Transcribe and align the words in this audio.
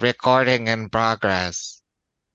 Recording 0.00 0.68
in 0.68 0.88
progress. 0.88 1.80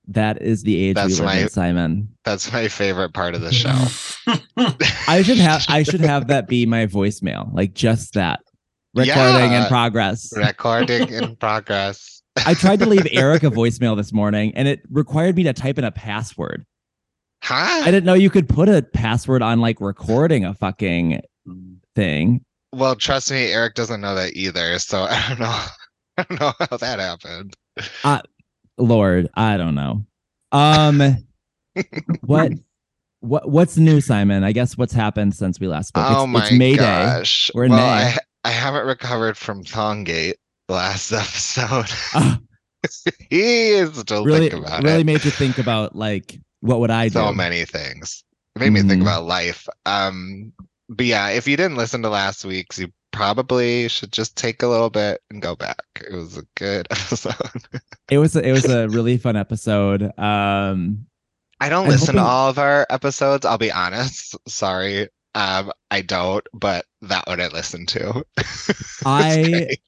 That 0.07 0.41
is 0.41 0.63
the 0.63 0.83
age 0.83 0.95
That's 0.95 1.19
we 1.19 1.25
live 1.25 1.25
my- 1.25 1.37
in, 1.39 1.49
Simon. 1.49 2.09
That's 2.25 2.51
my 2.51 2.67
favorite 2.67 3.13
part 3.13 3.35
of 3.35 3.41
the 3.41 3.53
show. 3.53 3.73
I 5.07 5.21
should 5.23 5.37
have 5.37 5.65
I 5.69 5.83
should 5.83 6.01
have 6.01 6.27
that 6.27 6.47
be 6.47 6.65
my 6.65 6.85
voicemail, 6.87 7.53
like 7.53 7.73
just 7.73 8.13
that. 8.13 8.41
Recording 8.95 9.53
in 9.53 9.65
progress. 9.65 10.31
Recording 10.35 11.09
in 11.09 11.35
progress. 11.39 12.21
I 12.45 12.53
tried 12.53 12.79
to 12.79 12.85
leave 12.85 13.07
Eric 13.11 13.43
a 13.43 13.49
voicemail 13.49 13.95
this 13.95 14.11
morning 14.11 14.53
and 14.55 14.67
it 14.67 14.81
required 14.89 15.35
me 15.35 15.43
to 15.43 15.53
type 15.53 15.77
in 15.77 15.83
a 15.83 15.91
password. 15.91 16.65
Huh? 17.43 17.81
I 17.83 17.91
didn't 17.91 18.05
know 18.05 18.13
you 18.13 18.29
could 18.29 18.47
put 18.47 18.69
a 18.69 18.81
password 18.81 19.41
on 19.41 19.59
like 19.59 19.81
recording 19.81 20.45
a 20.45 20.53
fucking 20.53 21.21
thing. 21.95 22.43
Well, 22.71 22.95
trust 22.95 23.31
me, 23.31 23.51
Eric 23.51 23.75
doesn't 23.75 24.01
know 24.01 24.15
that 24.15 24.33
either. 24.35 24.79
So 24.79 25.03
I 25.03 25.25
don't 25.29 25.39
know. 25.39 25.65
I 26.17 26.23
don't 26.23 26.39
know 26.39 26.53
how 26.69 26.77
that 26.77 26.99
happened. 26.99 27.55
Lord, 28.77 29.29
I 29.35 29.57
don't 29.57 29.75
know. 29.75 30.05
Um 30.51 31.25
what 32.21 32.51
what 33.19 33.49
what's 33.49 33.77
new, 33.77 34.01
Simon? 34.01 34.43
I 34.43 34.51
guess 34.51 34.77
what's 34.77 34.93
happened 34.93 35.35
since 35.35 35.59
we 35.59 35.67
last 35.67 35.89
spoke. 35.89 36.05
oh 36.07 36.27
my 36.27 36.43
it's 36.43 36.51
May 36.51 36.71
Day. 36.73 36.77
gosh. 36.77 37.49
We're 37.53 37.65
in 37.65 37.71
well, 37.71 37.79
May. 37.79 38.11
I, 38.13 38.17
I 38.45 38.51
haven't 38.51 38.85
recovered 38.85 39.37
from 39.37 39.63
Thonggate 39.63 40.33
last 40.69 41.11
episode. 41.13 41.89
Ah, 42.13 42.39
he 43.29 43.69
is 43.69 43.95
still 43.97 44.25
really 44.25 44.49
thinking 44.49 44.59
about 44.67 44.83
really 44.83 45.01
it. 45.01 45.05
made 45.05 45.23
you 45.23 45.31
think 45.31 45.57
about 45.57 45.95
like 45.95 46.37
what 46.59 46.79
would 46.79 46.91
I 46.91 47.07
do? 47.07 47.13
so 47.13 47.31
many 47.33 47.65
things. 47.65 48.23
It 48.55 48.59
made 48.59 48.69
me 48.71 48.81
think 48.81 48.99
Mhm. 49.01 49.05
about 49.05 49.23
life. 49.25 49.67
Um, 49.85 50.53
but 50.89 51.05
yeah, 51.05 51.29
if 51.29 51.47
you 51.47 51.57
didn't 51.57 51.77
listen 51.77 52.01
to 52.03 52.09
last 52.09 52.45
week's, 52.45 52.77
you 52.77 52.89
probably 53.13 53.87
should 53.87 54.11
just 54.11 54.35
take 54.35 54.61
a 54.61 54.67
little 54.67 54.89
bit 54.89 55.21
and 55.29 55.41
go 55.41 55.55
back. 55.55 55.81
It 55.95 56.13
was 56.13 56.37
a 56.37 56.43
good 56.55 56.87
episode. 56.91 57.35
It 58.09 58.17
was 58.17 58.35
a, 58.35 58.45
it 58.45 58.51
was 58.51 58.65
a 58.65 58.89
really 58.89 59.17
fun 59.17 59.37
episode. 59.37 60.11
Um 60.19 61.05
I 61.63 61.69
don't 61.69 61.85
I'm 61.85 61.91
listen 61.91 62.15
to 62.15 62.21
all 62.21 62.49
of 62.49 62.59
our 62.59 62.85
episodes. 62.89 63.45
I'll 63.45 63.57
be 63.57 63.71
honest. 63.71 64.35
Sorry. 64.49 65.07
Um, 65.33 65.71
I 65.89 66.01
don't, 66.01 66.45
but 66.53 66.85
that 67.03 67.25
one 67.25 67.39
I 67.39 67.47
listened 67.47 67.87
to. 67.89 68.25
I 69.05 69.43
great. 69.49 69.81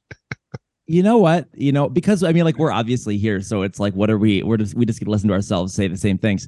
you 0.88 1.04
know 1.04 1.18
what? 1.18 1.50
You 1.54 1.74
know, 1.74 1.90
because 1.90 2.24
I 2.24 2.32
mean, 2.32 2.46
like 2.46 2.58
we're 2.58 2.72
obviously 2.72 3.18
here, 3.18 3.42
so 3.42 3.62
it's 3.62 3.80
like, 3.80 3.94
what 3.94 4.10
are 4.10 4.18
we? 4.18 4.42
We're 4.42 4.56
just 4.56 4.74
we 4.74 4.86
just 4.86 5.00
get 5.00 5.06
to 5.06 5.12
listen 5.12 5.28
to 5.28 5.36
ourselves 5.36 5.74
say 5.74 5.90
the 5.90 5.98
same 5.98 6.18
things. 6.18 6.48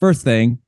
First 0.00 0.24
thing, 0.24 0.58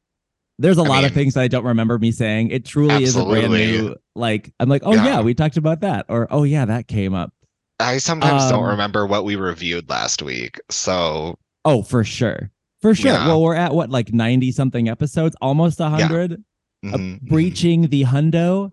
there's 0.60 0.78
a 0.78 0.82
I 0.82 0.88
lot 0.88 1.04
of 1.04 1.12
things 1.12 1.34
that 1.34 1.40
I 1.42 1.48
don't 1.48 1.64
remember 1.64 1.98
me 1.98 2.12
saying. 2.12 2.50
It 2.50 2.64
truly 2.64 3.02
is 3.02 3.16
a 3.16 3.24
brand 3.24 3.52
new. 3.52 3.96
Like 4.14 4.52
I'm 4.60 4.68
like, 4.68 4.82
oh 4.84 4.94
Yeah. 4.94 5.04
yeah, 5.04 5.20
we 5.22 5.34
talked 5.34 5.56
about 5.56 5.80
that, 5.80 6.06
or 6.08 6.28
oh 6.30 6.44
yeah, 6.44 6.64
that 6.66 6.86
came 6.86 7.14
up. 7.14 7.32
I 7.80 7.96
sometimes 7.98 8.48
don't 8.50 8.62
um, 8.64 8.70
remember 8.70 9.06
what 9.06 9.24
we 9.24 9.36
reviewed 9.36 9.88
last 9.88 10.22
week. 10.22 10.60
So 10.70 11.38
Oh, 11.64 11.82
for 11.82 12.04
sure, 12.04 12.50
for 12.82 12.94
sure. 12.94 13.12
Yeah. 13.12 13.26
Well, 13.26 13.42
we're 13.42 13.54
at 13.54 13.74
what 13.74 13.90
like 13.90 14.12
ninety 14.12 14.52
something 14.52 14.88
episodes, 14.88 15.34
almost 15.40 15.80
a 15.80 15.88
hundred, 15.88 16.32
uh, 16.34 16.88
mhm, 16.88 17.20
mhm. 17.20 17.20
breaching 17.22 17.88
the 17.88 18.04
hundo. 18.04 18.70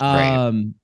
Right. 0.00 0.28
Um, 0.36 0.74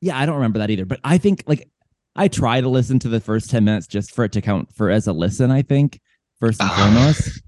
yeah, 0.00 0.18
I 0.18 0.26
don't 0.26 0.36
remember 0.36 0.58
that 0.60 0.70
either. 0.70 0.84
But 0.84 1.00
I 1.02 1.18
think 1.18 1.44
like 1.46 1.68
I 2.14 2.28
try 2.28 2.60
to 2.60 2.68
listen 2.68 2.98
to 3.00 3.08
the 3.08 3.20
first 3.20 3.50
10 3.50 3.64
minutes 3.64 3.86
just 3.86 4.14
for 4.14 4.24
it 4.24 4.32
to 4.32 4.40
count 4.40 4.74
for 4.74 4.90
as 4.90 5.06
a 5.06 5.12
listen, 5.12 5.50
I 5.50 5.62
think, 5.62 6.00
first 6.40 6.60
and 6.60 6.70
Ah. 6.70 6.74
foremost. 6.76 7.42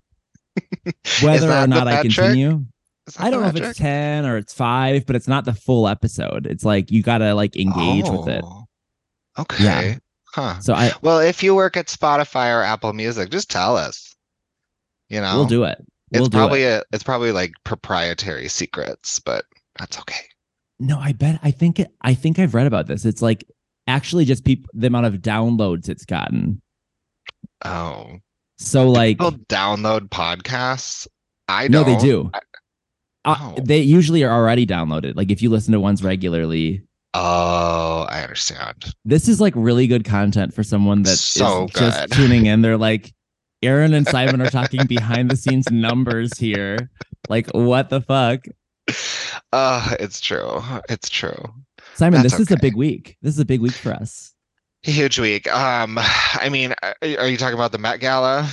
Whether 1.22 1.50
or 1.50 1.66
not 1.66 1.88
I 1.88 2.02
continue. 2.02 2.64
I 3.18 3.30
don't 3.30 3.42
know 3.42 3.48
if 3.48 3.56
it's 3.56 3.78
10 3.78 4.24
or 4.24 4.36
it's 4.36 4.54
five, 4.54 5.04
but 5.06 5.16
it's 5.16 5.26
not 5.26 5.44
the 5.44 5.52
full 5.52 5.88
episode. 5.88 6.46
It's 6.46 6.64
like 6.64 6.90
you 6.90 7.02
gotta 7.02 7.34
like 7.34 7.56
engage 7.56 8.08
with 8.08 8.28
it. 8.28 8.42
Oh, 8.44 8.64
Okay. 9.38 9.98
Huh. 10.32 10.60
So 10.60 10.74
I 10.74 10.92
Well, 11.02 11.18
if 11.18 11.42
you 11.42 11.54
work 11.54 11.76
at 11.76 11.86
Spotify 11.86 12.56
or 12.56 12.62
Apple 12.62 12.92
Music, 12.92 13.30
just 13.30 13.50
tell 13.50 13.76
us. 13.76 14.14
You 15.08 15.20
know, 15.20 15.34
we'll 15.36 15.46
do 15.46 15.64
it. 15.64 15.84
We'll 16.12 16.24
it's 16.24 16.28
do 16.28 16.38
probably 16.38 16.62
it. 16.62 16.82
a, 16.82 16.84
it's 16.92 17.02
probably 17.02 17.32
like 17.32 17.52
proprietary 17.64 18.48
secrets, 18.48 19.18
but 19.18 19.44
that's 19.78 19.98
okay. 19.98 20.24
No, 20.78 20.98
I 20.98 21.12
bet 21.12 21.40
I 21.42 21.50
think 21.50 21.80
it 21.80 21.90
I 22.02 22.14
think 22.14 22.38
I've 22.38 22.54
read 22.54 22.66
about 22.66 22.86
this. 22.86 23.04
It's 23.04 23.22
like 23.22 23.44
actually 23.86 24.24
just 24.24 24.44
people 24.44 24.70
the 24.72 24.86
amount 24.86 25.06
of 25.06 25.14
downloads 25.14 25.88
it's 25.88 26.04
gotten. 26.04 26.62
Oh, 27.64 28.18
So 28.60 28.88
like 28.88 29.18
people 29.18 29.32
download 29.48 30.08
podcasts. 30.10 31.06
I 31.48 31.68
no, 31.68 31.82
don't. 31.82 31.98
they 31.98 32.04
do. 32.04 32.30
I- 32.34 32.38
Uh, 33.24 33.36
Oh. 33.38 33.54
they 33.62 33.80
usually 33.80 34.24
are 34.24 34.32
already 34.32 34.66
downloaded. 34.66 35.14
Like 35.16 35.30
if 35.30 35.42
you 35.42 35.50
listen 35.50 35.72
to 35.72 35.80
ones 35.80 36.02
regularly, 36.02 36.82
Oh, 37.12 38.06
I 38.08 38.22
understand. 38.22 38.94
this 39.04 39.28
is 39.28 39.40
like 39.42 39.52
really 39.56 39.86
good 39.86 40.04
content 40.04 40.54
for 40.54 40.62
someone 40.62 41.02
that 41.02 41.12
is 41.12 41.20
So 41.20 41.66
just 41.74 42.12
tuning 42.12 42.46
in. 42.46 42.62
They're 42.62 42.78
like, 42.78 43.12
Ehren 43.62 43.94
and 43.94 44.06
Simon 44.14 44.40
are 44.40 44.48
talking 44.48 44.86
behind 44.86 45.30
the 45.30 45.36
scenes 45.36 45.70
numbers 45.70 46.38
here. 46.38 46.90
Like, 47.28 47.48
what 47.52 47.90
the 47.90 48.00
fuck? 48.00 48.44
Uh, 49.52 49.96
it's 50.00 50.20
true. 50.20 50.62
It's 50.88 51.10
true. 51.10 51.36
Simon, 51.94 52.22
That's 52.22 52.34
this 52.38 52.48
is 52.48 52.50
a 52.52 52.56
big 52.58 52.74
week. 52.76 53.16
This 53.20 53.34
is 53.34 53.40
a 53.40 53.44
big 53.44 53.60
week 53.60 53.72
for 53.72 53.92
us. 53.92 54.32
Huge 54.82 55.18
week. 55.18 55.46
Um, 55.52 55.98
I 56.00 56.48
mean, 56.50 56.74
are 56.82 56.94
are 57.02 57.28
you 57.28 57.36
talking 57.36 57.54
about 57.54 57.72
the 57.72 57.78
Met 57.78 58.00
Gala? 58.00 58.48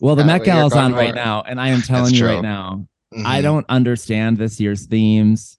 Well, 0.00 0.16
the 0.16 0.22
Uh, 0.22 0.26
Met 0.26 0.36
you're 0.38 0.46
Gala's 0.46 0.72
on 0.72 0.92
right 0.92 1.14
now, 1.14 1.42
and 1.42 1.60
I 1.60 1.68
am 1.68 1.82
telling 1.82 2.14
you 2.14 2.26
right 2.26 2.42
now, 2.42 2.86
I 3.24 3.40
Mhm. 3.40 3.42
don't 3.42 3.66
understand 3.68 4.38
this 4.38 4.58
year's 4.60 4.86
themes. 4.86 5.58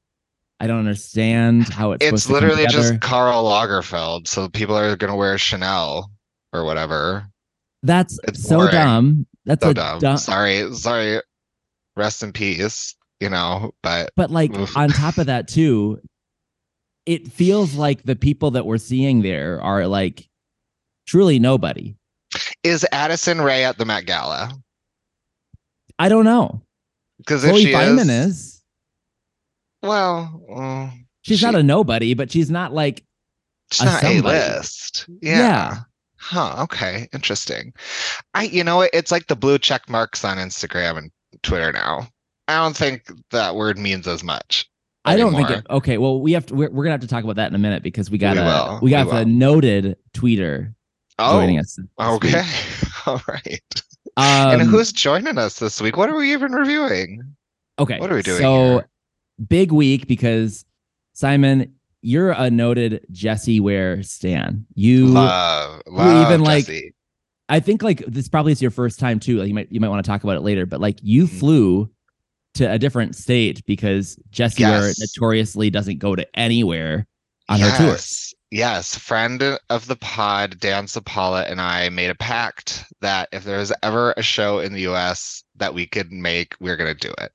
I 0.59 0.67
don't 0.67 0.79
understand 0.79 1.69
how 1.69 1.93
it's. 1.93 2.05
It's 2.05 2.23
supposed 2.23 2.41
to 2.43 2.47
come 2.49 2.57
literally 2.59 2.67
just 2.71 3.01
Karl 3.01 3.45
Lagerfeld, 3.45 4.27
so 4.27 4.49
people 4.49 4.77
are 4.77 4.95
gonna 4.95 5.15
wear 5.15 5.37
Chanel 5.37 6.11
or 6.53 6.63
whatever. 6.65 7.27
That's 7.83 8.19
it's 8.27 8.43
so 8.43 8.57
boring. 8.57 8.71
dumb. 8.71 9.27
That's 9.45 9.63
So 9.63 9.73
dumb. 9.73 9.99
dumb. 9.99 10.17
Sorry, 10.17 10.71
sorry. 10.73 11.21
Rest 11.95 12.23
in 12.23 12.31
peace. 12.33 12.95
You 13.19 13.29
know, 13.29 13.71
but 13.83 14.11
But 14.15 14.31
like 14.31 14.51
Oof. 14.57 14.75
on 14.75 14.89
top 14.89 15.17
of 15.19 15.27
that 15.27 15.47
too, 15.47 15.99
it 17.06 17.31
feels 17.31 17.75
like 17.75 18.03
the 18.03 18.16
people 18.16 18.51
that 18.51 18.66
we're 18.66 18.78
seeing 18.78 19.22
there 19.22 19.62
are 19.62 19.88
like 19.88 20.28
truly 21.07 21.39
nobody. 21.39 21.95
is 22.63 22.85
Addison 22.91 23.41
Rae 23.41 23.63
at 23.66 23.78
the 23.78 23.85
Met 23.85 24.06
Gala? 24.06 24.51
I 26.00 26.09
don't 26.09 26.25
know. 26.25 26.62
Because 27.17 27.44
if 27.44 27.51
Chloe 27.51 27.63
she 27.66 27.72
Fineman 27.73 28.09
is, 28.09 28.35
is. 28.35 28.63
well, 29.84 30.41
well, 30.47 30.94
She's 31.23 31.39
she- 31.39 31.45
not 31.45 31.56
a 31.56 31.63
nobody, 31.63 32.13
but 32.13 32.31
she's 32.31 32.50
not 32.50 32.73
like 32.73 33.03
she's 33.72 33.81
a 33.81 33.85
not 33.85 34.03
a 34.03 34.22
list. 34.22 35.07
Yeah. 35.22 35.38
Yeah. 35.38 35.78
Huh. 36.18 36.56
Okay. 36.63 37.07
Interesting. 37.13 37.73
I, 38.33 38.44
you 38.44 38.63
know, 38.63 38.81
it's 38.81 39.12
like 39.12 39.28
the 39.28 39.35
blue 39.35 39.57
check 39.57 39.89
marks 39.89 40.23
on 40.23 40.38
Instagram 40.38 40.97
and 40.97 41.12
Twitter 41.44 41.72
now. 41.72 42.07
I 42.47 42.57
don't 42.57 42.75
think 42.75 43.09
that 43.31 43.56
word 43.56 43.78
means 43.78 44.07
as 44.07 44.23
much. 44.23 44.69
I 45.06 45.16
don't 45.17 45.34
think 45.34 45.50
it. 45.50 45.66
Okay, 45.69 45.97
well 45.97 46.22
we 46.22 46.34
have 46.34 46.45
to. 46.47 46.56
We're, 46.56 46.69
we're 46.69 46.84
gonna 46.84 46.91
have 46.94 47.01
to 47.01 47.07
talk 47.07 47.23
about 47.23 47.38
that 47.38 47.47
in 47.47 47.56
a 47.56 47.59
minute 47.59 47.81
because 47.84 48.09
we 48.12 48.17
got 48.17 48.38
a 48.38 48.41
will, 48.41 48.79
we 48.81 48.91
got 48.91 49.07
we 49.07 49.17
a 49.17 49.25
noted 49.25 49.97
tweeter 50.13 50.73
Oh, 51.19 51.39
joining 51.39 51.59
us. 51.59 51.78
okay. 52.00 52.44
All 53.06 53.22
right. 53.28 53.62
Um, 54.17 54.59
and 54.59 54.62
who's 54.63 54.91
joining 54.91 55.38
us 55.38 55.59
this 55.59 55.81
week? 55.81 55.97
What 55.97 56.09
are 56.09 56.16
we 56.16 56.31
even 56.34 56.51
reviewing? 56.51 57.22
okay? 57.79 58.00
what 58.00 58.12
are 58.12 58.16
we 58.16 58.22
doing 58.22 58.39
So 58.39 58.53
here? 58.73 58.89
big 59.47 59.72
week 59.72 60.07
because 60.07 60.66
Simon, 61.13 61.75
you're 62.01 62.31
a 62.31 62.50
noted 62.50 63.06
Jessie 63.12 63.59
Ware 63.59 64.03
stan. 64.03 64.66
You 64.75 65.07
Love, 65.07 65.81
love 65.88 66.25
even, 66.28 66.41
like, 66.44 66.68
I 67.50 67.59
think 67.59 67.83
like 67.83 68.03
this 68.07 68.28
probably 68.28 68.51
is 68.51 68.62
your 68.62 68.72
first 68.72 69.00
time 69.00 69.19
too. 69.19 69.38
Like 69.38 69.47
you 69.47 69.53
might 69.53 69.72
you 69.72 69.79
might 69.79 69.89
want 69.89 70.03
to 70.03 70.09
talk 70.09 70.23
about 70.23 70.38
it 70.38 70.41
later, 70.41 70.66
but 70.66 70.79
like 70.79 71.00
you 71.01 71.25
Mhm. 71.25 71.39
flew 71.39 71.89
to 72.56 72.69
a 72.72 72.78
different 72.78 73.16
state 73.16 73.66
because 73.66 74.17
Jessie 74.31 74.63
Ware 74.63 74.88
Yes. 74.88 75.00
notoriously 75.00 75.69
doesn't 75.69 76.00
go 76.00 76.16
to 76.16 76.28
anywhere 76.38 77.07
on 77.50 77.59
her 77.59 77.69
tours. 77.78 78.34
Yes, 78.51 78.94
yes. 78.94 78.95
Friend 78.98 79.57
of 79.69 79.88
the 79.88 79.95
pod, 79.95 80.59
Dan 80.59 80.86
Sapala, 80.86 81.50
and 81.50 81.62
I 81.62 81.89
made 81.89 82.09
a 82.09 82.15
pact 82.15 82.83
that 83.01 83.30
if 83.31 83.44
there 83.44 83.57
was 83.59 83.71
ever 83.83 84.13
a 84.18 84.21
show 84.24 84.59
in 84.59 84.74
the 84.74 84.81
US 84.89 85.44
that 85.56 85.74
we 85.74 85.86
could 85.88 86.12
make, 86.12 86.56
we 86.59 86.75
going 86.75 86.94
to 86.95 87.07
do 87.07 87.13
it. 87.19 87.31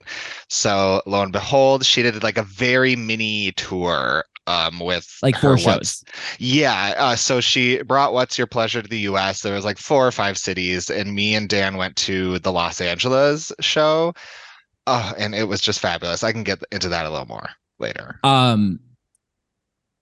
So 0.48 1.02
lo 1.06 1.22
and 1.22 1.32
behold, 1.32 1.84
she 1.86 2.02
did 2.02 2.22
like 2.22 2.38
a 2.38 2.42
very 2.42 2.96
mini 2.96 3.52
tour 3.52 4.24
um 4.48 4.78
with 4.78 5.18
Like 5.24 5.36
four 5.38 5.58
shows. 5.58 6.04
yeah 6.38 6.94
uh, 6.96 7.16
so 7.16 7.40
she 7.40 7.82
brought 7.82 8.12
what's 8.12 8.38
your 8.38 8.46
pleasure 8.46 8.80
to 8.80 8.88
the 8.88 9.00
us 9.00 9.40
there 9.40 9.54
was 9.54 9.64
like 9.64 9.76
four 9.76 10.06
or 10.06 10.12
five 10.12 10.38
cities 10.38 10.88
and 10.88 11.16
me 11.16 11.34
and 11.34 11.48
dan 11.48 11.76
went 11.76 11.96
to 11.96 12.38
the 12.38 12.52
los 12.52 12.80
angeles 12.80 13.50
show 13.58 14.14
oh 14.86 15.12
and 15.18 15.34
it 15.34 15.48
was 15.48 15.60
just 15.60 15.80
fabulous 15.80 16.22
i 16.22 16.32
can 16.32 16.42
get 16.42 16.62
into 16.72 16.88
that 16.88 17.06
a 17.06 17.10
little 17.10 17.26
more 17.26 17.48
later 17.78 18.18
Um 18.24 18.80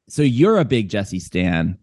so 0.09 0.23
you're 0.23 0.59
a 0.59 0.65
big 0.65 0.89
Jessie 0.89 1.21
stan. 1.21 1.79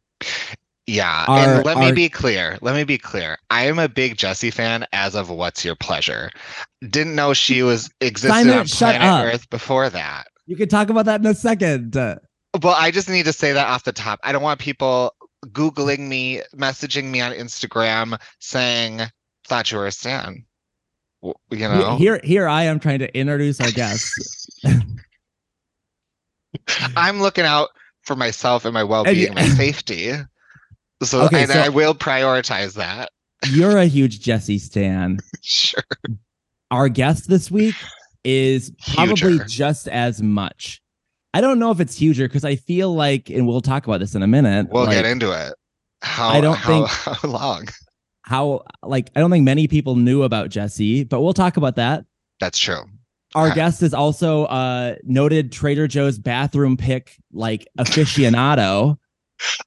Yeah, 0.88 1.26
Are- 1.28 1.56
and 1.56 1.66
let 1.66 1.78
me 1.78 1.92
be 1.92 2.10
clear. 2.10 2.58
Let 2.62 2.76
me 2.76 2.84
be 2.84 2.98
clear. 2.98 3.38
I 3.50 3.66
am 3.66 3.80
a 3.80 3.88
big 3.88 4.18
Jessie 4.18 4.52
fan 4.52 4.86
as 4.94 5.16
of 5.16 5.30
What's 5.30 5.64
Your 5.64 5.76
Pleasure. 5.76 6.32
Didn't 6.90 7.16
know 7.16 7.34
she 7.34 7.64
was 7.64 7.90
existed 8.02 8.34
Simon, 8.34 8.60
on 8.60 8.66
planet. 8.68 9.34
Earth 9.34 9.50
before 9.50 9.90
that. 9.90 10.28
You 10.48 10.56
can 10.56 10.68
talk 10.68 10.90
about 10.90 11.06
that 11.06 11.22
in 11.22 11.28
a 11.28 11.34
second. 11.34 11.96
Well, 11.96 12.76
I 12.78 12.92
just 12.92 13.10
need 13.10 13.26
to 13.26 13.34
say 13.34 13.54
that 13.54 13.68
off 13.68 13.86
the 13.86 13.94
top. 13.94 14.20
I 14.24 14.32
don't 14.32 14.42
want 14.42 14.60
people 14.60 15.14
googling 15.48 16.08
me, 16.10 16.42
messaging 16.56 17.06
me 17.06 17.22
on 17.22 17.32
Instagram, 17.32 18.20
saying 18.40 19.02
thought 19.48 19.72
you 19.72 19.78
were 19.78 19.88
a 19.88 19.92
stan. 19.92 20.46
You 21.24 21.34
know, 21.52 21.98
Here, 21.98 22.20
here 22.24 22.48
I 22.48 22.64
am 22.64 22.80
trying 22.80 23.00
to 23.00 23.18
introduce 23.18 23.60
our 23.62 23.72
guests. 23.72 24.48
I'm 26.96 27.22
looking 27.22 27.46
out 27.46 27.70
for 28.04 28.16
myself 28.16 28.66
and 28.66 28.74
my 28.74 28.84
well-being, 28.84 29.28
and 29.28 29.36
my 29.36 29.46
safety. 29.46 30.12
So, 31.04 31.24
Okay, 31.24 31.44
and 31.44 31.52
so- 31.52 31.60
I 31.60 31.70
will 31.70 31.96
prioritize 31.96 32.74
that. 32.76 33.10
You're 33.50 33.78
a 33.78 33.86
huge 33.86 34.22
Jessie 34.22 34.60
stan. 34.60 35.20
Sure. 35.44 35.82
Our 36.70 36.88
guest 36.88 37.28
this 37.28 37.50
week 37.50 37.74
is 38.24 38.72
probably 38.94 39.16
Huger. 39.34 39.44
just 39.46 39.88
as 39.88 40.22
much. 40.22 40.80
I 41.34 41.42
don't 41.42 41.58
know 41.58 41.72
if 41.72 41.80
it's 41.80 42.00
huger 42.00 42.28
because 42.28 42.46
I 42.46 42.58
feel 42.58 42.94
like, 42.94 43.32
and 43.32 43.48
we'll 43.48 43.62
talk 43.62 43.88
about 43.88 44.00
this 44.00 44.14
in 44.14 44.22
a 44.22 44.28
minute. 44.28 44.68
We'll 44.70 44.86
like, 44.86 44.98
get 44.98 45.06
into 45.06 45.32
it. 45.32 45.56
How 46.04 46.30
I 46.30 46.42
don't 46.42 46.56
how, 46.56 46.86
think- 46.86 46.90
how 47.18 47.28
long? 47.28 47.68
How 48.24 48.64
like 48.84 49.10
I 49.16 49.20
don't 49.20 49.32
think 49.32 49.44
many 49.46 49.68
people 49.68 49.96
knew 49.96 50.24
about 50.24 50.50
Jessie, 50.50 51.04
but 51.04 51.22
we'll 51.22 51.34
talk 51.34 51.58
about 51.58 51.76
that. 51.78 52.06
That's 52.40 52.60
true. 52.60 52.84
Our 53.34 53.48
Okay. 53.48 53.56
guest 53.56 53.82
is 53.82 53.94
also 53.94 54.46
a 54.48 54.98
noted 55.04 55.52
Trader 55.52 55.88
Joe's 55.88 56.20
bathroom 56.20 56.76
pick 56.78 57.18
like 57.32 57.68
aficionado 57.80 58.98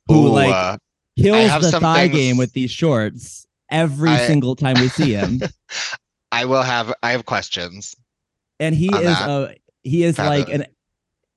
who 0.07 0.27
Ooh, 0.27 0.29
like 0.29 0.55
uh, 0.55 0.77
kills 1.19 1.71
the 1.71 1.81
thigh 1.81 2.09
things- 2.09 2.15
game 2.17 2.37
with 2.37 2.53
these 2.53 2.71
shorts 2.71 3.47
every 3.71 4.11
I- 4.11 4.27
single 4.27 4.55
time 4.57 4.77
we 4.81 4.89
see 4.89 5.15
him. 5.15 5.41
I 6.33 6.45
will 6.47 6.63
have 6.63 6.93
I 7.03 7.13
have 7.13 7.25
questions. 7.27 7.95
and 8.61 8.75
he 8.75 8.87
is 8.87 9.03
that. 9.03 9.29
a 9.29 9.55
he 9.83 10.03
is 10.05 10.19
like 10.19 10.49
an 10.49 10.67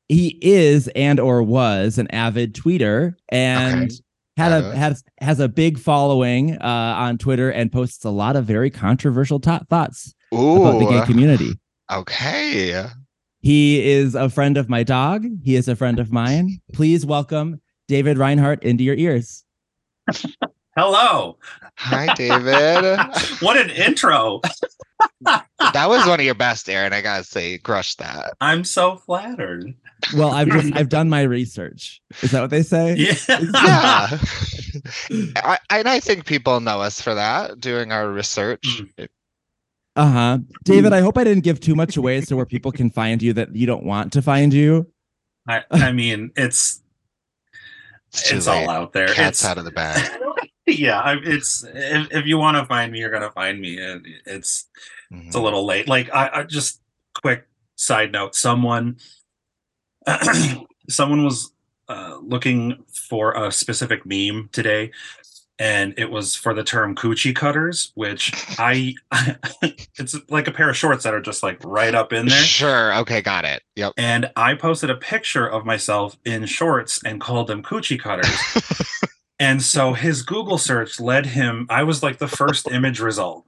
he 0.09 0.37
is 0.41 0.87
and 0.95 1.19
or 1.19 1.43
was 1.43 1.97
an 1.97 2.07
avid 2.11 2.53
tweeter 2.55 3.15
and 3.29 3.91
Okay. 3.91 3.95
Had 4.37 4.51
a 4.51 4.61
Fabulous. 4.61 4.77
has 4.77 5.03
has 5.19 5.39
a 5.39 5.49
big 5.49 5.79
following 5.79 6.57
uh 6.61 6.63
on 6.97 7.17
Twitter 7.17 7.49
and 7.49 7.71
posts 7.71 8.05
a 8.05 8.09
lot 8.11 8.35
of 8.35 8.45
very 8.45 8.69
controversial 8.69 9.39
to- 9.41 9.65
thoughts 9.69 10.13
about 10.31 10.79
the 10.79 10.85
gay 10.85 11.05
community. 11.05 11.59
okay. 11.91 12.85
He 13.39 13.89
is 13.91 14.13
a 14.15 14.29
friend 14.29 14.57
of 14.57 14.67
my 14.69 14.83
dog. 14.83 15.25
He 15.43 15.55
is 15.55 15.67
a 15.67 15.75
friend 15.75 15.99
of 15.99 16.11
mine. 16.11 16.59
Please 16.73 17.05
welcome 17.05 17.61
David 17.87 18.17
Reinhart 18.17 18.63
into 18.63 18.83
your 18.83 18.95
ears. 18.95 19.43
Hello. 20.77 21.37
Hi, 21.77 22.13
David. 22.13 22.99
What 23.41 23.57
an 23.57 23.69
intro. 23.71 24.41
That 25.21 25.89
was 25.89 26.05
one 26.07 26.19
of 26.19 26.25
your 26.25 26.35
best, 26.35 26.67
Ehren. 26.67 26.93
I 26.93 27.01
gotta 27.01 27.23
say, 27.23 27.51
you 27.51 27.59
crushed 27.59 27.99
that. 27.99 28.33
I'm 28.41 28.63
so 28.63 28.95
flattered. 28.95 29.73
Well, 30.15 30.31
I've 30.31 30.47
just 30.47 30.75
I've 30.75 30.89
done 30.89 31.09
my 31.09 31.21
research. 31.23 32.01
Is 32.21 32.31
that 32.31 32.41
what 32.41 32.49
they 32.49 32.63
say? 32.63 32.95
Yeah. 32.95 33.17
Yeah, 33.29 34.19
I, 35.35 35.57
and 35.69 35.87
I 35.89 35.99
think 35.99 36.25
people 36.25 36.59
know 36.59 36.81
us 36.81 37.01
for 37.01 37.13
that, 37.15 37.59
doing 37.59 37.91
our 37.91 38.09
research. 38.09 38.81
Uh 39.95 40.11
huh. 40.11 40.37
David, 40.63 40.93
I 40.93 41.01
hope 41.01 41.17
I 41.17 41.23
didn't 41.23 41.43
give 41.43 41.59
too 41.59 41.75
much 41.75 41.97
away 41.97 42.21
so 42.21 42.35
where 42.35 42.45
people 42.45 42.71
can 42.71 42.89
find 42.91 43.21
you 43.21 43.33
that 43.33 43.55
you 43.55 43.65
don't 43.65 43.83
want 43.83 44.13
to 44.13 44.21
find 44.21 44.53
you. 44.53 44.87
I, 45.47 45.63
I 45.71 45.91
mean, 45.91 46.31
it's 46.35 46.81
It's, 48.09 48.31
it's 48.31 48.47
all 48.47 48.69
out 48.69 48.93
there. 48.93 49.07
Cat's 49.07 49.41
it's, 49.41 49.45
out 49.45 49.57
of 49.57 49.65
the 49.65 49.71
bag. 49.71 50.11
yeah, 50.67 51.15
it's 51.23 51.63
if, 51.73 52.07
if 52.11 52.25
you 52.25 52.37
want 52.37 52.57
to 52.57 52.65
find 52.65 52.91
me, 52.91 52.99
you're 52.99 53.09
gonna 53.11 53.31
find 53.31 53.59
me. 53.59 53.79
And 53.79 54.05
it's 54.25 54.65
it's 55.09 55.35
a 55.35 55.39
Mhm. 55.39 55.43
little 55.43 55.65
late. 55.65 55.87
Like 55.87 56.13
I, 56.13 56.29
I 56.33 56.43
just 56.43 56.81
quick 57.21 57.47
side 57.75 58.11
note: 58.11 58.35
someone 58.35 58.97
someone 60.89 61.23
was 61.23 61.51
uh, 61.89 62.17
looking 62.21 62.83
for 62.91 63.33
a 63.33 63.51
specific 63.51 64.05
meme 64.05 64.49
today, 64.51 64.91
and 65.59 65.93
it 65.97 66.11
was 66.11 66.35
for 66.35 66.53
the 66.53 66.63
term 66.63 66.95
coochie 66.95 67.35
cutters, 67.35 67.91
which 67.95 68.33
I 68.59 68.93
it's 69.97 70.15
like 70.29 70.47
a 70.47 70.51
pair 70.51 70.69
of 70.69 70.77
shorts 70.77 71.03
that 71.05 71.13
are 71.13 71.21
just 71.21 71.43
like 71.43 71.63
right 71.63 71.95
up 71.95 72.11
in 72.13 72.27
there. 72.27 72.37
Sure. 72.43 72.93
Okay, 72.99 73.21
got 73.21 73.45
it. 73.45 73.63
Yep. 73.75 73.93
And 73.97 74.29
I 74.35 74.53
posted 74.55 74.89
a 74.89 74.95
picture 74.95 75.47
of 75.47 75.65
myself 75.65 76.17
in 76.25 76.45
shorts 76.45 77.01
and 77.03 77.21
called 77.21 77.47
them 77.47 77.63
coochie 77.63 77.99
cutters. 77.99 78.27
and 79.39 79.61
so 79.61 79.93
his 79.93 80.21
Google 80.23 80.57
search 80.57 80.99
led 80.99 81.25
him. 81.25 81.67
I 81.69 81.83
was 81.83 82.01
like 82.03 82.17
the 82.17 82.27
first 82.27 82.67
image 82.71 82.99
result. 82.99 83.45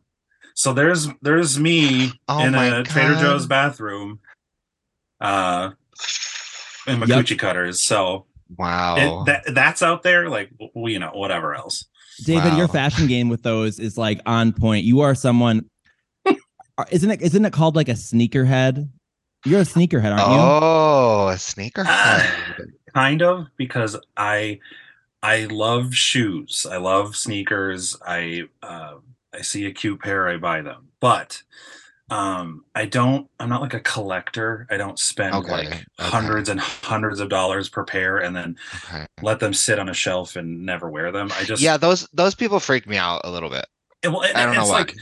So 0.56 0.74
there's 0.74 1.08
there's 1.22 1.60
me 1.60 2.12
Oh 2.28 2.44
in 2.44 2.54
my 2.54 2.66
a 2.80 2.84
Trader 2.84 3.16
Joe's 3.16 3.46
bathroom, 3.48 4.20
uh, 5.22 5.72
in 6.88 7.00
my 7.00 7.06
Yep. 7.06 7.20
coochie 7.26 7.40
cutters. 7.40 7.82
So 7.82 8.26
Wow. 8.58 8.96
it, 8.98 9.26
that 9.28 9.54
that's 9.56 9.82
out 9.82 10.04
there. 10.04 10.30
Like 10.30 10.50
w- 10.58 10.94
you 10.94 11.00
know, 11.00 11.12
whatever 11.14 11.56
else. 11.56 11.86
David, 12.26 12.56
your 12.58 12.68
fashion 12.68 13.08
game 13.08 13.30
with 13.30 13.44
those 13.44 13.80
is 13.80 13.98
like 13.98 14.20
on 14.26 14.52
point. 14.52 14.84
You 14.84 15.00
are 15.02 15.16
someone 15.16 15.70
isn't 16.92 17.12
it 17.12 17.22
isn't 17.22 17.44
it 17.46 17.54
called 17.54 17.76
like 17.76 17.88
a 17.90 17.94
sneakerhead? 17.94 18.90
You're 19.46 19.62
a 19.62 19.64
sneakerhead, 19.64 20.12
aren't 20.18 20.32
you? 20.34 20.38
oh, 20.40 21.30
a 21.30 21.36
sneakerhead. 21.36 21.86
Ah. 21.88 22.56
kind 22.94 23.22
of 23.22 23.46
because 23.56 23.96
i 24.18 24.60
i 25.24 25.46
love 25.46 25.94
shoes 25.94 26.66
i 26.70 26.78
love 26.78 27.16
sneakers 27.16 27.98
i 28.06 28.44
uh, 28.64 28.96
i 29.34 29.42
see 29.42 29.66
a 29.66 29.72
cute 29.72 30.00
pair 30.02 30.28
i 30.28 30.38
buy 30.38 30.62
them 30.62 30.88
but 31.00 31.42
um 32.10 32.64
i 32.74 32.86
don't 32.86 33.30
i'm 33.40 33.50
not 33.50 33.62
like 33.62 33.74
a 33.76 33.80
collector 33.82 34.66
i 34.72 34.78
don't 34.78 34.98
spend 34.98 35.36
Okay, 35.36 35.52
like 35.52 35.68
okay. 35.68 35.84
hundreds 36.00 36.50
and 36.50 36.60
hundreds 36.60 37.20
of 37.20 37.30
dollars 37.30 37.70
per 37.70 37.84
pair 37.84 38.18
and 38.18 38.36
then 38.36 38.56
okay. 38.86 39.06
let 39.22 39.40
them 39.40 39.54
sit 39.54 39.78
on 39.78 39.90
a 39.90 39.94
shelf 39.94 40.36
and 40.36 40.66
never 40.66 40.90
wear 40.90 41.12
them 41.12 41.30
i 41.38 41.44
just 41.44 41.62
Yeah, 41.62 41.78
those 41.78 42.08
those 42.14 42.34
people 42.34 42.60
freak 42.60 42.88
me 42.88 42.98
out 42.98 43.22
a 43.26 43.30
little 43.32 43.50
bit. 43.50 43.66
it- 44.02 44.08
well, 44.08 44.24
I 44.34 44.46
don't 44.46 44.56
know 44.56 44.66
why. 44.66 44.80
like 44.80 44.96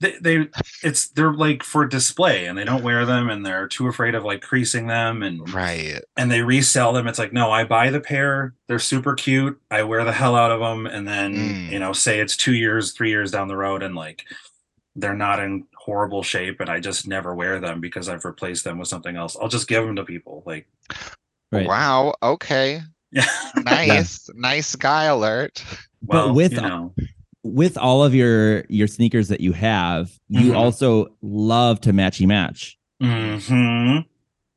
they, 0.00 0.16
they 0.20 0.48
it's 0.82 1.08
they're 1.10 1.32
like 1.32 1.62
for 1.62 1.86
display 1.86 2.46
and 2.46 2.56
they 2.56 2.64
don't 2.64 2.82
wear 2.82 3.04
them 3.04 3.28
and 3.28 3.44
they're 3.44 3.68
too 3.68 3.86
afraid 3.86 4.14
of 4.14 4.24
like 4.24 4.40
creasing 4.40 4.86
them 4.86 5.22
and 5.22 5.52
Right. 5.52 6.00
and 6.16 6.30
they 6.30 6.40
resell 6.42 6.92
them. 6.92 7.06
It's 7.06 7.18
like, 7.18 7.32
no, 7.32 7.50
I 7.50 7.64
buy 7.64 7.90
the 7.90 8.00
pair. 8.00 8.54
They're 8.66 8.78
super 8.78 9.14
cute. 9.14 9.60
I 9.70 9.82
wear 9.82 10.04
the 10.04 10.12
hell 10.12 10.36
out 10.36 10.50
of 10.50 10.60
them. 10.60 10.86
And 10.86 11.06
then, 11.06 11.34
Mm. 11.34 11.70
you 11.70 11.78
know, 11.78 11.92
say 11.92 12.18
it's 12.20 12.36
two 12.36 12.54
years, 12.54 12.92
three 12.92 13.10
years 13.10 13.30
down 13.30 13.48
the 13.48 13.56
road 13.56 13.82
and 13.82 13.94
like 13.94 14.24
they're 14.96 15.14
not 15.14 15.38
in 15.38 15.66
horrible 15.76 16.22
shape 16.22 16.60
and 16.60 16.68
I 16.70 16.80
just 16.80 17.06
never 17.06 17.34
wear 17.34 17.60
them 17.60 17.80
because 17.80 18.08
I've 18.08 18.24
replaced 18.24 18.64
them 18.64 18.78
with 18.78 18.88
something 18.88 19.16
else. 19.16 19.36
I'll 19.40 19.48
just 19.48 19.68
give 19.68 19.84
them 19.84 19.96
to 19.96 20.04
people. 20.04 20.42
Like, 20.46 20.66
Right. 21.52 21.66
Wow. 21.66 22.14
Okay. 22.22 22.80
yeah. 23.12 23.26
Nice. 23.56 24.30
Nice 24.34 24.76
guy 24.76 25.04
alert. 25.04 25.62
well, 26.00 26.32
with- 26.32 26.52
you 26.52 26.60
know, 26.60 26.94
With 27.42 27.78
all 27.78 28.04
of 28.04 28.14
your 28.14 28.64
your 28.68 28.86
sneakers 28.86 29.28
that 29.28 29.40
you 29.40 29.52
have, 29.52 30.10
you 30.28 30.52
Mhm. 30.52 30.56
also 30.56 31.06
love 31.22 31.80
to 31.82 31.92
matchy 31.92 32.26
match. 32.26 32.76
mhm. 33.02 34.04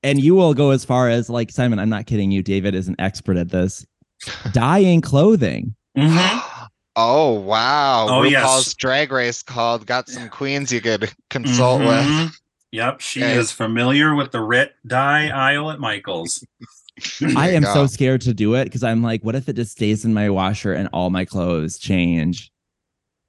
And 0.06 0.20
you 0.22 0.36
will 0.36 0.54
go 0.54 0.72
as 0.72 0.84
far 0.84 1.08
as 1.10 1.30
like 1.30 1.50
Simon, 1.50 1.80
I'm 1.80 1.88
not 1.90 2.06
kidding 2.08 2.30
you. 2.32 2.44
David 2.44 2.75
is 2.75 2.90
an 2.90 2.96
expert 3.00 3.38
at 3.38 3.50
this. 3.50 3.86
Dyeing 4.52 5.00
clothing. 5.02 5.75
Mhm. 5.98 6.42
oh 6.98 7.32
wow. 7.40 8.08
Oh, 8.10 8.24
yes. 8.24 8.44
RuPaul's 8.46 8.74
drag 8.75 9.12
race 9.13 9.42
called. 9.42 9.86
Got 9.86 10.10
some 10.10 10.28
queens 10.30 10.72
you 10.72 10.82
could 10.82 11.10
consult 11.30 11.80
with. 11.82 11.90
Mhm. 12.06 12.34
Yep, 12.74 13.00
she 13.02 13.24
Okay. 13.24 13.34
is 13.38 13.52
familiar 13.52 14.13
with 14.16 14.32
the 14.32 14.42
Rit 14.42 14.74
dye 14.86 15.30
aisle 15.30 15.72
at 15.72 15.80
Michael's. 15.80 16.44
I 17.38 17.52
am 17.52 17.63
go. 17.63 17.74
so 17.74 17.88
scared 17.88 18.22
to 18.22 18.34
do 18.34 18.56
it 18.56 18.66
because 18.66 18.84
I'm 18.84 19.02
like, 19.02 19.24
what 19.24 19.36
if 19.36 19.48
it 19.48 19.56
just 19.56 19.72
stays 19.72 20.04
in 20.06 20.13
my 20.13 20.30
washer 20.30 20.74
and 20.74 20.90
all 20.92 21.10
my 21.12 21.24
clothes 21.25 21.78
change? 21.78 22.52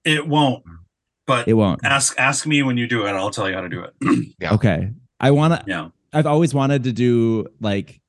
It 0.04 0.26
won't, 0.28 0.62
but 1.26 1.48
It 1.48 1.54
won't. 1.54 1.84
ask 1.84 2.18
ask 2.18 2.46
me 2.46 2.62
when 2.62 2.76
you 2.76 2.86
do 2.86 3.06
it. 3.06 3.10
I'll 3.10 3.30
tell 3.30 3.48
you 3.48 3.54
how 3.54 3.62
to 3.62 3.68
do 3.68 3.82
it. 3.84 3.94
Yeah. 4.40 4.54
Okay. 4.54 4.90
I 5.20 5.30
want 5.30 5.54
to, 5.54 5.64
yeah. 5.66 5.88
I've 6.12 6.26
always 6.26 6.52
wanted 6.54 6.84
to 6.84 6.92
do 6.92 7.46
like, 7.60 8.00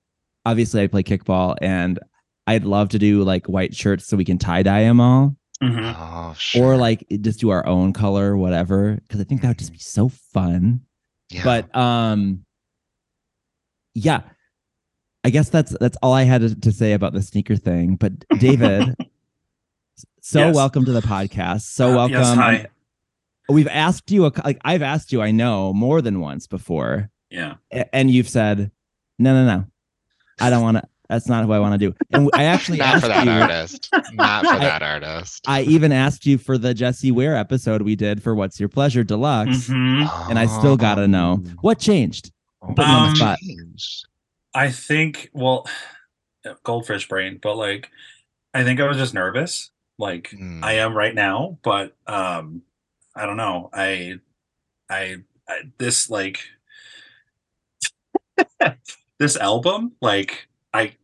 obviously, 0.46 0.82
I 0.84 0.88
play 0.88 1.04
kickball 1.04 1.56
and 1.62 2.00
I'd 2.48 2.66
love 2.66 2.90
to 2.90 3.00
do 3.00 3.24
like 3.24 3.48
white 3.48 3.74
shirts 3.76 4.06
so 4.08 4.18
we 4.18 4.26
can 4.26 4.38
tie 4.38 4.62
dye 4.64 4.82
them 4.84 5.00
all 5.00 5.36
Mhm. 5.64 5.96
Oh 5.98 6.34
sure. 6.38 6.74
or 6.74 6.78
like 6.78 7.06
just 7.22 7.40
do 7.40 7.50
our 7.50 7.66
own 7.66 7.94
color, 7.94 8.36
whatever. 8.36 9.00
Cause 9.10 9.22
I 9.22 9.24
think 9.24 9.42
that 9.42 9.48
would 9.48 9.58
just 9.60 9.72
be 9.72 9.80
so 9.80 10.10
fun. 10.10 10.82
Yeah. 11.32 11.44
But, 11.44 11.76
um, 11.76 12.44
yeah, 13.94 14.22
I 15.24 15.30
guess 15.30 15.50
that's, 15.50 15.76
that's 15.80 15.98
all 16.04 16.14
I 16.14 16.24
had 16.24 16.42
to, 16.42 16.54
to 16.60 16.72
say 16.72 16.92
about 16.94 17.14
the 17.14 17.22
sneaker 17.22 17.56
thing. 17.56 17.96
But 17.96 18.14
David, 18.40 18.96
so 20.28 20.40
Yes. 20.40 20.56
welcome 20.56 20.86
to 20.86 20.92
the 20.92 21.02
podcast. 21.02 21.62
So 21.62 21.92
Uh, 21.92 21.96
welcome. 21.98 22.14
Yes, 22.18 22.34
hi. 22.36 22.68
We've 23.48 23.68
asked 23.68 24.10
you, 24.10 24.26
a, 24.26 24.32
like, 24.44 24.60
I've 24.66 24.82
asked 24.82 25.12
you, 25.12 25.22
I 25.22 25.30
know 25.30 25.72
more 25.72 26.02
than 26.02 26.20
once 26.20 26.48
before. 26.48 27.12
Yeah. 27.30 27.56
and 27.94 28.10
you've 28.10 28.30
said, 28.30 28.72
no, 29.20 29.34
no, 29.34 29.46
no, 29.46 29.66
I 30.40 30.50
don't 30.50 30.64
want 30.64 30.78
to. 30.78 30.84
That's 31.10 31.28
not 31.28 31.46
who 31.46 31.52
I 31.52 31.60
want 31.60 31.80
to 31.80 31.90
do. 31.90 31.96
And 32.12 32.30
I 32.34 32.44
actually 32.56 32.80
not 32.80 32.88
asked 32.96 33.02
for 33.04 33.08
that 33.10 33.26
you. 33.26 33.32
artist. 33.32 33.90
Not 34.14 34.46
for 34.46 34.52
I- 34.54 34.60
that 34.60 34.82
artist. 34.82 35.44
I 35.48 35.62
even 35.62 35.92
asked 35.92 36.26
you 36.26 36.40
for 36.40 36.58
the 36.58 36.74
Jessie 36.74 37.12
Ware 37.12 37.36
episode 37.36 37.84
we 37.84 37.96
did 37.96 38.24
for 38.24 38.34
What's 38.34 38.60
Your 38.60 38.70
Pleasure 38.70 39.04
Deluxe, 39.04 39.68
Mhm. 39.70 40.30
and 40.30 40.40
I 40.40 40.48
still 40.48 40.76
gotta 40.78 41.08
know 41.08 41.44
what 41.62 41.78
changed. 41.78 42.32
Put 42.62 42.78
me 42.80 42.84
on 42.86 43.14
the 43.14 43.24
Um, 43.26 43.36
changed? 43.46 44.08
I 44.56 44.72
think, 44.72 45.30
well, 45.34 45.68
goldfish 46.64 47.08
brain, 47.08 47.38
but 47.42 47.58
like, 47.58 47.92
I 48.56 48.64
think 48.64 48.80
I 48.80 48.88
was 48.88 48.98
just 48.98 49.14
nervous, 49.14 49.70
like 49.98 50.30
Mm. 50.32 50.64
I 50.64 50.74
am 50.74 50.96
right 50.96 51.14
now. 51.16 51.58
But 51.64 51.96
um, 52.08 52.62
I 53.16 53.26
don't 53.26 53.38
know. 53.38 53.70
I, 53.74 54.16
I, 54.90 55.18
I 55.48 55.62
this 55.78 56.10
like 56.10 56.40
this 59.20 59.38
album, 59.38 59.94
like 60.02 60.48
I, 60.74 60.96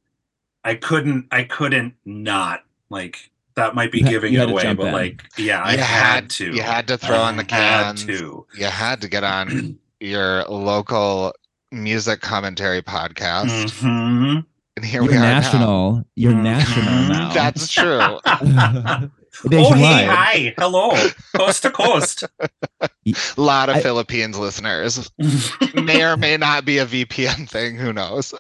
I 0.64 0.76
couldn't, 0.76 1.28
I 1.32 1.44
couldn't 1.44 1.96
not 2.06 2.64
like 2.90 3.32
that. 3.56 3.76
Might 3.76 3.92
be 3.92 4.00
You 4.00 4.10
giving 4.10 4.34
it 4.34 4.50
away, 4.50 4.74
but 4.74 4.88
in. 4.88 4.94
like, 4.94 5.24
yeah, 5.38 5.62
I 5.64 5.74
You 5.74 5.78
had, 5.80 6.30
to. 6.32 6.54
You 6.54 6.62
had 6.62 6.88
to 6.90 6.98
throw 6.98 7.20
on 7.20 7.38
the 7.38 7.46
I 7.50 7.56
had 7.56 7.84
cans. 7.84 8.06
to. 8.06 8.46
You 8.58 8.66
had 8.66 9.02
to 9.02 9.08
get 9.08 9.24
on 9.24 9.80
your 10.00 10.44
local 10.46 11.34
music 11.72 12.22
commentary 12.22 12.82
podcast. 12.82 13.72
Mhm. 13.82 14.46
And 14.78 14.86
here 14.86 15.02
You're 15.04 15.12
we 15.12 15.18
are 15.18 15.22
now. 15.22 15.40
national. 15.40 16.04
You're 16.16 16.32
Mhm. 16.34 16.44
national 16.44 16.86
now. 17.10 17.34
That's 17.34 17.68
true. 17.72 18.00
oh, 18.26 19.10
hey, 19.44 19.50
Nationwide. 19.50 20.08
hi, 20.08 20.54
hello, 20.58 20.92
coast 21.36 21.64
to 21.64 21.72
coast. 21.72 22.24
A 22.40 23.42
lot 23.42 23.70
of 23.70 23.76
I- 23.78 23.82
Philippines 23.82 24.38
listeners. 24.38 25.12
May 25.76 26.04
or 26.04 26.16
may 26.18 26.38
not 26.38 26.64
be 26.66 26.78
a 26.78 26.86
VPN 26.86 27.50
thing. 27.50 27.76
Who 27.78 27.92
knows? 27.92 28.34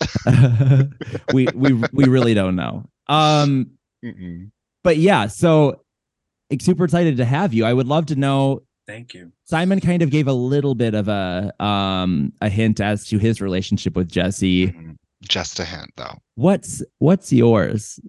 we 1.33 1.47
we 1.53 1.73
we 1.91 2.05
really 2.05 2.33
don't 2.33 2.55
know. 2.55 2.85
Um, 3.07 3.71
Mm-mm. 4.03 4.51
but 4.83 4.97
yeah, 4.97 5.27
so 5.27 5.81
super 6.61 6.85
excited 6.85 7.17
to 7.17 7.25
have 7.25 7.53
you. 7.53 7.65
I 7.65 7.73
would 7.73 7.87
love 7.87 8.05
to 8.07 8.15
know. 8.15 8.61
Thank 8.87 9.13
you. 9.13 9.31
Simon 9.45 9.79
kind 9.79 10.01
of 10.01 10.09
gave 10.11 10.27
a 10.27 10.33
little 10.33 10.75
bit 10.75 10.93
of 10.93 11.07
a 11.09 11.53
um 11.63 12.31
a 12.41 12.47
hint 12.49 12.79
as 12.79 13.05
to 13.07 13.17
his 13.17 13.41
relationship 13.41 13.95
with 13.95 14.09
Jessie. 14.09 14.67
Mhm. 14.67 14.95
Just 15.21 15.59
a 15.59 15.65
hint, 15.65 15.91
though. 15.97 16.17
What's 16.35 16.83
what's 16.99 17.31
yours? 17.31 17.99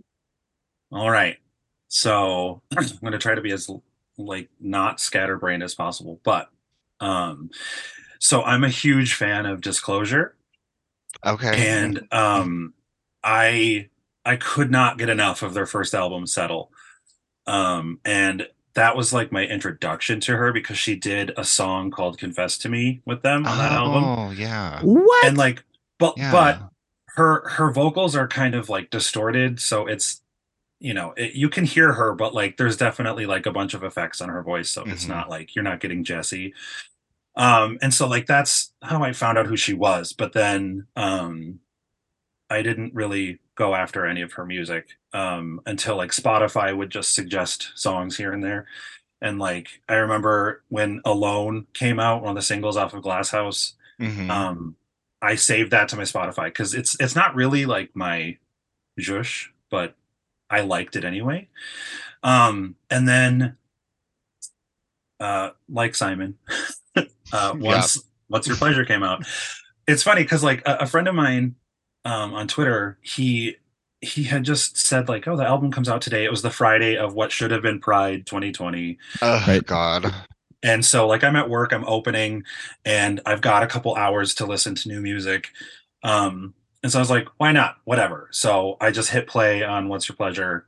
All 0.91 1.11
right. 1.11 1.37
So 1.89 2.63
I'm 2.77 2.87
going 3.01 3.13
to 3.13 3.19
try 3.19 3.35
to 3.35 3.41
be 3.43 3.53
as 3.53 3.71
like 4.19 4.49
not 4.61 5.01
scatterbrained 5.01 5.63
as 5.63 5.75
possible, 5.75 6.21
but 6.25 6.49
um 7.01 7.51
so 8.21 8.43
I'm 8.43 8.63
a 8.63 8.69
huge 8.69 9.15
fan 9.15 9.47
of 9.47 9.61
Disclosure 9.61 10.37
Okay. 11.27 11.83
and 11.83 12.07
um 12.13 12.75
I 13.25 13.89
I 14.25 14.37
could 14.37 14.71
not 14.71 14.99
get 14.99 15.09
enough 15.09 15.43
of 15.43 15.55
their 15.55 15.67
first 15.67 15.95
album 15.95 16.27
Settle. 16.27 16.71
Um 17.47 18.01
and 18.05 18.47
that 18.75 18.97
was 18.97 19.13
like 19.13 19.33
my 19.33 19.45
introduction 19.45 20.21
to 20.21 20.37
her 20.37 20.53
because 20.53 20.79
she 20.79 20.95
did 20.97 21.33
a 21.37 21.45
song 21.45 21.91
called 21.91 22.19
Confess 22.19 22.57
to 22.59 22.69
Me 22.69 23.03
with 23.05 23.23
them 23.23 23.47
on 23.47 23.59
that 23.59 23.73
album. 23.73 24.05
Oh, 24.05 24.31
yeah. 24.31 24.81
What? 24.83 25.27
And 25.27 25.37
like 25.37 25.65
but 25.99 26.17
Yeah. 26.17 26.31
but 26.33 26.63
her 27.17 27.49
her 27.51 27.71
vocals 27.71 28.17
are 28.17 28.27
kind 28.29 28.55
of 28.55 28.69
like 28.69 28.91
distorted 28.91 29.61
so 29.61 29.87
it's 29.87 30.23
you 30.81 30.95
know 30.95 31.13
it, 31.17 31.35
you 31.35 31.49
can 31.49 31.65
hear 31.65 31.93
her 31.93 32.15
but 32.15 32.35
like 32.35 32.57
there's 32.57 32.77
definitely 32.77 33.27
like 33.27 33.47
a 33.47 33.53
bunch 33.53 33.75
of 33.75 33.85
effects 33.85 34.21
on 34.21 34.29
her 34.29 34.43
voice 34.43 34.71
so 34.71 34.83
it's 34.87 35.05
Mhm. 35.05 35.09
not 35.11 35.31
like 35.31 35.55
you're 35.55 35.63
not 35.63 35.81
getting 35.81 36.05
Jessie 36.05 36.55
um 37.37 37.79
and 37.83 37.93
so 37.95 38.07
like 38.09 38.27
that's 38.27 38.73
how 38.83 39.03
I 39.03 39.13
found 39.13 39.39
out 39.39 39.47
who 39.47 39.57
she 39.57 39.75
was 39.75 40.13
but 40.13 40.33
then 40.33 40.87
um 40.97 41.61
I 42.51 42.63
didn't 42.63 42.95
really 42.95 43.39
go 43.55 43.75
after 43.75 44.07
any 44.07 44.23
of 44.23 44.33
her 44.35 44.45
music 44.47 44.97
um 45.13 45.61
until 45.67 45.97
like 45.97 46.11
Spotify 46.11 46.77
would 46.77 46.91
just 46.91 47.15
suggest 47.15 47.73
songs 47.75 48.17
here 48.17 48.33
and 48.33 48.43
there 48.43 48.67
and 49.21 49.39
like 49.39 49.81
I 49.89 49.95
remember 49.95 50.63
when 50.69 51.01
Alone 51.05 51.67
came 51.75 52.01
out 52.01 52.23
one 52.23 52.31
of 52.31 52.37
the 52.37 52.43
singles 52.43 52.77
off 52.77 52.95
of 52.95 53.03
Glass 53.03 53.31
House 53.31 53.75
Mhm. 54.01 54.31
um 54.31 54.77
i 55.23 55.35
saved 55.35 55.71
that 55.71 55.89
to 55.89 55.97
my 55.97 56.03
spotify 56.03 56.47
because 56.47 56.75
it's 56.75 56.97
it's 57.01 57.15
not 57.17 57.35
really 57.35 57.65
like 57.65 57.95
my 57.95 58.37
zhush 59.01 59.47
but 59.71 59.95
i 60.51 60.61
liked 60.61 60.97
it 60.97 61.05
anyway. 61.05 61.49
Um 62.23 62.77
and 62.91 63.09
then 63.09 63.57
uh 65.19 65.51
like 65.69 65.95
simon 65.95 66.37
uh 67.33 67.55
once 67.57 67.99
what's 68.29 68.47
your 68.47 68.57
pleasure 68.57 68.85
came 68.85 69.03
out. 69.03 69.25
It's 69.89 70.03
funny 70.03 70.23
because 70.23 70.45
like 70.45 70.63
a, 70.67 70.79
a 70.81 70.87
friend 70.87 71.09
of 71.09 71.15
mine 71.15 71.57
um 72.05 72.35
on 72.35 72.49
twitter 72.49 72.99
he 73.01 73.57
he 74.01 74.25
had 74.25 74.45
just 74.45 74.77
said 74.77 75.09
like 75.09 75.27
oh 75.27 75.37
the 75.37 75.47
album 75.47 75.71
comes 75.73 75.89
out 75.89 76.03
today. 76.03 76.25
It 76.25 76.31
was 76.31 76.43
the 76.43 76.51
friday 76.51 76.97
of 76.97 77.15
what 77.15 77.33
should 77.33 77.51
have 77.51 77.63
been 77.63 77.81
pride 77.81 78.27
2020 78.27 78.99
oh, 79.23 79.45
Right. 79.47 79.65
God. 79.65 80.15
And 80.63 80.85
so 80.85 81.07
like 81.07 81.25
i'm 81.25 81.37
at 81.37 81.49
work 81.49 81.73
i'm 81.73 81.85
opening 81.87 82.45
and 82.85 83.21
i've 83.27 83.41
got 83.41 83.63
a 83.63 83.67
couple 83.67 83.95
hours 83.95 84.35
to 84.35 84.47
listen 84.47 84.75
to 84.75 84.89
new 84.89 85.01
music 85.01 85.49
um 86.03 86.55
and 86.83 86.91
so 86.93 86.99
i 86.99 87.03
was 87.03 87.11
like 87.11 87.27
why 87.39 87.53
not 87.53 87.77
whatever 87.85 88.29
so 88.31 88.77
i 88.81 88.91
just 88.91 89.11
hit 89.11 89.27
play 89.27 89.63
on 89.63 89.89
what's 89.89 90.09
your 90.09 90.17
pleasure 90.17 90.67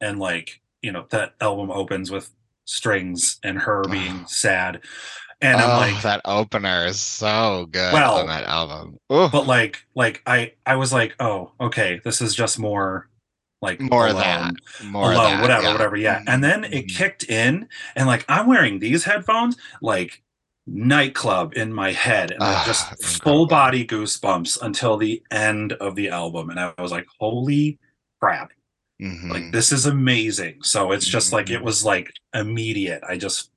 and 0.00 0.18
like 0.18 0.60
you 0.82 0.92
know 0.92 1.06
that 1.10 1.34
album 1.40 1.70
opens 1.70 2.10
with 2.10 2.30
strings 2.64 3.38
and 3.42 3.58
her 3.58 3.82
being 3.90 4.24
sad 4.26 4.80
and 5.40 5.60
oh, 5.60 5.64
i'm 5.64 5.92
like 5.92 6.02
that 6.02 6.20
opener 6.24 6.86
is 6.86 7.00
so 7.00 7.66
good 7.70 7.92
Well, 7.92 8.18
on 8.18 8.26
that 8.28 8.44
album. 8.44 8.98
Ooh. 9.12 9.28
but 9.28 9.46
like 9.46 9.84
like 9.94 10.22
i 10.26 10.52
i 10.66 10.76
was 10.76 10.92
like 10.92 11.14
oh 11.20 11.52
okay 11.60 12.00
this 12.04 12.20
is 12.20 12.34
just 12.34 12.58
more 12.58 13.08
like 13.62 13.80
More 13.80 14.06
of 14.08 14.12
Alone, 14.16 14.22
that. 14.80 14.84
More 14.84 15.12
of 15.12 15.16
Alone, 15.18 15.30
that, 15.30 15.40
whatever 15.42 15.62
yeah. 15.62 15.72
whatever 15.72 15.96
yeah 15.96 16.22
and 16.26 16.42
then 16.44 16.64
it 16.64 16.86
Mhm. 16.86 16.96
kicked 16.96 17.24
in 17.24 17.68
and 17.96 18.06
like 18.06 18.24
i'm 18.28 18.46
wearing 18.46 18.78
these 18.80 19.04
headphones 19.04 19.56
like 19.80 20.22
nightclub 20.66 21.54
in 21.56 21.72
my 21.72 21.92
head 21.92 22.30
and 22.32 22.42
Ah, 22.42 22.62
just 22.66 22.90
incredible. 22.92 23.18
full 23.24 23.46
body 23.46 23.86
goosebumps 23.86 24.60
until 24.62 24.96
the 24.96 25.22
end 25.30 25.72
of 25.74 25.94
the 25.96 26.08
album 26.10 26.50
and 26.50 26.60
i 26.60 26.72
was 26.78 26.92
like 26.92 27.06
holy 27.18 27.78
crap 28.20 28.52
Mhm. 29.00 29.30
like 29.30 29.50
this 29.52 29.72
is 29.72 29.86
amazing 29.86 30.62
so 30.62 30.92
it's 30.92 31.06
just 31.06 31.32
like 31.32 31.48
it 31.50 31.60
Mhm. 31.60 31.64
was 31.64 31.84
like 31.84 32.12
immediate 32.34 33.02
i 33.08 33.16
just 33.16 33.50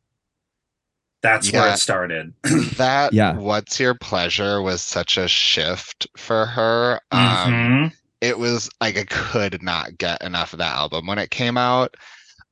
that's 1.21 1.51
where 1.51 1.73
it 1.73 1.77
started 1.79 2.33
that 2.77 3.13
Yeah. 3.13 3.33
what's 3.35 3.79
your 3.79 3.95
pleasure 3.95 4.61
was 4.61 4.81
such 4.83 5.17
a 5.17 5.27
shift 5.27 6.07
for 6.17 6.45
her 6.45 6.99
um 7.11 7.51
Mhm. 7.51 7.93
It 8.21 8.39
was 8.39 8.69
like 8.81 8.97
i 8.97 9.03
could 9.05 9.61
not 9.61 9.97
get 9.97 10.21
enough 10.21 10.53
of 10.53 10.59
that 10.59 10.75
album 10.75 11.05
when 11.07 11.19
it 11.19 11.29
came 11.31 11.57
out. 11.57 11.95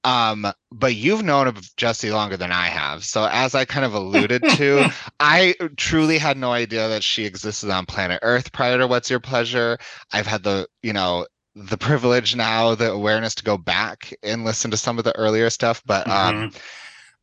Um 0.04 0.46
but 0.72 0.96
you've 0.96 1.24
known 1.24 1.48
of 1.48 1.76
jessie 1.78 2.12
longer 2.12 2.38
than 2.38 2.52
i 2.52 2.68
have. 2.68 3.04
So 3.04 3.28
as 3.32 3.56
i 3.56 3.66
kind 3.66 3.86
of 3.86 3.94
alluded 3.94 4.44
to 4.58 4.90
i 5.20 5.56
truly 5.78 6.18
had 6.18 6.38
no 6.38 6.52
idea 6.52 6.90
that 6.90 7.04
she 7.04 7.26
existed 7.26 7.70
on 7.70 7.86
planet 7.86 8.20
earth 8.22 8.52
prior 8.52 8.78
to 8.78 8.88
what's 8.88 9.10
your 9.10 9.20
pleasure. 9.22 9.78
I've 10.12 10.28
had 10.28 10.44
the 10.44 10.68
you 10.82 10.94
know 10.94 11.26
the 11.56 11.78
privilege 11.78 12.36
now 12.36 12.76
the 12.76 12.92
awareness 12.92 13.36
to 13.36 13.44
go 13.44 13.58
back 13.58 14.14
and 14.24 14.44
listen 14.44 14.72
to 14.72 14.78
some 14.78 14.98
of 14.98 15.04
the 15.04 15.16
earlier 15.16 15.50
stuff 15.50 15.82
but 15.86 16.08
um 16.10 16.50
Mhm. 16.50 16.56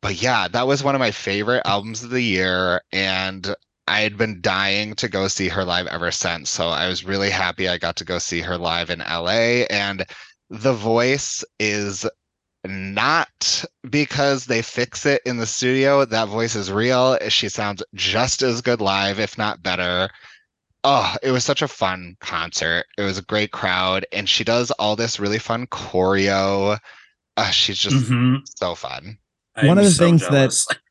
but 0.02 0.22
yeah, 0.22 0.48
that 0.48 0.66
was 0.66 0.82
one 0.82 0.94
of 0.94 0.98
my 0.98 1.10
favorite 1.10 1.60
albums 1.66 2.02
of 2.02 2.08
the 2.08 2.22
year, 2.22 2.80
and 2.90 3.54
I 3.90 4.00
had 4.00 4.16
been 4.16 4.40
dying 4.40 4.94
to 4.94 5.08
go 5.08 5.26
see 5.28 5.48
her 5.48 5.64
live 5.64 5.86
ever 5.88 6.10
since. 6.10 6.48
So 6.48 6.68
I 6.68 6.86
was 6.88 7.04
really 7.04 7.30
happy 7.30 7.68
I 7.68 7.76
got 7.78 7.96
to 7.96 8.04
go 8.04 8.18
see 8.18 8.40
her 8.40 8.56
live 8.56 8.88
in 8.90 9.00
LA. 9.00 9.66
And 9.68 10.06
the 10.48 10.72
voice 10.72 11.44
is 11.58 12.06
not 12.64 13.64
because 13.88 14.44
they 14.46 14.62
fix 14.62 15.06
it 15.06 15.22
in 15.26 15.38
the 15.38 15.46
studio. 15.46 16.04
That 16.04 16.28
voice 16.28 16.54
is 16.54 16.70
real. 16.70 17.18
She 17.28 17.48
sounds 17.48 17.82
just 17.94 18.42
as 18.42 18.60
good 18.60 18.80
live, 18.80 19.18
if 19.18 19.36
not 19.38 19.62
better. 19.62 20.08
Oh, 20.84 21.14
it 21.22 21.30
was 21.30 21.44
such 21.44 21.62
a 21.62 21.68
fun 21.68 22.16
concert. 22.20 22.86
It 22.96 23.02
was 23.02 23.18
a 23.18 23.22
great 23.22 23.50
crowd, 23.52 24.06
and 24.12 24.28
she 24.28 24.44
does 24.44 24.70
all 24.72 24.94
this 24.96 25.18
really 25.20 25.38
fun 25.38 25.66
choreo. 25.66 26.78
Uh, 27.36 27.50
she's 27.50 27.78
just 27.78 27.96
Mhm. 28.10 28.38
so 28.56 28.74
fun. 28.74 29.18
One 29.56 29.70
I'm 29.72 29.78
of 29.78 29.84
the 29.84 29.90
so 29.90 30.04
things 30.04 30.20
that- 30.22 30.30
jealous. 30.30 30.66
that 30.66 30.78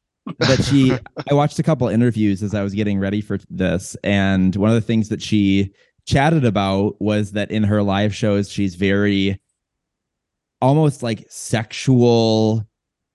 she 0.63 0.91
I 1.29 1.33
watched 1.33 1.59
a 1.59 1.63
couple 1.63 1.87
interviews 1.87 2.43
as 2.43 2.53
I 2.53 2.61
was 2.63 2.73
getting 2.73 2.99
ready 2.99 3.21
for 3.21 3.39
this 3.49 3.95
and 4.03 4.55
one 4.55 4.69
of 4.69 4.75
the 4.75 4.81
things 4.81 5.09
that 5.09 5.21
she 5.21 5.71
chatted 6.05 6.45
about 6.45 6.99
was 7.01 7.31
that 7.33 7.51
in 7.51 7.63
her 7.63 7.83
live 7.83 8.15
shows 8.15 8.49
she's 8.51 8.75
very 8.75 9.39
almost 10.61 11.03
like 11.03 11.25
sexual 11.29 12.67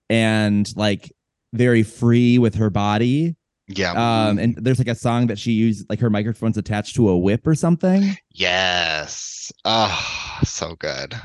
and 0.09 0.75
like 0.75 1.11
very 1.53 1.83
free 1.83 2.37
with 2.37 2.55
her 2.55 2.69
body 2.69 3.35
Yeah. 3.67 3.91
um 4.29 4.37
and 4.39 4.55
there's 4.57 4.79
like 4.79 4.87
a 4.87 4.95
song 4.95 5.27
that 5.27 5.39
she 5.39 5.51
used 5.51 5.89
like 5.89 5.99
her 5.99 6.09
microphone's 6.09 6.57
attached 6.57 6.95
to 6.95 7.09
a 7.09 7.17
whip 7.17 7.45
or 7.47 7.55
something 7.55 8.17
Yes. 8.31 9.51
Oh, 9.63 10.37
so 10.43 10.75
good. 10.75 11.15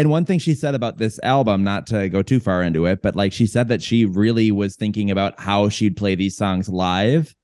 And 0.00 0.10
one 0.10 0.24
thing 0.24 0.38
she 0.38 0.54
said 0.54 0.74
about 0.74 0.98
this 0.98 1.20
album, 1.22 1.62
not 1.62 1.86
to 1.88 2.08
go 2.08 2.22
too 2.22 2.40
far 2.40 2.62
into 2.62 2.86
it, 2.86 3.02
but 3.02 3.14
like 3.14 3.32
she 3.32 3.46
said 3.46 3.68
that 3.68 3.82
she 3.82 4.04
really 4.04 4.50
was 4.50 4.76
thinking 4.76 5.10
about 5.10 5.38
how 5.38 5.68
she'd 5.68 5.96
play 5.96 6.14
these 6.14 6.36
songs 6.36 6.68
live 6.68 7.34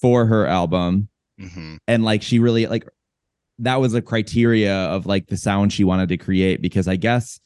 for 0.00 0.26
her 0.26 0.46
album. 0.46 1.08
hmm 1.38 1.76
And 1.86 2.04
like 2.04 2.22
she 2.22 2.38
really 2.38 2.66
like 2.66 2.88
that 3.58 3.80
was 3.80 3.94
a 3.94 4.02
criteria 4.02 4.74
of 4.74 5.06
like 5.06 5.28
the 5.28 5.36
sound 5.36 5.72
she 5.72 5.84
wanted 5.84 6.08
to 6.08 6.16
create 6.16 6.60
because 6.62 6.88
I 6.88 6.96
guess 6.96 7.38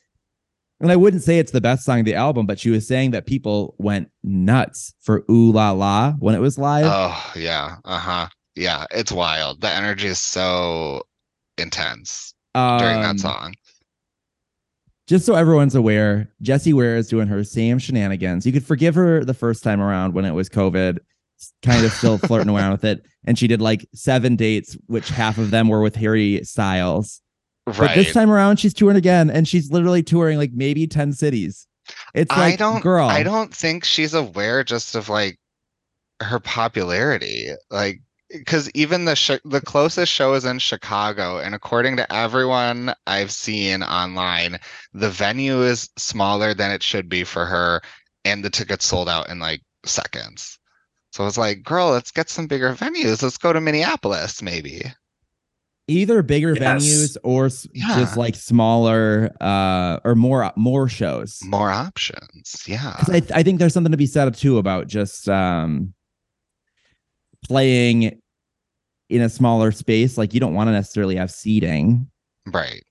and 0.80 0.92
I 0.92 0.96
wouldn't 0.96 1.22
say 1.22 1.38
it's 1.38 1.52
the 1.52 1.60
best 1.60 1.84
song 1.84 2.00
of 2.00 2.04
the 2.04 2.14
album, 2.14 2.44
but 2.46 2.58
she 2.58 2.68
was 2.70 2.86
saying 2.86 3.12
that 3.12 3.26
people 3.26 3.74
went 3.78 4.10
nuts 4.22 4.92
for 5.00 5.24
Ooh 5.30 5.50
La 5.50 5.70
La 5.72 6.12
when 6.18 6.34
it 6.34 6.40
was 6.40 6.58
live. 6.58 6.84
Oh, 6.86 7.32
yeah. 7.34 7.76
Uh 7.86 7.98
huh. 7.98 8.28
Yeah. 8.56 8.84
It's 8.90 9.10
wild. 9.10 9.62
The 9.62 9.70
energy 9.70 10.08
is 10.08 10.18
so 10.18 11.02
intense 11.56 12.34
during 12.54 12.96
Um, 12.96 13.02
that 13.02 13.20
song. 13.20 13.54
Just 15.06 15.24
so 15.24 15.34
everyone's 15.34 15.74
aware, 15.74 16.32
Jessie 16.42 16.72
Ware 16.72 16.96
is 16.96 17.08
doing 17.08 17.28
her 17.28 17.44
same 17.44 17.78
shenanigans. 17.78 18.44
You 18.44 18.52
could 18.52 18.64
forgive 18.64 18.94
her 18.94 19.24
the 19.24 19.34
first 19.34 19.62
time 19.62 19.80
around 19.80 20.14
when 20.14 20.24
it 20.24 20.32
was 20.32 20.48
COVID, 20.48 20.98
kind 21.62 21.84
of 21.84 21.92
still 21.92 22.18
flirting 22.18 22.50
around 22.50 22.72
with 22.72 22.84
it. 22.84 23.06
And 23.24 23.38
she 23.38 23.46
did 23.46 23.60
like 23.60 23.86
seven 23.94 24.36
dates, 24.36 24.76
which 24.86 25.08
half 25.08 25.38
of 25.38 25.50
them 25.50 25.68
were 25.68 25.80
with 25.80 25.96
Harry 25.96 26.40
Styles. 26.44 27.22
Right. 27.66 27.78
But 27.78 27.94
this 27.94 28.12
time 28.12 28.30
around, 28.30 28.58
she's 28.58 28.74
touring 28.74 28.96
again, 28.96 29.30
and 29.30 29.46
she's 29.46 29.70
literally 29.70 30.02
touring 30.02 30.38
like 30.38 30.52
maybe 30.54 30.86
10 30.86 31.12
cities. 31.12 31.66
It's 32.14 32.30
like, 32.30 32.54
I 32.54 32.56
don't 32.56 32.82
girl. 32.82 33.08
I 33.08 33.22
don't 33.22 33.54
think 33.54 33.84
she's 33.84 34.14
aware 34.14 34.64
just 34.64 34.94
of 34.94 35.08
like 35.08 35.38
her 36.20 36.40
popularity. 36.40 37.50
Like 37.70 38.00
because 38.30 38.70
even 38.74 39.04
the 39.04 39.14
sh- 39.16 39.40
the 39.44 39.60
closest 39.60 40.12
show 40.12 40.34
is 40.34 40.44
in 40.44 40.58
Chicago, 40.58 41.38
and 41.38 41.54
according 41.54 41.96
to 41.96 42.12
everyone 42.12 42.94
I've 43.06 43.30
seen 43.30 43.82
online, 43.82 44.58
the 44.92 45.10
venue 45.10 45.62
is 45.62 45.88
smaller 45.96 46.54
than 46.54 46.70
it 46.70 46.82
should 46.82 47.08
be 47.08 47.24
for 47.24 47.46
her, 47.46 47.80
and 48.24 48.44
the 48.44 48.50
tickets 48.50 48.84
sold 48.86 49.08
out 49.08 49.28
in 49.28 49.38
like 49.38 49.62
seconds. 49.84 50.58
So 51.12 51.26
it's 51.26 51.38
like, 51.38 51.62
girl, 51.62 51.90
let's 51.90 52.10
get 52.10 52.28
some 52.28 52.46
bigger 52.46 52.74
venues. 52.74 53.22
Let's 53.22 53.38
go 53.38 53.52
to 53.52 53.60
Minneapolis, 53.60 54.42
maybe. 54.42 54.82
either 55.88 56.20
bigger 56.22 56.54
Yes. 56.54 56.82
venues 56.82 57.16
or 57.22 57.46
s- 57.46 57.66
Yeah. 57.72 57.94
just 58.00 58.16
like 58.16 58.34
smaller 58.34 59.30
uh 59.40 60.00
or 60.04 60.16
more 60.16 60.52
more 60.56 60.88
shows. 60.88 61.38
More 61.44 61.70
options. 61.70 62.64
Yeah, 62.66 62.96
I, 63.08 63.22
I 63.32 63.42
think 63.44 63.60
there's 63.60 63.72
something 63.72 63.92
to 63.92 63.96
be 63.96 64.06
said 64.06 64.34
too 64.34 64.58
about 64.58 64.88
just 64.88 65.28
um 65.28 65.94
playing 67.48 68.20
in 69.08 69.22
a 69.22 69.28
smaller 69.28 69.70
space. 69.72 70.18
Like 70.18 70.34
you 70.34 70.40
don't 70.40 70.54
want 70.54 70.68
to 70.68 70.72
necessarily 70.72 71.16
have 71.16 71.30
seating, 71.30 72.10
Right. 72.46 72.82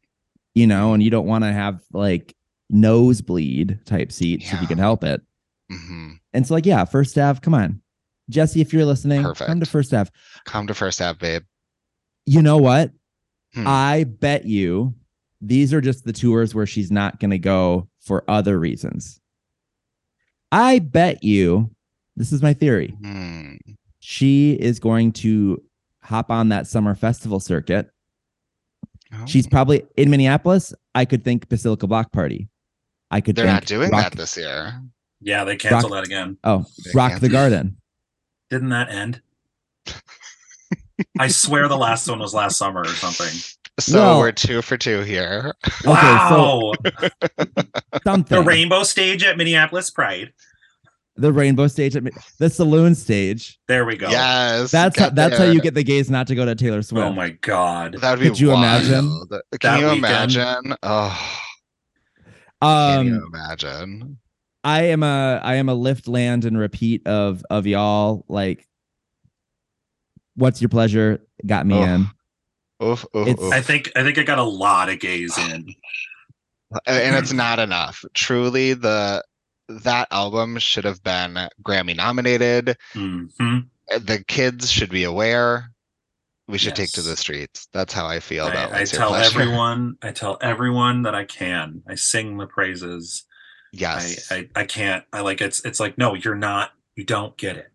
you 0.53 0.65
know, 0.67 0.93
and 0.93 1.03
you 1.03 1.09
don't 1.09 1.27
want 1.27 1.43
to 1.43 1.51
have 1.51 1.81
like 1.91 2.33
nosebleed 2.69 3.79
type 3.85 4.11
seats 4.11 4.51
if 4.51 4.61
you 4.61 4.67
can 4.67 4.77
help 4.77 5.03
it. 5.03 5.21
hmm 5.71 6.13
And 6.33 6.45
so 6.47 6.53
like, 6.53 6.65
yeah, 6.65 6.85
first 6.85 7.15
half, 7.15 7.41
come 7.41 7.53
on. 7.53 7.81
Jessie, 8.29 8.61
if 8.61 8.73
you're 8.73 8.85
listening, 8.85 9.23
come 9.35 9.59
to 9.59 9.65
first 9.65 9.91
half. 9.91 10.09
Come 10.45 10.65
to 10.67 10.73
first 10.73 10.97
half, 10.99 11.19
babe. 11.19 11.43
You 12.25 12.41
know 12.41 12.57
what? 12.57 12.91
Hmm. 13.53 13.65
I 13.67 14.05
bet 14.05 14.45
you 14.45 14.95
these 15.41 15.73
are 15.73 15.81
just 15.81 16.05
the 16.05 16.13
tours 16.13 16.55
where 16.55 16.65
she's 16.65 16.91
not 16.91 17.19
going 17.19 17.29
to 17.31 17.37
go 17.37 17.87
for 18.01 18.23
other 18.27 18.57
reasons. 18.59 19.19
I 20.51 20.79
bet 20.79 21.23
you, 21.23 21.69
this 22.15 22.31
is 22.31 22.41
my 22.41 22.53
theory, 22.53 22.95
Hmm. 23.01 23.55
She 24.05 24.53
is 24.53 24.79
going 24.79 25.11
to 25.11 25.59
hop 26.03 26.29
on 26.29 26.49
that 26.49 26.67
summer 26.67 26.93
festival 26.93 27.39
circuit. 27.39 27.89
Oh. 29.11 29.25
She's 29.25 29.47
probably 29.47 29.83
in 29.97 30.11
Minneapolis. 30.11 30.75
I 30.93 31.05
could 31.05 31.23
think 31.23 31.49
Basilica 31.49 31.87
Block 31.87 32.11
Party. 32.11 32.47
I 33.09 33.19
could 33.21 33.35
They're 33.35 33.45
think 33.45 33.55
not 33.55 33.65
doing 33.65 33.89
Rock, 33.89 34.03
that 34.11 34.17
this 34.17 34.37
year. 34.37 34.79
Yeah, 35.21 35.43
they 35.43 35.55
canceled 35.55 35.91
Rock- 35.91 36.03
that 36.03 36.07
again. 36.07 36.37
Oh, 36.43 36.65
They 36.83 36.91
Rock 36.93 37.11
can't. 37.11 37.21
the 37.21 37.29
Garden. 37.29 37.77
Didn't 38.51 38.69
that 38.69 38.89
end? 38.91 39.21
I 41.19 41.27
swear 41.27 41.67
the 41.67 41.77
last 41.77 42.07
one 42.07 42.19
was 42.19 42.33
last 42.33 42.57
summer 42.57 42.81
or 42.81 42.85
something. 42.87 43.33
So 43.79 43.99
Well- 43.99 44.19
we're 44.19 44.31
two 44.31 44.61
for 44.61 44.77
two 44.77 45.01
here. 45.01 45.55
Wow. 45.83 46.73
Something. 48.03 48.37
the 48.37 48.43
rainbow 48.43 48.83
stage 48.83 49.23
at 49.23 49.35
Minneapolis 49.37 49.89
Pride. 49.89 50.31
The 51.17 51.31
rainbow 51.31 51.67
stage, 51.67 51.95
at 51.95 52.03
the 52.39 52.49
saloon 52.49 52.93
stage. 52.95 53.59
There 53.67 53.85
we 53.85 53.95
go. 53.95 54.09
Yes. 54.09 54.71
That's 54.71 54.97
how, 54.99 55.05
get 55.07 55.15
that's 55.15 55.37
how 55.37 55.45
you 55.45 55.61
get 55.61 55.73
the 55.73 55.83
gays 55.83 56.09
not 56.09 56.27
to 56.27 56.35
go 56.35 56.45
to 56.45 56.55
Taylor 56.55 56.81
Swift. 56.81 57.05
Oh 57.05 57.13
my 57.13 57.29
god. 57.29 57.93
That 58.01 58.11
would 58.11 58.19
be 58.19 58.29
Could 58.29 58.39
you 58.39 58.51
imagine? 58.51 59.09
Can 59.29 59.39
That 59.61 59.79
you 59.79 59.85
weekend? 59.85 59.97
imagine? 60.35 60.75
Oh, 60.83 61.41
can 62.61 62.99
um, 62.99 63.07
you 63.07 63.25
imagine? 63.27 64.17
I 64.63 64.83
am 64.83 65.03
a 65.03 65.39
I 65.43 65.55
am 65.55 65.69
a 65.69 65.73
lift, 65.75 66.07
land, 66.07 66.43
and 66.45 66.57
repeat 66.57 67.05
of 67.07 67.43
of 67.49 67.67
y'all. 67.67 68.25
Like, 68.27 68.67
what's 70.35 70.61
your 70.61 70.69
pleasure? 70.69 71.21
Got 71.45 71.67
me 71.67 71.75
Oh, 71.75 71.83
in. 71.83 72.07
Oof, 72.83 73.05
oof, 73.15 73.27
It's- 73.27 73.45
oof. 73.45 73.53
I 73.53 73.61
think 73.61 73.91
I 73.95 74.03
think 74.03 74.17
I 74.17 74.23
got 74.23 74.39
a 74.39 74.43
lot 74.43 74.89
of 74.89 74.99
gays 74.99 75.37
in. 75.37 75.67
and 76.87 77.15
it's 77.15 77.31
not 77.31 77.59
enough. 77.59 78.03
Truly, 78.13 78.73
the 78.73 79.23
that 79.67 80.07
album 80.11 80.57
should 80.59 80.85
have 80.85 81.03
been 81.03 81.37
Grammy 81.63 81.95
nominated. 81.95 82.77
hmm 82.93 83.25
The 83.89 84.23
kids 84.27 84.71
should 84.71 84.89
be 84.89 85.03
aware. 85.03 85.71
We 86.47 86.59
should 86.59 86.75
take 86.75 86.91
to 86.91 87.01
the 87.01 87.15
streets. 87.15 87.67
That's 87.73 87.91
how 87.91 88.05
I 88.05 88.19
feel 88.19 88.45
about 88.47 88.71
I, 88.71 88.81
I 88.81 88.83
tell 88.85 89.09
Pleasure. 89.09 89.41
everyone, 89.41 89.97
I 90.03 90.11
tell 90.11 90.37
everyone 90.41 91.01
that 91.03 91.15
I 91.15 91.25
can. 91.25 91.81
I 91.89 91.95
sing 91.95 92.37
the 92.37 92.45
praises. 92.45 93.25
Yes. 93.73 94.31
I, 94.31 94.35
I 94.35 94.49
I 94.61 94.65
can't. 94.65 95.03
I 95.11 95.21
like 95.21 95.41
it's 95.41 95.65
it's 95.65 95.79
like 95.79 95.97
no, 95.97 96.13
you're 96.13 96.35
not. 96.35 96.69
You 96.95 97.03
don't 97.03 97.35
get 97.35 97.57
it. 97.57 97.71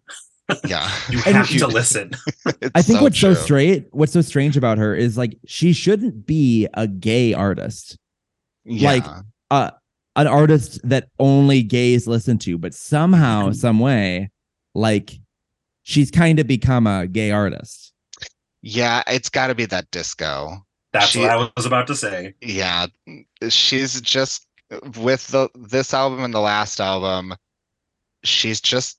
yeah. 0.65 0.89
You 1.11 1.19
have 1.19 1.51
you- 1.51 1.59
to 1.59 1.67
listen. 1.67 2.13
I 2.75 2.81
think 2.83 2.99
so 2.99 3.03
what's 3.03 3.19
so 3.19 3.35
straight, 3.35 3.89
what's 3.91 4.13
so 4.13 4.21
strange 4.21 4.57
about 4.57 4.79
her 4.79 4.95
is 4.95 5.19
like 5.19 5.37
she 5.47 5.73
shouldn't 5.73 6.25
be 6.25 6.69
a 6.75 6.87
gay 6.87 7.35
artist, 7.35 7.99
like, 8.65 9.05
Yeah. 9.05 9.21
uh, 9.51 9.71
an 10.17 10.27
artist 10.27 10.81
that 10.85 11.09
only 11.19 11.63
gays 11.63 12.07
listen 12.07 12.39
to. 12.39 12.59
But 12.59 12.75
somehow, 12.75 13.49
Mhm. 13.51 13.57
some 13.57 13.79
way, 13.79 14.31
like 14.75 15.13
she's 15.83 16.11
kind 16.11 16.39
of 16.39 16.47
become 16.47 16.87
a 16.87 17.07
gay 17.07 17.31
artist. 17.31 17.93
Yeah, 18.63 19.03
it's 19.07 19.29
got 19.29 19.47
to 19.49 19.55
be 19.55 19.67
that 19.67 19.91
disco. 19.91 20.67
That's 20.93 21.09
She- 21.09 21.21
what 21.21 21.31
I 21.31 21.51
was 21.57 21.67
about 21.67 21.87
to 21.87 21.97
say. 21.97 22.35
Yeah, 22.41 22.87
she's 23.49 24.01
just 24.01 24.47
with 24.97 25.27
the 25.29 25.49
this 25.55 25.95
album 25.95 26.23
and 26.23 26.35
the 26.35 26.41
last 26.41 26.81
album, 26.81 27.35
she's 28.25 28.61
just 28.61 28.99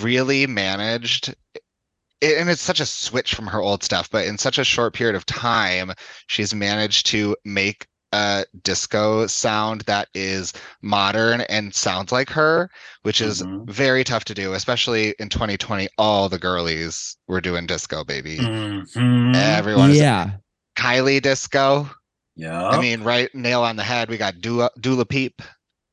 really 0.00 0.46
managed 0.46 1.34
and 2.22 2.48
it's 2.48 2.62
such 2.62 2.80
a 2.80 2.86
switch 2.86 3.34
from 3.34 3.46
her 3.46 3.60
old 3.60 3.82
stuff, 3.84 4.08
but 4.08 4.26
in 4.26 4.38
such 4.38 4.56
a 4.56 4.64
short 4.64 4.94
period 4.94 5.14
of 5.14 5.26
time, 5.26 5.92
she's 6.28 6.54
managed 6.54 7.04
to 7.06 7.36
make 7.44 7.86
a 8.12 8.44
disco 8.62 9.26
sound 9.26 9.82
that 9.82 10.08
is 10.14 10.52
modern 10.82 11.40
and 11.42 11.74
sounds 11.74 12.12
like 12.12 12.30
her, 12.30 12.70
which 13.02 13.20
is 13.20 13.42
Mhm. 13.42 13.68
very 13.68 14.04
tough 14.04 14.24
to 14.26 14.34
do, 14.34 14.52
especially 14.54 15.14
in 15.18 15.28
2020. 15.28 15.88
All 15.98 16.28
the 16.28 16.38
girlies 16.38 17.16
were 17.26 17.40
doing 17.40 17.66
disco, 17.66 18.04
baby. 18.04 18.38
Mhm. 18.38 19.34
Everyone 19.34 19.90
is 19.90 19.98
yeah, 19.98 20.30
Kylie 20.78 21.20
disco. 21.20 21.90
Yeah. 22.36 22.68
I 22.68 22.80
mean, 22.80 23.02
right 23.02 23.34
nail 23.34 23.62
on 23.62 23.76
the 23.76 23.82
head. 23.82 24.08
We 24.08 24.18
got 24.18 24.40
Dua 24.40 24.70
Dula 24.78 25.04
Peep. 25.06 25.42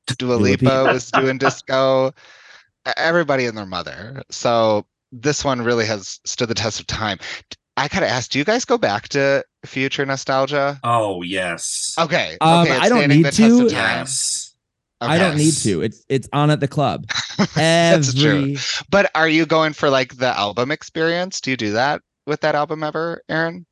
Dua 0.07 0.37
Dua 0.37 0.37
Peep. 0.37 0.61
Lipa 0.61 0.93
was 0.93 1.09
doing 1.11 1.37
disco. 1.39 2.13
Everybody 2.97 3.45
and 3.45 3.57
their 3.57 3.65
mother. 3.65 4.23
So 4.29 4.85
this 5.11 5.43
one 5.45 5.61
really 5.61 5.85
has 5.85 6.19
stood 6.25 6.49
the 6.49 6.53
test 6.55 6.79
of 6.79 6.87
time. 6.87 7.17
I 7.77 7.87
kind 7.87 8.03
of 8.03 8.09
asked, 8.11 8.31
do 8.31 8.39
you 8.39 8.45
guys 8.45 8.65
go 8.65 8.77
back 8.77 9.07
to 9.09 9.43
future 9.65 10.05
nostalgia? 10.05 10.79
oh 10.83 11.21
yes. 11.21 11.95
Okay. 11.99 12.37
Um, 12.41 12.63
okay, 12.63 12.75
it's 12.75 12.85
I 12.85 12.89
don't 12.89 13.07
need 13.07 13.25
to. 13.31 13.65
of 13.65 13.71
time. 13.71 13.99
Yes. 13.99 14.55
I 15.01 15.17
don't 15.17 15.35
need 15.35 15.51
to. 15.55 15.81
It's 15.81 16.05
it's 16.07 16.29
on 16.31 16.49
at 16.49 16.59
the 16.61 16.67
club. 16.67 17.05
That's 17.55 18.13
true. 18.13 18.55
But 18.89 19.11
are 19.15 19.27
you 19.27 19.45
going 19.45 19.73
for 19.73 19.89
like 19.89 20.15
the 20.17 20.27
album 20.37 20.71
experience? 20.71 21.41
Do 21.41 21.51
you 21.51 21.57
do 21.57 21.71
that 21.73 22.01
with 22.25 22.39
that 22.41 22.55
album 22.55 22.83
ever, 22.83 23.21
Ehren? 23.29 23.65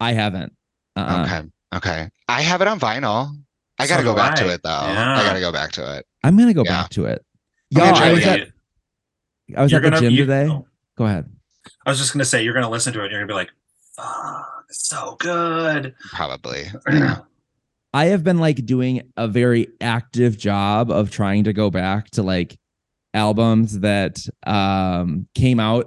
I 0.00 0.12
haven't. 0.14 0.54
Uh-uh. 0.96 1.24
Okay. 1.24 1.42
Okay. 1.76 2.08
I 2.28 2.40
have 2.42 2.62
it 2.62 2.68
on 2.68 2.80
vinyl. 2.80 3.30
I 3.78 3.84
So 3.84 3.90
gotta 3.94 4.02
go 4.04 4.12
do 4.12 4.16
back 4.16 4.36
to 4.36 4.48
it 4.50 4.62
though. 4.62 4.70
Yeah. 4.70 5.18
I 5.18 5.22
gotta 5.24 5.40
go 5.40 5.52
back 5.52 5.72
to 5.72 5.96
it. 5.98 6.06
I'm 6.24 6.36
gonna 6.38 6.54
go 6.54 6.62
Yeah. 6.64 6.82
back 6.82 6.90
to 6.90 7.04
it. 7.04 7.22
I'm 7.76 7.82
Y'all, 7.82 7.92
gonna 7.94 8.06
I 8.06 8.12
was 8.12 8.26
at 8.26 8.48
I 9.56 9.62
was 9.62 9.70
You're 9.72 9.78
at 9.80 9.82
the 9.84 9.90
gonna- 9.90 10.00
gym 10.00 10.12
you- 10.12 10.24
today. 10.24 10.46
oh, 10.50 10.66
Go 10.96 11.04
ahead. 11.04 11.30
I 11.84 11.90
was 11.90 11.98
just 11.98 12.12
gonna 12.14 12.24
say 12.24 12.42
you're 12.42 12.54
gonna 12.54 12.70
listen 12.70 12.92
to 12.94 13.00
it 13.00 13.04
and 13.04 13.12
you're 13.12 13.20
gonna 13.20 13.28
be 13.28 13.34
like, 13.34 13.50
"Fuck, 13.94 14.57
it's 14.68 14.86
so 14.88 15.16
good." 15.18 15.94
Probably. 16.12 16.64
Yeah. 16.90 17.18
I 17.94 18.06
have 18.06 18.22
been 18.22 18.38
like 18.38 18.66
doing 18.66 19.02
a 19.16 19.26
very 19.26 19.68
active 19.80 20.36
job 20.38 20.90
of 20.90 21.10
trying 21.10 21.44
to 21.44 21.52
go 21.54 21.70
back 21.70 22.10
to 22.12 22.22
like 22.22 22.58
albums 23.14 23.80
that 23.80 24.18
um 24.46 25.26
came 25.34 25.58
out 25.58 25.86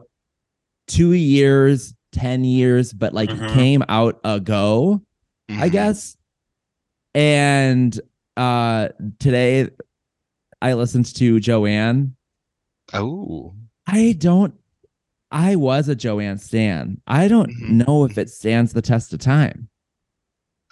two 0.87 1.13
years, 1.13 1.93
10 2.13 2.43
years, 2.43 2.91
but 2.91 3.13
like 3.13 3.29
Mhm. 3.29 3.53
came 3.53 3.83
out 3.87 4.19
ago, 4.23 5.01
I 5.49 5.69
Mhm. 5.69 5.71
guess. 5.71 6.17
And 7.13 7.99
uh 8.35 8.89
today 9.19 9.69
I 10.61 10.73
listened 10.73 11.13
to 11.15 11.39
Joanne. 11.39 12.15
Oh. 12.93 13.53
I 13.87 14.13
don't 14.17 14.53
I 15.31 15.55
was 15.55 15.87
a 15.87 15.95
Joanne 15.95 16.37
Stan. 16.39 17.01
I 17.07 17.27
don't 17.27 17.49
Mhm. 17.49 17.85
know 17.87 18.03
if 18.05 18.17
it 18.17 18.29
stands 18.29 18.73
the 18.73 18.81
test 18.81 19.13
of 19.13 19.19
time. 19.19 19.69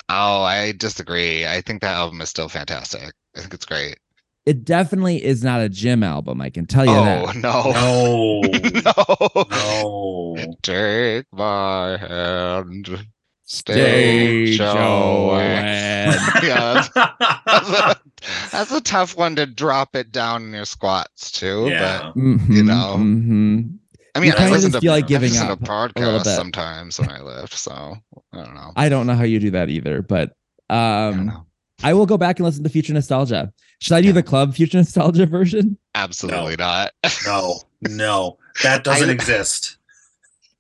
Oh, 0.10 0.42
I 0.42 0.72
disagree. 0.74 1.46
I 1.46 1.62
think 1.62 1.82
that 1.82 1.96
album 1.96 2.20
is 2.22 2.30
still 2.30 2.50
fantastic. 2.50 3.14
I 3.38 3.40
think 3.42 3.54
it's 3.54 3.66
great. 3.66 3.98
It 4.46 4.66
definitely 4.66 5.24
is 5.24 5.44
not 5.44 5.62
a 5.62 5.70
gym 5.70 6.02
album, 6.02 6.42
I 6.42 6.50
can 6.50 6.66
tell 6.66 6.86
you 6.86 6.92
Oh 6.92 7.04
that. 7.06 7.36
no. 7.36 7.72
No. 7.72 8.42
no. 9.46 9.46
No. 9.52 10.56
Take 10.64 11.26
my 11.32 11.98
hand. 11.98 13.08
Stay, 13.44 14.56
Joanne. 14.56 14.76
Joanne. 14.76 16.20
yeah, 16.44 16.74
that's, 16.74 16.90
that's, 17.46 17.70
a, 17.70 18.00
that's 18.52 18.72
a 18.72 18.82
tough 18.82 19.16
one 19.18 19.36
to 19.36 19.46
drop 19.46 19.96
it 19.96 20.12
down 20.12 20.44
in 20.46 20.54
your 20.54 20.66
squats 20.66 21.32
too. 21.32 21.68
yeah. 21.70 22.12
Mhm, 22.16 22.66
know. 22.66 22.96
mhm. 22.98 23.78
But 24.20 24.24
I 24.24 24.26
mean, 24.26 24.28
You 24.28 24.34
I 24.34 24.38
kinda 24.38 24.52
listen 24.52 24.72
just 24.72 24.82
to 24.82 24.86
feel 24.86 24.92
like 24.94 25.08
giving 25.08 25.32
listen 25.32 25.48
up 25.48 25.64
to 25.64 25.72
a 25.72 25.76
little 25.76 26.20
podcasts 26.20 26.24
bit. 26.26 26.36
sometimes 26.36 27.00
when 27.00 27.10
I 27.12 27.22
lift, 27.22 27.54
so 27.54 27.96
I 28.34 28.38
don't 28.44 28.54
know. 28.56 28.72
I 28.76 28.90
don't 28.90 29.08
know 29.08 29.16
how 29.16 29.24
you 29.24 29.40
do 29.40 29.52
that 29.52 29.70
either, 29.70 30.02
but 30.02 30.34
um, 30.70 31.28
know. 31.28 31.46
I 31.84 31.94
will 31.94 32.06
go 32.06 32.18
back 32.18 32.38
and 32.40 32.46
listen 32.46 32.64
to 32.64 32.70
Future 32.70 32.94
Nostalgia. 32.94 33.52
Should 33.80 33.94
I 33.94 34.02
do 34.02 34.08
Yeah. 34.08 34.14
the 34.14 34.24
club 34.24 34.54
Future 34.56 34.78
Nostalgia 34.78 35.26
version? 35.26 35.78
Absolutely 35.96 36.58
not. 36.58 36.92
No, 37.26 37.62
no, 37.82 38.38
that 38.64 38.84
doesn't 38.84 39.10
I- 39.10 39.14
exist. 39.14 39.78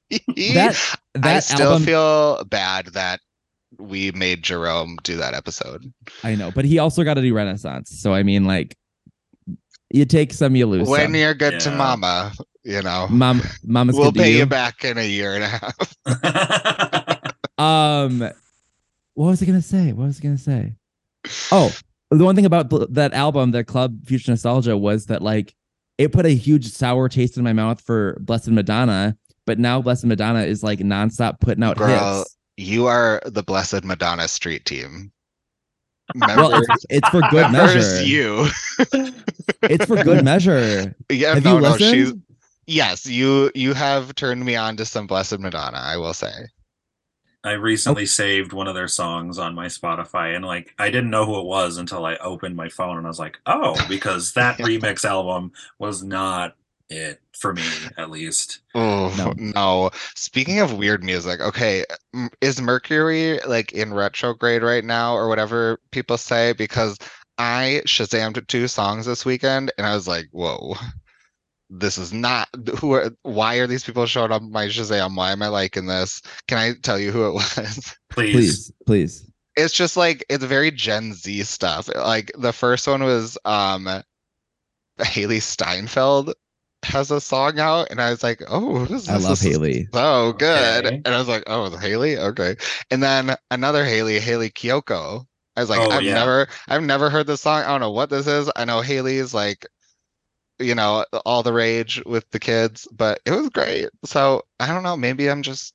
That 0.09 0.17
that 1.15 1.25
I 1.35 1.39
still 1.39 1.71
album, 1.73 1.83
feel 1.85 2.43
bad 2.45 2.87
that 2.93 3.19
we 3.77 4.11
made 4.13 4.41
Jerome 4.43 4.97
do 5.03 5.17
that 5.17 5.33
episode. 5.35 5.91
I 6.23 6.35
know, 6.35 6.49
but 6.51 6.65
he 6.65 6.79
also 6.79 7.03
got 7.03 7.15
to 7.15 7.21
do 7.21 7.33
Renaissance. 7.33 7.89
So 8.01 8.13
I 8.13 8.23
mean, 8.23 8.45
like, 8.45 8.75
you 9.91 10.05
take 10.05 10.33
some, 10.33 10.55
you 10.55 10.65
lose 10.65 10.87
When 10.87 11.01
some. 11.07 11.15
you're 11.15 11.33
good 11.35 11.59
to 11.61 11.71
mama, 11.71 12.31
you 12.63 12.81
know, 12.81 13.07
Mom, 13.09 13.41
Mama's 13.63 13.95
we'll 13.95 14.11
pay 14.11 14.31
you 14.31 14.39
you. 14.39 14.45
back 14.45 14.83
in 14.83 14.97
a 14.97 15.07
year 15.07 15.35
and 15.35 15.43
a 15.43 15.47
half. 15.47 15.95
Um, 17.59 18.19
what 19.15 19.25
was 19.25 19.43
I 19.43 19.45
gonna 19.45 19.61
say? 19.61 19.91
What 19.91 20.05
was 20.05 20.19
I 20.19 20.23
gonna 20.23 20.37
say? 20.37 20.73
Oh, 21.51 21.75
the 22.09 22.23
one 22.23 22.33
thing 22.35 22.45
about 22.45 22.69
th- 22.69 22.87
that 22.91 23.13
album, 23.13 23.51
the 23.51 23.65
Club 23.65 24.05
Future 24.05 24.31
Nostalgia, 24.31 24.77
was 24.77 25.07
that 25.07 25.21
like 25.21 25.53
it 25.97 26.13
put 26.13 26.25
a 26.25 26.29
huge 26.29 26.71
sour 26.71 27.09
taste 27.09 27.35
in 27.35 27.43
my 27.43 27.51
mouth 27.51 27.81
for 27.81 28.17
Blessed 28.21 28.47
Madonna. 28.51 29.17
But 29.45 29.59
now 29.59 29.81
Blessed 29.81 30.05
Madonna 30.05 30.43
is 30.43 30.63
like 30.63 30.79
nonstop 30.79 31.41
putting 31.41 31.63
out 31.65 31.75
Girl, 31.75 32.19
hits. 32.19 32.37
You 32.55 32.87
are 32.87 33.21
the 33.25 33.43
blessed 33.43 33.83
Madonna 33.83 34.29
street 34.29 34.63
team. 34.63 35.11
Well, 36.15 36.61
it's, 36.63 36.85
it's 36.89 37.09
for 37.09 37.21
good 37.29 37.51
measure. 37.51 38.01
you. 38.03 38.47
It's 39.63 39.85
for 39.85 40.01
good 40.01 40.23
measure. 40.23 40.95
Yeah, 41.09 41.33
Have 41.35 41.43
no, 41.43 41.55
you 41.55 41.61
no, 41.61 41.77
she's 41.77 41.91
listened? 42.13 42.23
Yes, 42.69 43.05
you 43.05 43.51
you 43.55 43.73
have 43.73 44.15
turned 44.15 44.45
me 44.45 44.55
on 44.55 44.77
to 44.77 44.85
some 44.85 45.07
blessed 45.07 45.39
Madonna, 45.39 45.77
I 45.79 45.97
will 45.97 46.13
say. 46.13 46.31
I 47.43 47.51
recently 47.51 48.05
saved 48.05 48.51
one 48.53 48.67
of 48.67 48.75
their 48.75 48.87
songs 48.87 49.37
on 49.37 49.55
my 49.55 49.67
Spotify, 49.67 50.35
and 50.35 50.43
like 50.45 50.73
I 50.77 50.89
didn't 50.89 51.09
know 51.09 51.25
who 51.25 51.39
it 51.39 51.45
was 51.45 51.77
until 51.77 52.05
I 52.05 52.15
opened 52.17 52.55
my 52.55 52.69
phone, 52.69 52.97
and 52.97 53.05
I 53.07 53.09
was 53.09 53.19
like, 53.19 53.39
"Oh," 53.45 53.83
because 53.83 54.33
that 54.33 54.59
Yeah. 54.59 54.65
remix 54.81 55.05
album 55.05 55.53
was 55.77 56.03
not 56.03 56.55
it 56.89 57.21
for 57.33 57.53
me, 57.53 57.91
at 57.97 58.09
least. 58.09 58.61
Oh 58.75 59.09
No. 59.09 59.33
no. 59.35 59.89
Speaking 60.15 60.59
of 60.59 60.73
weird 60.73 61.03
music, 61.03 61.39
okay, 61.41 61.85
is 62.41 62.61
Mercury 62.61 63.39
like 63.47 63.73
in 63.73 63.93
retrograde 63.93 64.61
right 64.63 64.83
now 64.83 65.15
or 65.15 65.27
whatever 65.27 65.79
people 65.91 66.17
say? 66.17 66.53
Because 66.53 66.97
I 67.37 67.81
Shazammed 67.85 68.45
two 68.47 68.67
songs 68.67 69.05
this 69.05 69.25
weekend 69.25 69.71
and 69.77 69.87
I 69.87 69.95
was 69.95 70.07
like, 70.07 70.27
whoa, 70.31 70.75
this 71.69 71.97
is 71.97 72.11
not 72.11 72.47
who 72.79 72.93
are 72.93 73.11
why 73.23 73.55
are 73.57 73.67
these 73.67 73.83
people 73.83 74.05
showing 74.05 74.31
up 74.31 74.41
on 74.41 74.51
my 74.51 74.65
Shazam? 74.67 75.15
Why 75.15 75.31
am 75.31 75.41
I 75.43 75.47
liking 75.49 75.85
this? 75.85 76.21
Can 76.47 76.57
I 76.57 76.73
tell 76.81 76.97
you 76.99 77.11
who 77.11 77.27
it 77.27 77.33
was? 77.33 77.95
Please, 78.09 78.33
Please, 78.33 78.71
please. 78.85 79.31
It's 79.55 79.73
just 79.73 79.97
like 79.97 80.25
it's 80.29 80.43
very 80.43 80.71
Gen 80.71 81.13
Z 81.13 81.43
stuff. 81.43 81.89
Like 81.93 82.31
the 82.37 82.53
first 82.53 82.87
one 82.87 83.03
was 83.03 83.37
um 83.45 83.87
Hailee 84.99 85.41
Steinfeld 85.41 86.33
has 86.83 87.11
a 87.11 87.19
song 87.19 87.59
out, 87.59 87.87
and 87.91 88.01
I 88.01 88.09
was 88.09 88.23
like, 88.23 88.41
oh, 88.47 88.85
this, 88.85 89.09
I 89.09 89.15
this 89.15 89.23
love 89.23 89.33
is 89.33 89.41
Haley. 89.41 89.87
so 89.93 90.33
good. 90.33 90.85
Okay. 90.85 91.01
And 91.03 91.07
I 91.09 91.17
was 91.19 91.27
like, 91.27 91.43
oh, 91.47 91.75
Haley? 91.77 92.17
Okay. 92.17 92.55
And 92.89 93.03
then 93.03 93.35
another 93.51 93.83
Haley, 93.83 94.19
Hayley 94.19 94.49
Kiyoko. 94.49 95.25
I 95.57 95.61
was 95.61 95.69
like, 95.69 95.81
Oh, 95.81 95.91
I've 95.91 96.03
yeah. 96.03 96.13
never 96.13 96.47
I've 96.69 96.83
never 96.83 97.09
heard 97.09 97.27
this 97.27 97.41
song. 97.41 97.63
I 97.63 97.67
don't 97.67 97.81
know 97.81 97.91
what 97.91 98.09
this 98.09 98.27
is. 98.27 98.49
I 98.55 98.63
know 98.63 98.79
Haley's 98.81 99.33
like, 99.33 99.67
you 100.59 100.75
know, 100.75 101.05
all 101.25 101.43
the 101.43 101.53
rage 101.53 102.01
with 102.05 102.29
the 102.31 102.39
kids, 102.39 102.87
but 102.91 103.19
it 103.25 103.31
was 103.31 103.49
great. 103.49 103.89
So 104.05 104.43
I 104.59 104.67
don't 104.67 104.83
know, 104.83 104.97
maybe 104.97 105.29
I'm 105.29 105.41
just 105.41 105.73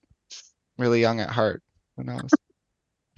really 0.79 1.01
young 1.01 1.21
at 1.21 1.31
heart. 1.31 1.63
Who 1.97 2.05
knows? 2.05 2.31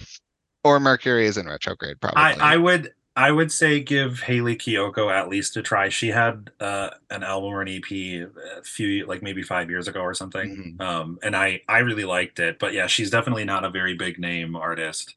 or 0.65 0.81
Mercury 0.81 1.27
is 1.27 1.37
in 1.37 1.47
retrograde, 1.47 2.01
probably. 2.01 2.23
I, 2.23 2.55
I 2.55 2.57
would 2.57 2.93
I 3.19 3.31
would 3.33 3.51
say 3.51 3.81
give 3.81 4.21
Hayley 4.21 4.57
Kiyoko 4.57 5.11
at 5.11 5.31
least 5.31 5.57
a 5.57 5.63
try. 5.63 5.89
She 5.89 6.09
had 6.09 6.51
uh, 6.61 6.91
an 7.11 7.23
album 7.23 7.51
or 7.51 7.63
an 7.63 7.69
EP 7.69 7.91
a 7.91 8.63
few 8.63 9.07
like 9.07 9.23
maybe 9.23 9.43
five 9.43 9.71
years 9.71 9.89
ago 9.89 10.01
or 10.01 10.13
something, 10.13 10.77
Mhm. 10.79 10.85
um, 10.85 11.19
and 11.23 11.35
I 11.35 11.63
I 11.69 11.79
really 11.79 12.05
liked 12.05 12.39
it. 12.41 12.59
But 12.59 12.75
yeah, 12.75 12.87
she's 12.87 13.11
definitely 13.11 13.45
not 13.45 13.65
a 13.65 13.71
very 13.71 13.95
big 13.95 14.19
name 14.19 14.55
artist. 14.55 15.15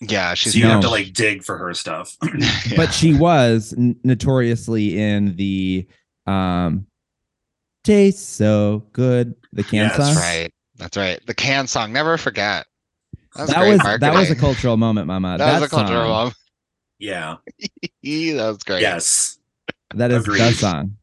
yeah, 0.00 0.32
she's 0.34 0.54
so 0.54 0.58
you 0.58 0.64
have 0.66 0.80
to 0.80 0.88
like 0.90 1.12
dig 1.12 1.44
for 1.44 1.58
her 1.58 1.74
stuff. 1.74 2.16
Yeah. 2.66 2.76
But 2.76 2.92
she 2.94 3.12
was 3.14 3.74
n- 3.76 3.96
notoriously 4.02 4.98
in 4.98 5.36
the 5.36 5.86
um 6.26 6.86
Tastes 7.84 8.22
So 8.26 8.84
Good, 8.92 9.34
the 9.52 9.62
can 9.64 9.88
Yes, 9.88 9.96
song. 9.96 10.14
That's 10.14 10.16
right. 10.16 10.50
That's 10.76 10.96
right. 10.96 11.20
The 11.26 11.34
can 11.34 11.66
song, 11.66 11.92
never 11.92 12.16
forget. 12.16 12.64
That 13.36 13.42
was, 13.42 13.50
That 13.50 13.58
great 13.58 13.70
was 13.72 14.00
that 14.00 14.14
was 14.14 14.30
a 14.30 14.36
cultural 14.36 14.76
moment, 14.76 15.06
Mama. 15.06 15.36
That 15.38 15.60
was 15.60 15.64
a 15.64 15.68
cultural 15.68 16.04
song, 16.04 16.24
one. 16.26 16.32
Yeah. 17.02 17.36
that 18.04 18.46
was 18.48 18.58
great. 18.58 18.80
Yes. 18.80 19.38
That 19.94 20.10
is 20.12 20.24
the 20.24 20.32
Agreed. 20.32 20.54
song. 20.54 20.96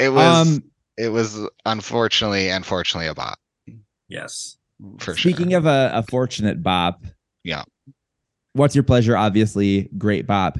It 0.00 0.10
was 0.10 0.48
Um, 0.48 0.64
it 0.98 1.08
was 1.10 1.38
unfortunately 1.64 2.48
unfortunately 2.50 3.06
a 3.06 3.14
bop 3.14 3.38
Yes. 4.08 4.58
for 4.98 5.16
Speaking 5.16 5.50
sure. 5.50 5.58
of 5.58 5.66
a, 5.66 5.90
a 5.94 6.02
fortunate 6.02 6.62
bop, 6.62 7.04
Yeah. 7.44 7.62
What's 8.54 8.74
your 8.74 8.84
pleasure? 8.84 9.16
Obviously, 9.16 9.88
great 9.98 10.26
bop. 10.26 10.58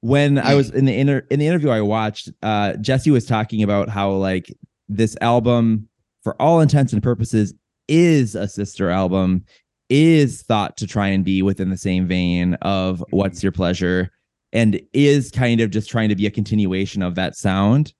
When 0.00 0.38
I 0.38 0.54
was 0.54 0.70
in 0.70 0.84
the 0.84 0.94
inter 0.96 1.24
in 1.30 1.38
the 1.40 1.46
interview 1.46 1.70
I 1.70 1.80
watched, 1.80 2.30
uh, 2.42 2.74
Jessie 2.74 3.10
was 3.12 3.24
talking 3.26 3.62
about 3.62 3.88
how 3.88 4.10
like 4.12 4.52
this 4.88 5.16
album, 5.20 5.88
for 6.22 6.40
all 6.42 6.60
intents 6.60 6.92
and 6.92 7.02
purposes, 7.02 7.54
is 7.88 8.34
a 8.34 8.46
sister 8.48 8.90
album, 8.90 9.44
is 9.88 10.42
thought 10.42 10.76
to 10.78 10.86
try 10.86 11.08
and 11.08 11.24
be 11.24 11.40
within 11.42 11.70
the 11.70 11.76
same 11.76 12.06
vein 12.06 12.54
of 12.62 13.02
What's 13.10 13.42
Your 13.42 13.52
Pleasure, 13.52 14.10
and 14.52 14.80
is 14.92 15.30
kind 15.30 15.60
of 15.60 15.70
just 15.70 15.88
trying 15.90 16.08
to 16.08 16.16
be 16.16 16.26
a 16.26 16.30
continuation 16.30 17.02
of 17.02 17.14
that 17.16 17.36
sound. 17.36 17.92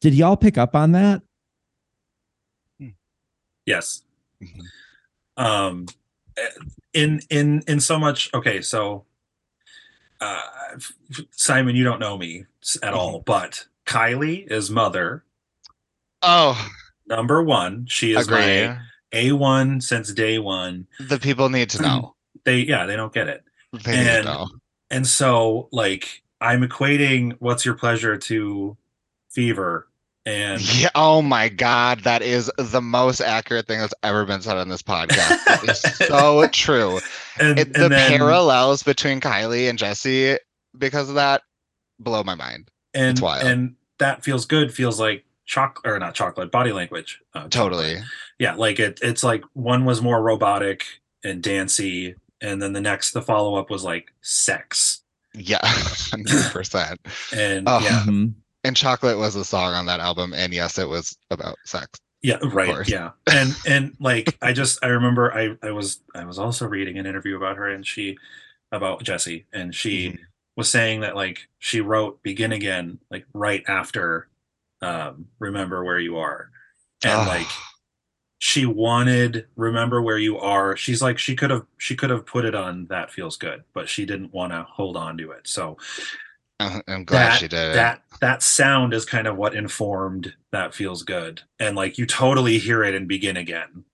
Did 0.00 0.14
y'all 0.14 0.36
pick 0.36 0.58
up 0.58 0.74
on 0.74 0.92
that? 0.92 1.22
Yes. 3.66 4.02
Mhm. 4.42 4.60
um 5.36 5.86
in 6.92 7.20
in 7.30 7.62
in 7.68 7.78
so 7.80 7.96
much 7.98 8.28
okay 8.34 8.60
so 8.60 9.04
uh 10.20 10.42
f- 10.74 10.92
f- 11.12 11.24
simon 11.30 11.74
you 11.76 11.84
don't 11.84 12.00
know 12.00 12.18
me 12.18 12.44
at 12.82 12.92
all 12.92 13.14
Mm-hmm. 13.20 13.22
but 13.24 13.66
kylie 13.86 14.46
is 14.50 14.68
mother 14.68 15.24
Oh, 16.22 16.70
number 17.06 17.42
one 17.42 17.86
she 17.88 18.12
is 18.14 18.26
agree. 18.26 18.66
my 18.66 18.78
a1 19.12 19.82
since 19.82 20.12
day 20.12 20.38
one 20.40 20.86
The 21.00 21.18
people 21.20 21.48
need 21.48 21.70
to 21.70 21.82
know. 21.82 22.14
they 22.44 22.58
yeah 22.58 22.84
they 22.84 22.96
don't 22.96 23.12
get 23.14 23.28
it 23.28 23.44
They 23.72 23.92
need 23.92 24.04
to 24.04 24.10
And- 24.16 24.24
know. 24.26 24.48
And 24.92 25.06
so 25.06 25.68
like 25.72 26.22
i'm 26.40 26.62
equating 26.62 27.34
what's 27.38 27.64
your 27.64 27.74
pleasure 27.74 28.16
to 28.18 28.76
fever 29.30 29.88
and 30.24 30.60
Yeah. 30.78 30.90
Oh 30.94 31.20
my 31.22 31.48
God, 31.48 32.00
that 32.04 32.22
is 32.22 32.48
the 32.56 32.80
most 32.80 33.20
accurate 33.20 33.66
thing 33.66 33.80
that's 33.80 33.94
ever 34.04 34.24
been 34.24 34.40
said 34.40 34.56
on 34.56 34.68
this 34.68 34.82
podcast. 34.82 36.06
So 36.06 36.46
true. 36.48 37.00
and, 37.40 37.58
It, 37.58 37.68
and 37.68 37.74
the 37.74 37.88
then, 37.88 38.08
parallels 38.18 38.84
between 38.84 39.20
Kylie 39.20 39.68
and 39.68 39.76
Jessie 39.78 40.36
because 40.78 41.08
of 41.08 41.16
that 41.16 41.42
blow 41.98 42.22
my 42.22 42.36
mind. 42.36 42.70
and 42.94 43.18
wild. 43.18 43.44
and 43.46 43.74
that 43.98 44.22
feels 44.22 44.44
good 44.46 44.72
feels 44.72 45.00
like 45.00 45.24
chocolate 45.44 45.92
or 45.92 45.98
not 45.98 46.14
chocolate 46.14 46.50
body 46.52 46.72
language 46.72 47.20
uh, 47.34 47.48
Totally. 47.48 47.96
yeah 48.38 48.54
like 48.54 48.78
it 48.78 49.00
it's 49.02 49.24
like 49.24 49.42
one 49.54 49.84
was 49.84 50.00
more 50.02 50.22
robotic 50.22 50.84
and 51.24 51.42
dancey 51.42 52.14
and 52.42 52.60
then 52.60 52.72
the 52.74 52.80
next 52.80 53.12
the 53.12 53.22
follow-up 53.22 53.70
was 53.70 53.84
like 53.84 54.12
sex 54.20 55.02
Yeah, 55.34 55.58
hundred 55.62 56.50
percent. 56.52 57.00
and 57.34 57.66
Oh. 57.68 57.78
yeah 57.80 58.02
Mhm. 58.06 58.34
And 58.64 58.76
chocolate 58.76 59.18
was 59.18 59.34
a 59.34 59.44
song 59.44 59.74
on 59.74 59.86
that 59.86 59.98
album, 59.98 60.32
and 60.34 60.52
yes, 60.54 60.78
it 60.78 60.88
was 60.88 61.16
about 61.30 61.56
sex. 61.64 61.98
yeah 62.22 62.38
right 62.52 62.86
yeah 62.88 63.10
and 63.32 63.56
and 63.66 63.96
like 63.98 64.36
i 64.42 64.52
just 64.52 64.78
i 64.84 64.86
remember 64.88 65.32
i 65.34 65.56
i 65.64 65.72
was 65.72 65.98
i 66.14 66.24
was 66.24 66.38
also 66.38 66.68
reading 66.68 66.96
an 66.98 67.04
interview 67.06 67.34
about 67.36 67.56
her 67.56 67.68
and 67.68 67.84
she 67.84 68.16
about 68.70 69.02
Jessie 69.02 69.44
and 69.52 69.74
she 69.74 70.10
Mhm. 70.10 70.18
was 70.56 70.70
saying 70.70 71.00
that 71.00 71.16
like 71.16 71.48
she 71.58 71.80
wrote 71.80 72.22
begin 72.22 72.52
again 72.52 72.98
like 73.10 73.26
right 73.34 73.64
after 73.66 74.28
um 74.82 75.26
remember 75.40 75.82
where 75.84 75.98
you 75.98 76.16
are 76.18 76.50
and 77.04 77.20
Oh, 77.20 77.24
like 77.26 77.48
she 78.42 78.66
wanted 78.66 79.46
remember 79.54 80.02
where 80.02 80.18
you 80.18 80.36
are. 80.36 80.76
She's 80.76 81.00
like 81.00 81.16
she 81.16 81.36
could 81.36 81.50
have 81.50 81.64
she 81.78 81.94
could 81.94 82.10
have 82.10 82.26
put 82.26 82.44
it 82.44 82.56
on 82.56 82.86
that 82.86 83.12
feels 83.12 83.36
good 83.36 83.62
but 83.72 83.88
she 83.88 84.04
didn't 84.04 84.34
want 84.34 84.52
to 84.52 84.64
hold 84.68 84.96
on 84.96 85.16
to 85.18 85.30
it. 85.30 85.46
So 85.46 85.76
I'm 86.58 87.04
glad 87.04 87.30
that 87.30 87.38
she 87.38 87.46
did. 87.46 87.76
that 87.76 88.02
that 88.20 88.42
sound 88.42 88.94
is 88.94 89.04
kind 89.04 89.28
of 89.28 89.36
what 89.36 89.54
informed 89.54 90.34
that 90.50 90.74
feels 90.74 91.04
good. 91.04 91.40
And 91.60 91.76
like 91.76 91.98
you 91.98 92.04
totally 92.04 92.58
hear 92.58 92.82
it 92.82 92.96
and 92.96 93.06
begin 93.06 93.36
again. 93.36 93.84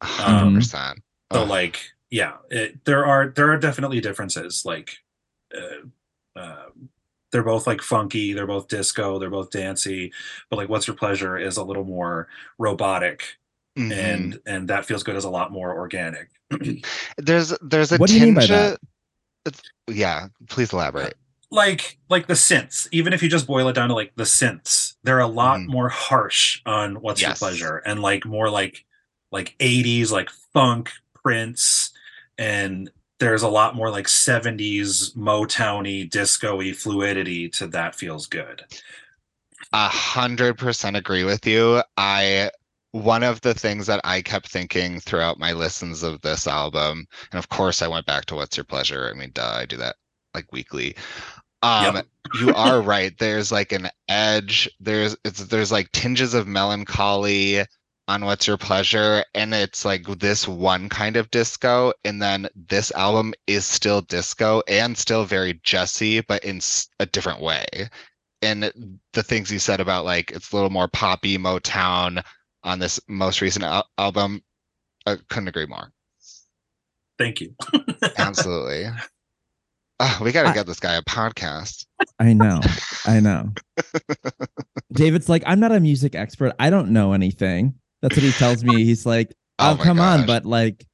Hundred 0.00 0.60
percent. 0.60 1.00
So 1.32 1.42
like, 1.42 1.80
yeah, 2.08 2.34
it, 2.50 2.84
there 2.84 3.04
are 3.04 3.30
there 3.30 3.50
are 3.50 3.58
definitely 3.58 4.00
differences. 4.00 4.64
Like, 4.64 4.98
uh, 5.52 6.38
uh, 6.38 6.66
they're 7.32 7.42
both 7.42 7.66
like 7.66 7.82
funky, 7.82 8.32
they're 8.32 8.46
both 8.46 8.68
disco, 8.68 9.18
they're 9.18 9.28
both 9.28 9.50
dancey, 9.50 10.12
but 10.48 10.56
like, 10.56 10.68
what's 10.68 10.86
your 10.86 10.96
pleasure 10.96 11.36
is 11.36 11.56
a 11.56 11.64
little 11.64 11.84
more 11.84 12.28
robotic, 12.58 13.38
Mhm. 13.76 13.92
and 13.92 14.40
and 14.46 14.68
that 14.68 14.86
feels 14.86 15.02
good 15.02 15.16
as 15.16 15.24
a 15.24 15.30
lot 15.30 15.52
more 15.52 15.76
organic. 15.76 16.28
there's 17.18 17.52
there's 17.60 17.92
a 17.92 17.98
What 17.98 18.08
do 18.08 18.18
you 18.18 18.24
mean 18.26 18.34
by 18.34 18.40
tinge 18.46 18.50
that? 18.50 18.78
of- 19.46 19.60
yeah, 19.88 20.28
please 20.48 20.72
elaborate. 20.72 21.14
like 21.52 21.98
like 22.08 22.26
the 22.26 22.34
synths 22.34 22.88
even 22.90 23.12
if 23.12 23.22
you 23.22 23.28
just 23.28 23.46
boil 23.46 23.68
it 23.68 23.74
down 23.74 23.88
to 23.88 23.94
like 23.94 24.12
the 24.16 24.24
synths 24.24 24.94
they're 25.04 25.20
a 25.20 25.26
lot 25.28 25.60
Mhm. 25.60 25.66
more 25.68 25.88
harsh 25.88 26.60
on 26.66 27.00
what's 27.00 27.20
Yes. 27.20 27.28
your 27.28 27.36
pleasure 27.36 27.76
and 27.86 28.00
like 28.02 28.24
more 28.26 28.50
like 28.50 28.84
like 29.30 29.54
80s 29.60 30.10
like 30.10 30.28
funk 30.52 30.90
prince 31.22 31.90
and 32.36 32.90
there's 33.20 33.42
a 33.42 33.48
lot 33.48 33.76
more 33.76 33.90
like 33.90 34.06
70s 34.08 35.14
motowny 35.16 36.08
disco-y 36.10 36.72
fluidity 36.72 37.48
to 37.50 37.66
that 37.68 37.94
feels 37.94 38.26
good 38.26 38.64
A 39.72 39.88
hundred 39.88 40.58
percent 40.58 40.96
agree 40.96 41.24
with 41.24 41.46
you. 41.46 41.82
I 41.96 42.50
one 43.02 43.22
of 43.22 43.40
the 43.42 43.54
things 43.54 43.86
that 43.86 44.00
I 44.04 44.22
kept 44.22 44.48
thinking 44.48 45.00
throughout 45.00 45.38
my 45.38 45.52
listens 45.52 46.02
of 46.02 46.20
this 46.22 46.46
album, 46.46 47.06
and 47.32 47.38
of 47.38 47.48
course 47.48 47.82
I 47.82 47.88
went 47.88 48.06
back 48.06 48.26
to 48.26 48.34
What's 48.36 48.56
Your 48.56 48.64
Pleasure. 48.64 49.10
I 49.12 49.18
mean, 49.18 49.30
duh, 49.34 49.52
I 49.54 49.66
do 49.66 49.76
that 49.78 49.96
like 50.34 50.52
weekly. 50.52 50.96
Um, 51.62 51.96
Yep. 51.96 52.06
you 52.32 52.52
are 52.52 52.80
right. 52.82 53.16
There's 53.18 53.52
like 53.52 53.72
an 53.72 53.88
edge. 54.08 54.68
There's 54.80 55.16
it's 55.24 55.44
there's 55.46 55.72
like 55.72 55.92
tinges 55.92 56.34
of 56.34 56.46
melancholy 56.46 57.64
on 58.08 58.24
What's 58.24 58.46
Your 58.46 58.56
Pleasure, 58.56 59.24
and 59.34 59.52
it's 59.54 59.84
like 59.84 60.06
this 60.18 60.46
one 60.46 60.88
kind 60.88 61.16
of 61.16 61.30
disco, 61.30 61.92
and 62.04 62.22
then 62.22 62.48
this 62.54 62.92
album 62.92 63.34
is 63.46 63.64
still 63.66 64.00
disco 64.02 64.62
and 64.68 64.96
still 64.96 65.24
very 65.24 65.60
Jessie, 65.64 66.20
but 66.20 66.44
in 66.44 66.60
a 67.00 67.06
different 67.06 67.40
way. 67.40 67.66
And 68.42 69.00
the 69.12 69.22
things 69.22 69.50
you 69.50 69.58
said 69.58 69.80
about 69.80 70.04
like 70.04 70.30
it's 70.30 70.52
a 70.52 70.56
little 70.56 70.70
more 70.70 70.88
poppy 70.88 71.38
Motown 71.38 72.22
on 72.66 72.78
this 72.78 73.00
most 73.08 73.40
recent 73.40 73.64
al- 73.64 73.88
album, 73.96 74.42
I 75.06 75.16
couldn't 75.30 75.48
agree 75.48 75.64
more. 75.66 75.90
thank 77.18 77.40
you 77.40 77.54
Absolutely. 78.18 78.84
Ah, 79.98 80.18
we 80.22 80.30
got 80.32 80.46
to 80.46 80.52
get 80.52 80.66
this 80.66 80.78
guy 80.80 80.94
a 80.96 81.02
podcast. 81.02 81.86
I 82.18 82.34
know. 82.34 82.60
I 83.06 83.18
know. 83.20 83.50
David's 84.92 85.28
like, 85.30 85.42
I'm 85.46 85.58
not 85.58 85.72
a 85.72 85.80
music 85.80 86.14
expert. 86.14 86.52
I 86.58 86.68
don't 86.68 86.90
know 86.90 87.14
anything. 87.14 87.74
That's 88.02 88.14
what 88.14 88.22
he 88.22 88.32
tells 88.32 88.62
me. 88.62 88.84
He's 88.84 89.06
like, 89.06 89.32
Oh 89.58 89.70
oh, 89.70 89.76
my 89.76 89.84
come 89.84 90.00
on, 90.00 90.26
but 90.26 90.44
like, 90.44 90.84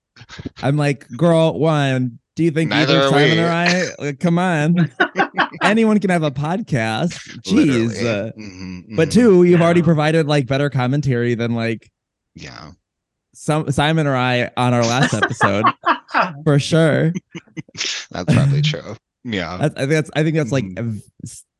I'm 0.62 0.76
like, 0.76 1.08
girl, 1.16 1.58
one, 1.58 2.20
do 2.36 2.44
you 2.44 2.52
think 2.52 2.70
Neither 2.70 2.96
either 2.96 3.08
Simon 3.08 3.30
we. 3.38 3.42
or 3.42 3.48
I? 3.48 3.84
Like, 3.98 4.20
come 4.20 4.38
on, 4.38 4.76
anyone 5.70 5.98
can 6.00 6.10
have 6.10 6.22
a 6.22 6.30
podcast. 6.30 7.14
Jeez. 7.42 7.52
Literally. 7.52 8.08
uh, 8.08 8.32
Mhm, 8.38 8.96
but 8.96 9.08
mhm. 9.08 9.12
two, 9.12 9.42
you've 9.44 9.60
already 9.62 9.82
provided 9.82 10.26
like 10.26 10.46
better 10.46 10.70
commentary 10.70 11.34
than 11.34 11.54
like 11.54 11.90
yeah. 12.34 12.70
some 13.34 13.70
Simon 13.70 14.06
or 14.06 14.16
I 14.16 14.50
on 14.56 14.74
our 14.74 14.82
last 14.84 15.14
episode 15.14 15.64
for 16.44 16.58
sure. 16.58 17.12
That's 18.10 18.32
probably 18.34 18.62
true. 18.72 18.96
Yeah. 19.24 19.56
That's, 19.56 19.74
I 19.76 19.80
think 19.80 19.90
that's 19.90 20.10
I 20.16 20.22
think 20.24 20.36
that's 20.36 20.52
like 20.52 20.64
Mhm. 20.64 21.02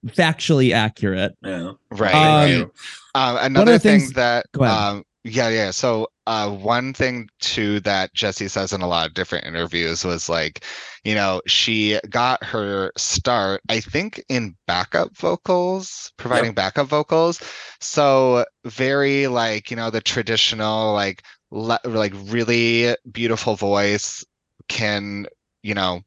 factually 0.09 0.73
accurate. 0.75 1.33
yeah 1.43 1.73
Right. 1.91 2.15
Um, 2.15 2.61
right. 2.63 2.67
Um, 3.15 3.37
another 3.41 3.79
thing 3.79 4.01
things- 4.01 4.13
that 4.15 4.47
Go 4.53 4.65
ahead. 4.65 4.77
um 4.77 5.05
yeah 5.25 5.49
yeah. 5.49 5.71
So 5.71 6.09
uh 6.27 6.51
one 6.51 6.93
thing 6.95 7.29
too 7.41 7.81
that 7.81 8.15
Jessie 8.15 8.49
says 8.49 8.73
in 8.73 8.81
a 8.83 8.89
lot 8.89 9.07
of 9.07 9.15
different 9.15 9.47
interviews 9.47 10.05
was 10.05 10.29
like 10.29 10.65
you 11.05 11.15
know 11.15 11.41
she 11.47 11.99
got 12.09 12.43
her 12.45 12.93
start 12.97 13.61
I 13.69 13.81
think 13.81 14.23
in 14.29 14.57
backup 14.67 15.17
vocals 15.17 16.13
providing 16.17 16.55
backup 16.55 16.87
vocals. 16.89 17.41
So 17.81 18.45
very 18.65 19.27
like 19.29 19.71
you 19.71 19.77
know 19.77 19.91
the 19.91 20.01
traditional 20.01 20.93
like 20.93 21.23
le- 21.51 21.81
like 21.85 22.13
really 22.27 22.97
beautiful 23.11 23.57
voice 23.57 24.25
can 24.69 25.27
you 25.63 25.75
know 25.75 26.03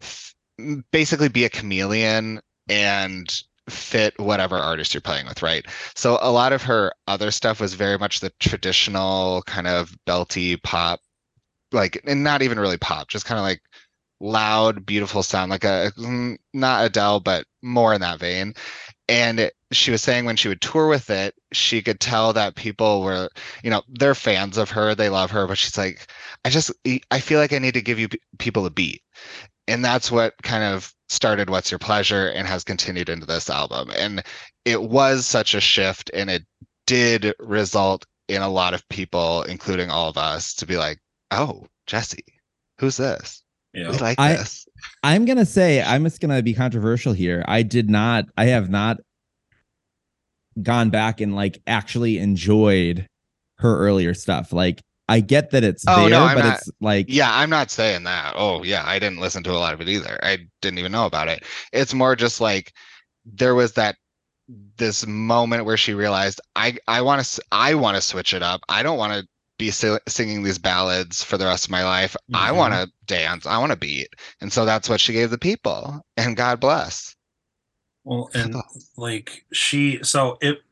f- 0.00 0.34
basically 0.92 1.28
be 1.28 1.44
a 1.44 1.50
chameleon 1.50 2.40
and 2.68 3.42
fit 3.70 4.18
whatever 4.18 4.56
artist 4.56 4.94
you're 4.94 5.00
playing 5.00 5.26
with, 5.26 5.42
right? 5.42 5.66
So 5.94 6.18
a 6.20 6.30
lot 6.30 6.52
of 6.52 6.62
her 6.64 6.92
other 7.06 7.30
stuff 7.30 7.60
was 7.60 7.74
very 7.74 7.98
much 7.98 8.20
the 8.20 8.32
traditional 8.40 9.42
kind 9.46 9.66
of 9.66 9.94
belty 10.06 10.62
pop, 10.62 11.00
like 11.72 12.00
and 12.06 12.24
not 12.24 12.42
even 12.42 12.58
really 12.58 12.78
pop, 12.78 13.08
just 13.08 13.26
kind 13.26 13.38
of 13.38 13.44
like 13.44 13.60
loud, 14.20 14.84
beautiful 14.84 15.22
sound, 15.22 15.50
like 15.50 15.64
a 15.64 15.92
not 16.52 16.84
Adele, 16.84 17.20
but 17.20 17.46
more 17.62 17.94
in 17.94 18.00
that 18.02 18.18
vein. 18.20 18.54
And 19.08 19.50
she 19.72 19.90
was 19.90 20.02
saying 20.02 20.24
when 20.24 20.36
she 20.36 20.48
would 20.48 20.60
tour 20.60 20.86
with 20.86 21.10
it, 21.10 21.34
she 21.52 21.82
could 21.82 22.00
tell 22.00 22.32
that 22.32 22.54
people 22.54 23.02
were, 23.02 23.28
you 23.64 23.70
know, 23.70 23.82
they're 23.88 24.14
fans 24.14 24.56
of 24.56 24.70
her, 24.70 24.94
they 24.94 25.08
love 25.08 25.30
her, 25.32 25.46
but 25.46 25.58
she's 25.58 25.76
like, 25.76 26.06
I 26.44 26.50
just, 26.50 26.72
I 27.10 27.20
feel 27.20 27.40
like 27.40 27.52
I 27.52 27.58
need 27.58 27.74
to 27.74 27.82
give 27.82 27.98
you 27.98 28.08
people 28.38 28.66
a 28.66 28.70
beat 28.70 29.02
and 29.70 29.84
that's 29.84 30.10
what 30.10 30.34
kind 30.42 30.64
of 30.64 30.92
started 31.08 31.50
what's 31.50 31.70
your 31.70 31.78
pleasure 31.78 32.28
and 32.28 32.46
has 32.46 32.64
continued 32.64 33.08
into 33.08 33.26
this 33.26 33.50
album 33.50 33.90
and 33.96 34.22
it 34.64 34.82
was 34.82 35.26
such 35.26 35.54
a 35.54 35.60
shift 35.60 36.10
and 36.14 36.30
it 36.30 36.44
did 36.86 37.34
result 37.38 38.04
in 38.28 38.42
a 38.42 38.48
lot 38.48 38.74
of 38.74 38.88
people 38.88 39.42
including 39.44 39.90
all 39.90 40.08
of 40.08 40.16
us 40.16 40.54
to 40.54 40.66
be 40.66 40.76
like 40.76 40.98
oh 41.30 41.66
jessie 41.86 42.24
who's 42.78 42.96
this 42.96 43.42
yeah 43.74 43.90
we 43.90 43.98
like 43.98 44.18
I- 44.20 44.36
this 44.36 44.66
I'm 45.02 45.24
gonna 45.24 45.46
say 45.46 45.82
I'm 45.82 46.04
just 46.04 46.20
gonna 46.20 46.42
be 46.42 46.54
controversial 46.54 47.12
here. 47.12 47.44
I 47.46 47.62
did 47.62 47.88
not. 47.88 48.26
I 48.36 48.46
have 48.46 48.70
not 48.70 48.98
gone 50.62 50.90
back 50.90 51.20
and 51.20 51.34
like 51.34 51.60
actually 51.66 52.18
enjoyed 52.18 53.06
her 53.58 53.78
earlier 53.78 54.14
stuff. 54.14 54.52
Like 54.52 54.80
I 55.10 55.20
get 55.20 55.50
that 55.50 55.64
it's 55.64 55.84
Oh, 55.88 56.02
there, 56.02 56.10
no, 56.10 56.34
but 56.34 56.44
not- 56.44 56.58
it's 56.58 56.70
like 56.80 57.06
yeah 57.08 57.30
i'm 57.32 57.50
not 57.50 57.70
saying 57.70 58.04
that. 58.04 58.32
Oh 58.36 58.62
yeah 58.62 58.84
i 58.86 58.98
didn't 58.98 59.18
listen 59.20 59.42
to 59.44 59.50
a 59.52 59.58
lot 59.64 59.74
of 59.74 59.80
it 59.80 59.88
either. 59.88 60.18
I 60.22 60.38
didn't 60.62 60.78
even 60.78 60.92
know 60.92 61.06
about 61.06 61.28
it. 61.28 61.44
It's 61.72 61.92
more 61.94 62.16
just 62.16 62.40
like 62.40 62.72
there 63.26 63.54
was 63.54 63.72
that 63.74 63.96
this 64.76 65.06
moment 65.06 65.64
where 65.64 65.76
she 65.76 65.94
realized 65.94 66.40
i 66.56 66.76
i 66.88 67.00
want 67.02 67.24
to 67.24 67.42
i 67.52 67.74
want 67.74 67.96
to 67.96 68.00
switch 68.02 68.32
it 68.34 68.42
up. 68.42 68.60
I 68.68 68.82
don't 68.82 68.98
want 68.98 69.12
to 69.12 69.26
be 69.58 69.70
singing 69.70 70.42
these 70.42 70.58
ballads 70.58 71.22
for 71.22 71.36
the 71.36 71.44
rest 71.44 71.66
of 71.66 71.70
my 71.70 71.84
life. 71.84 72.16
I 72.32 72.50
Mhm. 72.50 72.56
want 72.56 72.72
to 72.74 72.90
dance. 73.06 73.44
I 73.44 73.58
want 73.58 73.72
to 73.72 73.76
beat. 73.76 74.08
And 74.40 74.50
so 74.50 74.64
that's 74.64 74.88
what 74.88 75.00
she 75.00 75.12
gave 75.12 75.28
the 75.30 75.36
people 75.38 76.00
and 76.16 76.34
god 76.36 76.60
bless. 76.60 77.14
Well, 78.04 78.30
and 78.32 78.56
like 78.96 79.44
she, 79.52 80.02
so 80.02 80.38
it, 80.40 80.62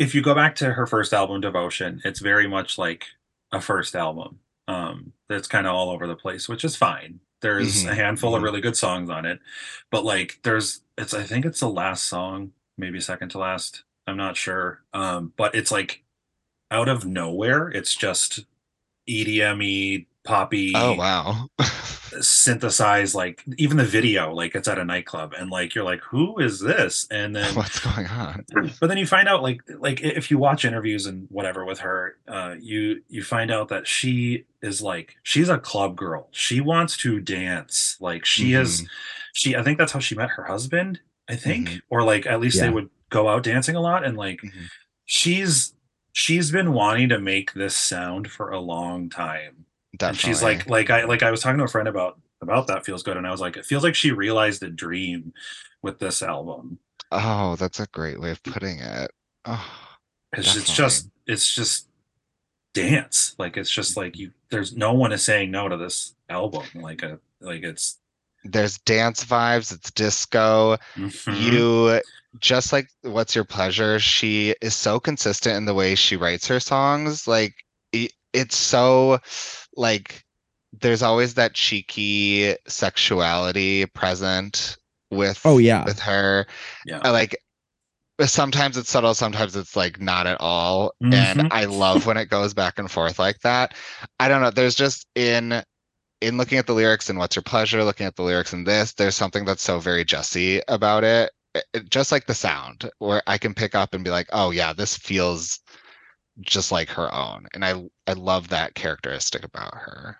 if 0.00 0.16
you 0.16 0.22
go 0.22 0.34
back 0.34 0.56
to 0.56 0.72
her 0.74 0.86
first 0.88 1.14
album, 1.14 1.42
Devotion, 1.42 2.02
it's 2.04 2.20
very 2.20 2.48
much 2.48 2.78
like 2.78 3.06
a 3.52 3.62
first 3.62 3.96
album. 3.96 4.40
Um, 4.68 5.14
that's 5.30 5.48
kind 5.48 5.68
of 5.68 5.74
all 5.74 5.90
over 5.90 6.08
the 6.08 6.16
place, 6.16 6.48
which 6.48 6.64
is 6.64 6.76
fine. 6.76 7.20
There's 7.42 7.86
a 7.86 7.94
Mhm, 7.94 7.96
handful 7.96 8.36
of 8.36 8.42
mhm. 8.42 8.44
really 8.44 8.62
good 8.62 8.76
songs 8.78 9.10
on 9.10 9.26
it, 9.26 9.40
but 9.92 10.04
like 10.04 10.40
there's, 10.44 10.82
it's 10.98 11.14
I 11.14 11.24
think 11.24 11.46
it's 11.46 11.60
the 11.60 11.70
last 11.70 12.06
song, 12.08 12.52
maybe 12.78 13.00
second 13.00 13.30
to 13.30 13.38
last. 13.40 13.84
I'm 14.08 14.18
not 14.18 14.36
sure. 14.38 14.82
Um, 14.94 15.34
but 15.38 15.54
it's 15.56 15.72
like 15.72 16.04
out 16.70 16.88
of 16.88 17.06
nowhere. 17.06 17.68
It's 17.70 17.96
just 17.96 18.40
E 19.08 19.24
EDM-y, 19.24 20.06
poppy 20.24 20.72
oh 20.76 20.94
wow. 20.94 21.48
synthesized 22.20 23.14
like 23.14 23.42
even 23.56 23.76
the 23.76 23.84
video 23.84 24.32
like 24.34 24.54
it's 24.54 24.68
at 24.68 24.78
a 24.78 24.84
nightclub 24.84 25.32
and 25.38 25.50
like 25.50 25.74
you're 25.74 25.84
like 25.84 26.00
who 26.02 26.38
is 26.38 26.60
this? 26.60 27.06
And 27.10 27.34
then 27.34 27.54
what's 27.54 27.78
going 27.78 28.06
on? 28.06 28.44
but 28.80 28.86
then 28.88 28.98
you 28.98 29.06
find 29.06 29.28
out 29.28 29.42
like 29.42 29.60
like 29.78 30.00
if 30.02 30.30
you 30.30 30.38
watch 30.38 30.64
interviews 30.64 31.06
and 31.06 31.26
whatever 31.30 31.64
with 31.64 31.80
her 31.80 32.16
uh 32.28 32.54
you 32.60 33.02
you 33.08 33.22
find 33.22 33.50
out 33.50 33.68
that 33.68 33.86
she 33.86 34.44
is 34.62 34.82
like 34.82 35.16
she's 35.22 35.48
a 35.48 35.58
club 35.58 35.96
girl. 35.96 36.28
She 36.32 36.60
wants 36.60 36.96
to 36.98 37.20
dance. 37.20 37.96
Like 38.00 38.24
she 38.24 38.52
is 38.54 38.86
she 39.32 39.54
i 39.56 39.62
think 39.62 39.78
that's 39.78 39.92
how 39.92 40.00
she 40.00 40.16
met 40.16 40.28
her 40.30 40.42
husband 40.44 40.98
i 41.28 41.36
think 41.36 41.68
Mhm. 41.68 41.80
or 41.88 42.02
like 42.02 42.26
at 42.26 42.40
least 42.40 42.58
they 42.60 42.68
would 42.68 42.90
go 43.10 43.28
out 43.28 43.44
dancing 43.44 43.76
a 43.76 43.80
lot 43.80 44.04
and 44.04 44.16
like 44.16 44.40
Mhm. 44.42 44.50
she's 45.04 45.72
she's 46.12 46.50
been 46.50 46.72
wanting 46.72 47.08
to 47.10 47.20
make 47.20 47.52
this 47.52 47.76
sound 47.76 48.28
for 48.28 48.50
a 48.50 48.58
long 48.58 49.08
time 49.08 49.66
and 50.08 50.16
she's 50.18 50.42
like 50.42 50.68
like 50.68 50.90
i 50.90 51.04
like 51.04 51.22
i 51.22 51.30
was 51.30 51.40
talking 51.40 51.58
to 51.58 51.64
a 51.64 51.68
friend 51.68 51.88
about 51.88 52.18
about 52.42 52.66
that 52.68 52.84
feels 52.84 53.02
good. 53.02 53.16
And 53.16 53.26
i 53.26 53.30
was 53.30 53.40
like 53.40 53.56
it 53.56 53.66
feels 53.66 53.84
like 53.84 53.94
she 53.94 54.12
realized 54.12 54.62
a 54.62 54.70
dream 54.70 55.32
with 55.82 55.98
this 55.98 56.22
album. 56.22 56.78
Oh 57.12 57.56
that's 57.56 57.80
a 57.80 57.86
great 57.88 58.20
way 58.20 58.30
of 58.30 58.42
putting 58.42 58.78
it. 58.78 59.10
Oh 59.44 59.70
it's, 60.32 60.56
it's 60.56 60.74
just 60.74 61.08
it's 61.26 61.54
just 61.54 61.88
dance. 62.72 63.34
Like 63.38 63.56
it's 63.56 63.70
just 63.70 63.96
like 63.96 64.16
you 64.16 64.30
there's 64.50 64.76
no 64.76 64.92
one 64.92 65.12
is 65.12 65.22
saying 65.22 65.50
no 65.50 65.68
to 65.68 65.76
this 65.76 66.14
album. 66.28 66.64
Like 66.74 67.02
a 67.02 67.18
like 67.40 67.62
it's 67.62 67.98
there's 68.44 68.78
dance 68.78 69.24
vibes 69.24 69.72
it's 69.72 69.90
disco. 69.90 70.78
Mhm. 70.96 71.40
you 71.40 72.00
just 72.38 72.72
like 72.72 72.88
what's 73.02 73.34
your 73.34 73.44
pleasure 73.44 73.98
she 73.98 74.54
is 74.62 74.74
so 74.74 75.00
consistent 75.00 75.56
in 75.56 75.64
the 75.64 75.74
way 75.74 75.94
she 75.94 76.16
writes 76.16 76.46
her 76.46 76.60
songs. 76.60 77.26
Like 77.26 77.54
it's 78.32 78.56
so 78.56 79.18
like 79.80 80.24
there's 80.80 81.02
always 81.02 81.34
that 81.34 81.54
cheeky 81.54 82.54
sexuality 82.68 83.86
present 83.86 84.76
with 85.10 85.40
Oh 85.44 85.58
yeah. 85.58 85.84
with 85.84 85.98
her. 86.00 86.46
Yeah. 86.86 86.98
Like 87.10 87.36
sometimes 88.24 88.76
it's 88.76 88.90
subtle, 88.90 89.14
sometimes 89.14 89.56
it's 89.56 89.74
like 89.74 90.00
not 90.00 90.26
at 90.26 90.36
all. 90.40 90.92
And 91.00 91.40
Mhm. 91.40 91.48
I 91.50 91.64
love 91.64 92.06
when 92.06 92.16
it 92.18 92.26
goes 92.26 92.54
back 92.54 92.78
and 92.78 92.90
forth 92.90 93.18
like 93.18 93.40
that. 93.40 93.74
I 94.20 94.28
don't 94.28 94.42
know. 94.42 94.50
There's 94.50 94.74
just 94.76 95.06
in 95.14 95.62
in 96.20 96.36
looking 96.36 96.58
at 96.58 96.66
the 96.66 96.74
lyrics 96.74 97.08
and 97.08 97.18
what's 97.18 97.34
your 97.34 97.42
pleasure, 97.42 97.82
looking 97.82 98.06
at 98.06 98.14
the 98.14 98.22
lyrics 98.22 98.52
in 98.52 98.62
this, 98.64 98.92
there's 98.92 99.16
something 99.16 99.46
that's 99.46 99.62
so 99.62 99.80
very 99.80 100.04
Jessie 100.04 100.60
about 100.68 101.02
it. 101.02 101.32
It- 101.54 101.64
it- 101.72 101.90
just 101.90 102.12
like 102.12 102.26
the 102.26 102.34
sound, 102.34 102.90
where 102.98 103.22
I 103.26 103.38
can 103.38 103.54
pick 103.54 103.74
up 103.74 103.94
and 103.94 104.04
be 104.04 104.10
like, 104.10 104.28
oh 104.30 104.50
yeah, 104.50 104.74
this 104.74 104.96
feels 104.98 105.58
just 106.40 106.72
like 106.72 106.88
her 106.90 107.12
own. 107.14 107.46
And 107.54 107.64
I 107.64 107.82
I 108.06 108.12
love 108.14 108.48
that 108.48 108.74
characteristic 108.74 109.44
about 109.44 109.74
her. 109.74 110.16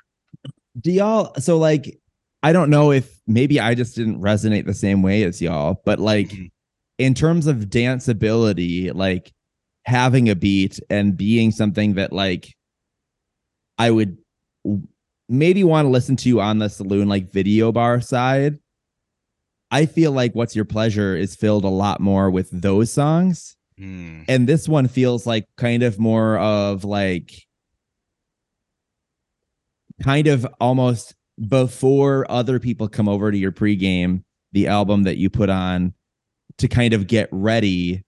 Do 0.81 0.90
y'all 0.92 1.35
so 1.38 1.59
like 1.59 1.99
I 2.42 2.53
don't 2.53 2.70
know 2.70 2.90
if 2.90 3.20
maybe 3.27 3.61
I 3.61 3.75
just 3.75 3.94
didn't 3.96 4.20
resonate 4.20 4.66
the 4.66 4.75
same 4.75 5.03
way 5.03 5.25
as 5.25 5.42
y'all, 5.42 5.83
but 5.85 5.99
like 5.99 6.29
Mhm. 6.31 6.51
in 6.99 7.14
terms 7.14 7.46
of 7.46 7.57
danceability, 7.68 8.94
like 8.94 9.33
having 9.85 10.29
a 10.29 10.37
beat 10.37 10.79
and 10.90 11.16
being 11.16 11.51
something 11.51 11.94
that 11.94 12.12
like 12.12 12.55
I 13.79 13.90
would 13.90 14.18
maybe 15.29 15.64
want 15.64 15.87
to 15.87 15.90
listen 15.90 16.16
to 16.16 16.40
on 16.40 16.59
the 16.59 16.68
saloon 16.68 17.09
like 17.09 17.33
video 17.33 17.73
bar 17.73 18.01
side. 18.01 18.59
I 19.70 19.87
feel 19.87 20.12
like 20.12 20.35
what's 20.35 20.57
your 20.57 20.64
pleasure 20.64 21.16
is 21.16 21.37
filled 21.37 21.64
a 21.64 21.68
lot 21.68 22.01
more 22.01 22.31
with 22.31 22.51
those 22.51 22.92
songs 22.92 23.57
Hmm. 23.80 24.24
and 24.28 24.46
this 24.46 24.68
one 24.68 24.88
feels 24.88 25.26
like 25.26 25.46
kind 25.56 25.82
of 25.82 25.98
more 25.98 26.36
of 26.38 26.84
like 26.84 27.32
kind 30.02 30.26
of 30.26 30.46
almost 30.60 31.14
before 31.48 32.30
other 32.30 32.58
people 32.58 32.88
come 32.88 33.08
over 33.08 33.32
to 33.32 33.38
your 33.38 33.52
pregame 33.52 34.22
the 34.52 34.66
album 34.66 35.04
that 35.04 35.16
you 35.16 35.30
put 35.30 35.48
on 35.48 35.94
to 36.58 36.68
kind 36.68 36.92
of 36.92 37.06
get 37.06 37.28
ready 37.32 38.04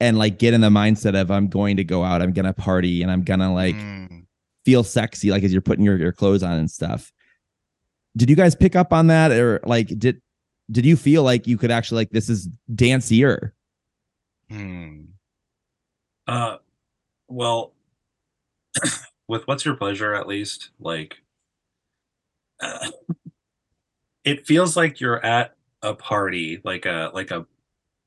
and 0.00 0.18
like 0.18 0.38
get 0.38 0.52
in 0.52 0.60
the 0.60 0.68
mindset 0.68 1.18
of 1.18 1.30
i'm 1.30 1.48
going 1.48 1.78
to 1.78 1.84
go 1.84 2.04
out 2.04 2.20
i'm 2.20 2.32
gonna 2.32 2.52
party 2.52 3.00
and 3.00 3.10
i'm 3.10 3.22
gonna 3.22 3.54
like 3.54 3.74
Hmm. 3.76 4.06
feel 4.66 4.84
sexy 4.84 5.30
like 5.30 5.42
as 5.44 5.52
you're 5.52 5.62
putting 5.62 5.84
your, 5.86 5.96
your 5.96 6.12
clothes 6.12 6.42
on 6.42 6.58
and 6.58 6.70
stuff 6.70 7.10
did 8.16 8.28
you 8.28 8.36
guys 8.36 8.54
pick 8.54 8.76
up 8.76 8.92
on 8.92 9.06
that 9.06 9.32
or 9.32 9.60
like 9.64 9.88
did 9.98 10.20
did 10.70 10.84
you 10.84 10.96
feel 10.96 11.22
like 11.22 11.46
you 11.46 11.56
could 11.56 11.70
actually 11.70 11.96
like 12.02 12.10
this 12.10 12.28
is 12.28 12.48
dancier 12.74 13.52
Hmm. 14.54 15.16
Uh, 16.26 16.58
well, 17.28 17.74
with 19.28 19.46
what's 19.46 19.64
your 19.64 19.74
pleasure 19.76 20.14
at 20.14 20.26
least, 20.26 20.70
like, 20.78 21.16
uh, 22.60 22.90
it 24.24 24.46
feels 24.46 24.76
like 24.76 25.00
you're 25.00 25.24
at 25.24 25.54
a 25.82 25.94
party, 25.94 26.60
like 26.64 26.86
a 26.86 27.10
like 27.14 27.30
a 27.30 27.46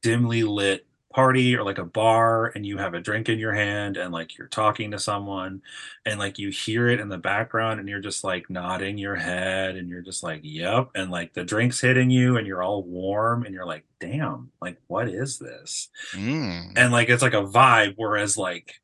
dimly 0.04 0.44
lit 0.44 0.86
party 1.18 1.56
or 1.56 1.64
like 1.64 1.80
a 1.80 1.86
bar, 1.86 2.48
and 2.56 2.66
you 2.66 2.78
have 2.78 2.94
a 2.94 3.00
drink 3.02 3.28
in 3.30 3.40
your 3.40 3.54
hand, 3.54 3.98
and 3.98 4.14
like 4.14 4.38
you're 4.38 4.48
talking 4.48 4.92
to 4.92 5.00
someone, 5.00 5.62
and 6.06 6.20
like 6.20 6.38
you 6.40 6.50
hear 6.50 6.88
it 6.90 7.00
in 7.00 7.10
the 7.10 7.18
background, 7.18 7.80
and 7.80 7.90
you're 7.90 8.00
just 8.00 8.24
like 8.24 8.50
nodding 8.52 8.98
your 9.00 9.16
head, 9.16 9.76
and 9.78 9.90
you're 9.90 10.02
just 10.04 10.24
like, 10.24 10.42
"Yep," 10.44 10.92
and 10.96 11.12
like 11.12 11.34
the 11.34 11.44
drink's 11.44 11.82
hitting 11.82 12.12
you, 12.12 12.38
and 12.38 12.46
you're 12.48 12.64
all 12.64 12.84
warm, 12.84 13.44
and 13.46 13.54
you're 13.56 13.66
like, 13.66 13.84
"Damn, 14.00 14.52
like 14.62 14.78
what 14.88 15.10
is 15.10 15.40
this?" 15.40 15.90
Hmm. 16.14 16.72
and 16.78 16.92
like 16.94 17.10
it's 17.10 17.24
like 17.24 17.34
a 17.34 17.44
vibe 17.44 17.96
whereas 17.98 18.38
like 18.38 18.76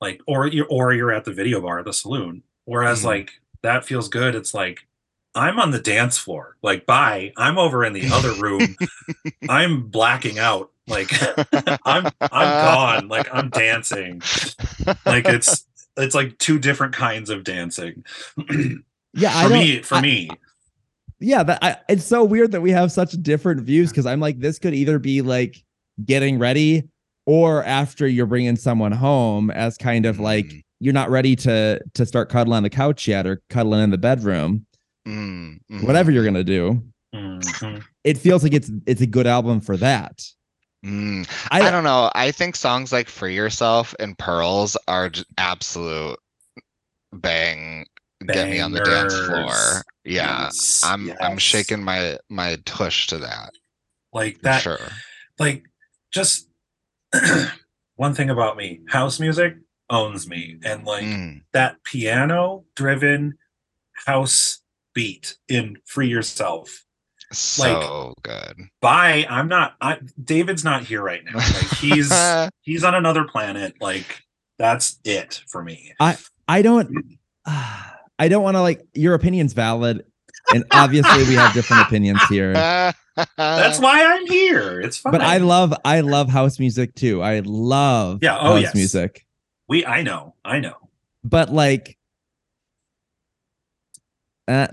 like 0.00 0.20
or 0.28 0.46
you 0.48 0.64
or 0.70 0.92
you're 0.94 1.12
at 1.12 1.24
the 1.26 1.32
video 1.32 1.60
bar 1.60 1.82
the 1.84 1.92
saloon 1.92 2.42
whereas 2.66 3.02
Mhm. 3.02 3.06
like 3.06 3.32
that 3.62 3.84
feels 3.86 4.08
good 4.08 4.34
it's 4.34 4.54
like 4.54 4.87
i'm 5.38 5.58
on 5.58 5.70
the 5.70 5.78
dance 5.80 6.18
floor. 6.18 6.56
Like 6.62 6.84
bye. 6.86 7.32
I'm 7.36 7.58
over 7.58 7.84
in 7.84 7.92
the 7.92 8.08
other 8.12 8.32
room. 8.34 8.76
I'm 9.48 9.88
blacking 9.88 10.38
out. 10.38 10.70
Like 10.86 11.10
i'm 11.86 12.06
i'm 12.20 12.64
gone. 12.64 13.08
Like 13.08 13.28
i'm 13.32 13.48
dancing. 13.50 14.20
Like 15.06 15.26
it's 15.26 15.64
it's 15.96 16.14
like 16.14 16.36
two 16.38 16.58
different 16.58 16.94
kinds 16.94 17.30
of 17.30 17.44
dancing. 17.44 18.04
Yeah 19.14 19.46
for 19.48 19.54
I 19.54 19.58
me 19.58 19.82
for 19.82 19.94
I- 19.96 20.00
me. 20.02 20.28
Yeah 21.20 21.42
that 21.42 21.58
I, 21.62 21.76
it's 21.88 22.04
so 22.04 22.22
weird 22.24 22.52
that 22.52 22.60
we 22.60 22.70
have 22.70 22.92
such 22.92 23.12
different 23.22 23.60
views 23.62 23.90
because 23.90 24.06
i'm 24.06 24.20
like 24.20 24.38
this 24.38 24.58
could 24.58 24.74
either 24.74 24.98
be 24.98 25.22
like 25.22 25.56
getting 26.04 26.38
ready 26.38 26.84
or 27.26 27.64
after 27.64 28.06
you're 28.06 28.26
bringing 28.26 28.54
someone 28.54 28.92
home 28.92 29.50
as 29.50 29.76
kind 29.76 30.06
of 30.06 30.20
like 30.20 30.44
Mm. 30.46 30.62
you're 30.80 30.94
not 30.94 31.10
ready 31.10 31.34
to 31.36 31.80
to 31.94 32.06
start 32.06 32.28
cuddling 32.28 32.58
on 32.58 32.62
the 32.62 32.70
couch 32.70 33.08
yet 33.08 33.26
or 33.26 33.42
cuddling 33.50 33.82
in 33.82 33.90
the 33.90 33.98
bedroom 33.98 34.64
Hmm. 35.08 35.54
Mhm. 35.70 35.84
whatever 35.86 36.10
you're 36.10 36.24
gonna 36.24 36.44
do 36.44 36.82
Mhm. 37.14 37.82
it 38.04 38.18
feels 38.18 38.42
like 38.42 38.52
it's 38.52 38.70
it's 38.86 39.00
a 39.00 39.06
good 39.06 39.26
album 39.26 39.60
for 39.60 39.76
that 39.78 40.22
Mm. 40.84 41.26
I- 41.50 41.62
I, 41.62 41.70
don't 41.72 41.82
know. 41.82 42.08
I 42.14 42.30
think 42.30 42.54
songs 42.54 42.92
like 42.92 43.08
"Free 43.08 43.34
Yourself" 43.34 43.96
and 43.98 44.16
"Pearls" 44.16 44.76
are 44.86 45.10
absolute 45.36 46.20
bang. 47.12 47.84
Get 48.24 48.48
me 48.48 48.60
on 48.60 48.70
the 48.70 48.84
dance 48.84 49.12
floor. 49.12 49.82
Yeah, 50.04 50.44
Yes, 50.44 50.82
I'm 50.84 51.12
I'm 51.20 51.36
shaking 51.38 51.82
my 51.82 52.18
my 52.28 52.58
tush 52.64 53.08
to 53.08 53.18
that. 53.18 53.54
like 54.12 54.40
that 54.42 54.62
sure. 54.62 54.78
like 55.40 55.64
just 56.12 56.48
one 57.96 58.14
thing 58.14 58.30
about 58.30 58.56
me 58.56 58.80
house 58.88 59.18
music 59.18 59.56
owns 59.90 60.28
me 60.28 60.58
and 60.64 60.84
like 60.84 61.02
Mm. 61.04 61.42
that 61.52 61.82
piano 61.82 62.64
driven 62.76 63.36
house 64.06 64.60
beat 64.98 65.36
in 65.48 65.76
free 65.86 66.08
yourself. 66.08 66.84
So 67.30 68.14
good. 68.22 68.56
bye 68.80 69.24
i'm 69.30 69.46
not 69.48 69.74
i 69.80 69.98
david's 70.24 70.64
not 70.64 70.82
here 70.82 71.02
right 71.02 71.22
now. 71.24 71.36
Like 71.36 71.68
he's 71.78 72.12
he's 72.62 72.82
on 72.82 72.96
another 72.96 73.22
planet. 73.22 73.74
Like 73.80 74.24
that's 74.58 74.98
it 75.04 75.40
for 75.46 75.62
me. 75.62 75.94
I 76.00 76.16
I 76.48 76.62
don't 76.62 76.90
i 77.46 78.26
don't 78.28 78.42
want 78.42 78.56
to 78.56 78.60
like 78.60 78.82
your 78.94 79.14
opinion's 79.14 79.52
valid 79.52 80.04
and 80.52 80.64
obviously 80.72 81.22
we 81.28 81.34
have 81.34 81.54
different 81.54 81.82
opinions 81.86 82.20
here. 82.28 82.54
That's 83.36 83.78
why 83.78 84.02
i'm 84.04 84.26
here. 84.26 84.80
It's 84.80 84.96
fine 84.96 85.12
but 85.12 85.20
i 85.20 85.36
love 85.36 85.72
i 85.84 86.00
love 86.00 86.28
house 86.28 86.58
music 86.58 86.94
too. 86.96 87.22
I 87.22 87.40
love 87.44 88.18
Yeah, 88.20 88.36
oh, 88.36 88.54
house 88.54 88.62
yes. 88.62 88.74
music. 88.74 89.24
We 89.68 89.86
i 89.86 90.02
know 90.02 90.34
i 90.44 90.58
know. 90.58 90.74
But 91.22 91.52
like 91.52 91.97
uh, 94.48 94.66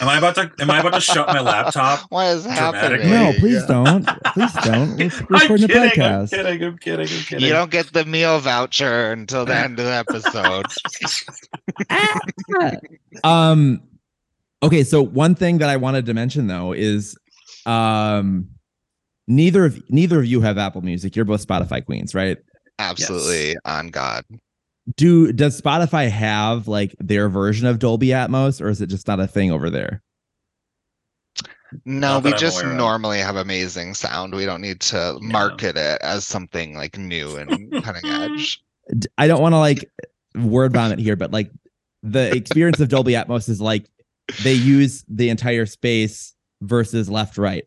am 0.00 0.08
i 0.08 0.16
about 0.18 0.34
to 0.36 0.50
am 0.60 0.70
i 0.70 0.78
about 0.80 0.94
to 0.94 1.00
shut 1.00 1.26
my 1.28 1.40
laptop 1.40 2.00
What 2.10 2.26
is 2.36 2.44
Dramatically. 2.44 3.08
happening? 3.08 3.34
no 3.34 3.38
please 3.40 3.54
Yeah. 3.54 3.66
don't 3.66 4.06
please 4.34 4.52
don't 4.64 4.96
we're 5.30 5.36
i'm 5.36 5.40
recording 5.42 5.64
a 5.64 5.68
kidding 5.68 5.82
i'm 5.82 5.90
podcast 5.90 6.30
kidding 6.30 6.62
i'm 6.64 6.78
kidding 6.78 7.00
i'm 7.08 7.24
kidding 7.24 7.44
You 7.46 7.52
don't 7.52 7.70
get 7.70 7.92
the 7.92 8.04
meal 8.04 8.38
voucher 8.40 9.10
until 9.12 9.44
the 9.44 9.56
end 9.56 9.78
of 9.78 9.84
the 9.86 9.92
episode. 9.92 10.66
um 13.24 13.82
okay 14.62 14.84
so 14.84 15.02
one 15.02 15.34
thing 15.34 15.58
that 15.58 15.68
i 15.68 15.76
wanted 15.76 16.06
to 16.06 16.14
mention 16.14 16.46
though 16.46 16.72
is 16.72 17.16
um 17.66 18.48
neither 19.28 19.64
of 19.64 19.82
neither 19.90 20.20
of 20.20 20.26
you 20.26 20.40
have 20.40 20.58
apple 20.58 20.80
music 20.82 21.14
you're 21.16 21.24
both 21.24 21.44
spotify 21.46 21.84
queens 21.84 22.14
right 22.14 22.38
Absolutely 22.78 23.54
on 23.64 23.88
God. 23.90 24.24
Do 24.96 25.32
does 25.32 25.60
spotify 25.60 26.08
have 26.10 26.66
like 26.68 26.94
their 26.98 27.28
version 27.28 27.66
of 27.66 27.78
dolby 27.78 28.08
atmos 28.08 28.60
or 28.60 28.68
is 28.68 28.80
it 28.80 28.88
just 28.88 29.06
not 29.06 29.20
a 29.20 29.26
thing 29.26 29.50
over 29.52 29.70
there 29.70 30.02
No, 31.86 32.18
we 32.18 32.32
I'm 32.32 32.38
just 32.38 32.60
aware 32.60 32.70
of. 32.72 32.76
normally 32.76 33.18
have 33.20 33.36
amazing 33.36 33.94
sound. 33.94 34.34
We 34.34 34.44
don't 34.44 34.60
need 34.60 34.80
to 34.92 35.18
Yeah. 35.22 35.28
market 35.32 35.76
it 35.78 36.00
as 36.02 36.26
something 36.26 36.74
like 36.74 36.98
new 36.98 37.36
and 37.36 37.72
cutting 37.82 38.10
edge. 38.10 38.62
D- 38.98 39.08
i 39.16 39.26
don't 39.28 39.40
want 39.40 39.52
to 39.54 39.58
like 39.58 39.88
word 40.34 40.72
vomit 40.72 40.98
here 40.98 41.14
but 41.16 41.30
like 41.30 41.50
the 42.02 42.34
experience 42.34 42.80
of 42.80 42.88
dolby 42.88 43.12
atmos 43.12 43.48
is 43.48 43.60
like 43.60 43.86
they 44.42 44.52
use 44.52 45.04
the 45.08 45.28
entire 45.30 45.64
space 45.66 46.34
versus 46.62 47.08
left 47.08 47.38
right 47.38 47.64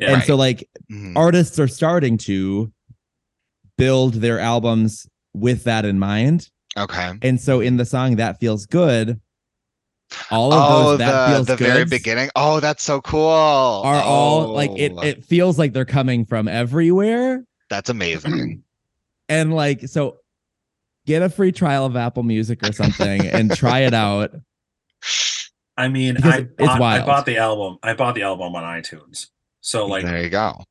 Yeah. 0.00 0.14
and 0.14 0.22
so 0.24 0.34
like 0.34 0.68
Mhm. 0.90 1.16
artists 1.16 1.58
are 1.60 1.68
starting 1.68 2.18
to 2.18 2.72
build 3.78 4.14
their 4.14 4.40
albums 4.40 5.06
with 5.34 5.64
that 5.64 5.84
in 5.84 5.98
mind 5.98 6.48
Okay. 6.76 7.12
and 7.22 7.40
so 7.40 7.60
in 7.60 7.76
the 7.76 7.84
song 7.84 8.16
that 8.16 8.38
feels 8.40 8.66
good 8.66 9.20
all 10.30 10.52
of 10.54 10.58
Oh, 10.70 10.88
those 10.90 10.98
that 11.00 11.28
the 11.28 11.34
feels 11.34 11.46
the 11.48 11.56
very 11.56 11.84
beginning. 11.84 12.30
Oh, 12.34 12.60
that's 12.60 12.82
so 12.82 13.00
cool. 13.02 13.20
are 13.84 14.02
all 14.02 14.44
oh. 14.44 14.52
like 14.52 14.70
it 14.76 14.92
Oh, 14.96 15.02
it 15.02 15.24
feels 15.24 15.58
like 15.58 15.72
they're 15.74 15.84
coming 15.84 16.24
from 16.24 16.48
everywhere 16.48 17.44
That's 17.68 17.90
amazing. 17.90 18.62
and 19.28 19.54
like 19.54 19.86
so 19.88 20.16
get 21.06 21.22
a 21.22 21.28
free 21.28 21.52
trial 21.52 21.84
of 21.84 21.94
apple 21.96 22.22
music 22.22 22.66
or 22.66 22.72
something 22.72 23.26
and 23.26 23.54
try 23.54 23.80
it 23.80 23.92
out 23.94 24.30
I 25.76 25.86
mean, 25.88 26.14
Because 26.16 26.34
I 26.34 26.38
it's 26.38 26.56
bought, 26.58 26.82
I 26.82 27.06
bought 27.06 27.24
the 27.24 27.36
album. 27.38 27.78
I 27.84 27.94
bought 27.94 28.16
the 28.16 28.22
album 28.22 28.52
on 28.56 28.64
iTunes. 28.64 29.28
So 29.60 29.86
like 29.86 30.04
there 30.04 30.22
you 30.22 30.28
go. 30.30 30.64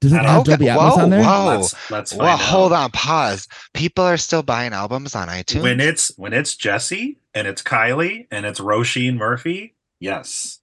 Does 0.00 0.12
it 0.12 0.16
I 0.16 0.22
don't- 0.22 0.26
have 0.28 0.40
Okay, 0.40 0.50
Dolby 0.50 0.64
Atmos 0.66 0.96
whoa, 0.96 1.02
on 1.02 1.10
there? 1.10 1.22
whoa. 1.22 1.46
Let's 1.60 1.90
let's 1.90 2.10
find 2.12 2.22
Well, 2.22 2.30
out. 2.34 2.40
hold 2.40 2.72
on, 2.72 2.90
pause. 2.90 3.46
People 3.74 4.04
are 4.04 4.16
still 4.16 4.42
buying 4.42 4.72
albums 4.72 5.14
on 5.14 5.28
iTunes. 5.28 5.62
When 5.62 5.80
it's 5.80 6.10
when 6.16 6.32
it's 6.32 6.54
Jessie 6.56 7.18
and 7.34 7.46
it's 7.46 7.62
Kylie 7.62 8.26
and 8.30 8.46
it's 8.46 8.60
Roisin 8.60 9.16
Murphy, 9.16 9.74
yes. 10.00 10.58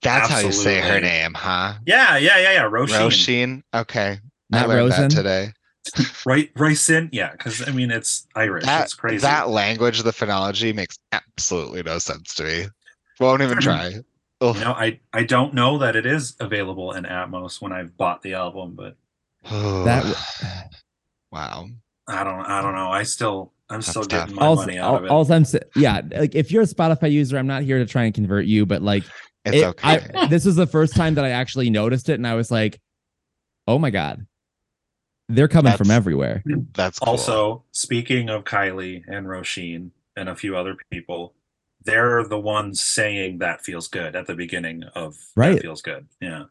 That's 0.00 0.30
how 0.30 0.38
you 0.38 0.52
say 0.52 0.80
her 0.80 1.00
name, 1.00 1.34
huh? 1.34 1.74
Yeah, 1.86 2.16
yeah, 2.16 2.38
yeah, 2.38 2.52
yeah. 2.52 2.62
Roisin. 2.68 2.98
Roisin. 3.08 3.62
Okay. 3.74 4.20
Not 4.48 4.64
I 4.64 4.66
learned 4.66 4.80
Rosen? 4.90 5.08
that 5.08 5.10
today. 5.14 5.52
Right 6.24 6.54
Roisin. 6.54 7.08
Yeah, 7.12 7.32
because 7.32 7.66
I 7.68 7.72
mean 7.72 7.90
it's 7.90 8.26
Irish. 8.36 8.64
That, 8.64 8.84
it's 8.84 8.94
crazy. 8.94 9.18
that 9.22 9.48
language, 9.48 10.02
the 10.02 10.12
phonology 10.12 10.72
makes 10.74 10.96
absolutely 11.10 11.82
no 11.82 11.98
sense 11.98 12.32
to 12.34 12.44
me. 12.44 12.66
Won't 13.20 13.42
even 13.42 13.58
try. 13.58 13.96
Ugh. 14.42 14.56
you 14.56 14.64
know, 14.64 14.72
I 14.72 15.00
I 15.12 15.22
don't 15.22 15.54
know 15.54 15.78
that 15.78 15.94
it 15.96 16.04
is 16.04 16.36
available 16.40 16.92
in 16.92 17.04
Atmos 17.04 17.60
when 17.62 17.72
I've 17.72 17.96
bought 17.96 18.22
the 18.22 18.34
album, 18.34 18.74
but 18.74 18.96
That 19.44 20.04
wow. 21.32 21.68
I 22.08 22.24
don't 22.24 22.40
I 22.40 22.60
don't 22.60 22.74
know. 22.74 22.90
I 22.90 23.04
still 23.04 23.52
I'm 23.70 23.78
That's 23.78 23.88
still 23.88 24.02
tough. 24.02 24.26
getting 24.26 24.36
my 24.36 24.46
also, 24.46 24.62
money 24.62 24.78
out 24.78 24.96
of 24.96 25.04
it. 25.04 25.10
all 25.10 25.32
I'm 25.32 25.44
yeah, 25.76 26.02
like 26.10 26.34
if 26.34 26.50
you're 26.50 26.62
a 26.62 26.66
Spotify 26.66 27.10
user, 27.10 27.38
I'm 27.38 27.46
not 27.46 27.62
here 27.62 27.78
to 27.78 27.86
try 27.86 28.02
and 28.04 28.12
convert 28.14 28.44
you, 28.46 28.66
but 28.66 28.82
like 28.82 29.04
It's 29.44 29.56
it- 29.56 29.64
okay. 29.64 30.06
I, 30.14 30.26
this 30.30 30.46
is 30.46 30.56
the 30.56 30.66
first 30.66 30.94
time 30.94 31.14
that 31.14 31.24
I 31.24 31.30
actually 31.30 31.70
noticed 31.70 32.08
it, 32.08 32.14
and 32.14 32.26
I 32.26 32.34
was 32.34 32.50
like, 32.50 32.80
"Oh 33.66 33.78
my 33.78 33.90
god, 33.90 34.26
they're 35.28 35.48
coming 35.48 35.76
from 35.76 35.90
everywhere." 35.90 36.42
That's 36.74 36.98
cool. 37.00 37.08
Also, 37.10 37.64
speaking 37.72 38.28
of 38.28 38.44
Kylie 38.44 39.02
and 39.08 39.26
Roisin 39.26 39.90
and 40.16 40.28
a 40.28 40.36
few 40.36 40.56
other 40.56 40.76
people, 40.90 41.34
they're 41.84 42.24
the 42.24 42.38
ones 42.38 42.80
saying 42.82 43.38
that 43.38 43.64
feels 43.64 43.88
good 43.88 44.14
at 44.16 44.26
the 44.26 44.34
beginning 44.34 44.84
of 44.94 45.16
Right. 45.36 45.54
that 45.54 45.62
feels 45.62 45.82
good. 45.82 46.06
Yeah. 46.20 46.44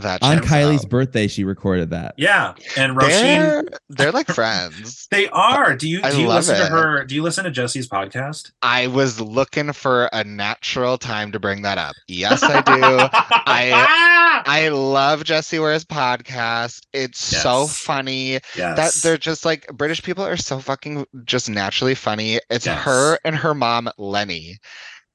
That 0.00 0.22
On 0.22 0.38
Kylie's 0.38 0.84
out. 0.84 0.90
birthday, 0.90 1.26
she 1.28 1.44
recorded 1.44 1.90
that. 1.90 2.14
Yeah. 2.16 2.54
And 2.76 2.96
Roisin 2.96 3.10
They're, 3.10 3.64
they're 3.88 4.12
like 4.12 4.28
friends. 4.28 5.06
they 5.10 5.28
are. 5.28 5.76
Do 5.76 5.88
you 5.88 6.00
I 6.02 6.10
do 6.10 6.20
you 6.22 6.28
listen 6.28 6.56
it. 6.56 6.60
to 6.60 6.66
her? 6.66 7.04
Do 7.04 7.14
you 7.14 7.22
listen 7.22 7.44
to 7.44 7.50
Jessie's 7.50 7.88
podcast? 7.88 8.52
I 8.62 8.86
was 8.88 9.20
looking 9.20 9.72
for 9.72 10.06
a 10.12 10.24
natural 10.24 10.98
time 10.98 11.32
to 11.32 11.40
bring 11.40 11.62
that 11.62 11.78
up. 11.78 11.94
Yes, 12.06 12.42
I 12.42 12.60
do. 12.62 13.08
I 13.46 14.42
I 14.46 14.68
love 14.68 15.24
Jessie 15.24 15.58
Ware's 15.58 15.84
podcast. 15.84 16.86
It's 16.92 17.18
so 17.18 17.66
funny 17.66 18.32
yes. 18.56 18.76
that 18.76 18.94
they're 19.02 19.18
just 19.18 19.44
like 19.44 19.66
British 19.68 20.02
people 20.02 20.24
are 20.24 20.36
so 20.36 20.58
fucking 20.60 21.06
just 21.24 21.48
naturally 21.50 21.94
funny. 21.94 22.40
It's 22.50 22.66
Yes. 22.66 22.82
her 22.84 23.18
and 23.24 23.34
her 23.34 23.54
mom 23.54 23.88
Lennie, 23.98 24.58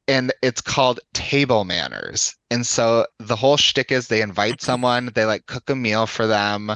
and 0.07 0.33
it's 0.41 0.61
called 0.61 0.99
Table 1.13 1.63
Manners. 1.65 2.35
And 2.51 2.65
so 2.65 3.05
the 3.19 3.35
whole 3.35 3.57
shtick 3.57 3.91
is 3.91 4.07
they 4.07 4.21
invite 4.21 4.61
someone, 4.61 5.11
they 5.15 5.25
like 5.25 5.45
cook 5.47 5.69
a 5.69 5.75
meal 5.75 6.05
for 6.07 6.27
them, 6.27 6.71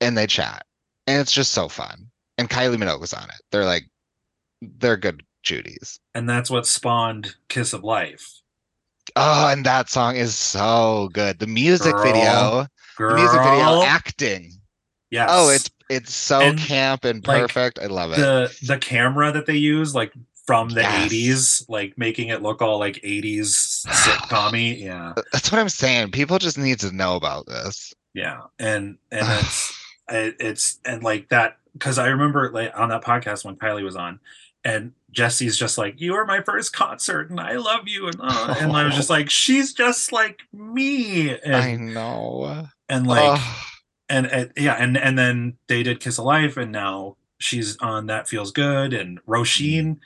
and 0.00 0.16
they 0.16 0.26
chat, 0.26 0.64
and 1.06 1.20
it's 1.20 1.32
just 1.32 1.52
so 1.52 1.68
fun. 1.68 2.06
And 2.38 2.48
Kylie 2.48 2.76
Minogue's 2.76 3.12
on 3.12 3.24
it. 3.24 3.40
They're 3.50 3.64
like, 3.64 3.84
they're 4.62 4.96
good 4.96 5.22
Judies. 5.42 5.98
and 6.14 6.28
that's 6.28 6.50
what 6.50 6.66
spawned 6.66 7.34
Kiss 7.48 7.72
of 7.72 7.84
Life. 7.84 8.28
Oh, 9.16 9.48
and 9.48 9.64
that 9.64 9.88
song 9.88 10.16
is 10.16 10.34
so 10.34 11.08
good. 11.12 11.38
The 11.38 11.46
music 11.46 11.92
Girl. 11.94 12.02
video, 12.02 12.66
Girl. 12.96 13.10
the 13.14 13.16
music 13.22 13.40
video 13.40 13.82
acting. 13.82 14.52
Yes. 15.10 15.28
Oh, 15.32 15.48
it's 15.50 15.70
it's 15.88 16.14
so 16.14 16.40
And, 16.40 16.58
camp 16.58 17.04
and 17.06 17.26
like, 17.26 17.40
perfect. 17.42 17.78
I 17.78 17.86
love 17.86 18.12
it. 18.12 18.16
the 18.16 18.54
the 18.66 18.76
camera 18.78 19.32
that 19.32 19.46
they 19.46 19.56
use, 19.56 19.94
like 19.94 20.12
from 20.48 20.70
the 20.70 20.80
Yes. 20.80 21.12
80s, 21.12 21.68
like 21.68 21.92
making 21.98 22.28
it 22.28 22.40
look 22.40 22.62
all 22.62 22.78
like 22.78 22.94
80s 23.04 23.84
sitcom 23.86 24.78
Yeah. 24.80 25.12
That's 25.30 25.52
what 25.52 25.60
I'm 25.60 25.68
saying. 25.68 26.10
People 26.10 26.38
just 26.38 26.56
need 26.56 26.80
to 26.80 26.90
know 26.90 27.16
about 27.16 27.44
this. 27.46 27.92
Yeah. 28.14 28.40
And 28.58 28.96
and 29.12 29.26
it's 29.40 29.84
it, 30.08 30.36
it's 30.40 30.78
and 30.86 31.02
like 31.02 31.28
that 31.28 31.58
because 31.74 31.98
I 31.98 32.06
remember 32.08 32.50
like 32.50 32.72
on 32.74 32.88
that 32.88 33.04
podcast 33.04 33.44
when 33.44 33.56
Kylie 33.56 33.84
was 33.84 33.94
on 33.94 34.20
and 34.64 34.92
Jessie's 35.12 35.58
just 35.58 35.76
like, 35.76 36.00
You 36.00 36.14
are 36.14 36.24
my 36.24 36.40
first 36.40 36.72
concert 36.72 37.28
and 37.28 37.38
I 37.38 37.56
love 37.56 37.82
you. 37.86 38.06
And 38.06 38.16
uh, 38.18 38.54
and 38.58 38.72
I 38.72 38.84
was 38.84 38.94
just 38.94 39.10
like, 39.16 39.28
She's 39.28 39.74
just 39.74 40.12
like 40.12 40.40
me. 40.54 41.36
and, 41.44 41.54
I 41.56 41.76
know. 41.76 42.68
and 42.88 43.06
like 43.06 43.38
Ugh. 43.38 43.56
and, 44.08 44.26
and 44.26 44.50
yeah, 44.56 44.76
and 44.82 44.96
and 44.96 45.18
then 45.18 45.58
they 45.66 45.82
did 45.82 46.00
Kiss 46.00 46.18
of 46.18 46.24
Life, 46.24 46.56
and 46.56 46.72
now 46.72 47.16
she's 47.38 47.76
on 47.82 48.06
That 48.06 48.28
Feels 48.28 48.50
Good, 48.50 48.94
and 48.94 49.22
Roisin 49.26 49.98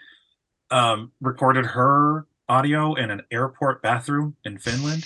um, 0.72 1.12
recorded 1.20 1.66
her 1.66 2.26
audio 2.48 2.94
in 2.94 3.10
an 3.10 3.22
airport 3.30 3.82
bathroom 3.82 4.36
in 4.44 4.58
Finland. 4.58 5.04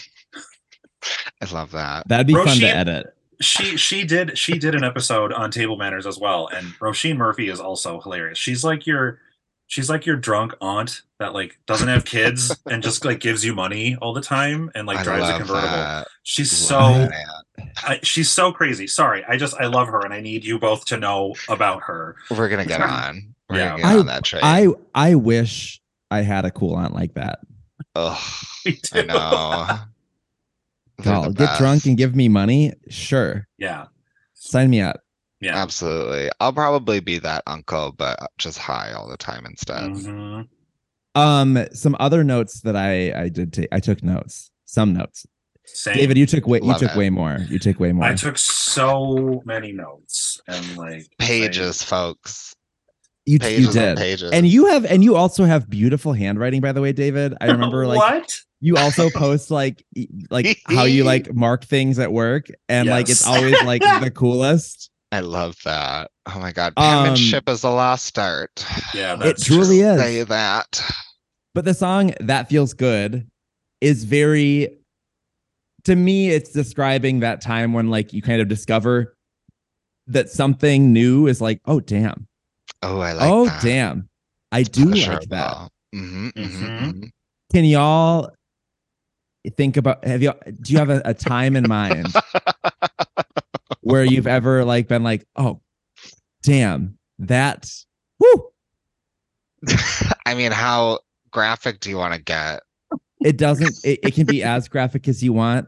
I 1.43 1.53
love 1.53 1.73
that. 1.73 2.09
That'd 2.09 2.27
be 2.27 2.35
fun 2.35 2.59
to 2.59 2.67
edit. 2.67 3.14
She 3.41 3.77
she 3.77 4.05
did 4.05 4.39
she 4.39 4.59
did 4.59 4.75
an 4.75 4.83
episode 4.83 5.33
on 5.33 5.51
table 5.51 5.77
manners 5.77 6.07
as 6.07 6.19
well, 6.19 6.49
and 6.49 6.67
Roisin 6.81 7.19
Murphy 7.19 7.49
is 7.49 7.61
also 7.61 8.01
hilarious. 8.01 8.39
She's 8.39 8.64
like 8.64 8.87
your 8.87 9.21
she's 9.67 9.91
like 9.91 10.07
your 10.07 10.17
drunk 10.17 10.55
aunt 10.62 11.03
that 11.19 11.35
like 11.35 11.59
doesn't 11.67 11.89
have 11.89 12.07
kids 12.07 12.57
and 12.67 12.83
just 12.83 13.05
like 13.05 13.21
gives 13.21 13.45
you 13.45 13.55
money 13.55 13.97
all 14.01 14.14
the 14.14 14.23
time 14.23 14.71
and 14.75 14.87
like 14.87 14.99
I 14.99 15.03
drives 15.03 15.29
a 15.29 15.37
convertible. 15.37 15.69
that. 15.69 16.09
She's 16.23 16.71
Love 16.71 17.11
so. 17.11 17.64
I, 17.85 18.01
she's 18.03 18.31
so 18.31 18.53
crazy. 18.53 18.87
Sorry, 18.87 19.23
I 19.29 19.37
just 19.37 19.55
I 19.57 19.67
love 19.67 19.89
her, 19.89 20.01
and 20.01 20.14
I 20.14 20.21
need 20.21 20.45
you 20.45 20.59
both 20.59 20.87
to 20.87 20.97
know 20.97 21.35
about 21.49 21.83
her. 21.83 22.17
We're 22.31 22.49
gonna 22.49 22.64
get 22.64 22.81
on. 22.81 23.35
We're 23.49 23.59
Yeah. 23.59 23.77
I- 23.83 23.99
on 23.99 24.07
that 24.07 24.25
train. 24.25 24.43
I 24.45 24.69
I 24.95 25.15
wish 25.15 25.81
I 26.11 26.23
had 26.23 26.45
a 26.45 26.51
cool 26.51 26.75
aunt 26.77 26.95
like 26.95 27.15
that. 27.15 27.41
Oh, 27.95 28.21
Me 28.67 28.79
I 28.93 29.03
know. 29.03 29.79
They're 30.99 31.13
I'll 31.15 31.33
get 31.33 31.59
drunk 31.59 31.85
and 31.87 31.97
give 31.97 32.15
me 32.17 32.29
money. 32.29 32.73
Sure, 32.89 33.47
Yeah, 33.59 33.87
sign 34.35 34.71
me 34.71 34.81
up. 34.81 35.01
yeah. 35.41 35.57
Absolutely. 35.57 36.31
I'll 36.41 36.53
probably 36.55 37.01
be 37.01 37.19
that 37.19 37.43
uncle, 37.47 37.93
but 37.93 38.19
just 38.39 38.57
high 38.59 38.93
all 38.93 39.07
the 39.09 39.17
time 39.19 39.45
instead. 39.47 39.91
Mhm. 39.91 40.49
Um, 41.15 41.59
some 41.73 41.97
other 42.01 42.25
notes 42.25 42.61
that 42.63 42.77
I 42.77 43.13
I 43.25 43.29
did 43.29 43.53
take. 43.53 43.69
I 43.73 43.81
took 43.81 44.03
notes. 44.03 44.51
Some 44.65 44.95
notes. 44.95 45.27
Same. 45.67 45.95
David, 45.95 46.17
you 46.17 46.27
took 46.27 46.47
way 46.47 46.61
you 46.63 46.75
took 46.79 46.93
it. 46.93 46.97
way 46.97 47.11
more. 47.11 47.39
You 47.49 47.59
took 47.59 47.79
way 47.81 47.93
more. 47.93 48.05
I 48.05 48.15
took 48.15 48.39
so 48.39 49.43
many 49.45 49.73
notes 49.73 50.41
and 50.49 50.77
like 50.79 51.07
Pages, 51.19 51.83
folks. 51.83 52.55
You 53.27 53.35
you 53.35 53.39
Pages 53.41 53.66
and 53.66 53.74
did. 53.74 53.99
pages. 53.99 54.31
And 54.33 54.47
you 54.47 54.66
have 54.66 54.85
and 54.85 55.03
you 55.03 55.16
also 55.16 55.45
have 55.45 55.68
beautiful 55.68 56.12
handwriting, 56.12 56.61
by 56.61 56.72
the 56.72 56.81
way, 56.81 56.93
David. 56.93 57.35
I 57.41 57.47
remember 57.47 57.87
like 57.87 57.99
what? 57.99 58.41
you 58.61 58.77
also 58.77 59.11
post 59.14 59.51
like 59.51 59.85
like 60.31 60.61
how 60.66 60.85
you 60.85 61.03
like 61.05 61.35
mark 61.35 61.64
things 61.64 61.99
at 61.99 62.12
work 62.12 62.47
and 62.68 62.89
like 62.89 63.09
it's 63.11 63.27
always 63.27 63.61
like 63.64 63.83
the 64.01 64.12
coolest. 64.12 64.91
I 65.12 65.20
love 65.20 65.57
that. 65.64 66.11
Oh 66.27 66.39
my 66.39 66.53
god. 66.53 66.72
Um, 66.77 67.05
Penmanship 67.05 67.49
is 67.49 67.62
a 67.64 67.70
lost 67.70 68.18
art. 68.18 68.64
Yeah, 68.95 69.16
It 69.22 69.39
truly 69.39 69.81
is. 69.81 70.01
Say 70.01 70.22
that. 70.24 70.81
But 71.55 71.64
the 71.64 71.74
song 71.74 72.12
That 72.20 72.49
Feels 72.49 72.74
Good 72.74 73.27
is 73.81 74.05
very 74.05 74.79
to 75.85 75.95
me 75.97 76.31
it's 76.31 76.51
describing 76.51 77.20
that 77.20 77.41
time 77.41 77.72
when 77.72 77.89
like 77.91 78.12
you 78.12 78.20
kind 78.22 78.41
of 78.41 78.49
discover 78.49 79.16
that 80.09 80.29
something 80.29 80.93
new 80.93 81.27
is 81.27 81.41
like, 81.41 81.61
oh 81.66 81.81
damn. 81.81 82.27
Oh, 82.83 83.01
I 83.01 83.12
like 83.12 83.21
that. 83.21 83.31
oh 83.33 83.45
that. 83.47 83.62
damn. 83.62 84.09
I 84.53 84.62
do 84.62 84.85
like 84.85 84.93
Pleasurable. 84.93 85.27
that. 85.31 85.71
Mhm, 85.95 86.33
mhm, 86.33 86.49
Mhm. 86.49 86.93
mhm. 86.95 87.11
Can 87.53 87.64
y'all 87.64 88.31
think 89.57 89.77
about 89.77 90.05
have 90.05 90.23
you 90.23 90.33
do 90.61 90.73
you 90.73 90.79
have 90.79 90.91
a, 90.91 91.01
a 91.05 91.14
time 91.14 91.55
in 91.57 91.69
mind 91.69 92.12
where 93.81 94.05
you've 94.05 94.27
ever 94.27 94.64
like 94.64 94.89
been 94.89 95.03
like, 95.05 95.25
oh 95.37 95.61
damn, 96.43 96.99
that 97.21 97.71
whoo 98.19 98.49
I 100.27 100.35
mean, 100.35 100.53
how 100.53 101.01
graphic 101.31 101.81
do 101.81 101.91
you 101.91 101.97
want 101.97 102.14
to 102.14 102.21
get? 102.21 102.61
it 103.25 103.39
doesn't 103.39 103.75
it, 103.85 103.99
it 104.03 104.14
can 104.14 104.27
be 104.27 104.43
as 104.43 104.69
graphic 104.69 105.09
as 105.09 105.23
you 105.25 105.33
want 105.33 105.67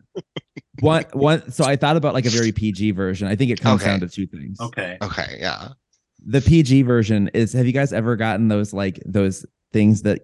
one 0.81 1.05
one 1.15 1.51
so 1.51 1.65
i 1.65 1.77
thought 1.77 1.97
about 1.97 2.13
like 2.13 2.27
a 2.27 2.31
very 2.31 2.53
pg 2.53 2.91
version 2.91 3.27
i 3.27 3.35
think 3.35 3.51
it 3.51 3.59
comes 3.59 3.81
Okay. 3.81 3.91
down 3.91 4.01
to 4.01 4.07
two 4.09 4.27
things 4.27 4.61
Okay. 4.61 4.99
Okay, 5.01 5.39
yeah. 5.41 5.69
The 6.27 6.41
pg 6.41 6.83
version 6.83 7.29
is 7.35 7.53
have 7.53 7.67
you 7.67 7.73
guys 7.73 7.93
ever 7.93 8.17
gotten 8.17 8.49
those 8.49 8.73
like 8.73 9.01
those 9.07 9.47
things 9.73 10.03
that 10.03 10.23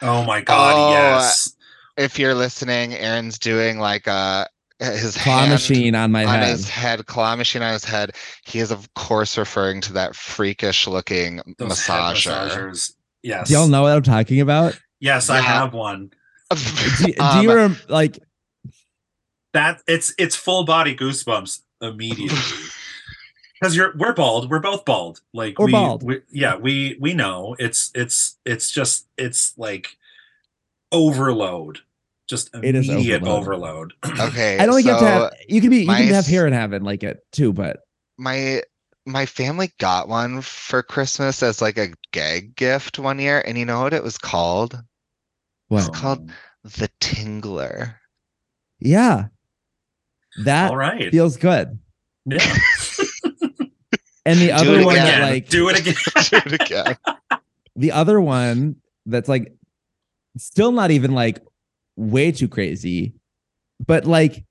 Oh 0.00 0.24
my 0.24 0.40
god, 0.40 0.74
Oh, 0.76 0.90
yes. 0.92 1.54
If 1.96 2.18
you're 2.20 2.34
listening, 2.34 2.92
Ehren's 2.94 3.38
doing 3.38 3.78
like 3.80 4.06
uh 4.06 4.46
his 4.78 5.16
claw 5.16 5.38
hand 5.40 5.50
machine 5.50 5.96
on 5.96 6.12
my 6.12 6.24
on 6.24 6.34
head 6.38 6.48
his 6.50 6.68
head, 6.68 7.04
claw 7.06 7.34
machine 7.34 7.62
on 7.62 7.72
his 7.72 7.84
head. 7.84 8.14
He 8.46 8.60
is 8.60 8.70
of 8.70 8.92
course 8.94 9.36
referring 9.36 9.80
to 9.82 9.92
that 9.94 10.14
freakish 10.14 10.86
looking 10.86 11.40
Those 11.58 11.84
head 11.84 11.98
massager. 12.00 12.48
massagers. 12.48 12.92
Yes. 13.24 13.48
do 13.48 13.54
y'all 13.54 13.66
know 13.66 13.82
what 13.82 13.92
i'm 13.96 14.02
talking 14.04 14.40
about 14.40 14.78
Yes, 15.00 15.28
I 15.30 15.40
have 15.40 15.74
one. 15.74 16.10
do, 16.54 17.06
do 17.06 17.14
Um, 17.20 17.42
you 17.42 17.52
rem- 17.54 17.76
like 17.88 18.20
That 19.52 19.82
it's 19.88 20.14
it's 20.18 20.36
full 20.36 20.64
body 20.64 20.94
goosebumps 20.96 21.60
immediately. 21.82 22.38
Because 23.60 23.74
you're 23.76 23.92
we're 23.96 24.12
bald. 24.14 24.50
We're 24.50 24.60
both 24.60 24.84
bald. 24.84 25.20
Like 25.34 25.58
We're 25.58 25.66
we, 25.66 25.72
bald. 25.72 26.02
we 26.04 26.20
yeah, 26.30 26.56
we 26.56 26.96
we 27.00 27.12
know. 27.14 27.56
It's 27.58 27.90
it's 27.94 28.36
it's 28.44 28.70
just 28.70 29.06
it's 29.16 29.52
like 29.58 29.96
overload. 30.92 31.80
just 32.28 32.50
It 32.62 32.74
is 32.74 32.88
overload. 32.88 33.22
overload. 33.28 33.92
Okay. 34.28 34.58
I 34.58 34.66
don't 34.66 34.74
think 34.76 34.86
you 34.86 34.92
have 34.92 35.00
to 35.00 35.06
have. 35.06 35.32
You 35.48 35.60
can 35.60 35.70
be. 35.70 35.78
You 35.80 35.86
my 35.86 35.98
can 35.98 36.08
have 36.14 36.26
hair 36.26 36.46
and 36.46 36.54
have 36.54 36.72
it 36.72 36.82
like 36.82 37.02
it 37.02 37.18
too, 37.32 37.52
but 37.52 37.80
my 38.16 38.62
my 39.06 39.26
family 39.26 39.72
got 39.80 40.08
one 40.08 40.40
for 40.42 40.82
Christmas 40.82 41.42
as 41.42 41.62
like 41.62 41.78
a 41.78 41.88
gag 42.12 42.54
gift 42.56 42.98
one 42.98 43.18
year, 43.18 43.42
and 43.46 43.56
you 43.58 43.64
know 43.64 43.80
what 43.80 43.94
it 43.94 44.02
was 44.04 44.18
called? 44.18 44.80
what? 45.68 45.86
It's 45.88 45.98
called- 45.98 46.30
The 46.64 46.88
Tingler. 47.00 47.94
Yeah, 48.80 49.26
that 50.44 50.70
All 50.70 50.76
right. 50.76 51.10
feels 51.10 51.36
good. 51.36 51.78
yeah. 52.26 52.38
And 54.28 54.38
the 54.38 54.52
other 54.52 54.84
one 54.84 54.94
again. 54.96 55.06
that 55.20 55.30
like 55.30 55.48
do 55.48 55.68
it 55.68 55.78
again. 55.78 55.94
Do 56.30 56.36
it 56.54 56.60
again. 56.60 56.96
the 57.76 57.92
other 57.92 58.20
one 58.20 58.76
that's 59.06 59.28
like 59.28 59.52
still 60.36 60.70
not 60.72 60.90
even 60.90 61.12
like 61.12 61.40
way 61.96 62.30
too 62.32 62.48
crazy, 62.48 63.14
but 63.86 64.04
like 64.04 64.44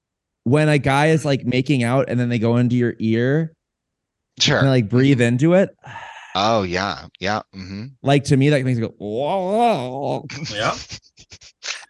when 0.44 0.68
a 0.70 0.78
guy 0.80 1.08
is 1.08 1.24
like 1.26 1.46
making 1.46 1.84
out 1.84 2.10
and 2.10 2.20
then 2.20 2.30
they 2.30 2.40
go 2.40 2.58
into 2.58 2.76
your 2.76 2.96
ear 3.00 3.54
Sure. 4.40 4.60
and 4.60 4.70
like 4.70 4.88
breathe 4.90 5.20
into 5.22 5.54
it, 5.54 5.76
Oh 6.36 6.64
yeah, 6.64 7.08
yeah. 7.20 7.42
hmm 7.54 7.86
like 8.04 8.24
to 8.26 8.38
me 8.38 8.50
that 8.50 8.64
makes 8.64 8.80
me 8.80 8.88
go. 8.88 8.94
Whoa. 8.98 10.26
yeah. 10.54 10.76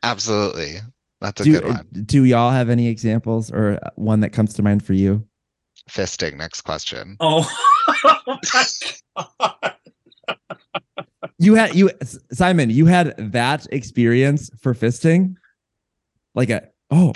Absolutely. 0.03 0.75
That's 1.21 1.41
a 1.41 1.43
Do, 1.43 1.51
good 1.53 1.65
one. 1.67 1.87
do 2.05 2.23
y'all 2.25 2.51
have 2.51 2.69
any 2.69 2.87
examples 2.87 3.51
or 3.51 3.79
one 3.95 4.19
that 4.21 4.29
comes 4.33 4.53
to 4.55 4.63
mind 4.63 4.85
for 4.85 4.93
you? 4.93 5.25
Fisting. 5.89 6.35
Next 6.37 6.61
question. 6.61 7.17
Oh. 7.19 7.49
Oh. 8.03 8.37
You 11.39 11.53
had 11.53 11.75
you 11.75 11.91
Simon, 12.31 12.71
you 12.71 12.87
had 12.87 13.15
that 13.31 13.67
experience 13.71 14.49
for 14.59 14.73
fisting? 14.73 15.35
Like 16.33 16.49
a 16.49 16.67
oh, 16.89 17.13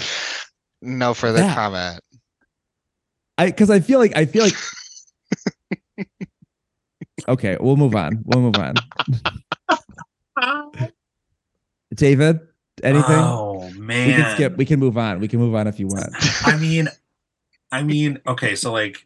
No 0.82 1.16
further 1.16 1.40
That- 1.40 1.56
comment. 1.56 2.02
I 3.38 3.48
because 3.48 3.72
I 3.72 3.80
feel 3.80 3.98
like 4.00 4.16
I 4.16 4.26
feel 4.26 4.44
like 4.44 4.54
Okay, 7.28 7.58
we'll 7.60 7.78
move 7.78 7.96
on. 7.96 8.24
We'll 8.26 8.42
move 8.42 8.56
on. 8.58 8.74
David, 11.94 12.40
anything? 12.84 13.04
Oh 13.10 13.70
man. 13.76 14.08
we 14.08 14.14
can 14.14 14.36
skip. 14.36 14.58
We 14.58 14.66
can 14.66 14.80
move 14.80 14.98
on. 14.98 15.20
We 15.20 15.28
can 15.28 15.40
move 15.40 15.54
on 15.56 15.68
if 15.68 15.80
you 15.80 15.88
want. 15.88 16.14
I 16.46 16.58
mean, 16.58 16.88
I 17.72 17.84
mean, 17.84 18.20
okay, 18.28 18.56
so 18.56 18.72
like, 18.72 19.06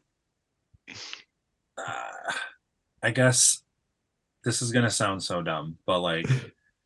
uh, 1.78 2.32
I 3.06 3.12
guess 3.12 3.62
this 4.43 4.62
is 4.64 4.72
gonna 4.72 4.89
sound 4.89 5.22
so 5.22 5.41
dumb, 5.43 5.78
but 5.86 5.99
like, 5.99 6.28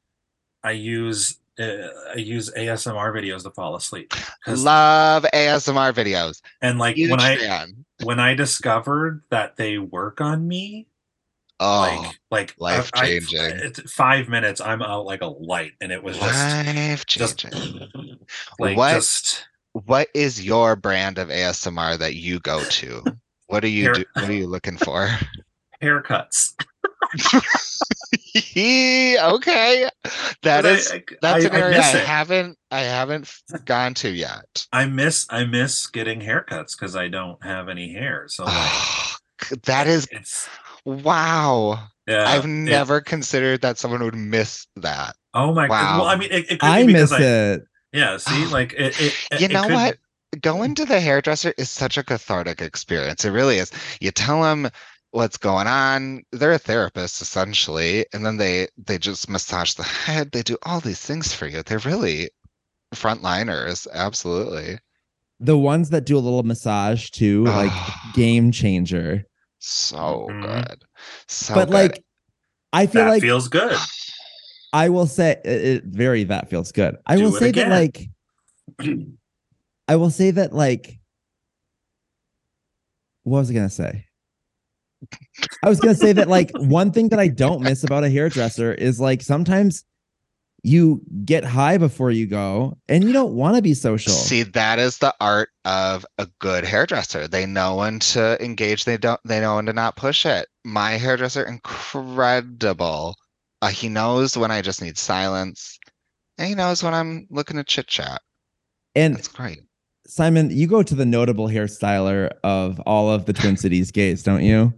I 0.63 0.71
use 0.71 1.39
uh, 1.59 1.87
I 2.13 2.17
use 2.17 2.51
ASMR 2.57 3.13
videos 3.13 3.43
to 3.43 3.51
fall 3.51 3.75
asleep, 3.75 4.13
Love 4.47 5.25
ASMR 5.33 5.93
videos. 5.93 6.41
and 6.61 6.77
like 6.77 6.97
Huge 6.97 7.11
when 7.11 7.19
I 7.21 7.65
when 8.03 8.19
I 8.19 8.33
discovered 8.33 9.23
that 9.29 9.55
they 9.55 9.77
work 9.77 10.19
on 10.19 10.45
me, 10.47 10.87
Oh, 11.61 12.11
like 12.31 12.53
like 12.59 12.69
I- 12.69 12.77
life-changing. 12.77 13.39
it's 13.63 13.79
five 13.91 14.27
minutes, 14.27 14.59
I'm 14.61 14.81
out 14.81 15.05
like 15.05 15.21
a 15.21 15.27
light, 15.27 15.71
and 15.79 15.91
it 15.91 16.03
was 16.03 16.17
just 16.17 16.65
life 16.65 17.05
just 17.05 17.37
changing. 17.39 17.89
like 18.59 18.75
What? 18.77 18.91
just 18.95 19.45
What 19.73 20.09
is 20.13 20.43
your 20.43 20.75
brand 20.75 21.17
of 21.17 21.29
ASMR 21.29 21.97
that 21.99 22.15
you 22.15 22.39
go 22.41 22.63
to? 22.65 23.03
What 23.47 23.63
are 23.63 23.67
you 23.67 23.93
do, 23.93 24.05
what 24.15 24.29
are 24.29 24.33
you 24.33 24.47
looking 24.47 24.77
for? 24.77 25.09
haircuts. 25.81 26.53
okay. 28.55 29.89
That 30.43 30.63
'Cause 30.63 30.65
is 30.65 30.91
I, 30.91 30.95
I- 30.95 31.03
that's 31.21 31.45
I- 31.45 31.47
an 31.47 31.55
I 31.55 31.59
area 31.59 31.77
I, 31.77 31.79
miss 31.79 32.05
haven't 32.05 32.57
I 32.71 32.79
haven't 32.81 33.33
gone 33.65 33.93
to 33.95 34.09
yet. 34.09 34.65
I 34.71 34.85
miss 34.85 35.25
I 35.29 35.45
miss 35.45 35.87
getting 35.87 36.19
haircuts 36.21 36.77
because 36.77 36.95
I 36.95 37.07
don't 37.07 37.43
have 37.43 37.69
any 37.69 37.93
hair. 37.93 38.25
So 38.27 38.45
like 38.45 39.61
that 39.63 39.87
is 39.87 40.07
it's 40.11 40.47
wow. 40.85 41.87
yeah. 42.07 42.27
I've 42.29 42.45
it- 42.45 42.49
never 42.49 43.01
considered 43.01 43.61
that 43.61 43.77
someone 43.77 44.03
would 44.03 44.15
miss 44.15 44.67
that. 44.77 45.15
oh 45.33 45.53
my 45.53 45.67
god. 45.67 45.99
Well, 45.99 46.07
I 46.07 46.15
mean, 46.15 46.31
it, 46.31 46.45
it 46.51 46.59
could 46.59 46.63
I 46.69 46.85
be 46.85 46.93
miss 46.93 47.11
I, 47.11 47.21
it. 47.21 47.61
Yeah. 47.93 48.17
See, 48.17 48.45
like 48.47 48.73
it. 48.73 48.99
it 49.01 49.15
You 49.39 49.45
it 49.45 49.51
know 49.51 49.63
could- 49.63 49.73
what? 49.73 49.97
Going 50.41 50.75
to 50.75 50.85
the 50.85 50.99
hairdresser 50.99 51.55
is 51.57 51.71
such 51.71 51.97
a 51.97 52.03
cathartic 52.03 52.61
experience. 52.61 53.25
It 53.25 53.31
really 53.31 53.57
is. 53.57 53.71
You 53.99 54.11
tell 54.11 54.43
them 54.43 54.69
what's 55.11 55.37
going 55.37 55.67
on. 55.67 56.23
They're 56.31 56.53
a 56.53 56.57
therapist 56.59 57.21
essentially, 57.21 58.05
and 58.13 58.25
then 58.25 58.37
they 58.37 58.67
they 58.77 58.97
just 58.97 59.29
massage 59.29 59.73
the 59.73 59.83
head. 59.83 60.31
They 60.31 60.41
do 60.43 60.57
all 60.63 60.79
these 60.79 60.99
things 61.01 61.33
for 61.33 61.47
you. 61.47 61.63
They're 61.63 61.79
really 61.79 62.29
frontliners. 62.95 63.87
Absolutely. 63.93 64.79
The 65.39 65.57
ones 65.57 65.89
that 65.91 66.05
do 66.05 66.17
a 66.17 66.19
little 66.19 66.43
massage 66.43 67.09
too, 67.09 67.45
like 67.45 67.71
game 68.13 68.51
changer. 68.51 69.23
so 69.59 70.27
Mhm. 70.29 70.67
good. 70.67 70.83
So 71.27 71.53
but 71.53 71.65
good. 71.67 71.73
like 71.73 72.03
I 72.73 72.85
feel 72.87 73.03
That 73.05 73.09
like 73.11 73.21
feels 73.21 73.47
good. 73.47 73.77
I 74.73 74.89
will 74.89 75.07
say 75.07 75.31
it, 75.43 75.65
it 75.65 75.83
very 75.85 76.25
that 76.25 76.49
feels 76.49 76.71
good. 76.71 76.95
I 77.07 77.17
Do 77.17 77.23
will 77.23 77.31
say 77.31 77.49
again. 77.49 77.69
that 77.69 77.75
like 77.75 78.07
I 79.87 79.95
will 79.95 80.11
say 80.11 80.29
that 80.31 80.53
like 80.53 80.99
what 83.23 83.39
was 83.39 83.49
I 83.49 83.53
gonna 83.53 83.69
say? 83.69 84.05
I 85.63 85.69
was 85.69 85.79
gonna 85.79 85.95
say 85.95 86.13
that 86.13 86.27
like 86.27 86.51
one 86.55 86.91
thing 86.91 87.09
that 87.09 87.19
I 87.19 87.27
don't 87.27 87.61
miss 87.61 87.83
about 87.83 88.03
a 88.03 88.09
hairdresser 88.09 88.73
is 88.73 88.99
like 88.99 89.21
sometimes 89.21 89.83
you 90.63 91.01
get 91.23 91.43
high 91.43 91.77
before 91.77 92.11
you 92.11 92.27
go 92.27 92.77
and 92.87 93.03
you 93.03 93.13
don't 93.13 93.33
want 93.33 93.55
to 93.55 93.61
be 93.61 93.73
social. 93.73 94.11
See, 94.11 94.43
that 94.43 94.79
is 94.79 94.97
the 94.97 95.13
art 95.21 95.49
of 95.65 96.05
a 96.17 96.27
good 96.39 96.65
hairdresser. 96.65 97.27
They 97.27 97.45
know 97.45 97.77
when 97.77 97.99
to 97.99 98.43
engage. 98.43 98.85
They 98.85 98.97
don't. 98.97 99.19
They 99.25 99.39
know 99.39 99.55
when 99.55 99.67
to 99.67 99.73
not 99.73 99.95
push 99.95 100.25
it. 100.25 100.47
My 100.65 100.91
hairdresser, 100.91 101.43
incredible. 101.43 103.15
Uh, 103.61 103.67
he 103.67 103.89
knows 103.89 104.37
when 104.37 104.51
I 104.51 104.61
just 104.61 104.81
need 104.81 104.97
silence, 104.97 105.77
and 106.37 106.47
he 106.47 106.55
knows 106.55 106.81
when 106.83 106.93
I'm 106.93 107.27
looking 107.29 107.57
to 107.57 107.63
chit 107.63 107.87
chat. 107.87 108.21
and 108.95 109.15
That's 109.15 109.27
great. 109.27 109.59
Simon, 110.07 110.49
you 110.49 110.65
go 110.65 110.81
to 110.81 110.95
the 110.95 111.05
notable 111.05 111.47
hairstyler 111.47 112.31
of 112.43 112.79
all 112.81 113.11
of 113.11 113.25
the 113.25 113.33
Twin 113.33 113.57
Cities 113.57 113.91
gays, 113.91 114.23
don't 114.23 114.43
you? 114.43 114.73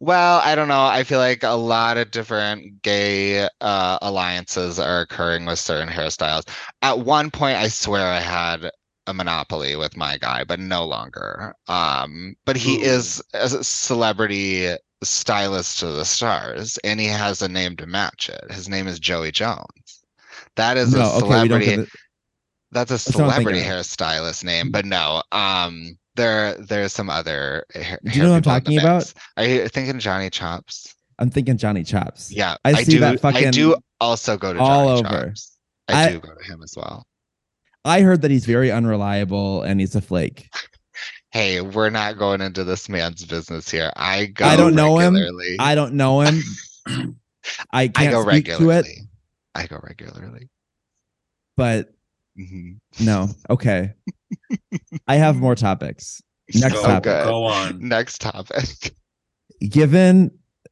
Well, 0.00 0.40
I 0.44 0.54
don't 0.54 0.68
know. 0.68 0.84
I 0.84 1.04
feel 1.04 1.18
like 1.18 1.42
a 1.42 1.50
lot 1.50 1.96
of 1.96 2.10
different 2.10 2.82
gay 2.82 3.48
uh, 3.60 3.98
alliances 4.02 4.78
are 4.78 5.00
occurring 5.00 5.44
with 5.46 5.58
certain 5.58 5.88
hairstyles. 5.88 6.48
At 6.82 7.00
one 7.00 7.30
point, 7.30 7.56
I 7.58 7.68
swear 7.68 8.06
I 8.06 8.20
had 8.20 8.70
a 9.06 9.14
monopoly 9.14 9.76
with 9.76 9.96
my 9.96 10.16
guy, 10.18 10.44
but 10.44 10.58
no 10.60 10.84
longer. 10.86 11.54
Um, 11.68 12.34
but 12.44 12.56
he 12.56 12.74
Ooh. 12.74 12.82
is 12.82 13.22
a 13.34 13.48
celebrity 13.64 14.74
stylist 15.02 15.78
to 15.80 15.88
the 15.88 16.04
stars, 16.04 16.78
and 16.84 17.00
he 17.00 17.06
has 17.06 17.42
a 17.42 17.48
name 17.48 17.76
to 17.76 17.86
match 17.86 18.28
it. 18.28 18.50
His 18.52 18.68
name 18.68 18.86
is 18.88 18.98
Joey 19.00 19.32
Jones. 19.32 20.04
That 20.56 20.76
is 20.76 20.94
a 20.94 20.98
No, 20.98 21.12
okay, 21.14 21.40
celebrity. 21.44 21.74
it. 21.74 21.88
That's 22.72 22.90
a 22.90 22.98
celebrity 22.98 23.60
hairstylist 23.60 24.44
name, 24.44 24.70
but 24.70 24.84
no. 24.84 25.22
Um, 25.32 25.98
there 26.16 26.54
there's 26.56 26.92
some 26.92 27.08
other. 27.10 27.64
Hair, 27.74 27.98
Do 28.04 28.10
you 28.12 28.22
know 28.22 28.32
what 28.32 28.46
I'm 28.46 28.52
hair 28.52 28.60
people 28.60 28.72
in 28.72 28.74
the 28.76 28.80
talking 28.80 29.02
about? 29.06 29.14
Are 29.36 29.44
you 29.44 29.68
thinking 29.68 29.98
Johnny 29.98 30.30
Chops? 30.30 30.94
I'm 31.18 31.30
thinking 31.30 31.56
Johnny 31.56 31.84
Chops. 31.84 32.30
Yeah, 32.32 32.56
I 32.64 32.82
see 32.82 32.92
do. 32.92 33.00
that 33.00 33.20
fucking 33.20 33.48
I 33.48 33.50
do 33.50 33.76
also 34.00 34.36
go 34.36 34.52
to 34.52 34.58
all 34.60 34.96
Johnny 35.02 35.08
over. 35.16 35.26
Chops. 35.28 35.56
I, 35.88 36.04
I- 36.06 36.12
do 36.12 36.20
go 36.20 36.34
to 36.34 36.44
him 36.44 36.62
as 36.62 36.74
well. 36.76 37.06
I 37.84 38.00
heard 38.02 38.22
that 38.22 38.30
he's 38.30 38.46
very 38.46 38.70
unreliable 38.70 39.62
and 39.62 39.80
he's 39.80 39.94
a 39.94 40.00
flake. 40.00 40.48
Hey, 41.32 41.62
we're 41.62 41.88
not 41.88 42.18
going 42.18 42.42
into 42.42 42.62
this 42.62 42.90
man's 42.90 43.24
business 43.24 43.70
here. 43.70 43.90
I 43.96 44.26
go. 44.26 44.44
I 44.44 44.54
don't 44.54 44.74
know 44.74 44.98
him. 44.98 45.16
I 45.58 45.74
don't 45.74 45.94
know 45.94 46.20
him. 46.20 46.42
I 46.86 47.14
I 47.84 47.88
can't 47.88 48.12
go 48.12 48.20
speak 48.28 48.44
to 48.44 48.50
regularly. 48.52 48.90
it, 48.90 48.98
I 49.54 49.66
go 49.66 49.80
regularly. 49.82 50.50
but 51.56 51.94
Mhm. 52.38 52.80
no. 53.00 53.30
Okay. 53.50 53.94
I 55.06 55.16
have 55.16 55.36
more 55.36 55.54
topics. 55.54 56.20
Next 56.54 56.74
go, 56.74 56.82
topic. 56.82 57.02
good. 57.04 57.24
go 57.24 57.44
on. 57.44 57.78
Next 57.86 58.20
topic. 58.20 58.94
Given 59.68 60.30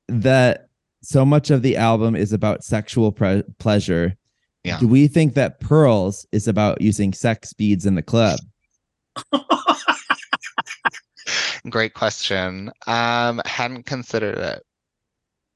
that 0.09 0.69
so 1.03 1.25
much 1.25 1.51
of 1.51 1.63
the 1.63 1.77
album 1.77 2.15
is 2.17 2.33
about 2.33 2.65
sexual 2.65 3.13
pre- 3.13 3.45
pleasure, 3.59 4.17
Yeah. 4.65 4.79
do 4.79 4.89
we 4.89 5.07
think 5.09 5.35
that 5.35 5.61
Pearls 5.61 6.27
is 6.33 6.49
about 6.49 6.81
using 6.81 7.13
sex 7.13 7.53
beads 7.53 7.87
in 7.87 7.95
the 7.95 8.03
club? 8.03 8.39
Great 11.69 11.95
question. 11.95 12.73
Um, 12.87 13.41
hadn't 13.45 13.85
considered 13.85 14.39
it, 14.39 14.63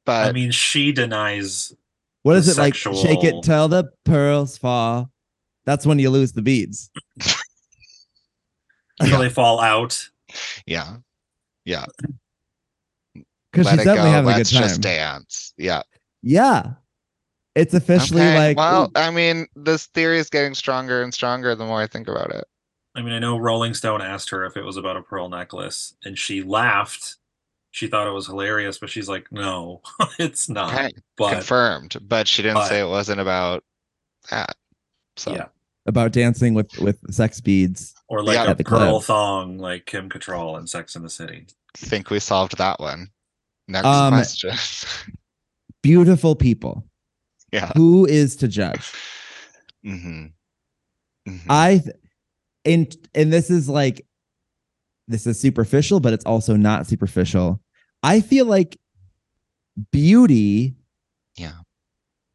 but 0.05 0.29
I 0.29 0.33
mean, 0.33 0.51
she 0.51 0.93
denies. 0.93 1.73
What 2.23 2.37
is 2.37 2.47
The 2.47 2.53
it 2.53 2.59
like? 2.65 2.75
Shake 2.75 3.25
it 3.25 3.43
till 3.43 3.69
the 3.69 3.91
pearls 4.05 4.59
fall. 4.59 5.11
That's 5.65 5.87
when 5.87 5.99
you 5.99 6.11
lose 6.11 6.33
the 6.33 6.43
beads. 6.43 6.91
until 9.01 9.19
they 9.21 9.29
fall 9.31 9.61
out. 9.61 10.09
yeah, 10.67 10.97
yeah. 11.65 11.85
Because 13.53 13.67
Let 13.67 13.73
she's 13.75 13.81
it 13.83 13.85
definitely 13.85 14.11
go. 14.11 14.15
having 14.15 14.31
Let's 14.37 14.51
a 14.51 14.55
good 14.55 14.59
time. 14.59 14.69
just 14.69 14.81
dance. 14.81 15.55
Yeah. 15.57 15.83
Yeah. 16.23 16.73
It's 17.55 17.73
officially 17.73 18.23
Okay, 18.23 18.37
like 18.37 18.57
well, 18.57 18.87
ooh, 18.87 18.91
I 18.97 19.13
mean, 19.13 19.47
this 19.55 19.87
theory 19.87 20.19
is 20.19 20.29
getting 20.29 20.55
stronger 20.55 21.05
and 21.05 21.15
stronger 21.15 21.55
the 21.55 21.65
more 21.65 21.81
I 21.81 21.87
think 21.87 22.09
about 22.09 22.31
it. 22.35 22.45
I 22.97 23.03
mean, 23.03 23.13
I 23.13 23.21
know 23.21 23.39
Rolling 23.39 23.73
Stone 23.75 24.03
asked 24.03 24.31
her 24.31 24.45
if 24.45 24.57
it 24.57 24.65
was 24.65 24.77
about 24.77 24.97
a 24.97 25.03
pearl 25.03 25.29
necklace, 25.29 25.95
and 26.05 26.19
she 26.19 26.43
laughed. 26.43 27.15
She 27.71 27.87
thought 27.87 28.09
it 28.09 28.13
was 28.13 28.27
hilarious, 28.27 28.79
but 28.79 28.91
she's 28.91 29.09
like, 29.09 29.31
"No, 29.31 29.83
it's 30.19 30.49
not." 30.49 30.75
Okay, 30.75 30.91
But 31.17 31.35
confirmed, 31.35 31.97
but 32.03 32.27
she 32.27 32.43
didn't 32.43 32.55
but- 32.57 32.69
say 32.69 32.81
it 32.81 32.89
wasn't 32.89 33.21
about 33.21 33.63
that. 34.33 34.57
So 35.17 35.33
yeah, 35.33 35.47
about 35.87 36.13
dancing 36.13 36.55
with 36.55 36.77
with 36.79 36.99
sex 37.13 37.41
beads. 37.41 37.95
or 38.09 38.23
like 38.23 38.35
Yeah. 38.37 38.45
a 38.45 38.51
At 38.51 38.59
the 38.59 38.65
pearl 38.65 39.01
club. 39.01 39.03
thong, 39.05 39.59
like 39.59 39.87
Kim 39.87 40.09
Cattrall 40.11 40.59
in 40.61 40.67
Sex 40.67 40.95
in 40.97 41.03
the 41.03 41.11
City. 41.11 41.47
I 41.83 41.87
think 41.87 42.11
we 42.11 42.21
solved 42.21 42.59
that 42.59 42.79
one. 42.81 43.09
Next 43.67 43.87
Um, 43.87 44.13
question. 44.15 44.55
Beautiful 45.83 46.35
people. 46.37 46.85
yeah. 47.53 47.73
Who 47.77 48.07
is 48.07 48.37
to 48.37 48.49
judge? 48.49 48.91
hmm 49.83 50.27
I 51.49 51.79
th- 51.79 51.97
and 52.67 52.97
and 53.15 53.33
this 53.33 53.51
is 53.51 53.69
like 53.69 54.07
this 55.09 55.27
is 55.27 55.39
superficial, 55.41 56.01
but 56.01 56.13
it's 56.13 56.25
also 56.25 56.57
not 56.57 56.87
superficial. 56.87 57.61
I 58.03 58.21
feel 58.21 58.47
like 58.47 58.79
beauty 59.91 60.75
Yeah. 61.37 61.53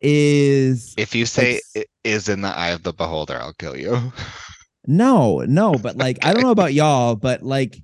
is 0.01 0.93
If 0.97 1.15
you 1.15 1.25
say 1.25 1.55
s- 1.57 1.61
it 1.75 1.87
is 2.11 2.29
in 2.29 2.41
the 2.41 2.49
eye 2.49 2.69
of 2.69 2.83
the 2.83 2.93
beholder, 2.93 3.35
I'll 3.37 3.53
kill 3.53 3.77
you. 3.77 4.11
no, 4.87 5.39
no, 5.39 5.73
but 5.73 5.95
like 5.97 6.17
I 6.25 6.33
don't 6.33 6.43
know 6.43 6.51
about 6.51 6.73
y'all, 6.73 7.15
but 7.15 7.43
like 7.43 7.77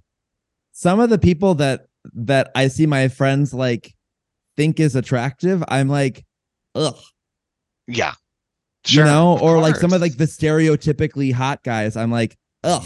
some 0.72 1.00
of 1.00 1.10
the 1.10 1.18
people 1.20 1.56
that 1.56 1.86
that 2.14 2.52
I 2.56 2.68
see 2.68 2.86
my 2.86 3.08
friends 3.08 3.54
like 3.54 3.94
think 4.58 4.80
is 4.80 4.96
attractive, 4.96 5.64
I'm 5.68 5.90
like, 5.90 6.26
ugh. 6.76 6.98
yeah. 7.88 8.14
you 8.88 9.04
know, 9.04 9.34
of 9.34 9.42
or 9.42 9.60
like 9.60 9.76
some 9.76 9.94
of 9.94 10.02
like 10.02 10.18
the 10.18 10.26
stereotypically 10.26 11.34
hot 11.34 11.64
guys, 11.64 11.96
I'm 11.98 12.12
like, 12.12 12.38
ugh. 12.64 12.86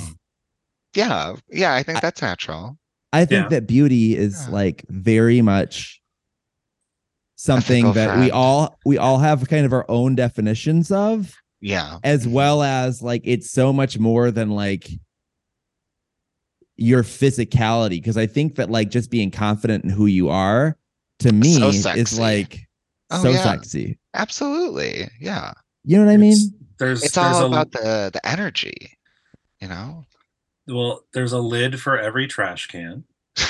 Yeah. 0.95 1.35
Yeah, 1.49 1.73
I 1.75 1.83
think 1.83 1.97
I- 1.97 2.01
that's 2.01 2.21
natural. 2.21 2.77
I 3.11 3.25
think 3.25 3.43
Yeah. 3.45 3.49
that 3.49 3.67
beauty 3.67 4.15
is 4.15 4.45
Yeah. 4.45 4.53
like 4.53 4.85
very 4.89 5.41
much 5.41 5.98
something 7.41 7.85
fickle 7.85 7.93
that 7.93 8.19
we 8.19 8.29
all 8.31 8.77
we 8.85 8.97
all 8.97 9.17
have 9.17 9.47
kind 9.47 9.65
of 9.65 9.71
our 9.71 9.85
own 9.87 10.13
definitions 10.13 10.91
of 10.91 11.33
Yeah. 11.61 11.99
as 12.03 12.27
Mhm. 12.27 12.31
well 12.33 12.61
as 12.63 13.01
like 13.01 13.21
it's 13.23 13.49
so 13.49 13.71
much 13.71 13.97
more 13.97 14.29
than 14.29 14.49
like 14.49 14.89
your 16.75 17.01
physicality 17.01 17.91
because 17.91 18.17
I 18.17 18.27
think 18.27 18.55
that 18.55 18.69
like 18.69 18.89
just 18.89 19.09
being 19.09 19.31
confident 19.31 19.85
in 19.85 19.89
who 19.89 20.05
you 20.05 20.27
are 20.27 20.77
to 21.19 21.31
me 21.31 21.53
So 21.53 21.69
is 21.91 22.19
like 22.19 22.67
Oh, 23.09 23.23
so 23.23 23.29
yeah. 23.31 23.41
sexy. 23.43 23.97
Absolutely. 24.13 25.09
Yeah. 25.21 25.53
You 25.85 25.97
know 25.97 26.05
what 26.05 26.11
I 26.13 26.17
mean? 26.17 26.33
It's- 26.33 26.49
there's 26.77 27.03
It's 27.03 27.15
there's 27.15 27.35
all 27.37 27.43
a, 27.43 27.47
about 27.47 27.71
the 27.71 28.09
the 28.13 28.27
energy, 28.27 28.97
you 29.61 29.67
know? 29.69 30.05
well, 30.67 31.03
there's 31.13 31.31
a 31.31 31.39
lid 31.39 31.79
for 31.79 31.97
every 31.97 32.27
trash 32.27 32.67
can. 32.67 33.05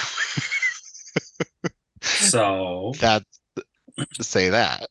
So 2.02 2.94
that 3.00 3.24
say 4.22 4.50
that. 4.50 4.88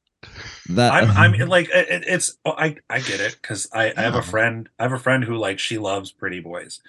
That 0.71 0.93
I'm 0.93 1.11
I'm 1.35 1.49
like 1.49 1.69
it, 1.71 1.89
it- 1.89 2.05
it's 2.07 2.37
oh, 2.45 2.53
I 2.53 2.77
I 2.91 3.01
get 3.01 3.21
it 3.21 3.37
because 3.41 3.69
I 3.73 3.93
I 3.97 4.03
have 4.03 4.15
a 4.15 4.23
friend 4.23 4.69
I 4.79 4.83
have 4.85 4.93
a 4.93 4.99
friend 4.99 5.25
who 5.25 5.37
like 5.37 5.59
she 5.59 5.79
loves 5.79 6.13
pretty 6.13 6.41
boys 6.41 6.81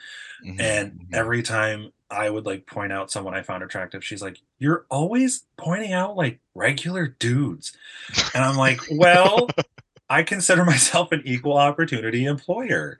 Mhm, 0.46 0.60
and 0.60 0.92
mhm. 0.94 1.14
every 1.14 1.44
time 1.44 1.92
I 2.10 2.30
would 2.30 2.46
like 2.46 2.66
point 2.66 2.94
out 2.94 3.12
someone 3.12 3.34
I 3.36 3.42
found 3.42 3.64
attractive 3.64 4.04
she's 4.04 4.22
like 4.22 4.40
you're 4.58 4.86
always 4.90 5.44
pointing 5.58 5.94
out 5.94 6.16
like 6.16 6.40
regular 6.56 7.08
dudes 7.08 7.74
and 8.34 8.44
I'm 8.44 8.56
like 8.58 8.82
well 8.92 9.50
I 10.10 10.24
consider 10.24 10.66
myself 10.66 11.12
an 11.12 11.22
equal 11.26 11.58
opportunity 11.58 12.26
employer 12.26 13.00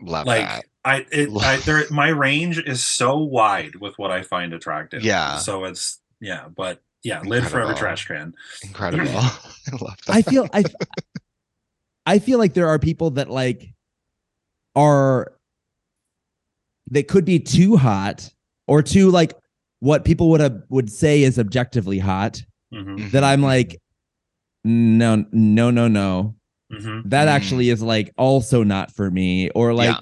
love 0.00 0.26
like 0.26 0.46
that. 0.48 0.64
I 0.84 1.06
it 1.12 1.30
I 1.40 1.56
there 1.58 1.84
my 1.90 2.08
range 2.08 2.58
is 2.58 2.82
so 2.82 3.18
wide 3.18 3.76
with 3.76 3.98
what 3.98 4.10
I 4.10 4.22
find 4.22 4.52
attractive 4.54 5.02
Yeah. 5.02 5.38
so 5.38 5.64
it's 5.64 6.00
yeah 6.20 6.48
but 6.48 6.82
yeah 7.02 7.20
lid 7.22 7.46
forever 7.46 7.74
trash 7.74 8.06
can 8.06 8.34
Incredible. 8.62 9.06
I 9.08 9.70
love 9.72 9.96
that. 10.06 10.14
I 10.16 10.22
feel 10.22 10.48
I 10.52 10.64
I 12.06 12.18
feel 12.18 12.38
like 12.38 12.54
there 12.54 12.68
are 12.68 12.78
people 12.78 13.10
that 13.12 13.30
like 13.30 13.72
are 14.74 15.32
they 16.90 17.02
could 17.02 17.24
be 17.24 17.38
too 17.38 17.76
hot 17.76 18.32
or 18.66 18.82
too 18.82 19.10
like 19.10 19.32
what 19.80 20.04
people 20.04 20.28
would 20.30 20.40
have 20.40 20.62
would 20.68 20.90
say 20.90 21.22
is 21.22 21.38
objectively 21.38 21.98
hot 21.98 22.42
Mhm, 22.72 23.10
that 23.12 23.24
I'm 23.24 23.42
like 23.42 23.76
no 24.64 25.24
no 25.32 25.70
no 25.70 25.88
no 25.88 26.34
mhm. 26.72 27.02
that 27.06 27.26
Mm. 27.28 27.30
actually 27.30 27.70
is 27.70 27.82
like 27.82 28.12
also 28.16 28.62
not 28.62 28.90
for 28.92 29.10
me 29.10 29.50
or 29.50 29.72
like 29.74 29.88
Yeah. 29.90 29.98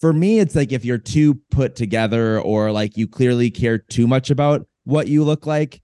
for 0.00 0.12
me 0.12 0.38
it's 0.40 0.54
like 0.54 0.72
if 0.72 0.84
you're 0.84 0.98
too 0.98 1.34
put 1.50 1.76
together 1.76 2.40
or 2.40 2.72
like 2.72 2.96
you 2.96 3.06
clearly 3.08 3.50
care 3.50 3.78
too 3.78 4.06
much 4.06 4.30
about 4.30 4.66
what 4.84 5.08
you 5.08 5.22
look 5.24 5.46
like 5.46 5.81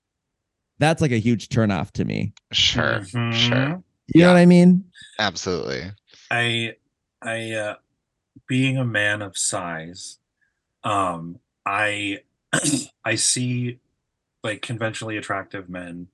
that's 0.78 1.02
like 1.02 1.12
a 1.12 1.18
huge 1.18 1.48
turnoff 1.48 1.90
to 1.92 2.04
me 2.04 2.32
Sure. 2.52 3.00
Mhm. 3.00 3.32
Sure. 3.32 3.82
you 4.14 4.22
know 4.22 4.28
what 4.28 4.36
i 4.38 4.46
mean 4.46 4.84
Absolutely. 5.18 5.82
I 6.30 6.76
I 7.20 7.50
uh 7.52 7.74
being 8.46 8.76
a 8.76 8.84
man 8.84 9.20
of 9.22 9.36
size, 9.36 10.18
um 10.84 11.40
I 11.66 12.20
I 13.04 13.16
see 13.16 13.80
like 14.44 14.62
conventionally 14.62 15.16
attractive 15.16 15.68
men 15.68 16.06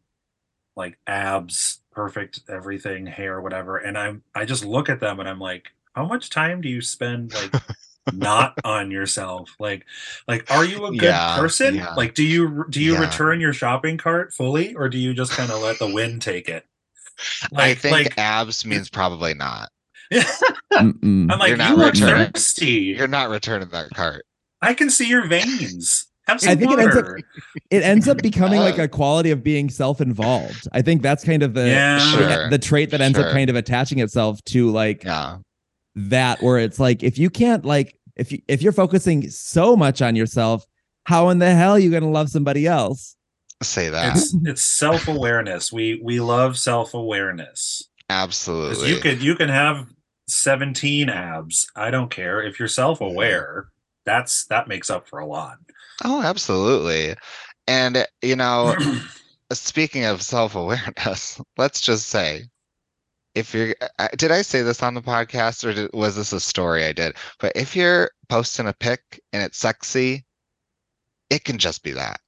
like 0.75 0.99
abs, 1.07 1.81
perfect 1.93 2.41
everything, 2.49 3.07
hair, 3.07 3.41
whatever, 3.41 3.77
and 3.77 3.99
I'm 3.99 4.23
I 4.35 4.45
just 4.47 4.65
look 4.65 4.89
at 4.89 5.01
them 5.01 5.21
and 5.21 5.29
I'm 5.29 5.39
like, 5.39 5.73
how 5.95 6.07
much 6.07 6.31
time 6.31 6.61
do 6.63 6.69
you 6.69 6.81
spend 6.81 7.35
like 7.35 7.53
not 8.13 8.59
on 8.65 8.91
yourself? 8.91 9.55
Like 9.59 9.85
like 10.29 10.51
are 10.51 10.65
you 10.65 10.85
a 10.87 10.91
good 10.93 11.03
Yeah, 11.03 11.37
person? 11.39 11.75
yeah. 11.77 11.95
Like 11.95 12.15
do 12.15 12.23
you 12.23 12.65
do 12.71 12.81
you 12.83 12.95
Yeah. 12.95 13.01
return 13.01 13.41
your 13.41 13.53
shopping 13.53 13.97
cart 13.97 14.33
fully 14.33 14.75
or 14.75 14.89
do 14.89 14.99
you 14.99 15.15
just 15.15 15.33
kind 15.33 15.51
of 15.51 15.63
let 15.63 15.79
the 15.79 15.93
wind 15.93 16.23
take 16.23 16.49
it? 16.49 16.65
I 17.55 17.75
think 17.75 17.93
like 17.93 18.19
abs 18.19 18.65
means 18.67 18.91
probably 18.91 19.35
not. 19.35 19.71
I'm 20.73 21.29
like, 21.29 21.49
You're 21.49 21.57
not 21.57 21.71
you 21.71 21.77
look 21.77 21.95
returning- 21.95 22.33
thirsty. 22.33 22.67
You're 22.99 23.09
not 23.09 23.31
returning 23.31 23.69
that 23.71 23.91
cart. 23.91 24.25
I 24.63 24.75
can 24.75 24.91
see 24.91 25.09
your 25.09 25.27
veins. 25.27 26.07
Have 26.27 26.41
some 26.41 26.51
I 26.53 26.55
think 26.57 26.73
it 26.73 26.79
ends 26.79 26.97
up- 26.97 27.07
it 27.71 27.83
ends 27.83 28.09
up 28.09 28.19
becoming 28.23 28.59
like 28.61 28.79
a 28.79 28.89
quality 28.99 29.31
of 29.31 29.43
being 29.43 29.69
self-involved. 29.71 30.67
I 30.73 30.81
think 30.83 31.03
that's 31.03 31.23
kind 31.25 31.43
of 31.43 31.53
the 31.55 31.69
yeah. 31.69 31.99
Sure. 31.99 32.51
the 32.51 32.59
trait 32.59 32.91
that 32.91 33.01
ends 33.01 33.19
up 33.19 33.31
kind 33.33 33.51
of 33.51 33.57
attaching 33.57 33.99
itself 33.99 34.43
to 34.47 34.71
like 34.71 35.05
Yeah. 35.05 35.39
That 35.95 36.43
where 36.43 36.59
it's 36.59 36.81
like 36.81 37.03
if 37.03 37.19
you 37.19 37.31
can't 37.31 37.65
like 37.65 37.99
if 38.17 38.33
you 38.33 38.41
if 38.49 38.63
you're 38.63 38.73
focusing 38.73 39.29
so 39.31 39.77
much 39.77 40.03
on 40.03 40.17
yourself, 40.17 40.67
how 41.05 41.29
in 41.29 41.39
the 41.39 41.55
hell 41.55 41.73
are 41.73 41.79
you 41.79 41.91
going 41.91 42.03
to 42.03 42.09
love 42.09 42.31
somebody 42.31 42.67
else? 42.67 43.17
Say 43.63 43.89
that. 43.89 44.17
It's 44.17 44.37
it's 44.45 44.63
self 44.63 45.09
awareness. 45.09 45.73
We 45.73 46.01
we 46.03 46.21
love 46.21 46.59
self 46.59 46.95
awareness. 46.95 47.89
Absolutely. 48.11 48.91
You 48.91 48.97
could 48.99 49.23
you 49.23 49.35
can 49.35 49.49
have 49.49 49.87
17 50.29 51.09
abs. 51.09 51.67
I 51.77 51.91
don't 51.91 52.11
care 52.11 52.43
if 52.43 52.59
you're 52.59 52.69
self 52.69 53.01
aware. 53.01 53.69
That's 54.05 54.47
that 54.47 54.69
makes 54.69 54.91
up 54.91 55.09
for 55.09 55.19
a 55.19 55.27
lot. 55.27 55.57
Oh, 56.05 56.23
absolutely. 56.23 57.15
And 57.67 58.07
you 58.23 58.37
know, 58.37 58.75
speaking 59.53 60.05
of 60.05 60.23
self-awareness, 60.23 61.41
let's 61.57 61.81
just 61.81 62.09
say 62.09 62.45
if 63.35 63.55
you're 63.55 63.75
uh, 63.81 63.89
uh, 63.99 64.09
did 64.17 64.31
I 64.31 64.43
say 64.43 64.63
this 64.63 64.83
on 64.83 64.95
the 64.95 65.03
podcast 65.03 65.65
or 65.65 65.73
did, 65.73 65.91
was 65.93 66.17
this 66.17 66.33
a 66.33 66.41
story 66.41 66.85
I 66.85 66.93
did? 66.93 67.17
But 67.41 67.53
if 67.55 67.75
you're 67.77 68.11
posting 68.29 68.67
a 68.67 68.73
pic 68.73 69.21
and 69.33 69.43
it's 69.43 69.59
sexy, 69.59 70.25
it 71.31 71.45
can 71.45 71.59
just 71.59 71.83
be 71.83 71.93
that. 71.93 72.21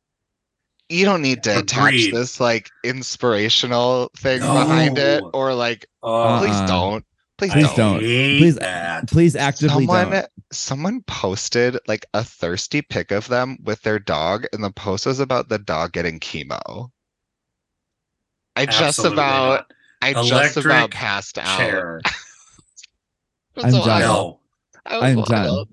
You 0.89 1.05
don't 1.05 1.23
need 1.23 1.43
to 1.45 1.59
attach 1.59 2.13
this 2.13 2.39
like 2.39 2.71
inspirational 2.85 4.11
thing 4.19 4.41
behind 4.41 4.99
it 4.99 5.23
or 5.35 5.53
like 5.55 5.87
Oh, 6.03 6.39
please 6.41 6.55
uh-uh. 6.55 6.67
don't. 6.67 7.05
Please 7.39 7.53
Please 7.53 7.67
don't. 7.75 7.77
don't. 7.77 7.99
Please- 8.01 8.57
that. 8.57 9.09
Please 9.11 9.37
actively 9.37 9.85
Someone 9.87 10.11
don't. 10.11 10.27
someone 10.53 11.03
posted 11.03 11.77
like 11.87 12.07
a 12.15 12.25
thirsty 12.25 12.81
pic 12.81 13.11
of 13.11 13.29
them 13.29 13.59
with 13.63 13.83
their 13.83 13.99
dog, 13.99 14.47
and 14.55 14.65
the 14.65 14.71
post 14.71 15.05
was 15.05 15.21
about 15.21 15.49
the 15.51 15.59
dog 15.59 15.93
getting 15.93 16.19
chemo. 16.19 16.89
I 18.55 18.65
just 18.65 19.01
about 19.01 19.17
not. 19.69 19.73
I 20.03 20.13
just 20.25 20.57
about 20.57 20.91
passed 20.91 21.39
out. 21.39 21.59
chair. 21.59 22.01
I'm 23.57 23.71
done. 23.73 24.01
No. 24.01 24.41
I 24.85 24.97
was 24.99 25.03
I'm 25.05 25.17
done. 25.25 25.45
wild. 25.47 25.69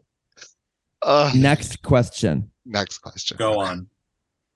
Ugh. 1.01 1.35
Next 1.35 1.81
question. 1.81 2.49
Next 2.65 2.99
question. 2.99 3.37
Go 3.37 3.59
on. 3.59 3.87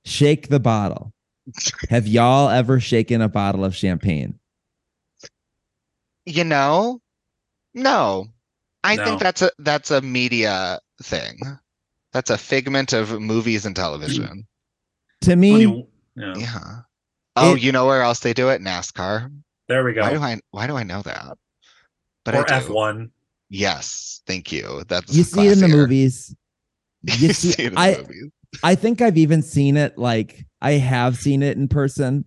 Shake 0.06 0.48
the 0.48 0.60
bottle. 0.60 1.14
Have 1.90 2.08
y'all 2.08 2.50
ever 2.50 2.80
shaken 2.80 3.22
a 3.22 3.28
bottle 3.30 3.66
of 3.66 3.76
champagne? 3.76 4.40
You 6.26 6.44
know, 6.44 7.02
no. 7.74 8.28
I 8.84 8.96
No. 8.96 9.04
think 9.06 9.20
that's 9.22 9.42
a 9.42 9.52
that's 9.60 9.92
a 9.92 10.02
media 10.02 10.80
thing. 11.04 11.40
That's 12.14 12.30
a 12.30 12.38
figment 12.38 12.94
of 12.94 13.20
movies 13.20 13.66
and 13.66 13.76
television. 13.76 14.48
To 15.22 15.36
me, 15.36 15.62
you- 15.62 15.88
yeah. 16.16 16.34
Yeah. 16.36 16.60
Oh, 17.36 17.56
It- 17.56 17.62
you 17.62 17.72
know 17.72 17.86
where 17.86 18.02
else 18.02 18.20
they 18.22 18.34
do 18.34 18.50
it? 18.50 18.62
NASCAR. 18.62 19.32
There 19.68 19.84
we 19.84 19.94
go. 19.94 20.02
Why 20.02 20.14
do 20.14 20.20
I 20.20 20.40
why 20.52 20.68
do 20.68 20.76
I 20.76 20.84
know 20.84 21.02
that? 21.02 21.38
But 22.24 22.36
or 22.36 22.52
I 22.52 22.60
do. 22.60 22.68
F1. 22.68 23.10
Yes, 23.50 24.22
thank 24.28 24.52
you. 24.52 24.84
That's 24.88 25.14
You 25.16 25.24
see 25.24 25.48
it 25.48 25.54
in 25.54 25.60
the 25.60 25.68
movies. 25.68 26.36
You 27.04 27.32
see, 27.32 27.52
see 27.52 27.64
it 27.64 27.68
in 27.68 27.76
the 27.76 27.80
I 27.80 27.98
movies. 27.98 28.32
I 28.64 28.76
think 28.76 29.02
I've 29.02 29.18
even 29.18 29.42
seen 29.42 29.78
it. 29.78 29.98
Like 29.98 30.46
I 30.62 30.72
have 30.74 31.18
seen 31.18 31.44
it 31.44 31.58
in 31.58 31.68
person. 31.68 32.26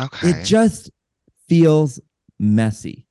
Okay. 0.00 0.30
It 0.30 0.44
just 0.44 0.90
feels 1.48 2.00
messy. 2.40 3.06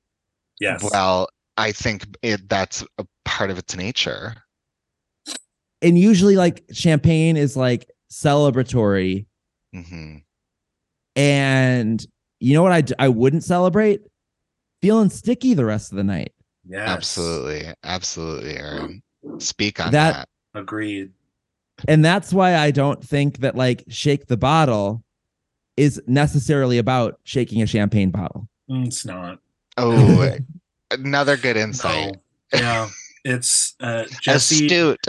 Yes. 0.59 0.83
Well, 0.91 1.29
I 1.57 1.71
think 1.71 2.05
it 2.23 2.49
that's 2.49 2.83
a 2.97 3.05
part 3.25 3.51
of 3.51 3.57
its 3.57 3.75
nature. 3.75 4.35
And 5.81 5.97
usually, 5.97 6.35
like 6.35 6.63
champagne 6.71 7.37
is 7.37 7.55
like 7.55 7.89
celebratory. 8.11 9.25
hmm 9.73 10.17
And 11.15 12.05
you 12.41 12.53
know 12.53 12.63
what? 12.63 12.71
I 12.99 13.05
I 13.05 13.07
wouldn't 13.07 13.43
celebrate 13.43 14.01
feeling 14.81 15.09
sticky 15.09 15.53
the 15.53 15.63
rest 15.65 15.91
of 15.91 15.97
the 15.97 16.03
night. 16.03 16.33
Yeah, 16.67 16.79
Absolutely, 16.91 17.73
absolutely, 17.83 18.53
Ehren. 18.55 19.01
Speak 19.39 19.79
on 19.79 19.91
That- 19.91 20.13
that. 20.53 20.59
Agreed. 20.59 21.11
And 21.87 22.03
that's 22.03 22.33
why 22.33 22.55
I 22.57 22.71
don't 22.71 23.03
think 23.03 23.39
that 23.39 23.55
like 23.55 23.83
shake 23.87 24.27
the 24.27 24.37
bottle 24.37 25.03
is 25.77 26.01
necessarily 26.05 26.77
about 26.77 27.19
shaking 27.23 27.61
a 27.61 27.65
champagne 27.65 28.11
bottle. 28.11 28.47
Mm, 28.69 28.87
It's 28.87 29.05
not. 29.05 29.39
Oh, 29.77 30.37
another 30.91 31.37
good 31.37 31.57
insight. 31.57 32.17
No. 32.53 32.59
Yeah. 32.59 32.89
It's 33.23 33.75
uh 33.79 34.03
Jessie 34.21 34.65
Astute. 34.67 34.99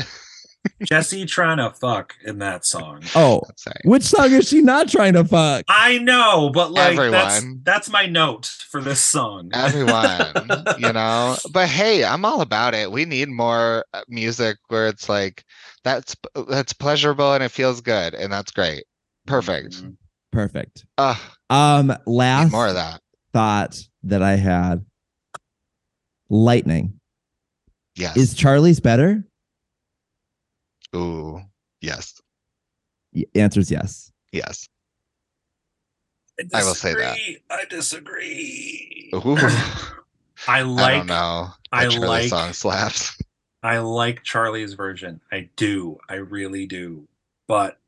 Jessie 0.85 1.27
trying 1.27 1.59
to 1.59 1.71
fuck 1.71 2.15
in 2.25 2.39
that 2.39 2.65
song. 2.65 3.03
Oh, 3.17 3.43
which 3.85 4.03
song 4.05 4.31
is 4.33 4.49
she 4.49 4.61
not 4.61 4.89
trying 4.89 5.13
to 5.15 5.25
fuck? 5.25 5.65
I 5.69 5.99
know, 5.99 6.51
but 6.53 6.71
like 6.73 6.97
that's 6.97 7.37
Everyone. 7.39 7.61
that's 7.65 7.91
my 7.91 8.07
note 8.07 8.47
for 8.47 8.81
this 8.81 9.01
song. 9.01 9.51
Everyone, 9.53 10.33
you 10.79 10.93
know. 10.93 11.37
But 11.53 11.69
hey, 11.69 12.05
I'm 12.05 12.25
all 12.25 12.41
about 12.41 12.75
it. 12.75 12.91
We 12.93 13.05
need 13.05 13.29
more 13.29 13.85
uh, 13.93 14.03
music 14.09 14.57
where 14.69 14.89
it's 14.89 15.09
like 15.09 15.45
that's 15.85 16.15
that's 16.49 16.73
pleasurable 16.73 17.33
and 17.35 17.43
it 17.43 17.51
feels 17.51 17.81
good, 17.81 18.15
and 18.15 18.33
that's 18.33 18.53
great. 18.53 18.85
Perfect. 19.27 19.83
Mhm. 19.83 19.97
Perfect. 20.33 20.85
Uh, 20.97 21.17
Um, 21.51 21.93
last 22.07 22.51
more 22.53 22.69
of 22.69 22.75
that. 22.75 23.01
thought 23.33 23.79
that 24.05 24.23
I 24.23 24.37
had. 24.37 24.85
Lightning. 26.31 26.99
Yes. 27.95 28.17
Is 28.17 28.35
Charlie's 28.35 28.81
better? 28.81 29.25
Ooh. 30.95 31.40
Yes. 31.80 32.20
Y- 33.12 33.24
Answer's 33.34 33.70
yes. 33.70 34.12
Yes. 34.32 34.68
I 36.55 36.64
will 36.64 36.74
say 36.74 36.95
that. 36.95 37.16
I 37.51 37.64
disagree. 37.66 39.11
Ooh. 39.14 39.36
I 40.49 40.59
I 40.59 40.62
like 40.62 40.99
don't 40.99 41.07
know. 41.07 41.49
I 41.70 41.86
That 41.86 41.99
like- 42.01 42.28
song 42.28 42.53
slaps. 42.53 43.16
I 43.64 43.78
like 43.78 44.24
Charlie's 44.24 44.74
version. 44.74 45.20
I 45.30 45.49
do. 45.55 45.99
I 46.09 46.14
really 46.14 46.66
do. 46.66 47.07
But 47.47 47.78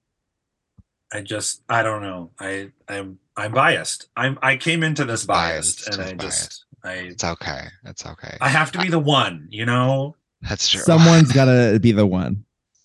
I 1.13 1.21
just 1.21 1.63
I 1.69 1.83
don't 1.83 2.03
know. 2.03 2.31
I 2.39 2.71
I'm 2.89 3.19
I'm 3.37 3.51
biased. 3.53 4.07
I'm 4.17 4.39
I 4.41 4.57
came 4.57 4.85
into 4.85 5.05
this 5.05 5.25
biased, 5.25 5.87
Biased, 5.87 5.99
and 6.01 6.09
I 6.09 6.25
just 6.25 6.43
just 6.51 6.65
I 6.85 6.93
It's 6.95 7.25
okay. 7.25 7.63
It's 7.87 8.07
okay. 8.07 8.37
I 8.41 8.49
have 8.51 8.71
to 8.73 8.79
be 8.79 8.89
the 8.89 8.99
one, 9.01 9.49
you 9.51 9.65
know? 9.67 10.15
That's 10.43 10.69
true. 10.69 10.83
Someone's 10.83 11.33
got 11.35 11.47
to 11.47 11.79
be 11.81 11.91
the 11.93 12.07
one. 12.07 12.45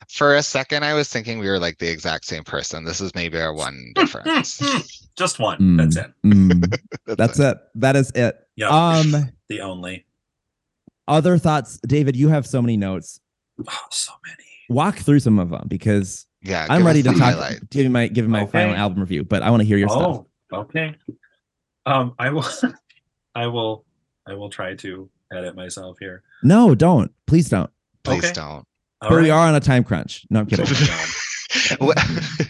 For 0.09 0.35
a 0.35 0.41
second, 0.43 0.83
I 0.83 0.93
was 0.95 1.07
thinking 1.09 1.37
we 1.39 1.47
were 1.49 1.59
like 1.59 1.77
the 1.77 1.87
exact 1.89 2.25
same 2.25 2.43
person. 2.43 2.83
This 2.83 2.99
is 2.99 3.13
maybe 3.13 3.39
our 3.39 3.53
one 3.53 3.91
difference. 3.95 4.57
just 5.15 5.39
one. 5.39 5.59
Mm. 5.59 5.77
That's 5.77 5.95
it. 5.97 6.11
Mm, 6.25 6.79
that's 7.17 7.39
it. 7.39 7.43
it. 7.45 7.57
That 7.75 7.95
is 7.95 8.11
it. 8.15 8.35
Yeah. 8.55 8.69
Um, 8.69 9.11
the 9.49 9.61
only. 9.61 10.05
other 11.07 11.37
thoughts, 11.37 11.79
David. 11.87 12.15
You 12.15 12.29
have 12.29 12.47
so 12.47 12.61
many 12.61 12.75
notes. 12.75 13.19
Oh, 13.67 13.77
so 13.91 14.11
many. 14.25 14.43
Walk 14.69 14.97
through 14.97 15.19
some 15.19 15.37
of 15.39 15.49
them 15.51 15.65
because 15.67 16.25
Yeah. 16.41 16.65
I'm 16.69 16.85
ready 16.85 17.03
to 17.03 17.09
talk. 17.09 17.17
highlight. 17.19 17.69
Give 17.69 17.89
my 17.91 18.07
give 18.07 18.27
my 18.27 18.45
final 18.47 18.75
album 18.75 18.99
review, 19.01 19.23
but 19.23 19.43
I 19.43 19.49
want 19.51 19.61
to 19.61 19.67
hear 19.67 19.77
your 19.77 19.89
stuff. 19.89 20.25
Oh, 20.51 20.57
okay. 20.61 20.95
Um, 21.85 22.13
I 22.19 22.29
will, 22.29 22.45
I 23.35 23.47
will, 23.47 23.85
I 24.27 24.33
will 24.33 24.49
try 24.49 24.75
to 24.75 25.09
edit 25.31 25.55
myself 25.55 25.97
here. 25.99 26.23
No, 26.43 26.73
don't. 26.75 27.11
Please 27.27 27.49
don't. 27.49 27.69
Please 28.03 28.23
Okay. 28.25 28.33
don't. 28.33 28.65
All 29.01 29.09
but 29.11 29.21
we 29.21 29.29
are 29.29 29.47
on 29.47 29.55
a 29.55 29.59
time 29.59 29.83
crunch. 29.83 30.25
No, 30.29 30.41
I'm 30.41 30.45
kidding. 30.45 30.65
We 31.81 31.93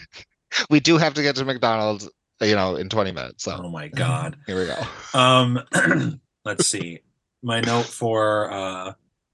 we 0.70 0.80
do 0.80 0.98
have 0.98 1.14
to 1.14 1.22
get 1.22 1.36
to 1.36 1.44
McDonald's, 1.44 2.08
you 2.40 2.54
know, 2.54 2.76
in 2.76 2.88
20 2.88 3.12
minutes. 3.12 3.44
So 3.44 3.58
oh 3.64 3.68
my 3.70 3.88
god. 3.88 4.36
here 4.46 4.58
we 4.60 4.66
go. 4.66 5.18
Um, 5.18 6.20
let's 6.44 6.66
see. 6.66 7.00
My 7.42 7.60
note 7.60 7.86
for 7.86 8.52
uh, 8.52 8.92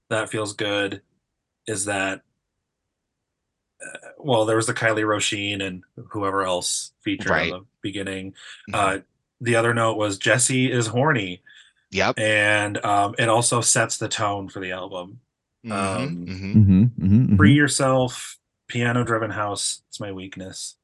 that 0.09 0.29
feels 0.29 0.53
good 0.53 1.01
is 1.65 1.85
that. 1.85 2.21
Uh, 3.85 3.97
well, 4.17 4.45
there 4.45 4.55
was 4.55 4.67
the 4.67 4.73
Kylie 4.73 5.03
Roisin 5.05 5.61
and 5.61 5.83
whoever 6.11 6.43
else 6.43 6.91
featured 7.03 7.29
Right. 7.29 7.51
on 7.53 7.59
the 7.59 7.65
beginning. 7.81 8.33
Uh, 8.73 8.99
the 9.41 9.55
other 9.55 9.73
note 9.73 9.97
was 9.97 10.17
Jessie 10.17 10.71
is 10.71 10.87
horny, 10.87 11.41
Yep. 11.91 12.17
and 12.19 12.83
um, 12.83 13.13
it 13.19 13.29
also 13.29 13.61
sets 13.61 13.97
the 13.97 14.07
tone 14.07 14.49
for 14.49 14.59
the 14.59 14.71
album. 14.71 15.19
Mhm, 15.65 15.71
um, 15.71 16.25
mhm. 16.25 16.53
hmm 16.53 16.83
hmm 16.85 17.35
Free 17.37 17.53
yourself, 17.53 18.37
piano 18.67 19.03
driven 19.03 19.31
house. 19.31 19.81
It's 19.89 19.99
my 19.99 20.11
weakness. 20.11 20.75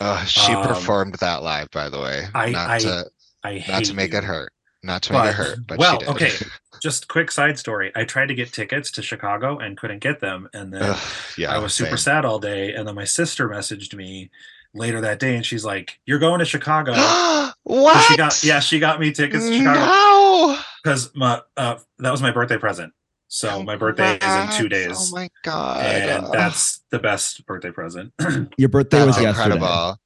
Uh, 0.00 0.24
she 0.24 0.52
um, 0.52 0.66
performed 0.66 1.14
that 1.20 1.42
live, 1.42 1.70
by 1.70 1.88
the 1.88 2.00
way. 2.00 2.26
I- 2.34 2.50
not 2.50 2.70
I 2.70 2.78
to 2.80 3.06
I 3.44 3.64
not 3.68 3.84
to 3.84 3.94
make 3.94 4.12
you. 4.12 4.18
it 4.18 4.24
hurt. 4.24 4.52
Not 4.82 5.02
to 5.02 5.12
make 5.12 5.22
But- 5.22 5.28
it 5.30 5.34
hurt, 5.34 5.66
but 5.66 5.78
well, 5.78 5.92
she 6.00 6.06
did. 6.06 6.08
okay. 6.10 6.32
Just 6.82 7.08
quick 7.08 7.32
side 7.32 7.58
story. 7.58 7.90
I 7.96 8.04
tried 8.04 8.26
to 8.26 8.34
get 8.34 8.52
tickets 8.52 8.92
to 8.92 9.02
Chicago 9.02 9.58
and 9.58 9.76
couldn't 9.76 9.98
get 9.98 10.20
them, 10.20 10.48
and 10.54 10.72
then 10.72 10.82
Ugh, 10.82 10.98
yeah, 11.36 11.52
I 11.52 11.58
was 11.58 11.74
super 11.74 11.96
same. 11.96 12.14
sad 12.14 12.24
all 12.24 12.38
day. 12.38 12.72
And 12.72 12.86
then 12.86 12.94
my 12.94 13.02
sister 13.04 13.48
messaged 13.48 13.92
me 13.94 14.30
later 14.74 15.00
that 15.00 15.18
day, 15.18 15.34
and 15.34 15.44
she's 15.44 15.64
like, 15.64 15.98
"You're 16.06 16.20
going 16.20 16.38
to 16.38 16.44
Chicago." 16.44 16.92
what? 17.64 18.00
She 18.08 18.16
got 18.16 18.44
yeah, 18.44 18.60
she 18.60 18.78
got 18.78 19.00
me 19.00 19.10
tickets 19.10 19.44
to 19.48 19.58
Chicago 19.58 19.80
No. 19.80 20.58
because 20.84 21.10
my 21.16 21.42
uh, 21.56 21.78
that 21.98 22.12
was 22.12 22.22
my 22.22 22.30
birthday 22.30 22.58
present. 22.58 22.92
So 23.28 23.62
my 23.62 23.76
birthday 23.76 24.16
is 24.16 24.34
in 24.36 24.50
two 24.58 24.68
days, 24.68 24.92
Oh 24.96 25.14
my 25.14 25.28
god. 25.42 25.84
and 25.84 26.24
Ugh, 26.24 26.32
that's 26.32 26.80
the 26.90 26.98
best 26.98 27.44
birthday 27.46 27.70
present. 27.70 28.12
Your 28.56 28.68
birthday 28.70 28.98
that's 28.98 29.06
was 29.18 29.20
yesterday. 29.20 29.54
incredible. 29.54 30.00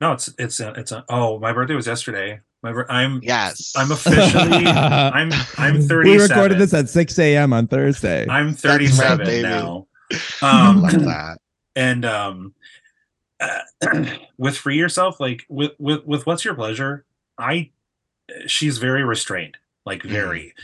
no, 0.00 0.12
it's 0.12 0.32
it's 0.38 0.58
a, 0.60 0.70
it's 0.72 0.90
a, 0.92 1.04
oh 1.10 1.38
my 1.38 1.52
birthday 1.52 1.74
was 1.74 1.86
yesterday. 1.86 2.40
My 2.62 2.72
bir- 2.72 2.90
I'm 2.90 3.20
Yes. 3.22 3.72
I'm 3.76 3.92
officially 3.92 4.66
I'm 4.66 5.30
I'm 5.58 5.82
37. 5.82 6.04
We 6.04 6.18
recorded 6.18 6.58
this 6.58 6.72
at 6.72 6.88
6 6.88 7.18
a.m. 7.18 7.52
on 7.52 7.66
Thursday. 7.66 8.26
I'm 8.28 8.48
right, 8.48 8.56
37 8.58 9.18
baby. 9.26 9.42
now. 9.42 9.86
I 10.42 10.68
Um, 10.70 10.80
love 10.82 10.92
that. 11.04 11.38
and 11.76 12.04
um 12.04 12.54
uh, 13.40 13.60
with 14.38 14.56
free 14.56 14.76
yourself 14.78 15.20
like 15.20 15.44
with 15.48 15.72
with 15.78 16.04
with 16.06 16.26
what's 16.26 16.44
your 16.44 16.54
pleasure 16.54 17.04
i 17.38 17.70
she's 18.46 18.76
very 18.78 19.02
restrained 19.02 19.56
like 19.86 20.02
very 20.02 20.54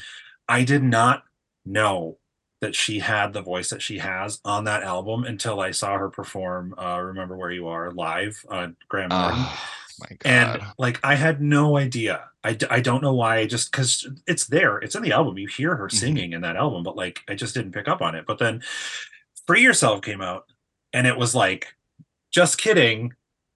i 0.48 0.62
did 0.64 0.82
not 0.82 1.22
know 1.68 2.18
that 2.60 2.74
she 2.74 2.98
had 2.98 3.32
the 3.32 3.42
voice 3.42 3.70
that 3.70 3.82
she 3.82 3.98
has 3.98 4.40
on 4.44 4.64
that 4.64 4.82
album 4.82 5.24
until 5.24 5.60
i 5.60 5.70
saw 5.70 5.96
her 5.96 6.08
perform 6.10 6.74
uh 6.78 6.98
remember 6.98 7.36
where 7.36 7.50
you 7.52 7.68
are 7.68 7.90
live 7.92 8.44
on 8.50 8.76
graham 8.88 9.10
Norton. 9.10 9.38
Oh 9.38 9.60
my 10.00 10.16
god. 10.18 10.28
and 10.30 10.62
like 10.78 10.98
i 11.04 11.14
had 11.14 11.40
no 11.40 11.76
idea 11.76 12.24
i, 12.44 12.52
d- 12.54 12.66
I 12.70 12.80
don't 12.80 13.02
know 13.02 13.14
why 13.14 13.38
i 13.38 13.46
just 13.46 13.70
because 13.70 14.06
it's 14.26 14.46
there 14.46 14.78
it's 14.78 14.94
in 14.96 15.02
the 15.02 15.12
album 15.12 15.38
you 15.38 15.46
hear 15.48 15.76
her 15.76 15.88
Mhm. 15.88 15.92
singing 15.92 16.32
in 16.32 16.40
that 16.42 16.56
album 16.56 16.82
but 16.82 16.96
like 16.96 17.20
i 17.28 17.34
just 17.34 17.54
didn't 17.54 17.72
pick 17.72 17.86
up 17.88 18.00
on 18.02 18.14
it 18.14 18.24
but 18.26 18.38
then 18.38 18.62
free 19.46 19.62
yourself 19.62 20.02
came 20.02 20.20
out 20.20 20.44
and 20.92 21.06
it 21.06 21.16
was 21.16 21.34
like 21.34 21.74
just 22.32 22.58
kidding 22.58 23.12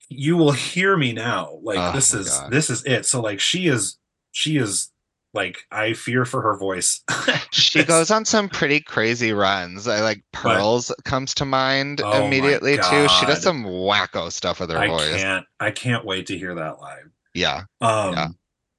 you 0.08 0.36
will 0.36 0.52
hear 0.52 0.96
me 0.96 1.12
now 1.12 1.58
like 1.62 1.78
Oh 1.78 1.92
this 1.92 2.12
is 2.14 2.28
God. 2.28 2.52
this 2.52 2.70
is 2.70 2.84
it 2.84 3.04
so 3.06 3.20
like 3.20 3.40
she 3.40 3.66
is 3.66 3.96
she 4.30 4.56
is 4.58 4.91
like 5.34 5.58
i 5.70 5.92
fear 5.94 6.24
for 6.24 6.42
her 6.42 6.56
voice 6.56 7.02
she 7.52 7.82
goes 7.84 8.10
on 8.10 8.24
some 8.24 8.48
pretty 8.48 8.80
crazy 8.80 9.32
runs. 9.32 9.88
I 9.88 10.00
like 10.00 10.22
Pearls 10.32 10.92
comes 11.04 11.32
to 11.34 11.44
mind 11.44 12.00
Oh 12.04 12.24
immediately 12.26 12.76
too. 12.76 13.08
She 13.08 13.26
does 13.26 13.42
some 13.42 13.64
wacko 13.64 14.30
stuff 14.30 14.60
with 14.60 14.70
her 14.70 14.78
i 14.78 14.86
voice. 14.88 15.22
can't 15.22 15.46
i 15.60 15.70
can't 15.70 16.04
wait 16.04 16.26
to 16.26 16.36
hear 16.38 16.54
that 16.54 16.80
live 16.80 17.10
Yeah. 17.34 17.62
um 17.80 18.12
Yeah. 18.14 18.28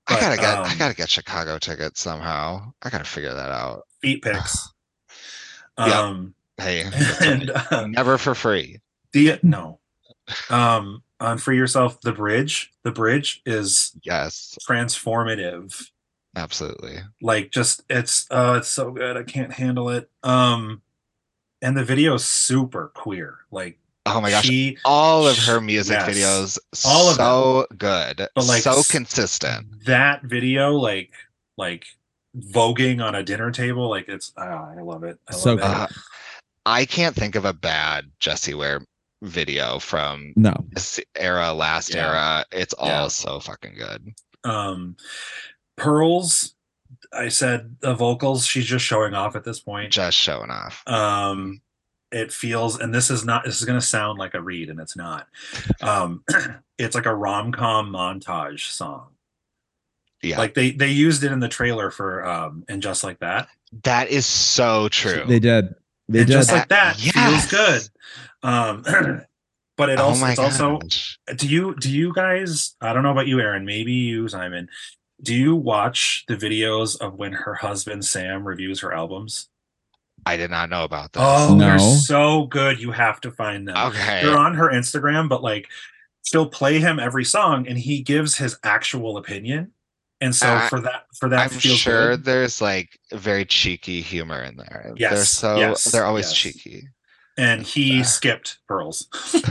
but, 0.07 0.17
I 0.17 0.19
gotta 0.21 0.35
get 0.41 0.57
I 0.57 0.71
um, 0.71 0.77
gotta 0.77 0.95
get 0.95 1.09
Chicago 1.09 1.57
tickets 1.57 2.01
somehow. 2.01 2.71
I 2.81 2.89
gotta 2.89 3.03
figure 3.05 3.33
that 3.33 3.51
out. 3.51 3.83
feet 4.01 4.21
pics 4.23 4.69
Yeah. 5.77 6.01
um 6.01 6.35
Hey, 6.57 6.83
and 7.21 7.49
uh, 7.49 7.87
never 7.87 8.17
for 8.19 8.35
free. 8.35 8.79
The 9.13 9.39
no. 9.41 9.79
Um 10.51 11.01
on 11.19 11.37
Free 11.37 11.57
Yourself, 11.57 11.99
the 12.01 12.11
bridge, 12.11 12.69
the 12.83 12.91
bridge 12.91 13.41
is 13.45 13.91
Yes, 14.03 14.55
transformative. 14.69 15.89
Absolutely. 16.35 16.97
Like 17.21 17.51
just 17.51 17.83
it's 17.89 18.25
uh 18.31 18.55
it's 18.59 18.69
so 18.69 18.91
good. 18.91 19.17
I 19.17 19.23
can't 19.23 19.51
handle 19.53 19.89
it. 19.89 20.09
Um 20.23 20.81
and 21.61 21.77
the 21.77 21.83
video 21.83 22.15
is 22.15 22.25
super 22.25 22.91
queer. 22.93 23.39
Like 23.51 23.79
Oh 24.05 24.19
my 24.19 24.31
gosh. 24.31 24.43
She 24.45 24.77
all 24.83 25.27
of 25.27 25.37
her 25.37 25.61
music 25.61 25.95
Yes. 25.95 26.09
videos 26.09 26.59
All 26.85 27.09
of 27.09 27.15
so 27.15 27.65
good. 27.77 28.27
But, 28.35 28.45
like, 28.47 28.61
so 28.63 28.83
consistent. 28.89 29.85
that 29.85 30.23
video, 30.23 30.71
like 30.73 31.11
like 31.57 31.85
voguing 32.37 33.01
on 33.03 33.15
a 33.15 33.23
dinner 33.23 33.51
table, 33.51 33.89
like 33.89 34.09
it's 34.09 34.33
ah, 34.37 34.71
I 34.77 34.81
love 34.81 35.03
it. 35.03 35.19
I 35.29 35.33
love 35.33 35.41
So 35.41 35.53
it. 35.53 35.61
Uh, 35.61 35.87
I 36.65 36.85
can't 36.85 37.15
think 37.15 37.35
of 37.35 37.45
a 37.45 37.53
bad 37.53 38.11
Jessie 38.19 38.53
Ware 38.55 38.85
video 39.21 39.79
from 39.79 40.33
No. 40.35 40.53
this 40.71 40.99
era, 41.15 41.53
last 41.53 41.93
Yeah. 41.93 42.07
era. 42.09 42.45
It's 42.51 42.73
all 42.73 42.87
Yeah. 42.87 43.07
so 43.07 43.39
fucking 43.39 43.75
good. 43.75 44.13
um 44.45 44.97
pearls 45.75 46.55
i 47.11 47.27
said 47.27 47.75
the 47.81 47.93
vocals 47.93 48.45
she's 48.45 48.65
just 48.65 48.85
showing 48.85 49.13
off 49.13 49.35
at 49.35 49.43
this 49.43 49.59
point 49.59 49.91
Just 49.91 50.17
showing 50.17 50.49
off. 50.49 50.83
um 50.87 51.61
it 52.11 52.31
feels 52.31 52.79
and 52.79 52.93
this 52.93 53.09
is 53.09 53.25
not 53.25 53.43
this 53.43 53.59
is 53.59 53.65
going 53.65 53.79
to 53.79 53.85
sound 53.85 54.19
like 54.19 54.33
a 54.35 54.41
read 54.41 54.69
and 54.69 54.79
it's 54.79 54.95
not 54.95 55.27
um 55.81 56.23
it's 56.77 56.95
like 56.95 57.05
a 57.07 57.15
rom-com 57.15 57.91
montage 57.91 58.71
song 58.71 59.07
Yeah. 60.21 60.37
like 60.37 60.53
they 60.53 60.71
they 60.71 60.89
used 60.89 61.23
it 61.23 61.31
in 61.31 61.39
the 61.39 61.49
trailer 61.49 61.89
for 61.91 62.25
um 62.27 62.63
and 62.67 62.81
just 62.81 63.03
like 63.03 63.19
that 63.19 63.47
that 63.83 64.09
is 64.09 64.27
so 64.27 64.87
true. 64.89 65.23
They 65.25 65.39
did. 65.39 65.73
They 66.07 66.19
and 66.19 66.27
did. 66.27 66.33
just 66.33 66.51
like 66.51 66.67
that 66.69 67.03
Yes. 67.03 67.13
feels 67.15 67.47
good 67.47 67.89
um 68.43 68.83
but 69.77 69.89
it 69.89 69.99
oh 69.99 70.03
also 70.09 70.21
my 70.21 70.29
it's 70.31 70.39
also 70.39 70.79
do 71.35 71.47
you 71.47 71.73
do 71.75 71.89
you 71.91 72.13
guys 72.13 72.75
i 72.81 72.93
don't 72.93 73.01
know 73.01 73.11
about 73.11 73.25
you 73.25 73.37
ehren 73.37 73.63
maybe 73.65 73.93
you 73.93 74.27
simon 74.27 74.69
do 75.21 75.33
you 75.35 75.55
watch 75.55 76.23
the 76.27 76.35
videos 76.35 76.99
of 76.99 77.15
when 77.15 77.33
her 77.33 77.53
husband 77.55 78.03
sam 78.05 78.45
reviews 78.47 78.79
her 78.81 78.93
albums 78.93 79.49
I 80.25 80.37
did 80.37 80.49
not 80.51 80.69
know 80.69 80.83
about 80.85 81.11
this. 81.13 81.21
oh 81.25 81.57
they're 81.57 81.79
so 81.79 82.45
good 82.47 82.79
you 82.81 82.91
have 82.91 83.19
to 83.21 83.31
find 83.31 83.67
them 83.67 83.75
okay. 83.77 84.21
they're 84.23 84.37
on 84.37 84.53
her 84.55 84.69
instagram 84.69 85.27
but 85.29 85.43
like 85.43 85.67
she'll 86.23 86.47
play 86.49 86.79
him 86.79 86.99
every 86.99 87.25
song 87.25 87.67
and 87.67 87.77
he 87.77 88.01
gives 88.01 88.37
his 88.37 88.57
actual 88.63 89.17
opinion 89.17 89.71
and 90.21 90.33
so 90.33 90.53
I- 90.55 90.69
for 90.69 90.79
that 90.81 91.05
for 91.19 91.27
that 91.29 91.39
I'm 91.39 91.49
feels 91.49 91.77
sure 91.77 92.11
good. 92.11 92.23
there's 92.25 92.61
like 92.61 92.97
very 93.11 93.43
cheeky 93.45 94.01
humor 94.01 94.41
in 94.43 94.55
there. 94.55 94.93
they're 94.97 95.11
Yes, 95.11 95.29
so 95.29 95.57
yes, 95.57 95.83
they're 95.85 96.05
always 96.05 96.27
yes. 96.27 96.33
cheeky. 96.33 96.87
and 97.37 97.61
he 97.63 98.03
skipped 98.03 98.59
pearls 98.67 99.07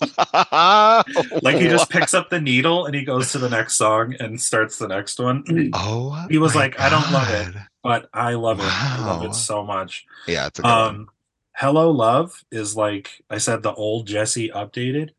like 1.42 1.56
he 1.56 1.68
just 1.68 1.90
picks 1.90 2.14
up 2.14 2.30
the 2.30 2.40
needle 2.40 2.86
and 2.86 2.94
he 2.94 3.02
goes 3.04 3.32
to 3.32 3.38
the 3.38 3.48
next 3.48 3.76
song 3.76 4.14
and 4.20 4.40
starts 4.40 4.78
the 4.78 4.88
next 4.88 5.18
one 5.18 5.44
Oh, 5.74 6.26
He 6.30 6.38
was 6.38 6.54
my 6.54 6.62
like, 6.62 6.80
"I 6.80 6.88
don't 6.88 7.10
love 7.12 7.28
it." 7.30 7.54
But 7.82 8.08
i 8.12 8.34
love 8.34 8.58
it 8.60 8.66
i 8.66 9.06
love 9.06 9.24
it 9.24 9.34
so 9.34 9.64
much 9.64 10.04
Yeah, 10.26 10.46
it's 10.48 10.58
a 10.58 10.62
good 10.62 10.68
one. 10.68 10.78
um 10.96 11.08
hello 11.56 11.90
love 11.90 12.42
is 12.50 12.76
like 12.76 13.22
i 13.30 13.38
said 13.38 13.62
the 13.62 13.72
old 13.74 14.06
jessie 14.06 14.50
updated 14.50 15.10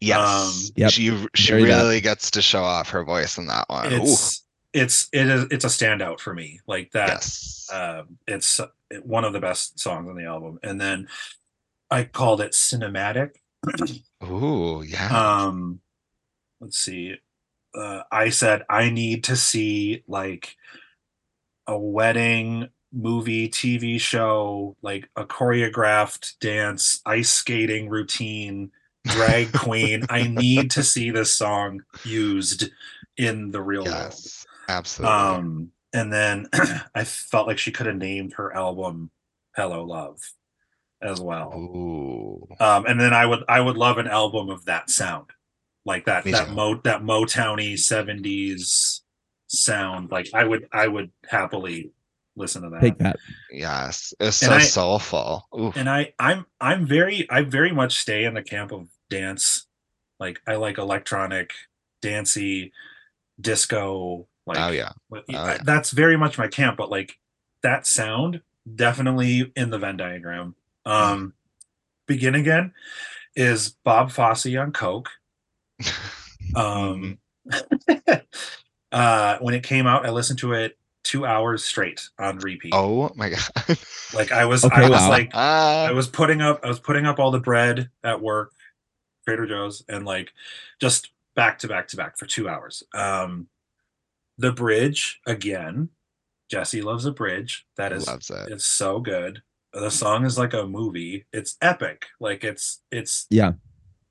Yes. 0.00 0.18
um, 0.68 0.72
Yep, 0.76 0.90
She 0.90 1.26
she 1.34 1.50
very 1.52 1.64
that. 1.64 1.76
really 1.82 2.00
gets 2.02 2.30
to 2.32 2.42
show 2.42 2.62
off 2.62 2.90
her 2.90 3.04
voice 3.04 3.38
in 3.38 3.46
that 3.46 3.64
one. 3.68 3.90
Ooh, 3.92 4.02
it's 4.02 4.44
it's 4.74 5.08
it 5.12 5.26
is 5.28 5.46
it's 5.50 5.64
a 5.64 5.68
standout 5.68 6.20
for 6.20 6.34
me 6.34 6.60
like 6.66 6.90
that 6.92 7.08
yes. 7.08 7.68
um 7.72 8.18
it's 8.26 8.60
one 9.02 9.24
of 9.24 9.32
the 9.32 9.40
best 9.40 9.78
songs 9.80 10.08
on 10.08 10.16
the 10.16 10.24
album 10.24 10.58
and 10.62 10.78
then 10.80 11.08
i 11.90 12.02
called 12.04 12.40
it 12.42 12.52
cinematic 12.52 13.30
Ooh, 14.24 14.82
yeah. 14.82 15.44
um 15.46 15.80
let's 16.60 16.78
see 16.78 17.14
uh, 17.74 18.02
i 18.10 18.28
said 18.28 18.62
i 18.70 18.90
need 18.90 19.24
to 19.24 19.36
see 19.36 20.02
like 20.06 20.56
a 21.66 21.78
wedding 21.78 22.68
movie 22.92 23.48
tv 23.48 24.00
show 24.00 24.76
like 24.82 25.08
a 25.16 25.24
choreographed 25.24 26.38
dance 26.40 27.00
ice 27.04 27.32
skating 27.32 27.88
routine 27.88 28.70
drag 29.04 29.52
queen 29.54 30.04
i 30.08 30.22
need 30.22 30.70
to 30.70 30.82
see 30.82 31.10
this 31.10 31.34
song 31.34 31.82
used 32.04 32.70
in 33.16 33.50
the 33.50 33.60
real 33.60 33.84
world. 33.84 34.14
Absolutely. 34.68 35.14
um 35.14 35.70
and 35.92 36.12
then 36.12 36.46
i 36.94 37.04
felt 37.04 37.46
like 37.46 37.58
she 37.58 37.72
could 37.72 37.86
have 37.86 37.96
named 37.96 38.34
her 38.34 38.54
album 38.54 39.10
hello 39.56 39.84
love 39.84 40.20
as 41.04 41.20
well 41.20 41.52
Ooh. 41.54 42.46
um 42.60 42.86
and 42.86 42.98
then 43.00 43.12
i 43.14 43.24
would 43.26 43.44
i 43.48 43.60
would 43.60 43.76
love 43.76 43.98
an 43.98 44.08
album 44.08 44.48
of 44.50 44.64
that 44.64 44.88
sound 44.90 45.26
like 45.84 46.06
that 46.06 46.24
Me 46.24 46.32
that 46.32 46.48
too. 46.48 46.54
mo 46.54 46.80
that 46.84 47.02
motowny 47.02 47.74
70s 47.74 49.00
sound 49.46 50.10
like 50.10 50.28
i 50.34 50.42
would 50.44 50.66
i 50.72 50.88
would 50.88 51.10
happily 51.28 51.92
listen 52.36 52.62
to 52.62 52.70
that 52.70 52.80
Take 52.80 52.98
that. 52.98 53.14
Yes. 53.52 54.12
It's 54.18 54.42
And 54.42 54.50
so 54.50 54.56
I- 54.56 54.60
soulful. 54.60 55.46
Ooh. 55.56 55.72
and 55.76 55.88
i 55.88 56.12
i'm 56.18 56.46
i'm 56.60 56.84
very 56.86 57.28
i 57.30 57.42
very 57.42 57.70
much 57.72 57.96
stay 57.98 58.24
in 58.24 58.34
the 58.34 58.42
camp 58.42 58.72
of 58.72 58.88
dance 59.10 59.66
like 60.18 60.40
i 60.46 60.56
like 60.56 60.78
electronic 60.78 61.50
dancey 62.02 62.72
disco 63.40 64.26
like 64.46 64.58
oh 64.58 64.70
yeah. 64.70 64.92
But 65.10 65.24
Oh, 65.30 65.34
I- 65.36 65.52
yeah. 65.54 65.58
that's 65.64 65.90
very 65.90 66.16
much 66.16 66.38
my 66.38 66.48
camp 66.48 66.76
but 66.76 66.90
like 66.90 67.18
that 67.62 67.86
sound 67.86 68.40
definitely 68.74 69.52
in 69.56 69.70
the 69.70 69.78
venn 69.78 69.96
diagram 69.96 70.54
um 70.86 71.32
begin 72.06 72.34
again 72.34 72.72
is 73.36 73.70
bob 73.84 74.10
fosse 74.10 74.46
on 74.56 74.72
coke 74.72 75.10
um 76.54 77.18
uh 78.92 79.38
when 79.40 79.54
it 79.54 79.62
came 79.62 79.86
out 79.86 80.06
i 80.06 80.10
listened 80.10 80.38
to 80.38 80.52
it 80.52 80.76
two 81.02 81.26
hours 81.26 81.62
straight 81.62 82.08
on 82.18 82.38
repeat 82.38 82.72
oh 82.74 83.10
my 83.14 83.28
god. 83.30 83.78
like 84.14 84.32
i 84.32 84.44
was 84.44 84.64
Okay, 84.64 84.84
i 84.84 84.88
was 84.88 85.00
wow. 85.00 85.08
like 85.10 85.30
Ah, 85.34 85.84
I 85.86 85.92
was 85.92 86.08
putting 86.08 86.40
up 86.40 86.60
I 86.62 86.68
was 86.68 86.80
putting 86.80 87.04
up 87.06 87.18
all 87.18 87.30
the 87.30 87.40
bread 87.40 87.90
at 88.02 88.20
work, 88.22 88.52
Trader 89.26 89.46
Joe's, 89.46 89.84
and 89.88 90.06
like 90.06 90.32
just 90.80 91.10
back 91.34 91.58
to 91.58 91.68
back 91.68 91.88
to 91.88 91.96
back 91.96 92.16
for 92.16 92.24
two 92.26 92.48
hours. 92.48 92.82
Um 92.94 93.48
the 94.38 94.52
bridge 94.52 95.20
again. 95.26 95.90
Jessie 96.50 96.82
loves 96.82 97.04
a 97.04 97.12
bridge. 97.12 97.66
That 97.76 97.92
is 97.92 98.06
loves 98.06 98.30
it. 98.30 98.48
it's 98.50 98.66
so 98.66 98.98
good. 99.00 99.42
The 99.74 99.90
song 99.90 100.24
is 100.24 100.38
like 100.38 100.54
a 100.54 100.66
movie. 100.66 101.26
It's 101.32 101.56
epic. 101.60 102.06
Like 102.20 102.44
it's 102.44 102.80
it's 102.92 103.26
Yeah. 103.28 103.52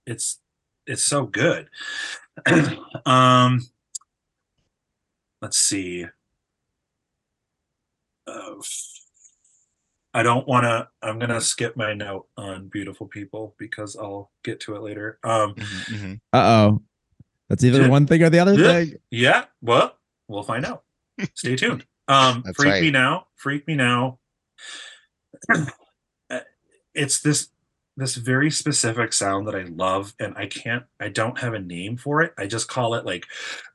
it's 0.06 0.40
it's 0.86 1.04
so 1.04 1.26
good. 1.26 1.70
um 3.06 3.62
let's 5.42 5.58
see. 5.58 6.06
Uh, 8.28 8.56
I 10.14 10.22
don't 10.24 10.48
want 10.48 10.64
to. 10.66 10.88
I'm 11.02 11.18
gonna 11.18 11.42
skip 11.42 11.76
my 11.78 11.94
note 11.94 12.28
on 12.38 12.68
beautiful 12.68 13.08
people 13.08 13.56
because 13.58 13.96
I'll 13.96 14.32
get 14.44 14.60
to 14.62 14.76
it 14.76 14.82
later. 14.82 15.18
Um, 15.24 15.56
Mhm, 15.56 15.90
mhm. 15.90 16.20
Uh 16.34 16.38
oh. 16.38 16.82
That's 17.50 17.64
either 17.64 17.84
Yeah. 17.84 17.88
one 17.90 18.06
thing 18.06 18.22
or 18.24 18.30
the 18.30 18.40
other 18.40 18.54
Yeah. 18.56 18.68
thing. 18.68 18.96
yeah, 19.12 19.46
well, 19.62 19.98
we'll 20.28 20.44
find 20.44 20.66
out. 20.66 20.84
Stay 21.36 21.56
tuned. 21.56 21.86
Um, 22.08 22.42
That's 22.46 22.58
freak 22.58 22.82
me 22.82 22.92
now, 22.92 23.28
freak 23.36 23.66
me 23.68 23.76
now. 23.76 24.20
It's 26.96 27.22
this 27.22 27.50
this 27.98 28.16
very 28.16 28.52
specific 28.52 29.14
sound 29.14 29.48
that 29.48 29.56
I 29.56 29.64
love, 29.64 30.14
and 30.20 30.36
I 30.38 30.46
can't. 30.48 30.84
I 31.00 31.10
don't 31.10 31.40
have 31.40 31.54
a 31.54 31.60
name 31.60 31.98
for 31.98 32.22
it. 32.22 32.34
I 32.38 32.46
just 32.48 32.68
call 32.68 32.94
it 32.96 33.06
like 33.06 33.26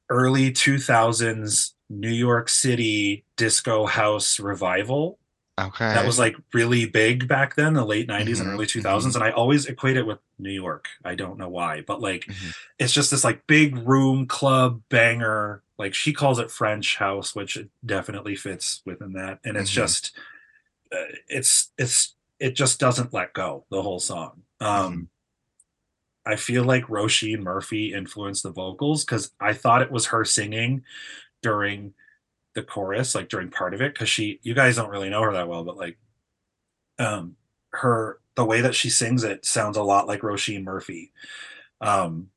early 0.08 0.52
2000s 0.52 1.74
New 1.90 2.10
York 2.10 2.48
City 2.48 3.24
disco 3.36 3.86
house 3.86 4.38
revival. 4.40 5.18
Okay. 5.60 5.92
that 5.92 6.06
was 6.06 6.20
like 6.20 6.36
really 6.54 6.86
big 6.86 7.26
back 7.26 7.56
then 7.56 7.74
the 7.74 7.84
late 7.84 8.06
90s 8.08 8.38
and 8.38 8.48
Mhm, 8.48 8.52
early 8.54 8.66
2000s 8.66 9.16
and 9.16 9.24
i 9.24 9.30
always 9.32 9.66
equate 9.66 9.96
it 9.96 10.06
with 10.06 10.20
new 10.38 10.52
york 10.52 10.86
i 11.04 11.16
don't 11.16 11.36
know 11.36 11.48
why 11.48 11.80
but 11.84 12.00
like 12.00 12.26
Mhm. 12.26 12.54
it's 12.78 12.92
just 12.92 13.10
this 13.10 13.24
like 13.24 13.44
big 13.48 13.76
room 13.78 14.24
club 14.26 14.80
banger 14.88 15.62
like 15.76 15.94
she 15.94 16.12
calls 16.12 16.38
it 16.38 16.52
french 16.52 16.96
house 16.98 17.34
which 17.34 17.58
definitely 17.84 18.36
fits 18.36 18.82
within 18.86 19.14
that 19.14 19.40
and 19.44 19.56
it's 19.56 19.70
Mhm. 19.72 19.74
just 19.74 20.12
it's 21.28 21.72
it's 21.78 22.14
it 22.38 22.54
just 22.54 22.78
doesn't 22.78 23.12
let 23.12 23.32
go 23.32 23.64
the 23.70 23.82
whole 23.82 24.00
song. 24.00 24.42
Um 24.60 25.08
i 26.26 26.36
feel 26.36 26.62
like 26.62 26.84
roisin 26.88 27.40
murphy 27.40 27.94
influenced 27.94 28.42
the 28.42 28.50
vocals 28.50 29.04
because 29.04 29.30
i 29.40 29.52
thought 29.52 29.80
it 29.80 29.90
was 29.90 30.06
her 30.06 30.24
singing 30.24 30.82
during 31.42 31.94
the 32.54 32.62
chorus 32.62 33.14
like 33.14 33.28
during 33.28 33.50
part 33.50 33.72
of 33.72 33.80
it 33.80 33.94
because 33.94 34.08
she 34.08 34.38
you 34.42 34.54
guys 34.54 34.76
don't 34.76 34.90
really 34.90 35.08
know 35.08 35.22
her 35.22 35.32
that 35.32 35.48
well 35.48 35.64
but 35.64 35.76
like 35.76 35.96
um 36.98 37.34
her 37.70 38.20
the 38.34 38.44
way 38.44 38.60
that 38.60 38.74
she 38.74 38.90
sings 38.90 39.24
it 39.24 39.44
sounds 39.44 39.76
a 39.76 39.82
lot 39.82 40.06
like 40.06 40.20
roisin 40.20 40.62
murphy. 40.64 41.12
Um 41.80 42.28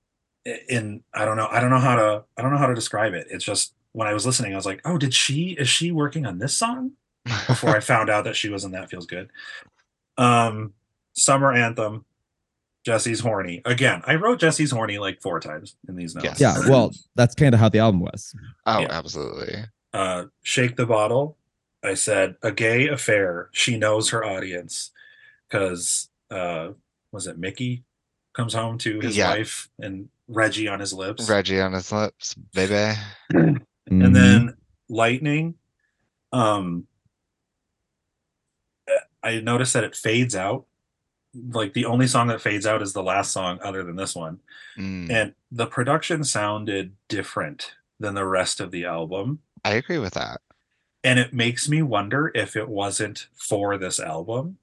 in 0.70 1.04
i 1.14 1.26
don't 1.26 1.38
know 1.38 1.48
i 1.52 1.60
don't 1.60 1.70
know 1.70 1.80
how 1.80 1.96
to 1.96 2.24
i 2.38 2.42
don't 2.42 2.52
know 2.52 2.58
how 2.58 2.68
to 2.68 2.76
describe 2.76 3.14
it. 3.14 3.28
It's 3.30 3.46
just 3.46 3.74
when 3.94 4.08
i 4.08 4.14
was 4.14 4.26
listening 4.26 4.54
i 4.54 4.56
was 4.56 4.66
like 4.66 4.82
oh 4.86 4.98
did 4.98 5.14
she 5.14 5.52
is 5.52 5.68
she 5.68 5.92
working 5.92 6.26
on 6.26 6.40
this 6.40 6.56
song 6.56 6.94
before 7.48 7.76
i 7.76 7.80
found 7.94 8.10
out 8.10 8.24
that 8.26 8.36
she 8.36 8.50
was 8.50 8.64
in 8.64 8.72
that 8.72 8.90
feels 8.90 9.06
good 9.06 9.30
um 10.18 10.74
summer 11.14 11.54
anthem 11.54 12.04
jessie's 12.86 13.20
horny 13.20 13.62
again 13.66 14.02
i 14.06 14.16
wrote 14.16 14.40
jessie's 14.40 14.72
horny 14.72 14.98
like 14.98 15.22
four 15.22 15.40
times 15.40 15.76
in 15.88 15.96
these 15.96 16.16
notes 16.16 16.40
Yes. 16.40 16.42
Yeah. 16.42 16.58
Well, 16.70 16.92
that's 17.16 17.36
kind 17.36 17.54
of 17.54 17.60
how 17.60 17.70
the 17.70 17.80
album 17.80 18.02
was. 18.02 18.34
oh, 18.66 18.80
Yeah. 18.80 18.88
absolutely. 18.90 19.64
uh, 19.94 20.26
shake 20.44 20.76
the 20.78 20.86
bottle. 20.88 21.38
I 21.84 21.94
said 21.96 22.36
a 22.44 22.52
gay 22.52 22.88
affair. 22.88 23.50
She 23.54 23.78
knows 23.78 24.10
her 24.10 24.24
audience 24.24 24.92
because 25.48 26.10
uh 26.32 26.70
was 27.12 27.28
it 27.28 27.38
Mickey 27.38 27.84
comes 28.34 28.54
home 28.54 28.78
to 28.80 29.00
his 29.00 29.16
Yeah. 29.18 29.30
wife 29.30 29.70
and 29.80 30.10
Reggie 30.28 30.68
on 30.68 30.80
his 30.80 30.94
lips. 30.94 31.30
Reggie 31.30 31.60
on 31.62 31.74
his 31.74 31.92
lips, 31.92 32.34
baby. 32.54 32.98
And 33.90 34.16
then 34.16 34.56
lightning 34.90 35.56
um 36.32 36.88
i 39.24 39.40
noticed 39.40 39.74
that 39.74 39.84
it 39.84 39.96
fades 39.96 40.36
out. 40.36 40.66
Like 41.34 41.74
the 41.74 41.86
only 41.86 42.08
song 42.08 42.28
that 42.28 42.42
fades 42.42 42.66
out 42.66 42.82
is 42.82 42.92
the 42.92 43.04
last 43.04 43.32
song 43.32 43.58
other 43.64 43.84
than 43.84 43.96
this 43.96 44.16
one. 44.16 44.42
Mm, 44.78 45.10
and 45.10 45.34
the 45.52 45.66
production 45.66 46.24
sounded 46.26 46.94
different 47.08 47.74
than 48.02 48.16
the 48.16 48.26
rest 48.26 48.60
of 48.60 48.72
the 48.72 48.84
album. 48.86 49.40
I 49.64 49.74
agree 49.76 49.98
with 50.00 50.14
that. 50.16 50.42
and 51.04 51.18
it 51.20 51.34
makes 51.34 51.68
me 51.70 51.82
wonder 51.82 52.32
if 52.36 52.56
it 52.56 52.68
wasn't 52.68 53.28
for 53.34 53.78
this 53.78 54.00
album. 54.00 54.58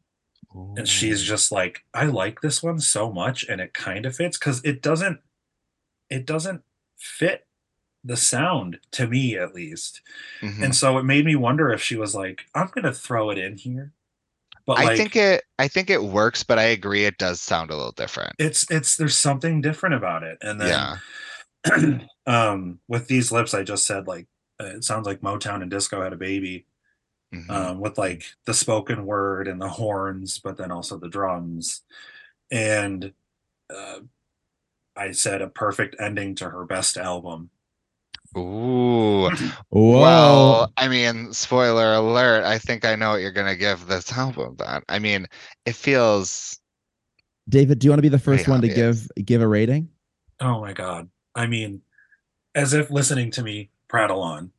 And 0.77 0.89
she's 0.89 1.23
just 1.23 1.53
like 1.53 1.85
i 1.95 2.05
like 2.07 2.41
this 2.41 2.63
one 2.63 2.81
so 2.81 3.13
much 3.13 3.45
and 3.49 3.61
it 3.61 3.73
kind 3.75 4.05
of 4.07 4.17
fits. 4.17 4.39
Because 4.39 4.63
it 4.65 4.83
doesn't 4.83 5.21
it 6.11 6.27
doesn't 6.27 6.63
fit 6.97 7.47
the 8.05 8.17
sound 8.17 8.79
to 8.93 9.07
me 9.07 9.37
at 9.39 9.55
least. 9.55 10.01
Mhm. 10.43 10.63
and 10.65 10.75
so 10.77 10.99
it 10.99 11.05
made 11.05 11.25
me 11.25 11.35
wonder 11.37 11.71
if 11.71 11.83
she 11.83 11.97
was 11.97 12.15
like 12.15 12.43
i'm 12.55 12.69
gonna 12.75 12.93
throw 12.93 13.31
it 13.31 13.39
in 13.39 13.57
here 13.59 13.93
but 14.69 14.79
I 14.79 14.85
like 14.85 14.99
think 14.99 15.16
it 15.16 15.45
I 15.59 15.66
think 15.66 15.89
it 15.89 16.05
works, 16.05 16.45
but 16.45 16.59
I 16.59 16.64
agree 16.64 17.07
it 17.07 17.16
does 17.16 17.41
sound 17.41 17.71
a 17.71 17.77
little 17.77 17.93
different. 17.93 18.35
it's 18.39 18.71
it's 18.71 18.99
there's 18.99 19.16
something 19.16 19.62
different 19.62 19.95
about 19.95 20.23
it 20.23 20.37
and 20.43 20.61
then 20.61 20.69
yeah. 20.69 22.01
um 22.27 22.79
with 22.87 23.09
these 23.09 23.33
lips 23.33 23.55
i 23.55 23.62
just 23.62 23.87
said 23.87 24.07
like 24.07 24.27
uh, 24.61 24.66
it 24.66 24.85
sounds 24.85 25.07
like 25.07 25.23
motown 25.23 25.62
and 25.62 25.71
disco 25.71 26.03
had 26.03 26.12
a 26.12 26.16
baby 26.16 26.66
mhm. 27.35 27.51
um 27.51 27.81
with 27.81 27.97
like 27.99 28.25
the 28.45 28.55
spoken 28.55 29.07
word 29.07 29.49
and 29.49 29.61
the 29.61 29.69
horns 29.69 30.39
but 30.39 30.57
then 30.57 30.71
also 30.71 30.99
the 30.99 31.09
drums 31.09 31.83
and 32.51 33.12
uh 33.75 34.01
i 34.95 35.11
said 35.11 35.43
a 35.43 35.49
perfect 35.49 35.97
ending 35.99 36.35
to 36.35 36.51
her 36.51 36.64
best 36.64 36.97
album 36.97 37.51
Ooh. 38.37 39.31
Whoa. 39.70 40.01
Well, 40.01 40.72
I 40.76 40.89
mean, 40.89 41.33
spoiler 41.33 41.95
alert, 41.95 42.45
I 42.45 42.59
think 42.59 42.85
I 42.85 42.95
know 42.95 43.11
what 43.11 43.20
you're 43.20 43.33
gonna 43.33 43.57
give 43.57 43.87
this 43.87 44.12
album 44.16 44.57
then. 44.59 44.83
I 44.89 44.99
mean, 44.99 45.26
it 45.64 45.74
feels 45.74 46.59
David, 47.49 47.79
do 47.79 47.87
you 47.87 47.91
want 47.91 47.99
to 47.99 48.03
be 48.03 48.09
the 48.11 48.18
first 48.18 48.45
Pretty 48.45 48.51
one 48.51 48.61
to 48.61 48.68
give 48.68 49.09
give 49.24 49.41
a 49.41 49.49
rating? 49.49 49.89
oh 50.41 50.61
my 50.61 50.72
god 50.72 51.09
i 51.35 51.47
mean 51.47 51.83
as 52.55 52.72
if 52.72 52.91
listening 52.91 53.31
to 53.31 53.43
me 53.43 53.70
prattle 53.89 54.20
on 54.22 54.51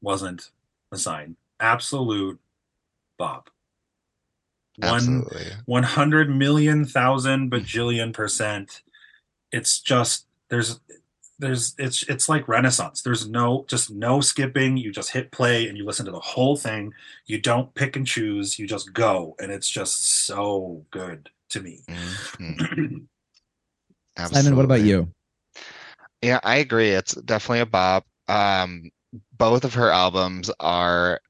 wasn't 0.00 0.50
a 0.92 0.96
sign 0.96 1.36
absolute 1.60 2.38
bop 3.18 3.50
one 4.78 5.24
100 5.64 6.30
million 6.30 6.84
thousand 6.84 7.50
bajillion 7.50 8.12
percent 8.12 8.82
it's 9.52 9.80
just 9.80 10.26
there's 10.50 10.80
there's 11.38 11.74
it's 11.78 12.02
it's 12.04 12.28
like 12.28 12.48
renaissance 12.48 13.02
there's 13.02 13.28
no 13.28 13.64
just 13.68 13.90
no 13.90 14.20
skipping 14.20 14.76
you 14.76 14.90
just 14.90 15.10
hit 15.10 15.30
play 15.30 15.68
and 15.68 15.76
you 15.76 15.84
listen 15.84 16.06
to 16.06 16.12
the 16.12 16.18
whole 16.18 16.56
thing 16.56 16.92
you 17.26 17.38
don't 17.40 17.74
pick 17.74 17.94
and 17.94 18.06
choose 18.06 18.58
you 18.58 18.66
just 18.66 18.92
go 18.94 19.36
and 19.38 19.52
it's 19.52 19.68
just 19.68 20.24
so 20.26 20.84
good 20.90 21.28
to 21.50 21.60
me 21.60 21.82
Mhm. 21.88 23.06
Simon, 24.18 24.56
what 24.56 24.64
about 24.64 24.80
you? 24.80 25.12
Yeah, 26.22 26.40
I 26.42 26.56
agree. 26.56 26.90
It's 26.90 27.14
definitely 27.14 27.60
a 27.60 27.66
bop. 27.66 28.06
Um, 28.28 28.90
both 29.38 29.64
of 29.64 29.74
her 29.74 29.90
albums 29.90 30.50
are 30.58 31.20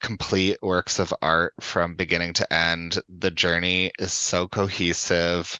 complete 0.00 0.58
works 0.62 0.98
of 0.98 1.14
art 1.22 1.54
from 1.60 1.94
beginning 1.94 2.32
to 2.34 2.52
end. 2.52 2.98
The 3.08 3.30
journey 3.30 3.92
is 3.98 4.12
so 4.12 4.48
cohesive, 4.48 5.58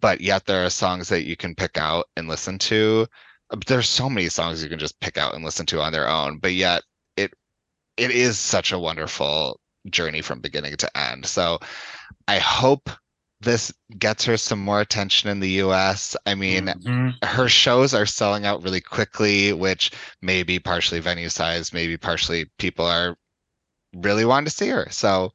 but 0.00 0.20
yet 0.20 0.46
there 0.46 0.64
are 0.64 0.70
songs 0.70 1.08
that 1.08 1.24
you 1.24 1.36
can 1.36 1.54
pick 1.54 1.78
out 1.78 2.06
and 2.16 2.28
listen 2.28 2.58
to. 2.58 3.06
Uh, 3.50 3.56
There's 3.66 3.88
so 3.88 4.08
many 4.10 4.28
songs 4.28 4.62
you 4.62 4.68
can 4.68 4.78
just 4.78 4.98
pick 5.00 5.16
out 5.18 5.34
and 5.34 5.44
listen 5.44 5.66
to 5.66 5.80
on 5.80 5.92
their 5.92 6.08
own, 6.08 6.38
but 6.38 6.52
yet 6.52 6.82
it 7.16 7.32
it 7.96 8.10
is 8.10 8.38
such 8.38 8.72
a 8.72 8.78
wonderful 8.78 9.60
journey 9.90 10.22
from 10.22 10.40
beginning 10.40 10.76
to 10.76 10.96
end. 10.98 11.26
So 11.26 11.58
I 12.26 12.38
hope 12.38 12.90
this 13.40 13.72
gets 13.98 14.24
her 14.24 14.36
some 14.36 14.58
more 14.58 14.80
attention 14.80 15.30
in 15.30 15.40
the 15.40 15.50
US. 15.62 16.16
I 16.26 16.34
mean, 16.34 16.66
Mhm. 16.66 17.24
her 17.24 17.48
shows 17.48 17.94
are 17.94 18.06
selling 18.06 18.44
out 18.46 18.62
really 18.62 18.80
quickly, 18.80 19.52
which 19.52 19.92
may 20.22 20.42
be 20.42 20.58
partially 20.58 21.00
venue 21.00 21.28
size, 21.28 21.72
maybe 21.72 21.96
partially 21.96 22.46
people 22.58 22.84
are 22.84 23.16
really 23.94 24.24
wanting 24.24 24.46
to 24.46 24.50
see 24.50 24.68
her. 24.68 24.88
So, 24.90 25.32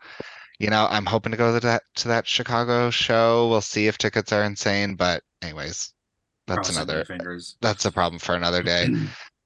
you 0.59 0.69
know, 0.69 0.87
I'm 0.89 1.05
hoping 1.05 1.31
to 1.31 1.37
go 1.37 1.53
to 1.53 1.59
that 1.67 1.83
to 1.95 2.09
that 2.09 2.27
Chicago 2.27 2.89
show. 2.89 3.47
We'll 3.49 3.61
see 3.61 3.87
if 3.87 3.97
tickets 3.97 4.31
are 4.31 4.43
insane, 4.43 4.95
but 4.95 5.23
anyways, 5.41 5.93
that's 6.47 6.69
Crossing 6.69 6.75
another 6.75 7.05
fingers 7.05 7.57
that's 7.61 7.85
a 7.85 7.91
problem 7.91 8.19
for 8.19 8.35
another 8.35 8.63
day. 8.63 8.89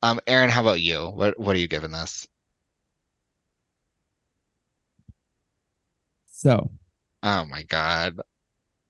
Um, 0.01 0.19
Ehren, 0.27 0.49
how 0.49 0.61
about 0.61 0.81
you? 0.81 1.09
What 1.09 1.39
what 1.39 1.55
are 1.55 1.59
you 1.59 1.67
giving 1.67 1.91
this? 1.91 2.27
So, 6.27 6.69
Oh 7.23 7.45
my 7.45 7.63
God. 7.63 8.19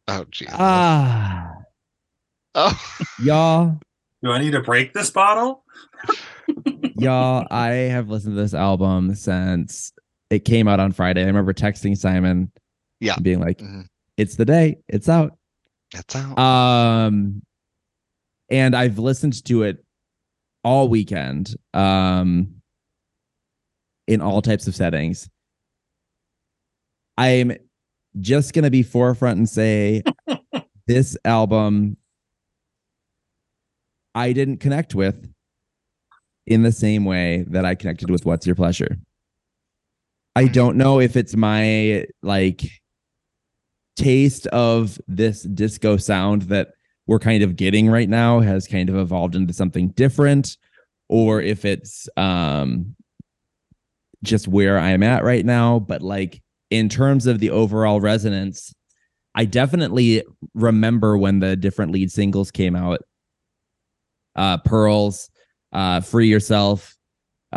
Oh 0.07 0.26
Jesus. 0.30 0.55
ah, 0.57 1.49
oh 2.55 2.95
y'all, 3.20 3.80
do 4.24 4.32
i 4.32 4.39
need 4.39 4.51
to 4.51 4.61
break 4.61 4.93
this 4.93 5.09
bottle 5.09 5.63
y'all, 6.97 7.45
I 7.51 7.70
have 7.70 8.09
listened 8.09 8.36
to 8.36 8.41
this 8.41 8.53
album 8.53 9.15
since 9.15 9.91
it 10.30 10.45
came 10.45 10.67
out 10.67 10.80
on 10.80 10.91
Friday. 10.91 11.23
I 11.23 11.28
remember 11.28 11.53
texting 11.53 11.97
Simon, 11.97 12.51
Yeah. 12.99 13.15
being 13.21 13.39
like, 13.39 13.59
Mhm. 13.59 13.86
"It's 14.17 14.36
the 14.36 14.45
day, 14.45 14.78
it's 14.88 15.07
out." 15.09 15.38
it's 15.93 16.15
out. 16.17 16.38
Um, 16.38 17.41
and 18.49 18.75
I've 18.75 18.99
listened 18.99 19.43
to 19.45 19.63
it 19.63 19.86
all 20.65 20.89
weekend, 20.89 21.55
um, 21.73 22.61
in 24.05 24.19
all 24.21 24.41
types 24.41 24.67
of 24.67 24.75
settings. 24.75 25.30
I'm 27.17 27.53
just 28.19 28.53
gonna 28.53 28.69
be 28.69 28.84
forefront 28.84 29.38
and 29.38 29.47
say 29.49 30.03
this 30.88 31.17
album 31.23 31.95
I 34.13 34.34
didn't 34.34 34.57
connect 34.57 34.93
with 34.95 35.32
in 36.45 36.63
the 36.63 36.71
same 36.71 37.05
way 37.05 37.43
that 37.49 37.63
I 37.65 37.75
connected 37.75 38.09
with 38.09 38.25
What's 38.25 38.45
Your 38.45 38.55
Pleasure. 38.55 38.97
I 40.38 40.45
don't 40.45 40.77
know 40.77 40.99
if 40.99 41.15
it's 41.15 41.35
my 41.35 42.05
like 42.21 42.61
taste 43.95 44.45
of 44.47 45.01
this 45.07 45.41
disco 45.41 45.97
sound 45.97 46.43
that 46.43 46.73
we're 47.07 47.17
kind 47.17 47.41
of 47.41 47.55
getting 47.55 47.89
right 47.89 48.07
now 48.07 48.41
has 48.41 48.67
kind 48.67 48.88
of 48.88 48.97
evolved 48.97 49.33
into 49.33 49.51
something 49.51 49.88
different 49.89 50.57
or 51.09 51.41
if 51.41 51.65
it's 51.65 52.07
um 52.17 52.95
just 54.23 54.47
where 54.47 54.77
I'm 54.77 55.01
at 55.01 55.23
right 55.23 55.43
now. 55.43 55.79
But 55.79 56.03
like 56.03 56.43
in 56.69 56.88
terms 56.88 57.25
of 57.25 57.39
the 57.39 57.49
overall 57.49 57.99
resonance 57.99 58.71
I 59.33 59.45
definitely 59.45 60.23
remember 60.53 61.17
when 61.17 61.39
the 61.39 61.55
different 61.55 61.91
lead 61.93 62.11
singles 62.11 62.51
came 62.51 62.75
out. 62.75 62.99
Uh 64.35 64.59
Pearls 64.59 65.31
uh 65.73 66.01
Free 66.01 66.27
Yourself 66.27 66.96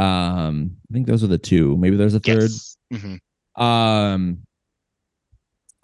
um 0.01 0.77
I 0.91 0.95
think 0.95 1.07
those 1.07 1.23
are 1.23 1.29
the 1.29 1.39
two 1.39 1.77
maybe 1.77 1.97
there's 1.97 2.15
a 2.15 2.21
third 2.21 2.51
Yes. 2.51 2.77
Mhm. 2.93 3.19
um, 3.63 4.39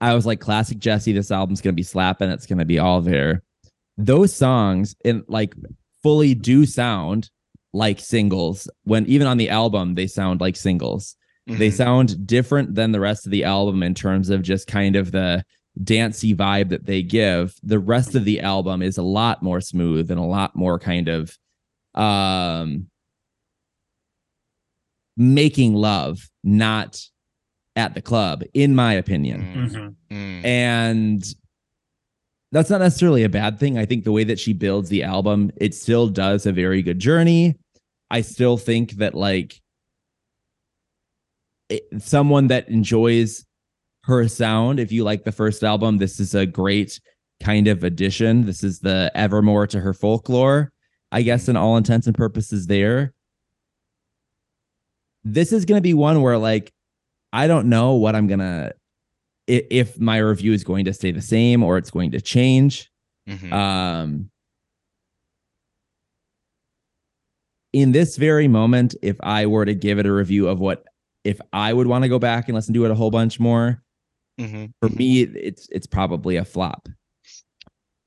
I 0.01 0.15
was 0.15 0.27
like, 0.27 0.41
classic 0.41 0.79
Jessie. 0.79 1.13
This 1.13 1.31
album's 1.31 1.61
gonna 1.63 1.73
be 1.75 1.83
slapping. 1.83 2.29
It's 2.31 2.47
gonna 2.47 2.65
be 2.65 2.79
all 2.79 3.01
there. 3.01 3.43
Those 3.97 4.35
songs 4.35 4.95
in 5.05 5.25
like 5.29 5.55
fully 6.03 6.35
do 6.35 6.67
sound 6.67 7.31
like 7.73 7.99
singles. 8.01 8.69
When 8.85 9.07
even 9.07 9.27
on 9.27 9.39
the 9.39 9.49
album, 9.51 9.95
they 9.95 10.07
sound 10.07 10.41
like 10.41 10.57
singles. 10.57 11.17
They 11.47 11.69
Mhm. 11.71 11.73
sound 11.77 12.27
different 12.27 12.75
than 12.75 12.93
the 12.93 13.01
rest 13.01 13.25
of 13.27 13.31
the 13.33 13.45
album 13.45 13.83
in 13.83 13.95
terms 13.95 14.29
of 14.31 14.43
just 14.43 14.67
kind 14.67 14.97
of 14.97 15.13
the 15.13 15.45
dancey 15.83 16.35
vibe 16.35 16.71
that 16.71 16.87
they 16.87 17.03
give. 17.03 17.55
The 17.63 17.79
rest 17.79 18.15
of 18.15 18.25
the 18.25 18.41
album 18.41 18.83
is 18.83 18.99
a 18.99 19.03
lot 19.03 19.43
more 19.43 19.61
smooth 19.61 20.11
and 20.11 20.19
a 20.21 20.25
lot 20.25 20.57
more 20.57 20.79
kind 20.79 21.09
of 21.09 21.37
um 21.95 22.89
making 25.17 25.75
love, 25.75 26.29
not 26.45 27.01
at 27.75 27.95
the 27.95 28.03
club, 28.03 28.43
in 28.55 28.75
my 28.75 28.95
opinion. 28.95 29.43
Mm, 29.43 29.71
Mhm. 29.71 29.95
mm. 30.11 30.45
And 30.45 31.35
that's 32.53 32.71
not 32.71 32.81
necessarily 32.81 33.23
a 33.25 33.29
bad 33.29 33.59
thing. 33.59 33.77
I 33.77 33.85
think 33.85 34.05
the 34.05 34.13
way 34.13 34.25
that 34.25 34.39
she 34.39 34.53
builds 34.53 34.89
the 34.89 35.03
album, 35.03 35.51
it 35.57 35.75
still 35.75 36.09
does 36.09 36.47
a 36.47 36.53
very 36.53 36.81
good 36.83 36.99
journey. 36.99 37.57
I 38.11 38.21
still 38.21 38.57
think 38.57 38.93
that 38.93 39.15
like 39.15 39.61
it, 41.69 41.83
someone 41.99 42.47
that 42.49 42.69
enjoys 42.69 43.45
her 44.05 44.29
sound, 44.29 44.79
if 44.79 44.93
you 44.93 45.03
like 45.05 45.25
the 45.25 45.33
first 45.33 45.65
album, 45.65 45.99
this 45.99 46.21
is 46.21 46.35
a 46.35 46.47
great 46.47 47.01
kind 47.43 47.67
of 47.69 47.83
addition. 47.85 48.47
This 48.47 48.63
is 48.63 48.79
the 48.79 49.11
evermore 49.15 49.67
to 49.67 49.81
her 49.81 49.93
folklore, 49.93 50.71
I 51.11 51.23
guess, 51.23 51.49
in 51.49 51.57
all 51.57 51.77
intents 51.77 52.07
and 52.07 52.17
purposes. 52.17 52.69
There, 52.69 53.13
this 55.29 55.53
is 55.53 55.65
going 55.65 55.77
to 55.79 55.83
be 55.83 55.93
one 55.95 56.23
where 56.23 56.39
like 56.39 56.73
I 57.33 57.49
don't 57.49 57.69
know 57.69 57.95
what 57.95 58.15
I'm 58.15 58.29
gonna 58.29 58.73
if 59.49 59.99
my 60.01 60.19
review 60.19 60.53
is 60.53 60.65
going 60.65 60.85
to 60.87 60.93
stay 60.93 61.11
the 61.13 61.21
same 61.23 61.63
or 61.63 61.79
it's 61.79 61.91
going 61.91 62.13
to 62.13 62.21
change. 62.21 62.91
Mhm. 63.29 63.53
Um, 63.53 64.31
in 67.73 67.93
this 67.93 68.17
very 68.17 68.49
moment, 68.49 68.95
if 69.03 69.17
I 69.23 69.47
were 69.47 69.65
to 69.65 69.75
give 69.75 69.99
it 69.99 70.07
a 70.07 70.13
review 70.13 70.49
of 70.49 70.61
what 70.61 70.85
if 71.25 71.41
I 71.53 71.73
would 71.73 71.87
want 71.89 72.03
to 72.05 72.09
go 72.09 72.19
back 72.19 72.49
and 72.49 72.55
listen 72.55 72.73
to 72.75 72.85
it 72.85 72.91
a 72.91 72.95
whole 72.95 73.11
bunch 73.11 73.39
more, 73.41 73.83
Mhm. 74.41 74.71
for 74.81 74.89
me, 74.91 75.23
it's 75.23 75.69
it's 75.71 75.87
probably 75.87 76.37
a 76.37 76.45
flop. 76.45 76.89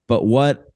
But 0.07 0.25
what 0.25 0.68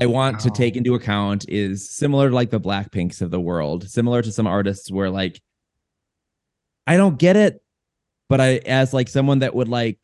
I 0.00 0.06
want 0.06 0.40
to 0.40 0.50
Oh. 0.50 0.52
take 0.54 0.76
into 0.76 0.94
account 0.94 1.46
is 1.48 1.88
similar 1.90 2.28
to 2.30 2.34
like 2.34 2.50
the 2.50 2.60
Blackpinks 2.60 3.20
of 3.22 3.30
the 3.30 3.40
world, 3.40 3.88
similar 3.88 4.22
to 4.22 4.32
some 4.32 4.46
artists 4.46 4.90
where 4.90 5.10
like 5.10 5.40
I 6.86 6.96
don't 6.96 7.18
get 7.18 7.36
it, 7.36 7.62
but 8.28 8.40
I 8.40 8.56
as 8.66 8.92
like 8.92 9.08
someone 9.08 9.38
that 9.40 9.54
would 9.54 9.68
like 9.68 9.98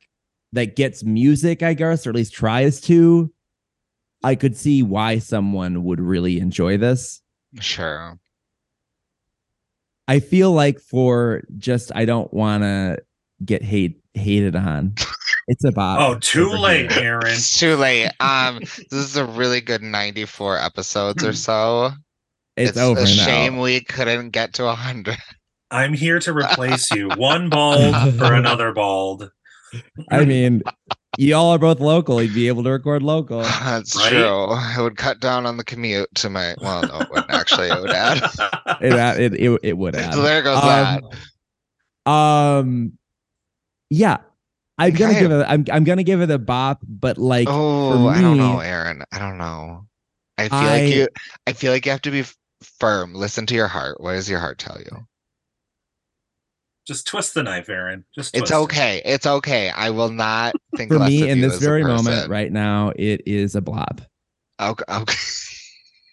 that 0.52 0.76
gets 0.76 1.04
music, 1.04 1.62
I 1.62 1.74
guess, 1.74 2.06
or 2.06 2.10
at 2.10 2.16
least 2.16 2.32
tries 2.32 2.80
to, 2.82 3.32
I 4.22 4.34
could 4.34 4.56
see 4.56 4.82
why 4.82 5.18
someone 5.18 5.84
would 5.84 6.00
really 6.00 6.38
enjoy 6.40 6.76
this. 6.76 7.20
Sure. 7.60 8.18
I 10.08 10.18
feel 10.20 10.50
like 10.52 10.80
for 10.80 11.42
just 11.56 11.92
I 11.94 12.04
don't 12.04 12.32
want 12.34 12.62
to 12.64 12.98
get 13.44 13.62
hate 13.62 14.00
hated 14.14 14.56
on. 14.56 14.94
It's 15.50 15.64
a 15.64 15.72
bop. 15.72 15.98
Oh, 15.98 16.16
too 16.20 16.48
late, 16.48 16.92
here. 16.92 17.18
Ehren. 17.18 17.32
It's 17.32 17.58
too 17.58 17.74
late. 17.74 18.12
Um, 18.20 18.60
this 18.60 18.92
is 18.92 19.16
a 19.16 19.24
really 19.24 19.60
good 19.60 19.82
94 19.82 20.58
episodes 20.58 21.24
or 21.24 21.32
so. 21.32 21.90
It's, 22.56 22.78
over 22.78 23.00
a 23.00 23.02
now. 23.02 23.08
shame 23.08 23.58
we 23.58 23.80
couldn't 23.80 24.30
get 24.30 24.54
to 24.54 24.64
100. 24.64 25.16
I'm 25.72 25.92
here 25.92 26.20
to 26.20 26.32
replace 26.36 26.92
you. 26.92 27.08
One 27.16 27.48
bald 27.50 27.96
for 28.16 28.32
another 28.32 28.72
bald. 28.72 29.28
I 30.12 30.24
mean, 30.24 30.62
y'all 31.18 31.50
are 31.50 31.58
both 31.58 31.80
local. 31.80 32.22
You'd 32.22 32.32
be 32.34 32.46
able 32.46 32.62
to 32.62 32.70
record 32.70 33.02
local. 33.02 33.42
That's 33.64 33.96
Right? 33.96 34.10
true. 34.10 34.52
It 34.78 34.82
would 34.82 34.96
cut 34.96 35.18
down 35.18 35.46
on 35.46 35.56
the 35.56 35.64
commute 35.64 36.08
to 36.16 36.30
my. 36.30 36.54
Well, 36.60 36.82
no, 36.82 37.00
it 37.00 37.10
wouldn't 37.10 37.30
actually. 37.32 37.68
It 37.70 37.80
would 37.80 37.90
add. 37.90 38.22
It 38.80 39.20
it 39.20 39.34
it, 39.40 39.60
it 39.64 39.78
would 39.78 39.96
add. 39.96 40.14
So 40.14 40.22
there 40.22 40.42
goes 40.42 40.58
Um, 40.62 41.00
that. 42.06 42.10
Um, 42.10 42.92
yeah, 43.90 44.18
I'm 44.86 44.94
gonna 44.94 45.18
give 45.20 45.30
it. 45.30 45.44
I'm 45.48 45.64
I'm 45.70 45.84
gonna 45.84 46.02
give 46.02 46.20
it 46.22 46.30
a 46.30 46.38
bop, 46.38 46.80
but 46.86 47.18
like 47.18 47.48
Oh, 47.50 48.08
I 48.08 48.20
don't 48.20 48.36
know, 48.38 48.58
me, 48.58 48.64
Ehren. 48.64 49.02
I 49.12 49.18
don't 49.18 49.38
know. 49.38 49.86
I 50.38 50.48
feel 50.48 50.58
I- 50.58 50.80
like 50.82 50.94
you. 50.94 51.08
I 51.46 51.52
feel 51.52 51.72
like 51.72 51.84
you 51.86 51.92
have 51.92 52.02
to 52.02 52.10
be 52.10 52.24
firm. 52.78 53.14
Listen 53.14 53.46
to 53.46 53.54
your 53.54 53.68
heart. 53.68 54.00
What 54.00 54.12
does 54.12 54.28
your 54.28 54.38
heart 54.40 54.58
tell 54.58 54.78
you? 54.78 55.06
Just 56.86 57.06
twist 57.06 57.34
the 57.34 57.42
knife, 57.42 57.66
Ehren. 57.68 58.04
Just 58.14 58.34
It's 58.34 58.50
twist 58.50 58.52
it. 58.52 58.56
okay. 58.64 59.02
It's 59.04 59.26
okay. 59.26 59.70
I 59.70 59.90
will 59.90 60.08
not 60.10 60.54
think 60.76 60.90
for 60.90 60.98
less 60.98 61.08
me 61.08 61.22
of 61.22 61.28
in 61.28 61.38
you 61.38 61.48
this 61.50 61.60
very 61.60 61.84
moment 61.84 62.28
right 62.28 62.50
now, 62.50 62.92
it 62.96 63.22
is 63.26 63.54
a 63.54 63.60
blob. 63.60 64.02
Okay. 64.60 64.84
okay. 64.90 65.14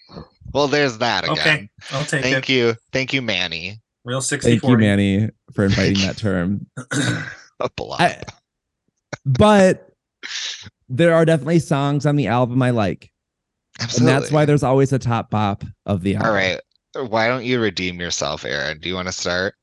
well, 0.53 0.67
there's 0.67 0.97
that 0.99 1.23
again. 1.23 1.37
Okay, 1.37 1.69
I'll 1.91 2.05
take 2.05 2.21
Thank 2.21 2.49
it. 2.49 2.53
you. 2.53 2.75
Thank 2.91 3.13
you, 3.13 3.21
Manny. 3.21 3.81
Real 4.05 4.21
60 4.21 4.49
Thank 4.49 4.63
you, 4.63 4.77
Manny, 4.77 5.29
for 5.53 5.65
inviting 5.65 6.05
that 6.05 6.17
term. 6.17 6.67
A 7.59 7.69
blob. 7.75 7.99
I, 7.99 8.21
but 9.25 9.91
there 10.89 11.13
are 11.13 11.25
definitely 11.25 11.59
songs 11.59 12.05
on 12.05 12.15
the 12.15 12.27
album 12.27 12.61
I 12.61 12.69
like, 12.71 13.11
Absolutely. 13.79 14.13
and 14.13 14.23
that's 14.23 14.31
why 14.31 14.45
there's 14.45 14.63
always 14.63 14.93
a 14.93 14.99
top 14.99 15.29
bop 15.29 15.63
of 15.85 16.01
the 16.01 16.15
album. 16.15 16.27
All 16.29 16.33
right. 16.35 16.59
Why 17.09 17.27
don't 17.27 17.43
you 17.45 17.59
redeem 17.59 17.99
yourself, 17.99 18.43
Ehren? 18.43 18.81
Do 18.81 18.89
you 18.89 18.95
want 18.95 19.07
to 19.07 19.11
start? 19.11 19.53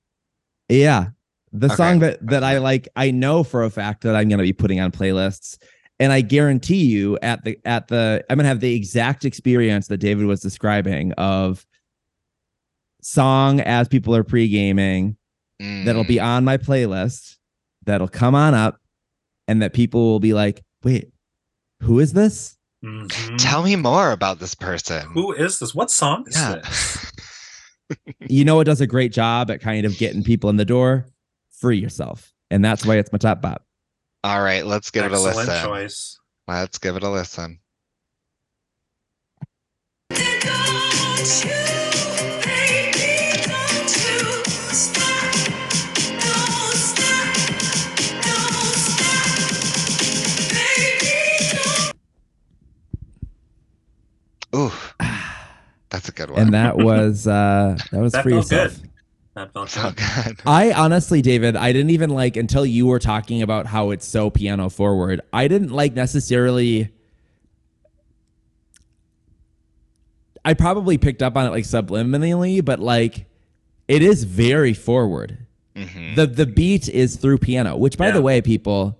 Yeah. 0.68 1.08
The 1.52 1.66
Okay. 1.66 1.74
song 1.76 1.98
that 2.00 2.24
that 2.28 2.44
I 2.44 2.58
like, 2.58 2.88
I 2.96 3.10
know 3.10 3.42
for 3.44 3.64
a 3.64 3.70
fact 3.70 4.02
that 4.02 4.14
I'm 4.16 4.28
gonna 4.28 4.42
be 4.42 4.52
putting 4.52 4.80
on 4.80 4.90
playlists. 4.92 5.56
And 6.00 6.12
I 6.12 6.20
guarantee 6.20 6.84
you 6.84 7.18
at 7.22 7.44
the 7.44 7.58
at 7.64 7.88
the 7.88 8.24
I'm 8.28 8.36
gonna 8.36 8.48
have 8.48 8.60
the 8.60 8.74
exact 8.74 9.24
experience 9.24 9.86
that 9.88 9.98
David 9.98 10.26
was 10.26 10.40
describing 10.40 11.12
of 11.12 11.64
song 13.02 13.60
as 13.60 13.86
people 13.88 14.14
are 14.16 14.24
pre-gaming 14.24 15.16
that'll 15.58 16.04
be 16.04 16.16
Mm, 16.16 16.24
on 16.24 16.44
my 16.44 16.56
playlist, 16.56 17.36
that'll 17.84 18.08
come 18.08 18.34
on 18.34 18.54
up, 18.54 18.80
and 19.48 19.62
that 19.62 19.72
people 19.72 20.00
will 20.10 20.20
be 20.20 20.32
like, 20.34 20.62
wait, 20.82 21.12
who 21.80 21.98
is 22.00 22.12
this? 22.12 22.56
Mhm. 22.84 23.36
Tell 23.38 23.62
me 23.62 23.76
more 23.76 24.12
about 24.12 24.38
this 24.40 24.54
person. 24.54 25.06
Who 25.12 25.32
is 25.32 25.58
this? 25.58 25.74
What 25.74 25.90
song 25.90 26.24
is 26.26 26.36
Yeah. 26.36 26.56
this? 26.56 27.12
You 28.28 28.46
know 28.46 28.58
it 28.60 28.64
does 28.64 28.80
a 28.80 28.86
great 28.86 29.12
job 29.12 29.50
at 29.50 29.60
kind 29.60 29.84
of 29.84 29.96
getting 29.98 30.22
people 30.24 30.48
in 30.48 30.56
the 30.56 30.64
door. 30.64 31.06
Free 31.60 31.76
yourself. 31.78 32.32
And 32.50 32.64
that's 32.64 32.84
why 32.86 32.96
it's 32.96 33.12
my 33.12 33.18
top 33.18 33.42
bop. 33.42 33.62
All 34.24 34.42
right, 34.42 34.64
let's 34.64 34.90
give 34.90 35.04
it 35.04 35.12
a 35.12 35.14
Excellent 35.14 35.36
listen. 35.48 35.64
choice. 35.64 36.18
Let's 36.48 36.78
give 36.78 36.96
it 36.96 37.02
a 37.02 37.10
listen. 37.10 37.60
And 56.44 56.54
that 56.54 56.76
was 56.76 57.26
uh 57.26 57.76
that 57.90 58.00
was 58.00 58.12
That 58.12 58.22
free 58.22 58.32
felt 58.32 58.50
yourself. 58.52 58.80
good. 58.80 58.90
That 59.34 59.52
felt 59.52 59.70
so 59.70 59.82
good. 59.90 60.36
good. 60.36 60.40
I 60.46 60.72
honestly, 60.72 61.22
David, 61.22 61.56
I 61.56 61.72
didn't 61.72 61.90
even 61.90 62.10
like 62.10 62.36
until 62.36 62.64
you 62.66 62.86
were 62.86 62.98
talking 63.00 63.42
about 63.42 63.66
how 63.66 63.90
it's 63.90 64.06
so 64.06 64.30
piano 64.30 64.68
forward. 64.68 65.20
I 65.32 65.48
didn't 65.48 65.70
like 65.72 65.94
necessarily. 65.94 66.90
I 70.44 70.54
probably 70.54 70.98
picked 70.98 71.22
up 71.22 71.36
on 71.36 71.46
it 71.46 71.50
like 71.50 71.64
subliminally, 71.64 72.64
but 72.64 72.78
like 72.78 73.26
it 73.88 74.02
is 74.02 74.24
very 74.24 74.74
forward. 74.74 75.38
Mhm. 75.74 76.14
The 76.16 76.26
the 76.26 76.46
beat 76.46 76.88
is 76.88 77.16
through 77.16 77.38
piano, 77.38 77.76
which 77.76 77.96
by 77.98 78.10
the 78.10 78.22
way, 78.22 78.40
people, 78.40 78.98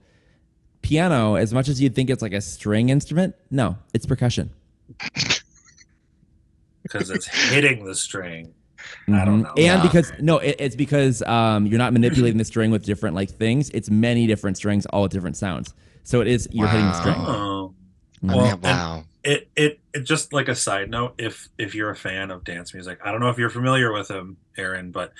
piano, 0.82 1.34
as 1.36 1.53
much 1.55 1.68
as 1.68 1.80
you'd 1.80 1.95
think 1.95 2.11
it's 2.11 2.22
like 2.22 2.32
a 2.32 2.40
string 2.40 2.88
instrument, 2.88 3.34
no, 3.51 3.76
it's 3.92 4.07
percussion. 4.07 4.51
Because 6.85 7.11
it's 7.11 7.26
hitting 7.26 7.85
the 7.85 7.95
string. 7.97 8.55
I 9.09 9.24
don't 9.24 9.41
Mhm. 9.41 9.43
know. 9.45 9.49
And 9.57 9.59
Yeah. 9.59 9.82
because 9.82 10.12
no, 10.20 10.39
it, 10.39 10.57
it's 10.59 10.76
because 10.76 11.22
um, 11.22 11.66
you're 11.66 11.78
not 11.78 11.93
manipulating 11.93 12.39
the 12.39 12.45
string 12.45 12.70
with 12.70 12.85
different 12.85 13.16
like 13.16 13.30
things. 13.30 13.70
It's 13.70 13.91
many 13.91 14.26
different 14.26 14.57
strings, 14.57 14.87
all 14.87 15.03
with 15.03 15.12
different 15.12 15.37
sounds. 15.37 15.74
So 16.05 16.20
it 16.20 16.28
is 16.28 16.47
you're 16.53 16.68
hitting 16.68 16.87
the 16.87 17.01
string. 17.01 17.16
Oh. 17.18 17.74
Mhm. 18.22 18.30
I 18.30 18.37
Well, 18.37 18.45
mean, 18.53 18.61
wow. 18.61 19.05
It, 19.24 19.49
it 19.57 19.80
it 19.95 20.01
just 20.01 20.35
like 20.35 20.49
a 20.49 20.55
side 20.55 20.91
note, 20.91 21.14
if 21.18 21.49
if 21.59 21.74
you're 21.74 21.89
a 21.91 21.97
fan 21.97 22.30
of 22.30 22.45
dance 22.45 22.74
music, 22.74 22.99
I 23.03 23.11
don't 23.11 23.20
know 23.20 23.30
if 23.30 23.39
you're 23.39 23.49
familiar 23.51 23.91
with 23.93 24.11
him, 24.11 24.37
Ehren, 24.59 24.93
but 24.93 25.12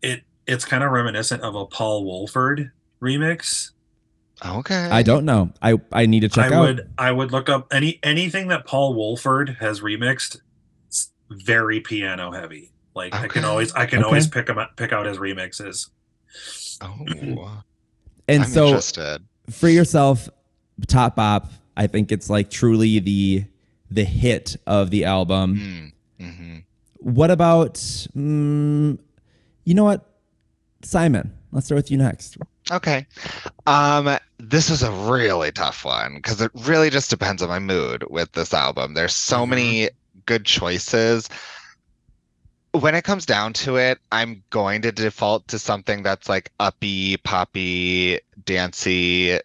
it 0.00 0.22
it's 0.46 0.64
kind 0.64 0.84
of 0.84 0.92
reminiscent 0.92 1.42
of 1.42 1.56
a 1.56 1.66
Paul 1.66 2.04
Woolford 2.04 2.70
remix. 3.02 3.70
Okay. 4.44 4.88
I 4.90 5.02
don't 5.02 5.24
know. 5.24 5.52
I 5.60 5.80
I 5.92 6.06
need 6.06 6.20
to 6.20 6.28
check 6.28 6.52
I 6.52 6.54
out. 6.54 6.60
would 6.60 6.90
I 6.98 7.10
would 7.10 7.32
look 7.32 7.48
up 7.48 7.66
any 7.72 7.98
anything 8.04 8.46
that 8.48 8.64
Paul 8.64 8.94
Woolford 8.94 9.56
has 9.58 9.80
remixed. 9.80 10.40
It's 11.32 11.42
very 11.42 11.80
piano 11.80 12.30
heavy. 12.32 12.70
Like 12.94 13.14
I 13.14 13.28
can 13.28 13.44
always 13.44 13.72
I 13.74 13.86
can 13.86 13.98
Okay. 14.00 14.06
always 14.06 14.28
pick 14.28 14.48
him 14.48 14.58
up, 14.58 14.76
pick 14.76 14.92
out 14.92 15.06
his 15.06 15.18
remixes. 15.18 15.90
Oh, 16.80 17.62
and 18.28 18.42
I'm 18.44 18.48
so 18.48 18.66
interested. 18.66 19.22
for 19.50 19.68
yourself, 19.68 20.28
top 20.86 21.16
bop. 21.16 21.50
I 21.76 21.86
think 21.86 22.12
it's 22.12 22.28
like 22.30 22.50
truly 22.50 22.98
the 22.98 23.44
the 23.90 24.04
hit 24.04 24.56
of 24.66 24.90
the 24.90 25.04
album. 25.04 25.92
Mm, 26.20 26.26
hmm 26.32 26.56
What 26.98 27.30
about 27.30 27.74
mm, 27.74 28.98
you 29.64 29.74
know 29.74 29.84
what, 29.84 30.04
Simon? 30.82 31.32
Let's 31.50 31.66
start 31.66 31.76
with 31.76 31.90
you 31.90 31.98
next. 31.98 32.36
Okay. 32.70 33.06
Um, 33.66 34.16
this 34.38 34.70
is 34.70 34.82
a 34.82 34.90
really 34.90 35.52
tough 35.52 35.84
one 35.84 36.14
because 36.16 36.40
it 36.40 36.50
really 36.54 36.88
just 36.90 37.10
depends 37.10 37.42
on 37.42 37.48
my 37.48 37.58
mood 37.58 38.04
with 38.08 38.32
this 38.32 38.54
album. 38.54 38.94
There's 38.94 39.14
so 39.14 39.38
Mhm. 39.44 39.48
many 39.50 39.90
good 40.26 40.44
choices. 40.44 41.28
When 42.72 42.94
it 42.94 43.04
comes 43.04 43.26
down 43.26 43.52
to 43.54 43.76
it, 43.76 43.98
I'm 44.10 44.42
going 44.50 44.82
to 44.82 44.92
default 44.92 45.48
to 45.48 45.58
something 45.58 46.02
that's 46.02 46.28
like 46.28 46.50
uppy, 46.58 47.18
poppy, 47.18 48.20
dancey. 48.44 49.38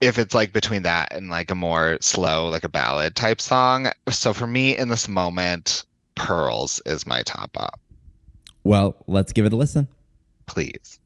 If 0.00 0.18
it's 0.18 0.34
like 0.34 0.52
between 0.52 0.82
that 0.82 1.12
and 1.12 1.30
like 1.30 1.50
a 1.50 1.54
more 1.54 1.98
slow, 2.00 2.48
like 2.48 2.64
a 2.64 2.68
ballad 2.68 3.16
type 3.16 3.40
song. 3.40 3.90
So 4.10 4.32
for 4.32 4.46
me 4.46 4.76
in 4.76 4.88
this 4.88 5.08
moment, 5.08 5.84
Pearls 6.14 6.80
is 6.84 7.06
my 7.06 7.22
top 7.22 7.56
up. 7.58 7.80
Well, 8.64 8.96
let's 9.06 9.32
give 9.32 9.46
it 9.46 9.52
a 9.52 9.56
listen. 9.56 9.88
Please. 10.46 10.98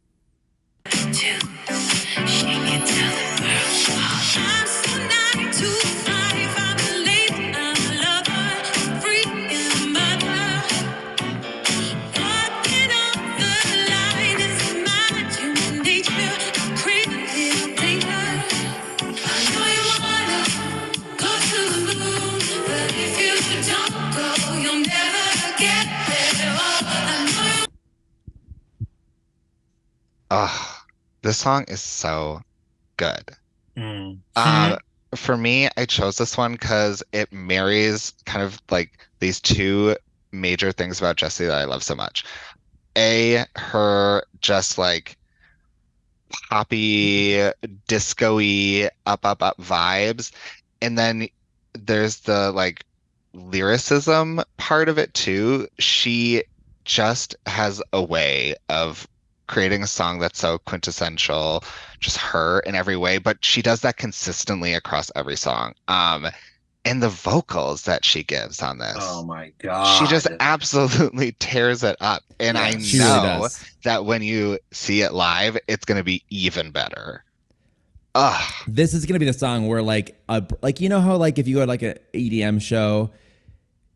Oh, 30.31 30.83
this 31.23 31.39
song 31.39 31.65
is 31.69 31.81
so 31.81 32.41
good. 32.97 33.31
Mm. 33.77 34.19
Um, 34.37 34.79
for 35.15 35.37
me, 35.37 35.69
I 35.77 35.87
chose 35.87 36.19
this 36.19 36.37
one 36.37 36.53
because 36.53 37.03
it 37.13 37.33
marries 37.33 38.15
kind 38.27 38.43
of 38.43 38.61
like 38.71 39.09
these 39.19 39.41
two 39.41 39.97
major 40.33 40.73
things 40.73 41.01
about 41.01 41.17
Jessie 41.17 41.47
that 41.47 41.59
I 41.59 41.65
love 41.65 41.83
so 41.83 41.95
much. 41.95 42.25
A, 42.97 43.45
her 43.57 44.25
just 44.41 44.79
like 44.79 45.17
poppy, 46.49 47.51
disco-y, 47.89 48.91
up, 49.07 49.25
up, 49.25 49.43
up 49.43 49.59
vibes. 49.59 50.31
And 50.81 50.97
then 50.97 51.29
there's 51.75 52.21
the 52.21 52.53
like 52.53 52.85
lyricism 53.33 54.43
part 54.57 54.89
of 54.89 54.99
it 54.99 55.13
too. 55.15 55.69
She 55.79 56.45
just 56.85 57.37
has 57.47 57.83
a 57.93 58.03
way 58.03 58.55
of 58.69 59.07
creating 59.51 59.83
a 59.83 59.87
song 59.87 60.21
that's 60.21 60.39
so 60.39 60.59
quintessential, 60.59 61.65
just 61.99 62.17
her 62.17 62.61
in 62.61 62.75
every 62.75 62.97
way, 62.97 63.19
but 63.19 63.45
she 63.45 63.61
does 63.61 63.81
that 63.81 63.97
consistently 63.97 64.73
across 64.75 65.11
every 65.17 65.37
song. 65.37 65.75
Um, 65.89 66.29
and 66.85 67.03
the 67.03 67.09
vocals 67.09 67.83
that 67.83 68.05
she 68.05 68.23
gives 68.23 68.63
on 68.63 68.79
this. 68.79 68.97
Oh 68.99 69.25
my 69.25 69.53
god. 69.59 69.99
She 69.99 70.07
just 70.07 70.29
absolutely 70.39 71.33
tears 71.41 71.83
it 71.83 71.97
up. 72.01 72.23
And 72.39 72.57
I 72.57 72.71
Yes. 72.71 72.85
She 72.85 72.99
really 72.99 73.11
know 73.23 73.49
that 73.83 74.05
when 74.07 74.23
you 74.23 74.59
see 74.71 75.03
it 75.03 75.13
live, 75.13 75.59
it's 75.69 75.85
going 75.85 75.99
to 75.99 76.05
be 76.05 76.23
even 76.31 76.71
better. 76.71 77.25
Ugh. 78.15 78.53
This 78.67 78.93
is 78.93 79.07
gonna 79.07 79.21
be 79.21 79.27
the 79.27 79.33
song 79.33 79.69
where 79.69 79.83
like 79.83 80.21
a 80.29 80.45
like 80.63 80.81
you 80.81 80.89
know 80.89 81.01
how 81.01 81.17
like 81.17 81.39
if 81.39 81.47
you 81.47 81.55
go 81.55 81.61
to 81.61 81.67
like 81.67 81.83
a 81.83 81.95
EDM 82.13 82.61
show, 82.61 83.11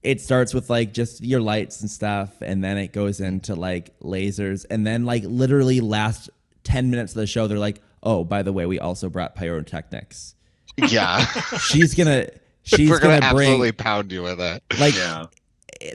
it 0.05 0.21
starts 0.21 0.55
with 0.55 0.71
like 0.71 0.93
just 0.93 1.23
your 1.23 1.41
lights 1.41 1.81
and 1.81 1.91
stuff, 1.91 2.31
and 2.41 2.63
then 2.63 2.79
it 2.79 2.93
goes 2.93 3.21
into 3.21 3.55
like 3.55 3.99
lasers, 4.01 4.65
and 4.71 4.87
then 4.87 5.05
like 5.05 5.25
literally 5.27 5.81
last 5.81 6.31
ten 6.63 6.91
minutes 6.91 7.13
of 7.13 7.21
the 7.21 7.27
show, 7.27 7.47
they're 7.47 7.59
like, 7.59 7.81
oh, 8.03 8.23
by 8.23 8.43
the 8.43 8.53
way, 8.53 8.67
we 8.67 8.79
also 8.79 9.09
brought 9.09 9.35
pyrotechnics. 9.35 10.35
Yeah. 10.77 11.25
She's 11.59 11.95
gonna 11.95 12.29
she's 12.65 12.91
We're 12.91 12.99
going 12.99 13.21
gonna, 13.21 13.31
to 13.31 13.35
bring 13.35 13.49
absolutely 13.49 13.73
pound 13.73 14.13
you 14.13 14.23
with 14.23 14.41
it. 14.41 14.63
like 14.81 14.97
yeah. 14.97 15.27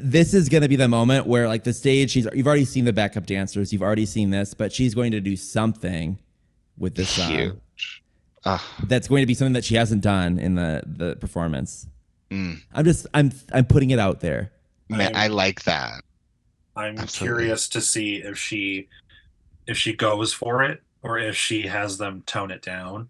this 0.01 0.33
is 0.33 0.49
going 0.49 0.61
to 0.63 0.69
be 0.69 0.75
the 0.75 0.87
moment 0.87 1.25
where 1.27 1.47
like 1.47 1.63
the 1.63 1.73
stage 1.73 2.11
she's 2.11 2.27
you've 2.33 2.47
already 2.47 2.65
seen 2.65 2.85
the 2.85 2.93
backup 2.93 3.25
dancers 3.25 3.73
you've 3.73 3.81
already 3.81 4.05
seen 4.05 4.29
this 4.29 4.53
but 4.53 4.71
she's 4.71 4.93
going 4.95 5.11
to 5.11 5.19
do 5.19 5.35
something 5.35 6.19
with 6.77 6.95
this 6.95 7.09
song 7.09 7.31
Huge. 7.31 8.03
That's 8.85 9.07
going 9.07 9.21
to 9.21 9.25
be 9.25 9.33
something 9.33 9.53
that 9.53 9.65
she 9.65 9.75
hasn't 9.75 10.01
done 10.01 10.39
in 10.39 10.55
the 10.55 10.83
the 10.85 11.15
performance 11.17 11.87
Mm. 12.31 12.61
i'm 12.73 12.85
just 12.85 13.07
i'm 13.13 13.31
i'm 13.53 13.65
putting 13.65 13.89
it 13.89 13.99
out 13.99 14.19
there 14.19 14.51
Man, 14.89 15.01
I'm- 15.01 15.15
I 15.15 15.27
like 15.27 15.63
that. 15.65 16.01
I'm 16.75 16.97
Absolutely. 16.97 17.27
curious 17.43 17.67
to 17.69 17.81
see 17.81 18.15
if 18.17 18.37
she 18.39 18.87
if 19.67 19.77
she 19.77 19.93
goes 19.93 20.33
for 20.33 20.63
it 20.63 20.81
or 21.03 21.19
if 21.19 21.35
she 21.35 21.67
has 21.67 21.97
them 21.99 22.23
tone 22.25 22.49
it 22.51 22.61
down. 22.63 23.09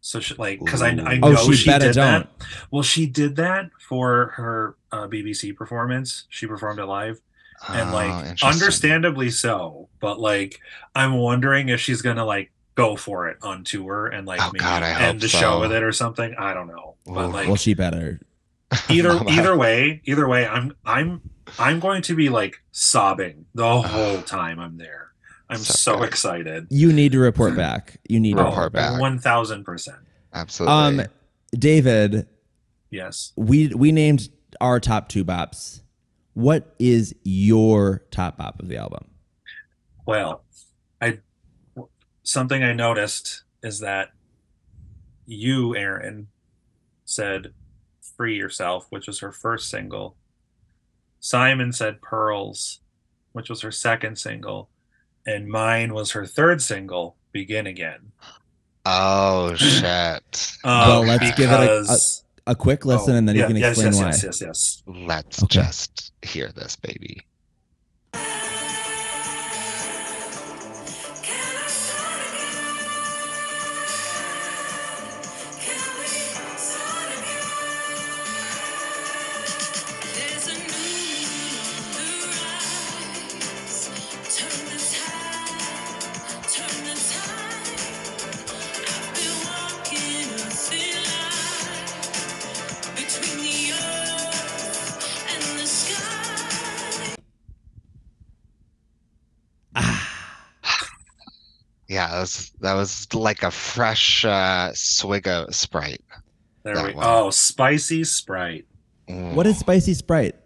So 0.00 0.20
she 0.20 0.34
like 0.36 0.60
because 0.60 0.80
I 0.82 0.88
I 0.90 1.16
know 1.18 1.34
Oh, 1.38 1.50
she 1.50 1.56
she, 1.56 1.70
did 1.70 1.80
don't. 1.80 1.94
that. 1.94 2.28
Well, 2.70 2.82
she 2.84 3.06
did 3.06 3.34
that 3.36 3.70
for 3.80 4.32
her 4.36 4.76
uh, 4.92 5.08
BBC 5.08 5.56
performance. 5.56 6.24
She 6.28 6.46
performed 6.46 6.78
it 6.78 6.84
live, 6.86 7.20
and 7.68 7.90
Oh, 7.90 7.92
like 7.94 8.42
understandably 8.44 9.30
so. 9.30 9.88
But 10.00 10.20
like 10.20 10.60
I'm 10.94 11.14
wondering 11.14 11.68
if 11.68 11.80
she's 11.80 12.02
gonna 12.02 12.24
like 12.24 12.52
go 12.76 12.94
for 12.96 13.28
it 13.28 13.38
on 13.42 13.64
tour 13.64 14.06
and 14.06 14.24
like 14.26 14.40
Oh, 14.40 14.46
maybe 14.52 14.58
God, 14.60 14.82
end 14.84 15.20
the 15.20 15.28
so. 15.28 15.38
show 15.38 15.60
with 15.60 15.72
it 15.72 15.82
or 15.82 15.92
something. 15.92 16.34
I 16.38 16.54
don't 16.54 16.68
know, 16.68 16.94
but 17.06 17.26
Ooh. 17.26 17.32
like 17.32 17.46
well 17.48 17.56
she 17.56 17.74
better 17.74 18.20
either 18.90 19.20
either 19.28 19.56
way 19.56 20.00
either 20.04 20.28
way 20.28 20.46
i'm 20.46 20.74
i'm 20.84 21.20
i'm 21.58 21.78
going 21.80 22.00
to 22.02 22.14
be 22.14 22.28
like 22.28 22.62
sobbing 22.70 23.44
the 23.54 23.80
whole 23.82 24.22
time 24.22 24.58
i'm 24.58 24.76
there. 24.78 25.08
I'm 25.50 25.58
So 25.58 25.96
so, 25.98 26.02
excited. 26.02 26.66
You 26.70 26.92
need 26.94 27.12
to 27.12 27.18
report 27.18 27.54
back. 27.56 27.98
You 28.08 28.18
need 28.20 28.36
to 28.38 28.44
Report 28.44 28.72
report 28.72 28.72
back. 28.72 28.92
back. 28.92 29.00
1000% 29.02 29.88
Absolutely. 30.32 30.74
um 30.74 31.02
david 31.58 32.26
yes. 32.90 33.32
we 33.36 33.68
we 33.68 33.92
named 33.92 34.30
our 34.62 34.80
top 34.80 35.08
two 35.10 35.24
bops. 35.24 35.80
What 36.34 36.74
is 36.78 37.14
your 37.24 38.02
top 38.10 38.38
bop 38.38 38.60
of 38.60 38.68
the 38.68 38.76
album? 38.78 39.04
Well 40.06 40.44
i 41.02 41.18
something 42.22 42.62
i 42.62 42.72
noticed 42.72 43.42
is 43.62 43.80
that 43.80 44.08
you 45.26 45.70
ehren 45.70 46.26
said 47.04 47.52
free 48.16 48.36
yourself 48.36 48.86
which 48.90 49.06
was 49.06 49.20
her 49.20 49.32
first 49.32 49.68
single 49.68 50.16
simon 51.20 51.72
said 51.72 52.00
pearls 52.02 52.80
which 53.32 53.48
was 53.48 53.60
her 53.62 53.70
second 53.72 54.16
single 54.18 54.68
and 55.26 55.48
mine 55.48 55.94
was 55.94 56.12
her 56.12 56.26
third 56.26 56.60
single 56.60 57.16
begin 57.32 57.66
again 57.66 58.12
oh 58.84 59.54
shit. 59.56 60.56
Um, 60.64 60.78
Well, 60.88 61.04
let's 61.04 61.30
give 61.36 61.50
it 61.50 61.54
a- 61.54 61.80
because- 61.80 62.24
a 62.48 62.56
quick 62.56 62.84
listen 62.84 63.14
Oh, 63.14 63.18
and 63.18 63.28
then 63.28 63.36
yeah, 63.36 63.42
you 63.42 63.46
can 63.48 63.56
yes, 63.56 63.78
explain 63.78 63.92
yes, 63.92 64.00
why 64.02 64.06
Yes, 64.08 64.24
yes, 64.24 64.40
yes. 64.40 64.82
Let's 65.06 65.42
Okay. 65.44 65.60
just 65.62 66.12
hear 66.22 66.50
this, 66.50 66.74
baby. 66.74 67.20
Yeah, 101.92 102.10
that 102.10 102.20
was 102.20 102.52
that 102.60 102.72
was 102.72 103.12
like 103.12 103.42
a 103.42 103.50
fresh 103.50 104.24
uh, 104.24 104.70
swig 104.72 105.28
of 105.28 105.54
Sprite. 105.54 106.02
There 106.62 106.82
we 106.86 106.94
one. 106.94 107.04
Oh, 107.06 107.28
spicy 107.28 108.02
Sprite. 108.04 108.64
what 109.06 109.46
is 109.46 109.58
spicy 109.58 109.92
sprite 109.92 110.36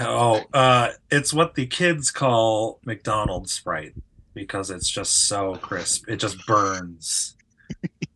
Oh, 0.00 0.42
uh, 0.52 0.88
it's 1.10 1.32
what 1.32 1.54
the 1.54 1.66
kids 1.66 2.10
call 2.10 2.80
McDonald's 2.84 3.52
Sprite 3.52 3.92
because 4.34 4.70
it's 4.70 4.88
just 4.88 5.28
so 5.28 5.54
crisp. 5.56 6.08
It 6.08 6.16
just 6.16 6.44
burns. 6.46 7.36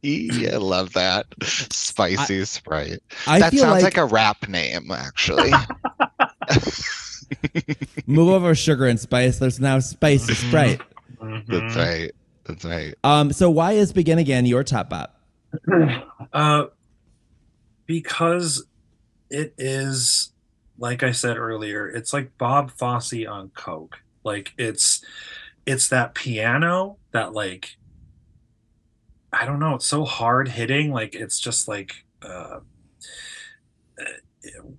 Yeah, 0.06 0.54
I 0.54 0.56
love 0.56 0.92
that. 0.92 1.24
Spicy 1.42 2.44
Sprite. 2.44 3.02
i 3.26 3.38
that 3.38 3.54
sounds 3.54 3.82
like, 3.82 3.84
like 3.84 3.96
a 3.96 4.04
rap 4.04 4.46
name, 4.48 4.90
actually. 4.90 5.50
move 8.06 8.28
over 8.28 8.54
sugar 8.54 8.86
and 8.86 9.00
spice 9.00 9.38
there's 9.38 9.58
now 9.58 9.78
spicy 9.78 10.34
sprite 10.34 10.82
Mhm. 11.24 11.46
That's 11.46 11.76
right. 11.76 12.12
That's 12.44 12.64
right. 12.64 12.94
um 13.04 13.32
so 13.32 13.50
why 13.50 13.72
is 13.72 13.92
begin 13.92 14.18
again 14.18 14.46
your 14.46 14.64
top 14.64 14.90
bop 14.90 15.20
Uh, 16.32 16.66
because 17.86 18.66
it 19.30 19.54
is, 19.58 20.32
like 20.78 21.02
I 21.02 21.12
said 21.12 21.36
earlier, 21.36 21.86
it's 21.88 22.12
like 22.12 22.36
Bob 22.38 22.72
Fosse 22.72 23.24
on 23.28 23.50
coke. 23.50 23.98
Like 24.24 24.52
it's, 24.58 25.04
it's 25.66 25.88
that 25.90 26.14
piano 26.14 26.96
that 27.12 27.34
like, 27.34 27.76
I 29.32 29.44
don't 29.46 29.60
know. 29.60 29.74
It's 29.74 29.86
so 29.86 30.04
hard 30.04 30.48
hitting. 30.48 30.92
Like 30.92 31.14
it's 31.14 31.38
just 31.38 31.68
like, 31.68 32.04
uh, 32.22 32.60
uh, 34.00 34.04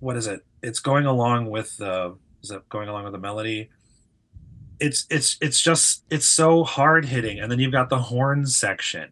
what 0.00 0.16
is 0.16 0.26
it? 0.26 0.44
It's 0.62 0.80
going 0.80 1.06
along 1.06 1.50
with 1.50 1.76
the. 1.78 2.16
Is 2.42 2.50
it 2.50 2.68
going 2.68 2.88
along 2.88 3.04
with 3.04 3.12
the 3.12 3.18
melody? 3.18 3.70
It's 4.80 5.06
it's 5.10 5.36
it's 5.40 5.60
just 5.60 6.04
it's 6.10 6.26
so 6.26 6.64
hard 6.64 7.04
hitting, 7.06 7.38
and 7.40 7.50
then 7.50 7.58
you've 7.58 7.72
got 7.72 7.88
the 7.90 7.98
horn 7.98 8.46
section, 8.46 9.08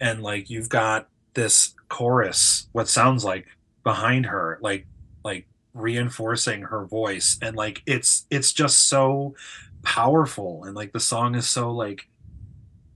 and 0.00 0.22
like 0.22 0.50
you've 0.50 0.68
got 0.68 1.08
this 1.34 1.74
chorus 1.88 2.68
what 2.72 2.88
sounds 2.88 3.22
like 3.24 3.46
behind 3.84 4.26
her 4.26 4.58
like 4.62 4.86
like 5.24 5.46
reinforcing 5.74 6.62
her 6.62 6.84
voice. 6.86 7.38
And 7.42 7.56
like 7.56 7.82
it's 7.86 8.26
it's 8.30 8.52
just 8.52 8.88
so 8.88 9.34
powerful. 9.82 10.64
And 10.64 10.74
like 10.74 10.92
the 10.92 11.00
song 11.00 11.34
is 11.34 11.48
so 11.48 11.70
like 11.70 12.08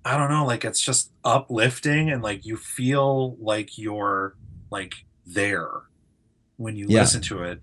i 0.04 0.16
don't 0.16 0.30
know 0.30 0.46
like 0.46 0.64
it's 0.64 0.80
just 0.80 1.12
uplifting 1.24 2.10
and 2.10 2.22
like 2.22 2.46
you 2.46 2.56
feel 2.56 3.36
like 3.38 3.76
you're 3.76 4.34
like 4.70 4.94
there 5.26 5.68
when 6.56 6.74
you 6.74 6.86
Yeah. 6.88 7.00
listen 7.00 7.20
to 7.22 7.42
it. 7.44 7.60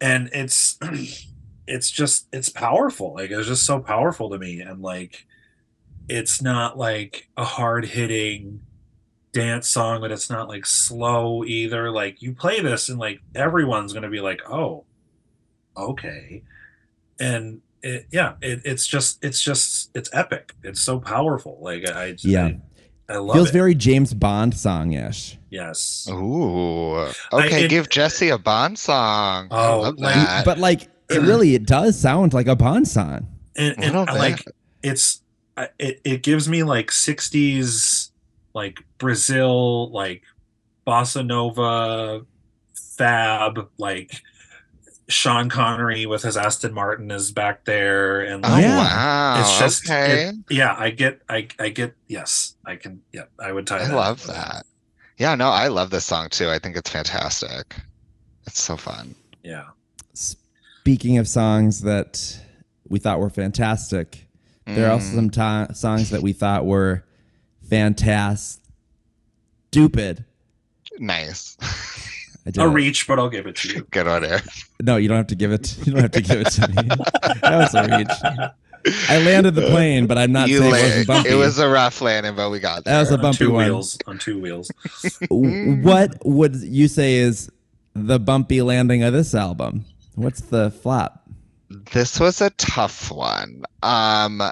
And 0.00 0.30
it's 0.32 0.78
it's 1.72 1.90
just 1.90 2.26
it's 2.32 2.48
powerful 2.48 3.14
like 3.14 3.30
it's 3.30 3.46
just 3.46 3.64
so 3.64 3.78
powerful 3.80 4.28
to 4.30 4.38
me 4.38 4.60
and 4.60 4.82
like 4.82 5.24
it's 6.08 6.42
not 6.42 6.76
like 6.76 7.28
a 7.36 7.44
hard 7.44 7.84
hitting 7.84 8.60
dance 9.32 9.68
song, 9.68 10.00
but 10.00 10.10
it's 10.10 10.28
not 10.28 10.48
like 10.48 10.66
slow 10.66 11.44
either. 11.44 11.92
Like 11.92 12.20
you 12.20 12.32
play 12.34 12.60
this 12.60 12.88
and 12.88 12.98
like 12.98 13.20
everyone's 13.36 13.92
gonna 13.92 14.10
be 14.10 14.20
like, 14.20 14.40
oh, 14.50 14.84
okay. 15.76 16.42
And 17.20 17.60
it, 17.82 18.06
yeah, 18.10 18.34
it, 18.42 18.62
it's 18.64 18.86
just 18.86 19.24
it's 19.24 19.40
just 19.40 19.90
it's 19.94 20.10
epic. 20.12 20.54
It's 20.64 20.80
so 20.80 20.98
powerful. 20.98 21.58
Like 21.60 21.88
I 21.88 22.12
just, 22.12 22.24
Yeah. 22.24 22.46
I, 22.46 23.14
I 23.14 23.16
love 23.18 23.36
Feels 23.36 23.48
it. 23.50 23.52
very 23.52 23.74
James 23.74 24.14
Bond 24.14 24.54
song 24.54 24.92
ish. 24.92 25.38
yes. 25.50 26.08
Ooh. 26.10 26.94
I- 26.96 27.12
Okay, 27.32 27.64
it- 27.64 27.68
give 27.70 27.88
Jessie 27.88 28.28
a 28.30 28.38
Bond 28.38 28.78
song. 28.78 29.48
I 29.50 29.68
Oh, 29.68 29.80
love 29.82 29.98
like- 29.98 30.14
that. 30.14 30.44
But 30.44 30.58
like, 30.58 30.88
it 31.10 31.20
really 31.20 31.54
it 31.54 31.66
does 31.66 31.98
sound 31.98 32.32
like 32.32 32.46
a 32.46 32.56
Bond 32.56 32.86
song. 32.88 33.26
And, 33.56 33.74
and 33.82 33.94
Little 33.96 34.16
like 34.16 34.42
it's 34.82 35.22
it 35.78 36.00
it 36.04 36.22
gives 36.22 36.48
me 36.48 36.62
like 36.62 36.88
60s 36.90 38.10
like 38.54 38.78
Brazil 38.98 39.90
like 39.90 40.22
bossa 40.86 41.24
nova 41.26 42.22
fab 42.74 43.68
like 43.78 44.22
Sean 45.08 45.48
Connery 45.50 46.06
with 46.06 46.22
his 46.22 46.36
Aston 46.36 46.72
Martin 46.72 47.10
is 47.10 47.32
back 47.32 47.64
there 47.64 48.20
and 48.20 48.44
Oh 48.46 48.48
like, 48.48 48.62
Yeah. 48.62 48.76
wow. 48.76 49.40
it's 49.40 49.58
just 49.58 49.84
okay. 49.90 50.28
it- 50.28 50.34
yeah 50.50 50.74
I 50.78 50.90
get 50.90 51.20
I 51.28 51.48
I 51.58 51.68
get 51.70 51.94
yes 52.06 52.54
I 52.64 52.76
can 52.76 53.02
yeah 53.12 53.24
I 53.38 53.52
would 53.52 53.66
tie 53.66 53.80
I 53.80 53.88
that 53.88 53.94
love 53.94 54.26
that. 54.28 54.64
Yeah, 55.18 55.34
no, 55.34 55.48
I 55.50 55.68
love 55.68 55.90
this 55.90 56.06
song 56.06 56.28
too. 56.30 56.48
I 56.48 56.58
think 56.58 56.76
it's 56.78 56.88
fantastic. 56.88 57.74
It's 58.46 58.62
so 58.62 58.76
fun. 58.76 59.14
yeah 59.42 59.64
Speaking 60.80 61.18
of 61.18 61.28
songs 61.28 61.82
that 61.82 62.38
we 62.88 62.98
thought 62.98 63.20
were 63.20 63.30
fantastic, 63.30 64.26
there 64.66 64.86
are 64.88 64.92
also 64.92 65.12
Mm. 65.12 65.14
some 65.14 65.30
ti- 65.68 65.74
songs 65.74 66.10
that 66.10 66.22
we 66.22 66.32
thought 66.32 66.64
were 66.66 67.04
fantastic. 67.68 68.62
Stupid. 69.70 70.24
nice. 70.98 71.56
I 72.46 72.50
did 72.50 72.62
a 72.62 72.68
reach 72.68 73.06
but 73.06 73.18
I'll 73.18 73.28
give 73.28 73.46
it 73.46 73.56
to 73.56 73.68
you 73.68 73.86
Good 73.90 74.08
on 74.08 74.22
there. 74.22 74.40
No, 74.82 74.96
you 74.96 75.08
don't 75.08 75.18
have 75.18 75.26
to 75.28 75.34
give 75.34 75.52
it. 75.52 75.76
You 75.86 75.92
don't 75.92 76.00
have 76.02 76.10
to 76.12 76.22
give 76.22 76.40
it 76.40 76.50
to 76.52 76.68
me. 76.68 76.74
that 77.42 77.42
was 77.58 77.74
a 77.74 77.82
reach. 77.96 78.98
I 79.10 79.22
landed 79.22 79.54
the 79.54 79.66
plane, 79.70 80.06
but 80.06 80.16
I'm 80.16 80.32
not 80.32 80.48
You 80.48 80.58
saying 80.58 80.70
it 80.70 80.74
la- 80.74 80.82
wasn't 80.82 81.06
bumpy. 81.06 81.28
it 81.28 81.34
was 81.34 81.58
a 81.58 81.68
rough 81.68 82.00
landing, 82.00 82.34
but 82.34 82.48
we 82.50 82.58
got 82.58 82.84
there. 82.84 82.94
That 82.94 83.00
was 83.00 83.10
a 83.10 83.14
on 83.16 83.20
bumpy 83.20 83.38
two 83.38 83.52
one. 83.52 83.66
wheels 83.66 83.98
on 84.06 84.18
two 84.18 84.40
wheels 84.40 84.70
what 85.28 86.16
would 86.24 86.56
you 86.56 86.88
say 86.88 87.16
is 87.16 87.50
the 87.94 88.18
bumpy 88.18 88.62
landing 88.62 89.02
of 89.02 89.12
this 89.12 89.34
album? 89.34 89.84
What's 90.20 90.42
the 90.42 90.70
flop? 90.70 91.26
This 91.70 92.20
was 92.20 92.42
a 92.42 92.50
tough 92.50 93.10
one. 93.10 93.64
Um, 93.82 94.42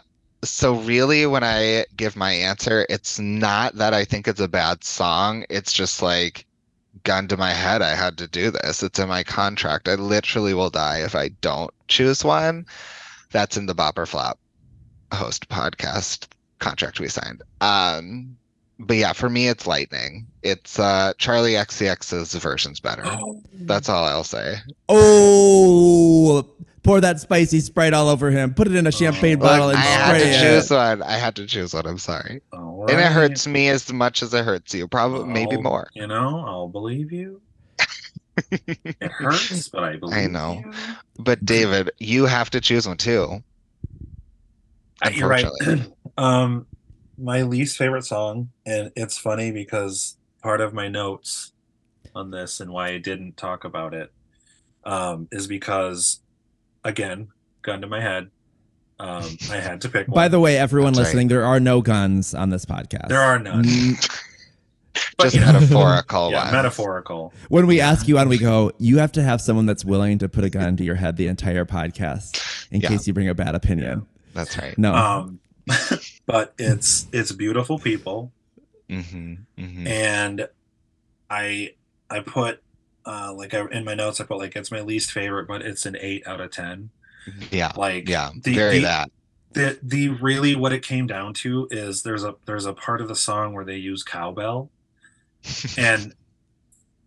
so 0.43 0.77
really 0.77 1.27
when 1.27 1.45
I 1.45 1.85
give 1.95 2.17
my 2.17 2.33
answer, 2.33 2.87
it's 2.89 3.19
not 3.19 3.75
that 3.75 3.93
I 3.93 4.07
think 4.07 4.27
it's 4.27 4.41
a 4.41 4.49
bad 4.49 4.83
song. 4.83 5.45
It's 5.51 5.75
just 5.75 6.01
like 6.01 6.47
gun 7.05 7.29
to 7.29 7.37
my 7.37 7.53
head, 7.53 7.83
I 7.83 7.95
had 7.95 8.17
to 8.17 8.27
do 8.27 8.51
this. 8.51 8.83
It's 8.83 8.99
in 8.99 9.09
my 9.09 9.23
contract. 9.23 9.89
I 9.89 9.97
literally 9.97 10.55
will 10.55 10.71
die 10.71 11.03
if 11.03 11.15
I 11.15 11.29
don't 11.43 11.73
choose 11.87 12.25
one. 12.25 12.65
That's 13.33 13.59
in 13.59 13.67
the 13.67 13.75
Bop 13.75 13.99
or 13.99 14.07
Flop 14.07 14.39
host 15.13 15.51
podcast 15.51 16.29
contract 16.61 16.99
we 16.99 17.09
signed. 17.09 17.43
Um, 17.61 18.39
but 18.79 18.97
yeah, 18.97 19.13
for 19.13 19.29
me 19.29 19.49
it's 19.49 19.67
Lightning. 19.67 20.29
It's 20.43 20.79
uh 20.79 21.13
Charli 21.19 21.53
XCX's 21.63 22.35
version's 22.35 22.81
better. 22.81 23.05
That's 23.53 23.89
all 23.89 24.05
I'll 24.05 24.25
say. 24.25 24.57
Oh, 24.89 26.47
pour 26.83 27.01
that 27.01 27.21
spicy 27.21 27.61
Sprite 27.61 27.93
all 27.93 28.09
over 28.09 28.31
him. 28.31 28.55
Put 28.55 28.69
it 28.69 28.75
in 28.77 28.87
a 28.87 28.93
champagne 28.93 29.39
Look, 29.39 29.49
bottle 29.49 29.67
Look, 29.69 29.77
and 29.77 29.83
I 29.85 29.87
had 29.87 30.07
spray 30.17 30.25
to 30.25 30.31
it. 30.31 30.41
choose 30.61 30.71
one. 30.71 31.03
I 31.03 31.13
had 31.19 31.37
to 31.37 31.47
choose 31.47 31.75
one. 31.75 31.87
I'm 31.87 31.99
sorry. 31.99 32.41
All 32.53 32.87
And 32.89 33.01
it 33.01 33.07
hurts 33.13 33.47
me 33.47 33.69
as 33.69 33.93
much 33.93 34.23
as 34.23 34.33
it 34.33 34.45
hurts 34.45 34.73
you. 34.75 34.87
Probably 34.87 35.25
maybe 35.27 35.57
I'll- 35.57 35.63
more. 35.63 35.89
You 35.95 36.07
know, 36.07 36.45
I'll 36.47 36.69
believe 36.69 37.11
you. 37.13 37.41
it 38.53 39.11
hurts, 39.11 39.69
but 39.69 39.83
I 39.83 39.97
believe 39.97 40.17
I 40.17 40.27
know. 40.29 40.63
you. 40.65 40.73
But 41.19 41.45
David, 41.45 41.91
you 41.99 42.27
have 42.27 42.51
to 42.51 42.61
choose 42.61 42.87
one 42.87 42.97
too. 42.97 43.43
You're 45.13 45.29
right. 45.29 45.47
Um, 46.17 46.67
my 47.17 47.43
least 47.43 47.77
favorite 47.77 48.05
song, 48.05 48.49
and 48.67 48.91
it's 48.97 49.17
funny 49.17 49.53
because 49.53 50.17
part 50.43 50.61
of 50.61 50.73
my 50.73 50.89
notes 50.89 51.53
on 52.15 52.31
this 52.31 52.61
and 52.61 52.71
why 52.73 52.89
I 52.89 52.99
didn't 52.99 53.37
talk 53.37 53.65
about 53.65 53.95
it 53.95 54.13
um, 54.85 55.29
is 55.33 55.47
because, 55.47 56.21
again, 56.85 57.29
gun 57.63 57.81
to 57.83 57.87
my 57.87 58.01
head, 58.01 58.31
um, 59.01 59.37
I 59.51 59.57
had 59.57 59.81
to 59.83 59.89
pick 59.89 60.09
one. 60.09 60.15
By 60.15 60.29
the 60.29 60.41
way, 60.41 60.57
everyone 60.59 60.93
That's 60.93 60.99
right. 61.01 61.05
listening, 61.07 61.29
there 61.29 61.45
are 61.45 61.61
no 61.61 61.81
guns 61.83 62.35
on 62.35 62.51
this 62.51 62.65
podcast. 62.65 63.09
there 63.09 63.21
are 63.21 63.39
none. 63.39 63.65
Mm, 63.65 64.19
But, 65.17 65.25
Just 65.25 65.35
you 65.37 65.41
know, 65.43 65.53
metaphorical 65.53 66.31
yeah, 66.33 66.51
metaphorical. 66.51 67.33
When 67.49 67.67
we 67.69 67.81
ask 67.81 68.09
you 68.09 68.19
on, 68.19 68.29
we 68.29 68.39
go, 68.39 68.73
you 68.79 68.99
have 68.99 69.13
to 69.13 69.23
have 69.23 69.41
someone 69.41 69.67
that's 69.67 69.85
willing 69.85 70.19
to 70.19 70.29
put 70.29 70.43
a 70.45 70.51
gun 70.51 70.77
to 70.77 70.85
your 70.85 70.97
head 70.97 71.17
the 71.17 71.29
entire 71.29 71.65
podcast 71.65 72.67
in 72.73 72.81
Yeah. 72.81 72.89
case 72.89 73.07
you 73.07 73.13
bring 73.13 73.29
a 73.29 73.35
bad 73.35 73.55
opinion. 73.55 74.07
That's 74.35 74.57
right. 74.59 74.77
No. 74.77 74.95
Um, 74.95 75.41
but 76.27 76.55
it's 76.59 77.07
it's 77.13 77.31
beautiful 77.33 77.79
people. 77.79 78.33
Hmm 78.89 79.35
hmm 79.59 79.87
and 79.87 80.49
I 81.31 81.75
I 82.11 82.21
put 82.21 82.63
uh 83.07 83.33
like 83.35 83.55
I, 83.55 83.67
in 83.71 83.85
my 83.85 83.95
notes 83.95 84.21
I 84.21 84.25
put 84.25 84.39
like 84.39 84.57
it's 84.57 84.71
my 84.73 84.81
least 84.81 85.13
favorite, 85.13 85.47
but 85.49 85.63
it's 85.63 85.87
an 85.87 85.97
eight 86.01 86.27
out 86.27 86.41
of 86.41 86.51
ten. 86.51 86.91
Yeah. 87.51 87.73
Like 87.77 88.09
Yeah. 88.09 88.31
the, 88.43 88.55
Very 88.55 88.79
the, 88.79 88.83
that. 88.85 89.11
the 89.53 89.79
the 89.83 90.09
really 90.11 90.57
what 90.57 90.73
it 90.73 90.83
came 90.83 91.07
down 91.07 91.35
to 91.35 91.69
is 91.71 92.03
there's 92.03 92.25
a 92.25 92.37
there's 92.47 92.67
a 92.67 92.73
part 92.75 93.01
of 93.01 93.09
the 93.09 93.17
song 93.17 93.53
where 93.55 93.65
they 93.65 93.77
use 93.77 94.03
cowbell 94.03 94.71
and 95.77 96.15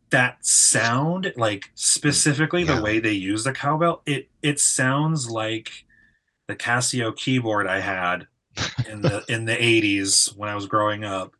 that 0.10 0.45
sound 0.45 1.32
like 1.38 1.72
specifically 1.76 2.64
Yeah. 2.64 2.76
the 2.76 2.82
way 2.82 2.99
they 2.99 3.14
use 3.14 3.44
the 3.44 3.53
cowbell 3.53 4.02
it 4.06 4.30
it 4.41 4.60
sounds 4.60 5.30
like 5.30 5.86
the 6.48 6.56
Casio 6.56 7.16
keyboard 7.16 7.68
I 7.68 7.80
had 7.80 8.28
in 8.90 9.02
the 9.02 9.24
in 9.30 9.45
the 9.45 9.56
80s 9.56 10.36
when 10.36 10.49
I 10.49 10.56
was 10.56 10.68
growing 10.68 11.03
up 11.06 11.34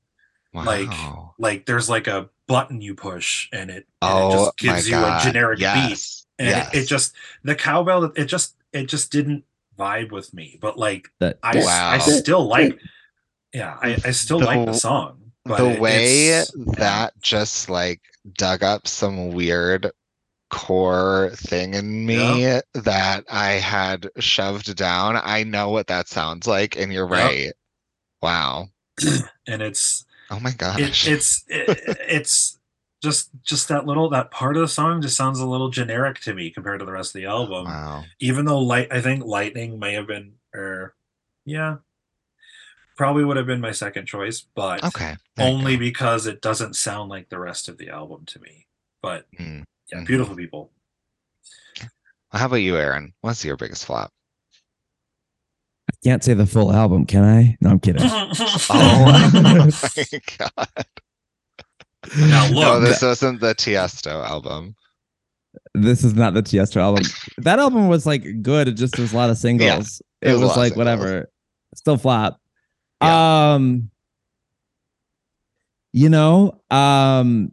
Wow. 0.54 1.34
like 1.40 1.66
there's 1.66 1.90
like 1.90 2.08
a 2.08 2.30
button 2.48 2.82
you 2.82 2.94
push 2.96 3.48
and 3.54 3.70
it, 3.70 3.88
and 4.02 4.18
it 4.20 4.22
Oh 4.24 4.32
just 4.46 4.58
gives 4.58 4.88
you 4.90 4.96
God. 4.96 5.22
a 5.22 5.26
generic 5.26 5.60
beat 5.60 6.06
and 6.40 6.50
yes. 6.50 6.74
it, 6.74 6.78
it 6.80 6.86
just 6.88 7.14
the 7.44 7.56
cowbell 7.56 8.04
it 8.16 8.26
just 8.26 8.56
it 8.74 8.88
just 8.88 9.12
didn't 9.12 9.44
vibe 9.80 10.12
with 10.12 10.34
me 10.34 10.58
but 10.62 10.78
like 10.78 11.10
that, 11.20 11.38
i 11.42 11.52
s- 11.58 11.66
Wow. 11.66 11.92
i 11.92 11.98
still 12.00 12.46
like 12.48 12.78
yeah 13.54 13.78
i, 13.82 13.98
I 14.04 14.12
still 14.12 14.40
The 14.40 14.46
like 14.46 14.66
the 14.66 14.74
song 14.74 15.32
but 15.46 15.58
the 15.58 15.80
way 15.80 16.28
it's- 16.28 16.52
that 16.78 17.14
just 17.22 17.70
like 17.70 18.02
dug 18.38 18.62
up 18.64 18.88
some 18.88 19.32
weird 19.32 19.90
core 20.50 21.32
thing 21.36 21.74
in 21.76 22.06
me 22.06 22.60
that 22.74 23.24
I 23.30 23.52
had 23.54 24.10
shoved 24.20 24.76
down. 24.76 25.18
I 25.24 25.44
know 25.44 25.70
what 25.70 25.88
that 25.88 26.10
sounds 26.10 26.46
like, 26.46 26.76
and 26.78 26.92
you're 26.92 27.10
Yep. 27.10 27.12
right. 27.26 27.52
Wow. 28.22 28.68
and 29.48 29.62
it's 29.62 30.06
Oh 30.32 30.40
my 30.40 30.50
it, 30.50 30.58
gosh. 30.58 31.08
it's 31.08 31.44
it, 31.48 31.80
it's 32.08 32.58
just 33.04 33.30
just 33.44 33.68
that 33.68 33.86
little 33.86 34.10
that 34.10 34.32
part 34.32 34.56
of 34.56 34.62
the 34.62 34.68
song 34.68 35.02
just 35.02 35.18
sounds 35.18 35.40
a 35.40 35.46
little 35.46 35.70
generic 35.70 36.20
to 36.22 36.34
me 36.34 36.50
compared 36.50 36.80
to 36.80 36.86
the 36.86 36.92
rest 36.92 37.14
of 37.16 37.22
the 37.22 37.28
album 37.28 37.66
wow. 37.66 38.04
even 38.20 38.46
though 38.46 38.60
light 38.60 38.88
i 38.92 39.02
think 39.02 39.26
lightning 39.26 39.78
may 39.80 39.94
have 39.94 40.08
been 40.08 40.34
or 40.54 40.94
yeah 41.46 41.78
probably 42.96 43.26
would 43.26 43.38
have 43.38 43.48
been 43.48 43.60
my 43.60 43.72
second 43.72 44.06
choice 44.06 44.46
but 44.56 44.84
Okay. 44.84 45.18
only 45.40 45.76
because 45.78 46.28
it 46.28 46.42
doesn't 46.42 46.76
sound 46.76 47.10
like 47.10 47.30
the 47.30 47.40
rest 47.40 47.68
of 47.68 47.78
the 47.78 47.90
album 47.90 48.24
to 48.26 48.40
me 48.40 48.68
but 49.02 49.26
Mm. 49.40 49.64
yeah 49.92 50.00
Mhm. 50.00 50.06
beautiful 50.08 50.36
people 50.36 50.72
How 52.32 52.46
about 52.46 52.58
you, 52.58 52.74
Ehren? 52.74 53.12
What's 53.22 53.44
your 53.44 53.58
biggest 53.58 53.86
flop? 53.86 54.10
Can't 56.04 56.24
say 56.24 56.34
the 56.34 56.46
full 56.48 56.72
album, 56.74 57.06
can 57.06 57.24
I? 57.24 57.58
No, 57.62 57.70
I'm 57.72 57.80
kidding. 57.80 58.02
Oh 58.70 59.32
my 59.34 59.70
god. 60.38 60.86
now 62.18 62.50
No, 62.50 62.74
look 62.80 62.84
this 62.84 63.02
wasn't 63.02 63.40
the 63.42 63.54
Tiesto 63.56 64.26
album. 64.26 64.76
this 65.76 66.04
is 66.04 66.14
not 66.16 66.34
the 66.34 66.42
Tiesto 66.44 66.78
album. 66.78 67.04
that 67.40 67.60
album 67.60 67.88
was 67.88 68.06
like 68.06 68.42
good. 68.42 68.68
It 68.68 68.74
just 68.74 68.98
was 68.98 69.14
a 69.14 69.18
lot 69.18 69.30
of 69.30 69.38
singles. 69.38 70.02
it 70.22 70.30
it 70.30 70.34
was 70.34 70.42
was 70.42 70.58
like 70.58 70.74
singles. 70.74 70.78
whatever. 70.78 71.30
Still 71.76 71.98
flop. 71.98 72.40
Um 73.02 73.90
you 75.94 76.10
know, 76.10 76.62
um 76.72 77.52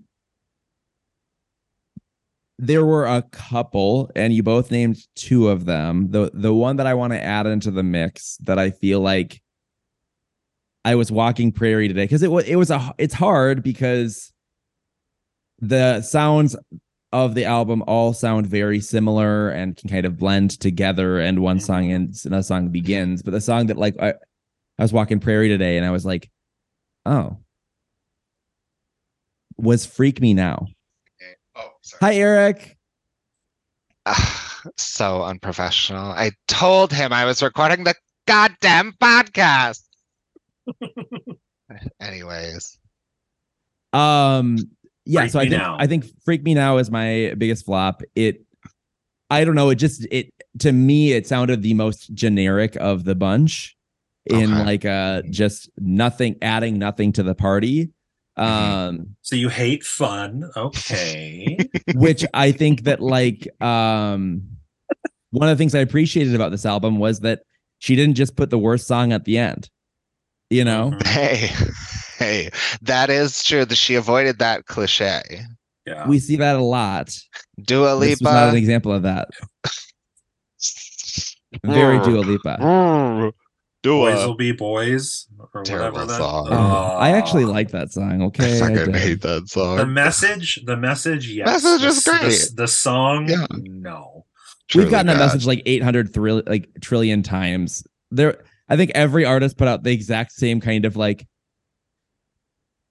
there 2.59 2.85
were 2.85 3.06
a 3.06 3.22
couple 3.22 4.10
and 4.16 4.32
you 4.32 4.43
both 4.43 4.70
named 4.70 4.98
two 5.14 5.48
of 5.48 5.64
them. 5.64 6.10
The 6.10 6.30
the 6.35 6.52
one 6.52 6.76
that 6.76 6.86
I 6.86 6.94
want 6.94 7.12
to 7.12 7.22
add 7.22 7.47
into 7.47 7.70
the 7.70 7.85
mix 7.85 8.36
that 8.39 8.59
I 8.59 8.70
feel 8.70 9.01
like 9.01 9.40
I 10.85 10.97
was 10.97 11.12
walking 11.12 11.52
prairie 11.52 11.89
today 11.89 12.05
because 12.05 12.22
it 12.22 12.30
was 12.30 12.44
it 12.47 12.56
was 12.56 12.70
a 12.70 12.94
it's 12.98 13.14
hard 13.14 13.62
because 13.62 14.32
the 15.60 16.02
sounds 16.02 16.56
of 17.12 17.35
the 17.35 17.44
album 17.44 17.82
all 17.86 18.12
sound 18.12 18.47
very 18.47 18.80
similar 18.80 19.51
and 19.51 19.76
can 19.76 19.89
kind 19.89 20.05
of 20.05 20.18
blend 20.18 20.59
together 20.60 21.18
and 21.18 21.40
one 21.40 21.60
song 21.60 21.85
mm-hmm. 21.85 21.94
ends 21.94 22.26
and 22.26 22.35
a 22.35 22.43
song 22.43 22.68
begins. 22.68 23.22
But 23.22 23.30
the 23.30 23.40
song 23.40 23.66
that 23.66 23.76
like 23.78 23.94
I, 24.01 24.14
I 24.78 24.82
was 24.82 24.93
walking 24.93 25.20
prairie 25.20 25.48
today 25.48 25.76
and 25.76 25.86
I 25.86 25.90
was 25.90 26.05
like 26.05 26.28
oh. 27.06 27.39
Was 29.60 29.85
freak 29.85 30.20
me 30.20 30.35
now 30.35 30.68
sorry. 31.89 32.15
hi 32.15 32.15
Eric 32.19 32.77
so 34.77 35.23
unprofessional. 35.23 36.10
I 36.12 36.31
told 36.47 36.93
him 36.93 37.12
I 37.12 37.24
was 37.24 37.43
recording 37.43 37.85
the 37.85 37.94
goddamn 38.27 38.93
podcast. 39.01 39.82
Anyways, 42.01 42.78
Um, 43.93 44.56
yeah. 45.05 45.20
Freak 45.20 45.31
so 45.32 45.39
I 45.40 45.43
think 45.48 45.52
Now. 45.62 45.77
I 45.78 45.86
think 45.86 46.06
"Freak 46.24 46.43
Me 46.43 46.55
Now" 46.55 46.78
is 46.78 46.90
my 46.90 47.35
biggest 47.39 47.65
flop. 47.66 48.02
It, 48.15 48.43
I 49.31 49.44
don't 49.44 49.55
know. 49.55 49.70
It 49.70 49.77
just 49.77 50.06
it 50.10 50.32
to 50.60 50.73
me 50.73 51.12
it 51.12 51.27
sounded 51.27 51.62
the 51.62 51.74
most 51.74 52.12
generic 52.15 52.77
of 52.77 53.05
the 53.05 53.15
bunch, 53.15 53.77
in 54.27 54.52
Okay. 54.55 54.65
like 54.65 54.85
uh 54.85 55.23
just 55.31 55.69
nothing, 55.78 56.36
adding 56.43 56.78
nothing 56.78 57.12
to 57.12 57.23
the 57.23 57.35
party. 57.35 57.90
Um, 58.39 59.16
So 59.23 59.36
you 59.36 59.48
hate 59.48 59.85
fun. 59.85 60.51
Okay. 60.56 61.59
which 61.94 62.24
I 62.35 62.52
think 62.52 62.85
that 62.85 63.01
like 63.01 63.48
um 63.62 64.43
one 65.31 65.48
of 65.48 65.56
the 65.56 65.60
things 65.60 65.74
I 65.74 65.81
appreciated 65.81 66.35
about 66.35 66.51
this 66.51 66.65
album 66.65 66.98
was 66.98 67.20
that 67.20 67.40
she 67.81 67.97
didn't 67.97 68.15
just 68.15 68.36
put 68.36 68.51
the 68.51 68.59
worst 68.59 68.86
song 68.86 69.12
at 69.12 69.24
the 69.24 69.39
end. 69.39 69.69
You 70.51 70.65
know? 70.65 70.90
Mhm. 70.93 71.06
hey, 71.06 71.51
hey, 72.19 72.51
that 72.82 73.10
is 73.10 73.43
true. 73.44 73.65
That 73.65 73.77
she 73.77 73.94
avoided 73.97 74.39
that 74.39 74.66
cliche. 74.66 75.23
Yeah. 75.86 76.06
We 76.06 76.19
see 76.19 76.36
that 76.36 76.56
a 76.56 76.62
lot. 76.62 77.16
Dua 77.62 77.98
This 77.98 78.20
was 78.20 78.23
not 78.23 78.51
an 78.51 78.56
example 78.56 78.93
of 78.93 79.02
that. 79.02 79.28
Very 81.65 81.98
Dua 82.01 82.20
Lipa. 82.20 83.32
Dua. 83.89 84.12
boys 84.12 84.27
will 84.27 84.35
be 84.36 84.52
boys 84.52 85.27
or 85.55 85.62
Terrible 85.62 85.98
whatever 86.01 86.06
that. 86.12 86.19
song. 86.19 86.48
Oh, 86.51 86.97
I 86.98 87.10
actually 87.10 87.44
like 87.44 87.70
that 87.70 87.93
song. 87.93 88.23
Okay. 88.23 88.56
I 88.56 88.60
fucking 88.60 88.93
did. 88.93 88.97
hate 88.97 89.20
that 89.23 89.48
song. 89.48 89.77
the 89.77 89.86
message. 89.86 90.60
The 90.65 90.77
message. 90.77 91.28
Yes. 91.31 91.47
Message 91.65 91.81
the, 91.82 91.86
is 91.89 91.97
s- 91.98 92.05
the 92.05 92.10
great. 92.19 92.56
The, 92.56 92.69
song. 92.69 93.28
Yeah. 93.28 93.47
No. 93.52 94.24
We've 94.24 94.69
Truly 94.69 94.90
gotten 94.90 95.06
that 95.06 95.15
bad. 95.15 95.27
message 95.27 95.47
like 95.47 95.62
800 95.66 96.12
thrill, 96.12 96.43
like 96.47 96.69
trillion 96.82 97.23
times. 97.23 97.82
There, 98.10 98.44
I 98.69 98.77
think 98.77 98.93
every 98.94 99.24
artist 99.24 99.56
put 99.56 99.66
out 99.69 99.82
the 99.82 99.93
exact 99.93 100.32
same 100.32 100.60
kind 100.60 100.85
of 100.85 100.94
like 100.97 101.27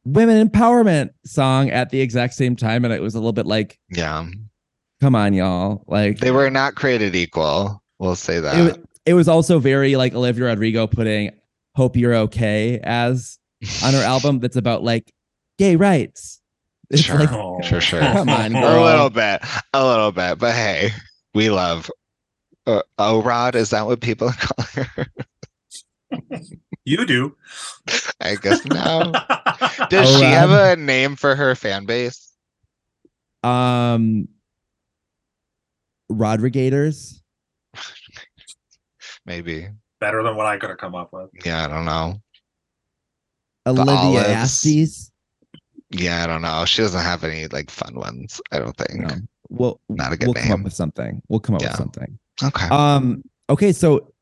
women 0.06 0.48
empowerment 0.48 1.10
song 1.26 1.70
at 1.70 1.90
the 1.90 2.02
exact 2.02 2.34
same 2.34 2.56
time, 2.56 2.86
and 2.86 2.94
it 2.94 3.02
was 3.02 3.14
a 3.16 3.20
little 3.20 3.34
bit 3.34 3.46
like, 3.46 3.80
Yeah, 3.90 4.26
come 5.02 5.16
on, 5.16 5.34
y'all. 5.34 5.84
Like 5.88 6.20
they 6.20 6.32
were 6.32 6.50
not 6.50 6.76
created 6.76 7.16
equal. 7.16 7.84
We'll 8.00 8.16
say 8.16 8.40
that. 8.40 8.58
it, 8.58 8.78
wa- 8.78 8.84
it 9.08 9.14
was 9.16 9.28
also 9.28 9.58
very 9.58 9.96
like 9.96 10.14
Olivia 10.14 10.46
Rodrigo 10.46 10.86
putting 10.86 11.32
"Hope 11.76 11.96
You're 11.96 12.14
Okay" 12.16 12.80
as 12.84 13.40
on 13.84 13.94
her 13.94 14.04
album. 14.04 14.40
That's 14.40 14.56
about 14.58 14.84
like 14.84 15.12
gay 15.58 15.76
rights. 15.76 16.40
It's 16.92 17.02
Sure. 17.02 17.18
like 17.20 17.32
Oh. 17.32 17.60
Sure, 17.64 17.82
sure. 17.82 18.00
Come 18.02 18.30
on, 18.30 18.56
a 18.56 18.84
little 18.84 19.10
bit, 19.10 19.42
a 19.74 19.86
little 19.86 20.12
bit, 20.12 20.38
but 20.38 20.54
hey, 20.54 20.92
we 21.34 21.50
love. 21.50 21.90
Uh, 22.66 22.82
oh, 22.98 23.22
Rod, 23.24 23.56
is 23.56 23.70
that 23.72 23.86
what 23.88 24.02
people 24.02 24.30
call 24.38 24.66
her? 24.74 25.08
You 26.86 27.06
do. 27.06 27.36
I 28.22 28.36
guess 28.36 28.64
no. 28.66 29.12
Does 29.90 30.10
she 30.18 30.24
have 30.24 30.52
a 30.52 30.76
name 30.76 31.16
for 31.18 31.36
her 31.36 31.56
fan 31.56 31.86
base? 31.86 32.32
um, 33.44 34.28
Rodrigators. 36.10 37.22
Maybe. 39.28 39.68
Better 40.00 40.24
than 40.24 40.36
what 40.36 40.46
I 40.48 40.58
could 40.58 40.70
have 40.70 40.80
come 40.80 40.96
up 40.96 41.10
with. 41.12 41.30
Yeah, 41.46 41.66
I 41.66 41.68
don't 41.68 41.86
know. 41.86 42.22
Olivia 43.68 43.94
Olives. 43.94 44.30
Astes. 44.30 45.12
Yeah, 45.92 46.24
I 46.24 46.28
don't 46.28 46.42
know. 46.42 46.64
She 46.66 46.82
doesn't 46.82 47.02
have 47.02 47.24
any 47.24 47.48
like 47.48 47.70
fun 47.70 47.96
ones. 47.96 48.42
I 48.52 48.60
don't 48.60 48.76
think. 48.78 49.02
No. 49.02 49.16
We'll 49.50 49.82
Not 49.90 50.14
a 50.14 50.18
good 50.18 50.28
we'll 50.28 50.34
come 50.36 50.52
up 50.60 50.64
with 50.64 50.74
something. 50.74 51.22
We'll 51.28 51.40
come 51.40 51.56
up 51.56 51.62
Yeah. 51.62 51.70
with 51.70 51.78
something. 51.78 52.20
Okay, 52.44 52.68
Um. 52.68 53.24
Okay. 53.50 53.72
So 53.72 54.14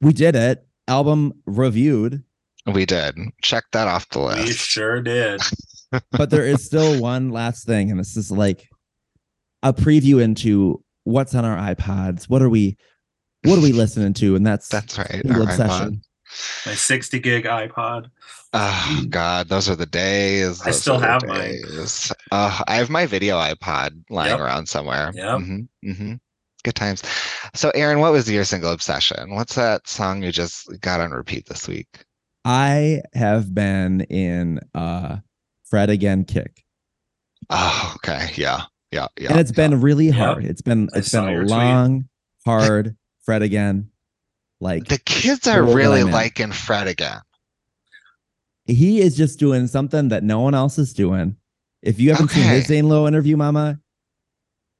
we 0.00 0.12
did 0.12 0.34
it. 0.36 0.66
Album 0.88 1.32
reviewed, 1.46 2.22
we 2.66 2.84
did. 2.84 3.16
Check 3.40 3.64
that 3.72 3.86
off 3.88 4.08
the 4.10 4.18
list. 4.18 4.38
We 4.40 4.44
list. 4.46 4.58
sure 4.58 5.00
did. 5.00 5.40
but 6.10 6.30
there 6.30 6.44
is 6.44 6.64
still 6.64 7.00
one 7.00 7.30
last 7.30 7.66
thing, 7.66 7.90
and 7.90 7.98
this 8.00 8.16
is 8.16 8.30
like 8.30 8.68
a 9.62 9.72
preview 9.72 10.20
into 10.20 10.82
what's 11.04 11.34
on 11.36 11.44
our 11.44 11.56
iPods. 11.74 12.24
What 12.24 12.42
are 12.42 12.48
we? 12.48 12.76
What 13.44 13.58
are 13.58 13.62
we 13.62 13.72
listening 13.72 14.14
to? 14.14 14.36
And 14.36 14.46
that's 14.46 14.68
That's 14.68 14.98
right. 14.98 15.22
Single 15.24 15.42
our 15.42 15.48
iPod. 15.48 15.50
Obsession. 15.60 16.02
My 16.66 16.74
60 16.74 17.18
gig 17.18 17.44
iPod. 17.44 18.10
Oh 18.54 19.04
God, 19.08 19.48
those 19.48 19.68
are 19.68 19.76
the 19.76 19.86
days. 19.86 20.62
I 20.66 20.70
still 20.70 20.96
are 20.96 21.00
the 21.00 21.06
have 21.06 21.26
mine. 21.26 21.58
Uh, 22.30 22.62
I 22.68 22.76
have 22.76 22.90
my 22.90 23.06
video 23.06 23.36
iPod 23.38 24.02
lying 24.10 24.30
Yep. 24.32 24.40
around 24.40 24.66
somewhere. 24.68 25.12
Yep. 25.14 25.40
hmm 25.40 25.58
hmm 25.82 26.12
Good 26.64 26.74
times. 26.76 27.02
So, 27.54 27.70
Aaron, 27.74 27.98
what 27.98 28.12
was 28.12 28.30
your 28.30 28.44
single 28.44 28.70
obsession? 28.72 29.34
What's 29.34 29.56
that 29.56 29.88
song 29.88 30.22
you 30.22 30.30
just 30.30 30.68
got 30.80 31.00
on 31.00 31.10
repeat 31.10 31.46
this 31.46 31.66
week? 31.66 31.88
I 32.44 33.02
have 33.14 33.52
been 33.54 34.02
in 34.02 34.60
uh 34.74 35.16
Fred 35.64 35.90
again 35.90 36.24
kick. 36.24 36.62
Oh, 37.50 37.92
okay. 37.96 38.30
Yeah. 38.36 38.62
Yeah. 38.92 39.08
Yeah. 39.18 39.30
and 39.30 39.40
it's 39.40 39.50
yeah. 39.50 39.56
been 39.68 39.80
really 39.80 40.06
Yep. 40.06 40.16
hard. 40.16 40.44
It's 40.44 40.62
been 40.62 40.88
I 40.94 40.98
it's 40.98 41.08
saw 41.08 41.24
been 41.24 41.32
your 41.32 41.42
a 41.42 41.46
tweet. 41.46 41.50
long, 41.50 42.08
hard 42.46 42.96
Fred 43.22 43.42
again. 43.42 43.90
Like 44.60 44.86
the 44.86 44.98
kids 44.98 45.46
are 45.48 45.62
really 45.62 46.04
liking 46.04 46.52
Fred 46.52 46.86
again. 46.86 47.20
he 48.64 49.00
is 49.00 49.16
just 49.16 49.38
doing 49.40 49.66
something 49.66 50.08
that 50.08 50.22
no 50.22 50.40
one 50.40 50.54
else 50.54 50.78
is 50.78 50.92
doing. 50.92 51.36
If 51.82 51.98
you 51.98 52.10
haven't 52.12 52.28
seen 52.30 52.44
his 52.44 52.60
Okay. 52.64 52.74
Zane 52.76 52.88
Lowe 52.88 53.08
interview, 53.08 53.36
Mama, 53.36 53.80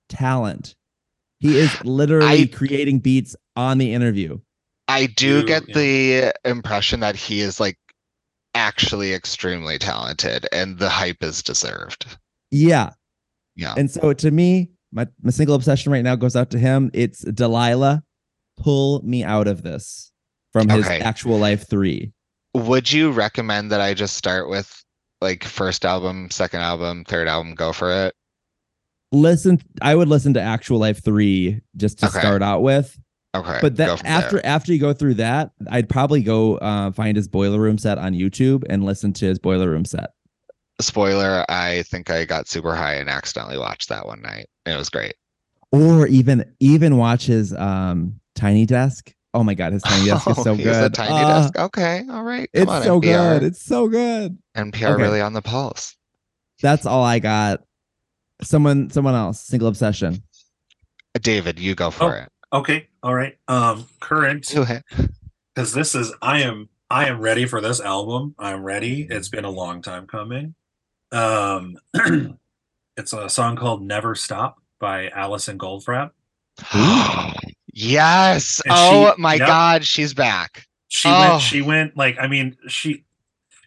talent. 0.08 0.74
He 1.40 1.58
is 1.58 1.70
literally 1.84 2.42
I- 2.42 2.46
creating 2.46 3.00
beats 3.00 3.34
on 3.56 3.78
the 3.78 3.92
interview. 3.92 4.38
I 4.88 5.06
do 5.06 5.38
You- 5.40 5.46
get 5.46 5.68
yeah. 5.68 5.74
the 5.74 6.34
impression 6.48 7.00
that 7.00 7.16
he 7.16 7.40
is 7.40 7.58
like 7.60 7.78
actually 8.54 9.14
extremely 9.14 9.78
talented 9.78 10.46
and 10.52 10.78
the 10.78 10.88
hype 10.88 11.22
is 11.22 11.42
deserved. 11.42 12.16
Yeah. 12.50 12.90
Yeah. 13.56 13.74
And 13.76 13.90
so 13.90 14.12
to 14.12 14.30
me, 14.30 14.70
my, 14.92 15.06
my 15.22 15.30
single 15.30 15.54
obsession 15.56 15.90
right 15.90 16.04
now 16.04 16.16
goes 16.16 16.36
out 16.36 16.50
to 16.50 16.58
him. 16.58 16.90
It's 16.92 17.20
Delilah. 17.22 18.04
Pull 18.62 19.02
me 19.04 19.24
out 19.24 19.46
of 19.48 19.62
this 19.62 20.12
from 20.52 20.68
his 20.68 20.86
Okay. 20.86 21.00
actual 21.00 21.38
life 21.38 21.68
three. 21.68 22.12
Would 22.54 22.90
you 22.92 23.10
recommend 23.12 23.70
that 23.72 23.80
I 23.80 23.94
just 23.94 24.16
start 24.16 24.48
with 24.48 24.82
like 25.20 25.44
first 25.44 25.84
album, 25.84 26.30
second 26.30 26.60
album, 26.60 27.04
third 27.04 27.28
album, 27.28 27.54
go 27.54 27.72
for 27.72 27.90
it? 27.90 28.14
Listen, 29.12 29.60
I 29.80 29.94
would 29.94 30.08
listen 30.08 30.34
to 30.34 30.40
actual 30.40 30.78
life 30.78 31.04
three 31.04 31.60
just 31.76 31.98
to 32.00 32.06
Okay. 32.06 32.18
start 32.18 32.42
out 32.42 32.62
with. 32.62 32.98
Okay. 33.34 33.58
but 33.62 33.76
that 33.76 34.04
after 34.04 34.36
there. 34.36 34.46
after 34.46 34.72
you 34.74 34.78
go 34.78 34.92
through 34.92 35.14
that, 35.14 35.52
I'd 35.70 35.88
probably 35.88 36.22
go 36.22 36.56
uh, 36.58 36.90
find 36.92 37.16
his 37.16 37.28
boiler 37.28 37.58
room 37.58 37.78
set 37.78 37.96
on 37.96 38.12
YouTube 38.12 38.64
and 38.68 38.84
listen 38.84 39.12
to 39.14 39.24
his 39.26 39.38
boiler 39.38 39.70
room 39.70 39.86
set. 39.86 40.10
spoiler, 40.80 41.44
I 41.48 41.82
think 41.84 42.10
I 42.10 42.24
got 42.26 42.46
super 42.48 42.74
high 42.74 42.94
and 42.96 43.08
accidentally 43.08 43.56
watched 43.56 43.88
that 43.88 44.06
one 44.06 44.20
night. 44.20 44.46
It 44.66 44.76
was 44.76 44.90
great. 44.90 45.14
Or 45.70 46.06
even 46.08 46.44
even 46.60 46.98
watch 46.98 47.24
his 47.24 47.54
um 47.54 48.20
tiny 48.42 48.66
desk. 48.66 49.14
Oh 49.34 49.44
my 49.44 49.54
god, 49.54 49.72
his 49.72 49.82
tiny 49.82 50.06
desk 50.06 50.28
is 50.28 50.36
so 50.42 50.54
he 50.54 50.64
has 50.64 50.78
a 50.78 50.90
tiny 50.90 51.12
Ah, 51.24 51.42
desk. 51.42 51.56
Okay. 51.58 52.04
All 52.10 52.24
right. 52.24 52.50
Come 52.52 52.62
It's 52.64 52.70
on, 52.72 52.82
so 52.82 53.00
NPR. 53.00 53.02
good. 53.38 53.42
It's 53.44 53.62
so 53.62 53.86
good. 53.88 54.36
NPR 54.56 54.94
Okay. 54.94 55.02
really 55.02 55.20
on 55.20 55.32
the 55.32 55.40
pulse. 55.42 55.96
That's 56.60 56.84
all 56.86 57.04
I 57.04 57.20
got. 57.20 57.60
Someone 58.42 58.90
someone 58.90 59.14
else. 59.14 59.40
Single 59.40 59.68
obsession. 59.68 60.22
David, 61.20 61.58
you 61.60 61.74
go 61.76 61.90
for 61.92 62.04
Oh. 62.04 62.22
it. 62.22 62.28
Okay. 62.52 62.88
All 63.02 63.14
right. 63.14 63.38
Um, 63.48 63.86
current 64.00 64.46
Do 64.48 64.66
because 65.54 65.72
this 65.74 65.94
is 65.94 66.12
I 66.20 66.40
am 66.42 66.68
I 66.90 67.06
am 67.08 67.20
ready 67.20 67.46
for 67.46 67.60
this 67.60 67.80
album. 67.80 68.34
I'm 68.40 68.62
ready. 68.64 69.06
It's 69.08 69.28
been 69.28 69.44
a 69.44 69.50
long 69.50 69.82
time 69.82 70.06
coming. 70.08 70.54
Um, 71.12 71.76
it's 72.96 73.12
a 73.12 73.28
song 73.30 73.56
called 73.56 73.82
"Never 73.82 74.14
Stop" 74.16 74.56
by 74.80 75.08
Alison 75.10 75.58
Goldfrapp. 75.58 76.10
yes. 77.72 78.60
And 78.64 78.74
oh 78.76 79.12
she- 79.16 79.22
my 79.22 79.34
yep. 79.34 79.46
God, 79.46 79.84
she's 79.84 80.14
back. 80.14 80.66
She 80.88 81.08
Oh. 81.08 81.30
went. 81.30 81.42
She 81.42 81.62
went 81.62 81.96
like 81.96 82.16
I 82.20 82.26
mean 82.28 82.56
she 82.68 83.04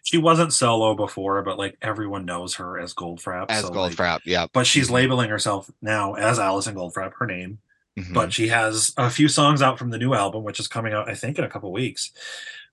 she 0.04 0.18
wasn't 0.18 0.52
solo 0.52 0.94
before, 0.94 1.42
but 1.42 1.58
like 1.58 1.76
everyone 1.82 2.24
knows 2.24 2.54
her 2.54 2.78
as 2.78 2.94
Goldfrapp. 2.94 3.46
As 3.48 3.62
so, 3.64 3.72
like- 3.72 3.92
Goldfrapp. 3.92 4.20
Yep. 4.24 4.50
but 4.52 4.66
she's 4.66 4.88
Mhm. 4.88 4.92
labeling 4.92 5.30
herself 5.30 5.70
now 5.82 6.14
as 6.14 6.38
Alison 6.38 6.74
Goldfrapp, 6.74 7.12
her 7.18 7.26
name. 7.26 7.58
Mhm. 7.98 8.12
but 8.12 8.30
she 8.30 8.48
has 8.48 8.92
a 8.98 9.08
few 9.08 9.26
songs 9.26 9.62
out 9.62 9.78
from 9.78 9.88
the 9.88 9.96
new 9.96 10.12
album, 10.12 10.44
which 10.44 10.60
is 10.60 10.68
coming 10.68 10.92
out, 10.92 11.08
I 11.08 11.14
think, 11.14 11.38
in 11.38 11.44
a 11.44 11.48
couple 11.48 11.72
weeks. 11.72 12.10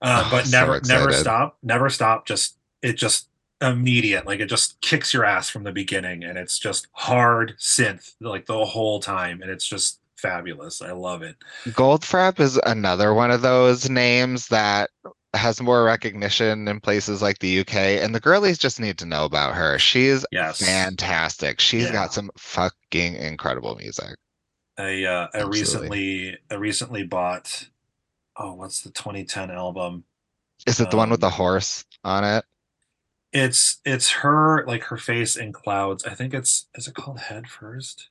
Uh, 0.02 0.22
Oh, 0.26 0.30
but 0.30 0.46
so 0.48 0.52
never, 0.60 0.82
never 0.86 1.14
stop, 1.14 1.58
never 1.64 1.90
stop. 1.90 2.26
Just 2.28 2.58
it 2.82 2.98
just 2.98 3.30
immediate, 3.62 4.26
like 4.28 4.42
it 4.42 4.48
just 4.48 4.82
kicks 4.82 5.14
your 5.14 5.24
ass 5.24 5.50
from 5.50 5.64
the 5.64 5.72
beginning, 5.72 6.26
and 6.26 6.38
it's 6.38 6.60
just 6.60 6.88
hard 6.92 7.56
synth 7.58 8.16
like 8.20 8.48
the 8.48 8.66
whole 8.66 9.00
time, 9.00 9.42
and 9.42 9.50
it's 9.50 9.66
just 9.66 10.00
fabulous. 10.24 10.82
I 10.82 10.92
love 10.94 11.22
it. 11.24 11.38
Goldfrapp 11.70 12.40
is 12.40 12.58
another 12.66 13.14
one 13.14 13.30
of 13.32 13.42
those 13.42 13.90
names 13.90 14.48
that 14.48 14.90
has 15.34 15.62
more 15.62 15.84
recognition 15.84 16.68
in 16.70 16.80
places 16.80 17.22
like 17.22 17.40
the 17.40 17.50
UK, 17.50 18.00
and 18.02 18.14
the 18.16 18.20
girlies 18.22 18.58
just 18.58 18.80
need 18.80 18.98
to 19.00 19.06
know 19.06 19.26
about 19.26 19.56
her. 19.56 19.78
She 19.80 20.06
is 20.06 20.26
Yes, 20.32 20.92
fantastic. 21.02 21.60
She's 21.60 21.90
Yeah. 21.90 21.92
got 21.92 22.14
some 22.14 22.32
fucking 22.38 23.16
incredible 23.16 23.76
music. 23.76 24.16
I 24.78 25.04
uh, 25.04 25.28
I 25.34 25.40
Absolutely. 25.40 25.94
recently 25.94 26.38
I 26.50 26.56
recently 26.56 27.04
bought 27.04 27.70
oh, 28.38 28.56
what's 28.56 28.82
the 28.84 28.92
2010 28.92 29.52
album? 29.52 30.06
Is 30.68 30.82
it 30.82 30.90
the 30.90 30.98
one 30.98 31.10
with 31.10 31.22
the 31.22 31.30
Um, 31.30 31.30
horse 31.30 31.86
on 32.04 32.26
it? 32.26 32.44
It's 33.34 33.80
it's 33.84 34.12
her 34.12 34.66
like 34.68 34.84
her 34.86 34.98
face 34.98 35.36
in 35.36 35.52
clouds. 35.52 36.06
I 36.06 36.14
think 36.14 36.34
it's 36.34 36.68
is 36.76 36.88
it 36.88 36.96
called 36.96 37.20
Head 37.20 37.50
First? 37.50 38.10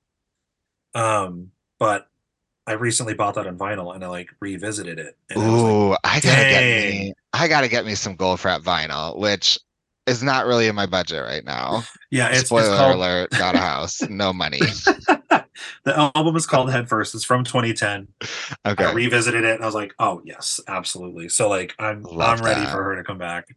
Um, 0.95 1.53
but 1.83 2.07
I 2.69 2.75
recently 2.75 3.13
bought 3.15 3.35
that 3.35 3.49
on 3.49 3.59
vinyl 3.59 3.93
and 3.93 4.05
I 4.05 4.07
like 4.07 4.29
revisited 4.39 5.01
it. 5.01 5.17
And 5.31 5.43
I 5.43 5.51
was 5.51 5.63
like, 5.65 5.73
Ooh, 5.73 5.97
I 6.05 6.21
gotta 6.21 6.43
get 6.43 6.91
me. 6.93 7.13
I 7.33 7.49
gotta 7.49 7.67
get 7.67 7.85
me 7.85 7.97
some 7.97 8.17
Goldfrapp 8.17 8.61
vinyl, 8.61 9.19
which 9.19 9.59
is 10.07 10.23
not 10.23 10.47
really 10.47 10.69
in 10.69 10.77
my 10.77 10.87
budget 10.87 11.25
right 11.25 11.45
now. 11.45 11.83
yeah, 12.13 12.29
it's, 12.29 12.43
it's 12.43 12.49
Spoiler 12.51 12.77
called 12.77 12.95
alert: 12.95 13.31
got 13.31 13.57
a 13.57 13.59
house, 13.59 14.01
no 14.09 14.33
money. 14.33 14.61
the 15.85 16.13
album 16.15 16.37
is 16.37 16.47
called 16.47 16.71
Head 16.71 16.89
First. 16.89 17.17
It's 17.17 17.25
from 17.25 17.43
2010. 17.43 18.07
Okay, 18.65 18.85
I 18.85 18.93
revisited 18.93 19.43
it 19.43 19.57
and 19.57 19.65
I 19.65 19.67
was 19.67 19.75
like, 19.75 19.93
oh 19.99 20.23
yes, 20.25 20.61
absolutely. 20.69 21.29
So 21.31 21.49
like 21.49 21.75
I'm 21.81 22.05
Love 22.05 22.39
I'm 22.39 22.45
ready 22.45 22.61
that. 22.61 22.73
for 22.73 22.85
her 22.85 22.95
to 22.95 23.03
come 23.03 23.19
back. 23.19 23.49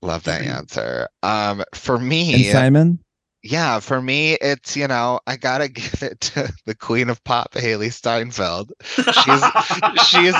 love 0.00 0.24
that 0.24 0.40
answer. 0.40 1.06
Um, 1.22 1.62
for 1.74 1.98
me, 1.98 2.32
And 2.32 2.42
me, 2.44 2.50
Simon, 2.50 3.03
yeah, 3.44 3.78
for 3.78 4.00
me, 4.00 4.32
it's 4.40 4.74
you 4.74 4.88
know 4.88 5.20
I 5.26 5.36
gotta 5.36 5.68
give 5.68 6.02
it 6.02 6.20
to 6.22 6.52
the 6.64 6.74
Queen 6.74 7.10
of 7.10 7.22
Pop, 7.24 7.52
Hailee 7.52 7.92
Steinfeld. 7.92 8.72
she's 8.88 9.44
She's 10.08 10.34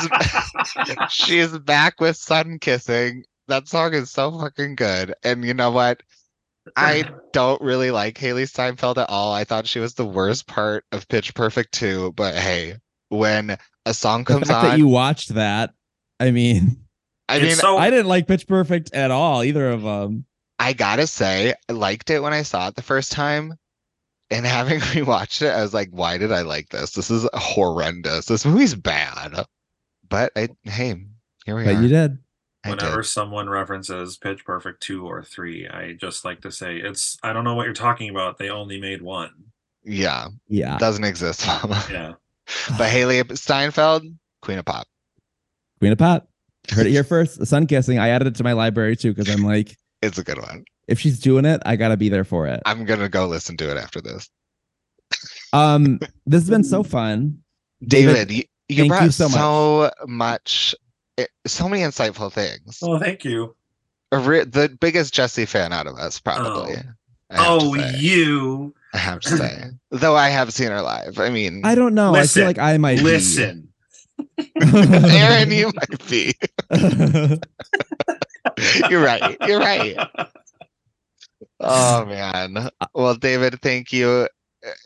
she's 1.10 1.59
back 1.59 2.01
with 2.01 2.16
Sun 2.16 2.59
Kissing. 2.59 3.24
That 3.47 3.68
song 3.68 3.93
is 3.93 4.10
so 4.10 4.32
fucking 4.32 4.76
good. 4.76 5.14
And 5.22 5.44
you 5.44 5.52
know 5.52 5.70
what? 5.70 6.02
I 6.76 7.05
don't 7.32 7.60
really 7.60 7.90
like 7.90 8.18
Hailee 8.18 8.48
Steinfeld 8.48 8.98
at 8.98 9.10
all. 9.10 9.35
I 9.35 9.44
thought 9.44 9.66
she 9.66 9.81
was 9.81 9.94
the 9.94 10.06
worst 10.06 10.47
part 10.47 10.85
of 10.90 11.06
Pitch 11.09 11.35
Perfect 11.35 11.72
2, 11.72 12.12
but 12.16 12.35
hey, 12.35 12.76
when 13.10 13.59
a 13.85 13.93
song 13.93 14.24
the 14.24 14.32
comes 14.32 14.48
fact 14.48 14.64
on, 14.64 14.70
that 14.70 14.78
you 14.78 14.89
watched 14.89 15.35
that, 15.35 15.74
I 16.18 16.31
mean, 16.31 16.78
I 17.28 17.39
mean, 17.39 17.56
so 17.56 17.76
I 17.76 17.90
didn't 17.90 18.06
like 18.06 18.26
Pitch 18.26 18.47
Perfect 18.48 18.94
at 18.94 19.10
all, 19.10 19.44
either 19.44 19.68
of 19.68 19.82
them. 19.82 20.24
I 20.59 20.72
gotta 20.72 21.06
say, 21.06 21.55
I 21.68 21.72
liked 21.72 22.10
it 22.10 22.20
when 22.22 22.32
I 22.32 22.43
saw 22.43 22.68
it 22.68 22.74
the 22.76 22.82
first 22.82 23.12
time. 23.12 23.55
And 24.31 24.47
having 24.47 24.81
rewatched 24.81 25.43
it, 25.43 25.51
I 25.51 25.62
was 25.62 25.74
like, 25.74 25.90
why 25.90 26.16
did 26.18 26.32
I 26.32 26.43
like 26.43 26.70
this? 26.70 26.93
This 26.93 27.10
is 27.10 27.28
horrendous. 27.35 28.26
This 28.26 28.44
movie's 28.47 28.74
bad. 28.74 29.44
But 30.09 30.32
I, 30.36 30.48
hey, 30.64 30.94
here 31.44 31.56
we 31.56 31.64
But 31.64 31.76
are. 31.76 31.82
you 31.82 31.89
did. 31.89 32.18
I 32.64 32.70
did. 32.70 32.81
Whenever 32.82 33.02
someone 33.02 33.48
references 33.51 34.16
Pitch 34.16 34.44
Perfect 34.44 34.82
2 34.82 35.06
or 35.06 35.22
3, 35.22 35.68
I 35.68 35.93
just 35.93 36.24
like 36.24 36.40
to 36.43 36.51
say 36.51 36.76
it's 36.76 37.18
I 37.22 37.32
don't 37.35 37.44
know 37.44 37.55
what 37.55 37.64
you're 37.64 37.74
talking 37.74 38.09
about. 38.10 38.39
They 38.39 38.48
only 38.48 38.81
made 38.81 39.02
one. 39.02 39.31
Yeah, 39.85 40.28
Yeah. 40.48 40.78
doesn't 40.78 41.05
exist. 41.05 41.47
Mama. 41.47 41.85
Yeah. 41.90 42.12
But 42.78 42.90
Hailee 42.93 43.36
Steinfeld, 43.36 44.05
Queen 44.40 44.59
of 44.59 44.64
Pop. 44.64 44.86
Queen 45.81 45.93
of 45.93 45.98
Pop. 45.98 46.28
Heard 46.70 46.86
it 46.86 46.90
here 46.90 47.05
first. 47.05 47.39
The 47.39 47.44
sun 47.47 47.66
kissing. 47.66 47.98
I 47.98 48.09
added 48.09 48.28
it 48.28 48.35
to 48.36 48.44
my 48.44 48.52
library 48.55 48.97
too 48.97 49.12
because 49.12 49.28
I'm 49.35 49.44
like, 49.44 49.76
It's 50.05 50.18
a 50.18 50.24
good 50.24 50.39
one. 50.39 50.64
if 50.89 51.01
she's 51.01 51.18
doing 51.18 51.44
it, 51.44 51.62
I 51.64 51.76
gotta 51.76 51.97
be 51.97 52.09
there 52.09 52.24
for 52.24 52.47
it. 52.47 52.60
I'm 52.66 52.85
gonna 52.85 53.09
go 53.09 53.26
listen 53.26 53.56
to 53.59 53.70
it 53.70 53.76
after 53.78 54.01
this. 54.01 54.28
Um, 55.52 55.98
this 56.26 56.43
has 56.43 56.51
been 56.51 56.64
so 56.64 56.82
fun. 56.82 57.39
David, 57.86 58.31
you, 58.31 58.44
you 58.68 58.89
brought 58.89 59.05
you 59.05 59.10
so, 59.10 59.28
so 59.28 59.90
much, 60.06 60.74
eh, 61.18 61.26
so 61.47 61.68
many 61.68 61.82
insightful 61.82 62.32
things. 62.32 62.78
Oh, 62.82 62.98
thank 62.98 63.24
you. 63.24 63.55
A 64.12 64.18
re- 64.18 64.44
the 64.44 64.76
biggest 64.81 65.12
Jessie 65.14 65.44
fan 65.47 65.72
out 65.72 65.86
of 65.86 65.97
us, 65.97 66.18
probably. 66.18 66.74
I 67.31 67.36
have 67.36 67.59
to 67.60 67.64
Oh, 67.66 67.74
you 67.74 68.74
I 68.93 68.98
have 68.98 69.20
to 69.20 69.28
say. 69.36 69.64
Though 69.90 70.16
I 70.16 70.28
have 70.28 70.52
seen 70.52 70.68
her 70.68 70.82
live. 70.82 71.18
I 71.18 71.31
mean, 71.31 71.62
I 71.64 71.74
don't 71.74 71.94
know. 71.94 72.14
I 72.14 72.26
feel 72.26 72.47
like 72.47 72.59
I 72.59 72.76
might 72.78 72.98
be. 73.02 73.18
Listen. 74.57 75.03
Ehren, 75.11 75.55
you 75.55 75.73
might 75.74 76.09
be. 76.09 76.35
You're 78.91 79.03
right. 79.03 79.36
You're 79.47 79.59
right. 79.59 79.97
Oh 81.61 82.05
man. 82.07 82.69
Well, 82.95 83.15
David, 83.15 83.61
thank 83.62 83.93
you. 83.93 84.28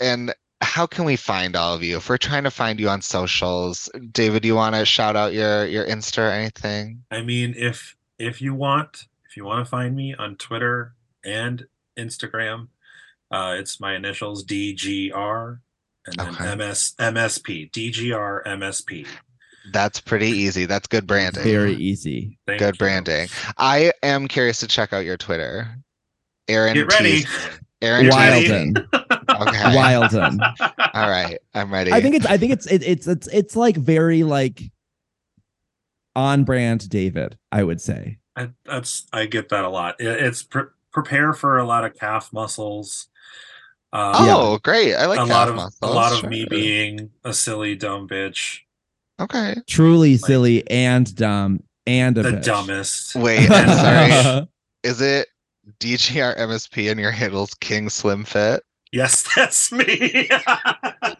And 0.01 0.35
how 0.61 0.87
can 0.87 1.05
we 1.05 1.17
find 1.17 1.57
all 1.57 1.75
of 1.75 1.83
you? 1.83 1.97
If 1.97 2.09
we're 2.09 2.19
trying 2.19 2.45
to 2.45 2.51
find 2.51 2.81
you 2.81 2.89
on 2.89 3.01
socials, 3.03 3.89
David, 4.13 4.45
you 4.45 4.55
want 4.55 4.75
to 4.75 4.85
shout 4.85 5.17
out 5.17 5.33
your 5.33 5.67
your 5.67 5.87
Insta 5.87 6.19
or 6.19 6.31
anything? 6.31 7.05
I 7.11 7.23
mean, 7.23 7.55
if 7.57 7.97
if 8.19 8.43
you 8.43 8.55
want, 8.55 9.05
if 9.29 9.37
you 9.37 9.45
want 9.45 9.65
to 9.65 9.71
find 9.71 9.95
me 9.95 10.15
on 10.15 10.37
Twitter 10.37 10.95
and 11.25 11.67
Instagram, 11.99 12.69
uh, 13.31 13.57
it's 13.59 13.81
my 13.81 13.95
initials 13.95 14.45
DGR 14.45 15.59
and 16.18 16.18
then 16.18 16.28
Okay. 16.35 16.55
MS 16.56 16.94
MSP 16.98 17.70
DGR 17.72 18.44
MSP. 18.47 19.06
That's 19.72 20.01
pretty 20.01 20.28
easy. 20.30 20.64
That's 20.66 20.86
good 20.86 21.06
branding. 21.06 21.43
Very 21.44 21.74
easy. 21.74 22.39
Thank 22.47 22.60
good 22.60 22.74
you. 22.76 22.78
branding. 22.78 23.28
I 23.59 23.93
am 24.02 24.26
curious 24.28 24.60
to 24.60 24.66
check 24.66 24.93
out 24.93 25.05
your 25.05 25.16
Twitter. 25.18 25.68
Ehren 26.48 26.74
Get 26.74 26.90
ready. 26.93 27.12
Tees- 27.20 27.26
Ehren 27.82 28.02
Get 28.02 28.12
Tees- 28.12 28.51
ready. 28.51 28.72
Wildin. 28.74 28.89
Okay. 29.28 29.59
Wildin. 29.76 30.40
All 30.94 31.09
right. 31.09 31.39
I'm 31.55 31.72
ready. 31.72 31.93
I 31.93 32.01
think 32.01 32.16
it's 32.16 32.26
I 32.26 32.39
think 32.39 32.51
it's 32.52 32.66
it, 32.66 32.82
it's 32.82 33.06
it's 33.06 33.28
it's 33.28 33.55
like 33.55 33.76
very 33.76 34.22
like 34.24 34.62
on 36.16 36.44
brand 36.44 36.89
David, 36.89 37.39
I 37.52 37.62
would 37.62 37.80
say. 37.80 38.18
I, 38.35 38.48
that's 38.64 39.06
I 39.12 39.26
get 39.26 39.51
that 39.51 39.64
a 39.64 39.68
lot. 39.68 40.01
It, 40.01 40.06
it's 40.09 40.43
pre- 40.43 40.64
prepare 40.93 41.32
for 41.35 41.59
a 41.59 41.64
lot 41.64 41.85
of 41.85 41.94
calf 41.94 42.32
muscles. 42.32 43.09
Uh, 43.93 44.12
Oh, 44.19 44.59
great. 44.62 44.94
I 44.94 45.06
like 45.06 45.19
a 45.20 45.24
lot 45.24 45.48
of 45.48 45.55
muscles. 45.56 45.78
a 45.82 45.86
lot 45.94 46.12
of 46.24 46.28
me 46.28 46.40
Sure. 46.40 46.48
being 46.51 47.10
a 47.24 47.32
silly 47.32 47.74
dumb 47.74 48.06
bitch, 48.09 48.60
Okay. 49.20 49.56
Truly 49.66 50.16
silly 50.16 50.69
and 50.70 51.12
dumb 51.16 51.62
and 51.86 52.16
a 52.19 52.23
the 52.23 52.31
bitch. 52.32 52.44
dumbest. 52.44 53.15
Wait, 53.16 53.51
I'm 53.51 54.23
sorry. 54.23 54.48
Is 54.85 55.01
it 55.01 55.28
DGR 55.81 56.36
MSP 56.39 56.90
and 56.90 57.01
your 57.01 57.10
handles 57.10 57.55
King 57.55 57.89
Slim 57.89 58.24
Fit? 58.24 58.62
Yes, 58.93 59.27
that's 59.36 59.73
me. 59.73 60.28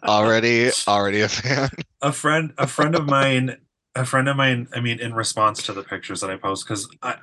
Already, 0.05 0.71
already 0.87 1.21
a 1.23 1.29
fan. 1.29 1.71
a 2.03 2.13
friend 2.13 2.53
a 2.59 2.67
friend 2.67 2.95
of 2.95 3.07
mine 3.07 3.57
a 3.95 4.05
friend 4.05 4.29
of 4.29 4.37
mine 4.37 4.69
i 4.75 4.81
mean 4.81 5.01
in 5.01 5.13
response 5.15 5.63
to 5.65 5.73
the 5.73 5.83
pictures 5.83 6.21
that 6.21 6.31
i 6.31 6.37
post 6.37 6.65
because 6.65 6.89
i 7.03 7.17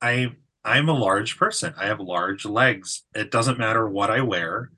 i 0.00 0.32
i'm 0.64 0.88
a 0.88 0.92
large 0.94 1.36
person 1.36 1.74
i 1.76 1.84
have 1.86 2.00
large 2.00 2.44
legs 2.46 3.02
it 3.14 3.30
doesn't 3.30 3.58
matter 3.58 3.86
what 3.86 4.10
i 4.10 4.20
wear 4.22 4.70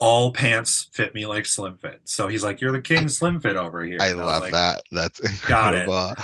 all 0.00 0.32
pants 0.32 0.88
fit 0.92 1.14
me 1.14 1.24
like 1.24 1.46
slim 1.46 1.76
fit 1.78 2.00
so 2.04 2.26
he's 2.28 2.42
like 2.42 2.60
you're 2.60 2.72
the 2.72 2.80
king 2.80 3.08
slim 3.08 3.40
fit 3.40 3.56
over 3.56 3.84
here 3.84 3.98
I 4.00 4.08
And 4.08 4.18
was 4.18 4.26
love 4.26 4.42
like, 4.42 4.52
that. 4.52 4.82
That's 4.90 5.20
Got 5.46 5.74
it. 5.74 5.88
incredible. 5.88 6.14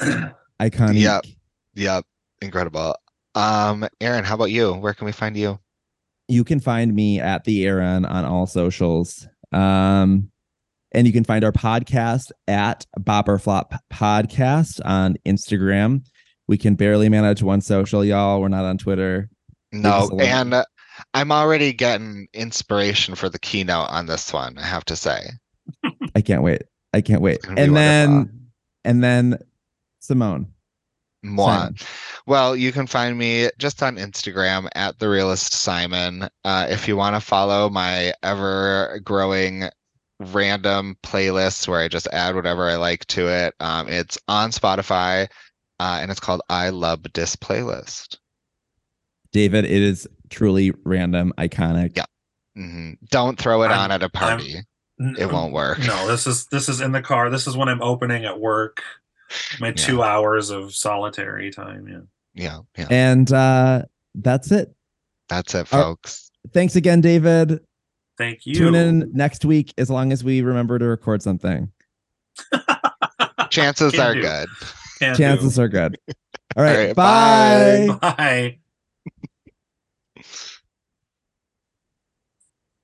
Iconic. 0.60 1.00
Yep. 1.00 1.24
Yep. 1.74 2.04
Incredible. 2.40 2.96
Um, 3.34 3.86
Ehren, 4.00 4.24
how 4.24 4.34
about 4.34 4.50
you? 4.50 4.72
Where 4.74 4.92
can 4.94 5.06
we 5.06 5.12
find 5.12 5.36
you? 5.36 5.58
You 6.28 6.44
can 6.44 6.60
find 6.60 6.94
me 6.94 7.20
at 7.20 7.44
the 7.44 7.64
Ehren 7.64 8.08
on 8.08 8.24
all 8.24 8.46
socials. 8.46 9.26
Um, 9.52 10.30
and 10.92 11.06
you 11.06 11.12
can 11.12 11.24
find 11.24 11.44
our 11.44 11.52
podcast 11.52 12.30
at 12.48 12.86
Bop 12.98 13.28
or 13.28 13.38
Flop 13.38 13.74
Podcast 13.92 14.80
on 14.84 15.16
Instagram. 15.26 16.04
We 16.48 16.58
can 16.58 16.74
barely 16.74 17.08
manage 17.08 17.42
one 17.42 17.60
social, 17.60 18.04
y'all. 18.04 18.40
We're 18.40 18.48
not 18.48 18.64
on 18.64 18.78
Twitter. 18.78 19.30
No, 19.72 20.10
and 20.20 20.52
uh, 20.52 20.64
I'm 21.14 21.32
already 21.32 21.72
getting 21.72 22.28
inspiration 22.32 23.14
for 23.14 23.28
the 23.28 23.38
keynote 23.38 23.88
on 23.90 24.06
this 24.06 24.32
one, 24.32 24.58
I 24.58 24.64
have 24.66 24.84
to 24.86 24.96
say. 24.96 25.30
I 26.14 26.20
can't 26.20 26.42
wait. 26.42 26.62
I 26.92 27.00
can't 27.00 27.22
wait. 27.22 27.36
It's 27.36 27.44
gonna 27.46 27.56
be 27.56 27.62
And 27.62 27.76
then 27.76 28.10
wonderful. 28.10 28.38
and 28.84 29.04
then 29.04 29.38
Simone. 30.00 30.46
Moi. 31.22 31.46
Simon. 31.54 31.76
Well, 32.26 32.56
you 32.56 32.72
can 32.72 32.86
find 32.86 33.16
me 33.16 33.48
just 33.58 33.82
on 33.82 33.96
Instagram 33.96 34.68
at 34.74 34.98
the 34.98 35.08
realist 35.08 35.52
Simon. 35.54 36.28
Uh, 36.44 36.66
if 36.68 36.88
you 36.88 36.96
want 36.96 37.14
to 37.16 37.20
follow 37.20 37.68
my 37.70 38.12
ever 38.22 39.00
growing 39.04 39.68
random 40.20 40.96
playlists 41.02 41.66
where 41.66 41.80
I 41.80 41.88
just 41.88 42.08
add 42.12 42.34
whatever 42.34 42.68
I 42.68 42.76
like 42.76 43.04
to 43.06 43.28
it, 43.28 43.54
um, 43.60 43.88
it's 43.88 44.18
on 44.28 44.50
Spotify 44.50 45.28
uh, 45.80 45.98
and 46.00 46.10
it's 46.10 46.20
called 46.20 46.42
I 46.48 46.68
Love 46.70 47.02
This 47.14 47.34
Playlist. 47.36 48.18
David, 49.32 49.64
it 49.64 49.70
is 49.82 50.06
truly 50.30 50.72
random, 50.84 51.32
iconic. 51.38 51.96
Yeah. 51.96 52.04
Mhm. 52.56 52.98
Don't 53.10 53.38
throw 53.38 53.62
it 53.62 53.68
I'm- 53.68 53.78
on 53.80 53.90
at 53.92 54.02
a 54.02 54.10
I'm- 54.14 54.38
party. 54.38 54.56
N- 55.00 55.16
It 55.18 55.32
won't 55.32 55.52
work. 55.52 55.78
no 55.80 56.06
this 56.06 56.26
is 56.26 56.46
this 56.46 56.68
is 56.68 56.80
in 56.82 56.92
the 56.92 57.00
car 57.02 57.28
this 57.30 57.46
is 57.48 57.56
when 57.56 57.68
i'm 57.68 57.82
opening 57.82 58.24
at 58.24 58.38
work 58.38 58.82
my 59.58 59.72
two 59.72 60.02
hours 60.02 60.50
of 60.50 60.72
solitary 60.74 61.50
time 61.50 61.88
yeah 61.88 62.00
Yeah, 62.34 62.58
yeah. 62.78 62.86
And 62.90 63.32
uh 63.32 63.82
that's 64.14 64.52
it. 64.52 64.72
That's 65.28 65.54
it, 65.54 65.60
Are- 65.60 65.82
folks. 65.82 66.30
Thanks 66.52 66.76
again, 66.76 67.00
David. 67.00 67.60
thank 68.18 68.44
you 68.46 68.54
Tune 68.54 68.74
in 68.74 69.10
next 69.14 69.44
week 69.46 69.72
as 69.78 69.88
long 69.90 70.12
as 70.12 70.22
we 70.22 70.42
remember 70.42 70.78
to 70.78 70.84
record 70.84 71.22
something. 71.22 71.72
Chances 73.50 73.92
Can 73.92 74.00
are 74.00 74.14
do. 74.14 74.20
good. 74.22 74.48
Can 74.98 75.12
do. 75.14 75.18
Chances 75.18 75.58
are 75.58 75.68
good. 75.68 75.98
All 76.56 76.62
right, 76.62 76.88
right, 76.88 76.94
bye. 76.96 77.88
bye. 78.00 78.14
bye 78.16 78.58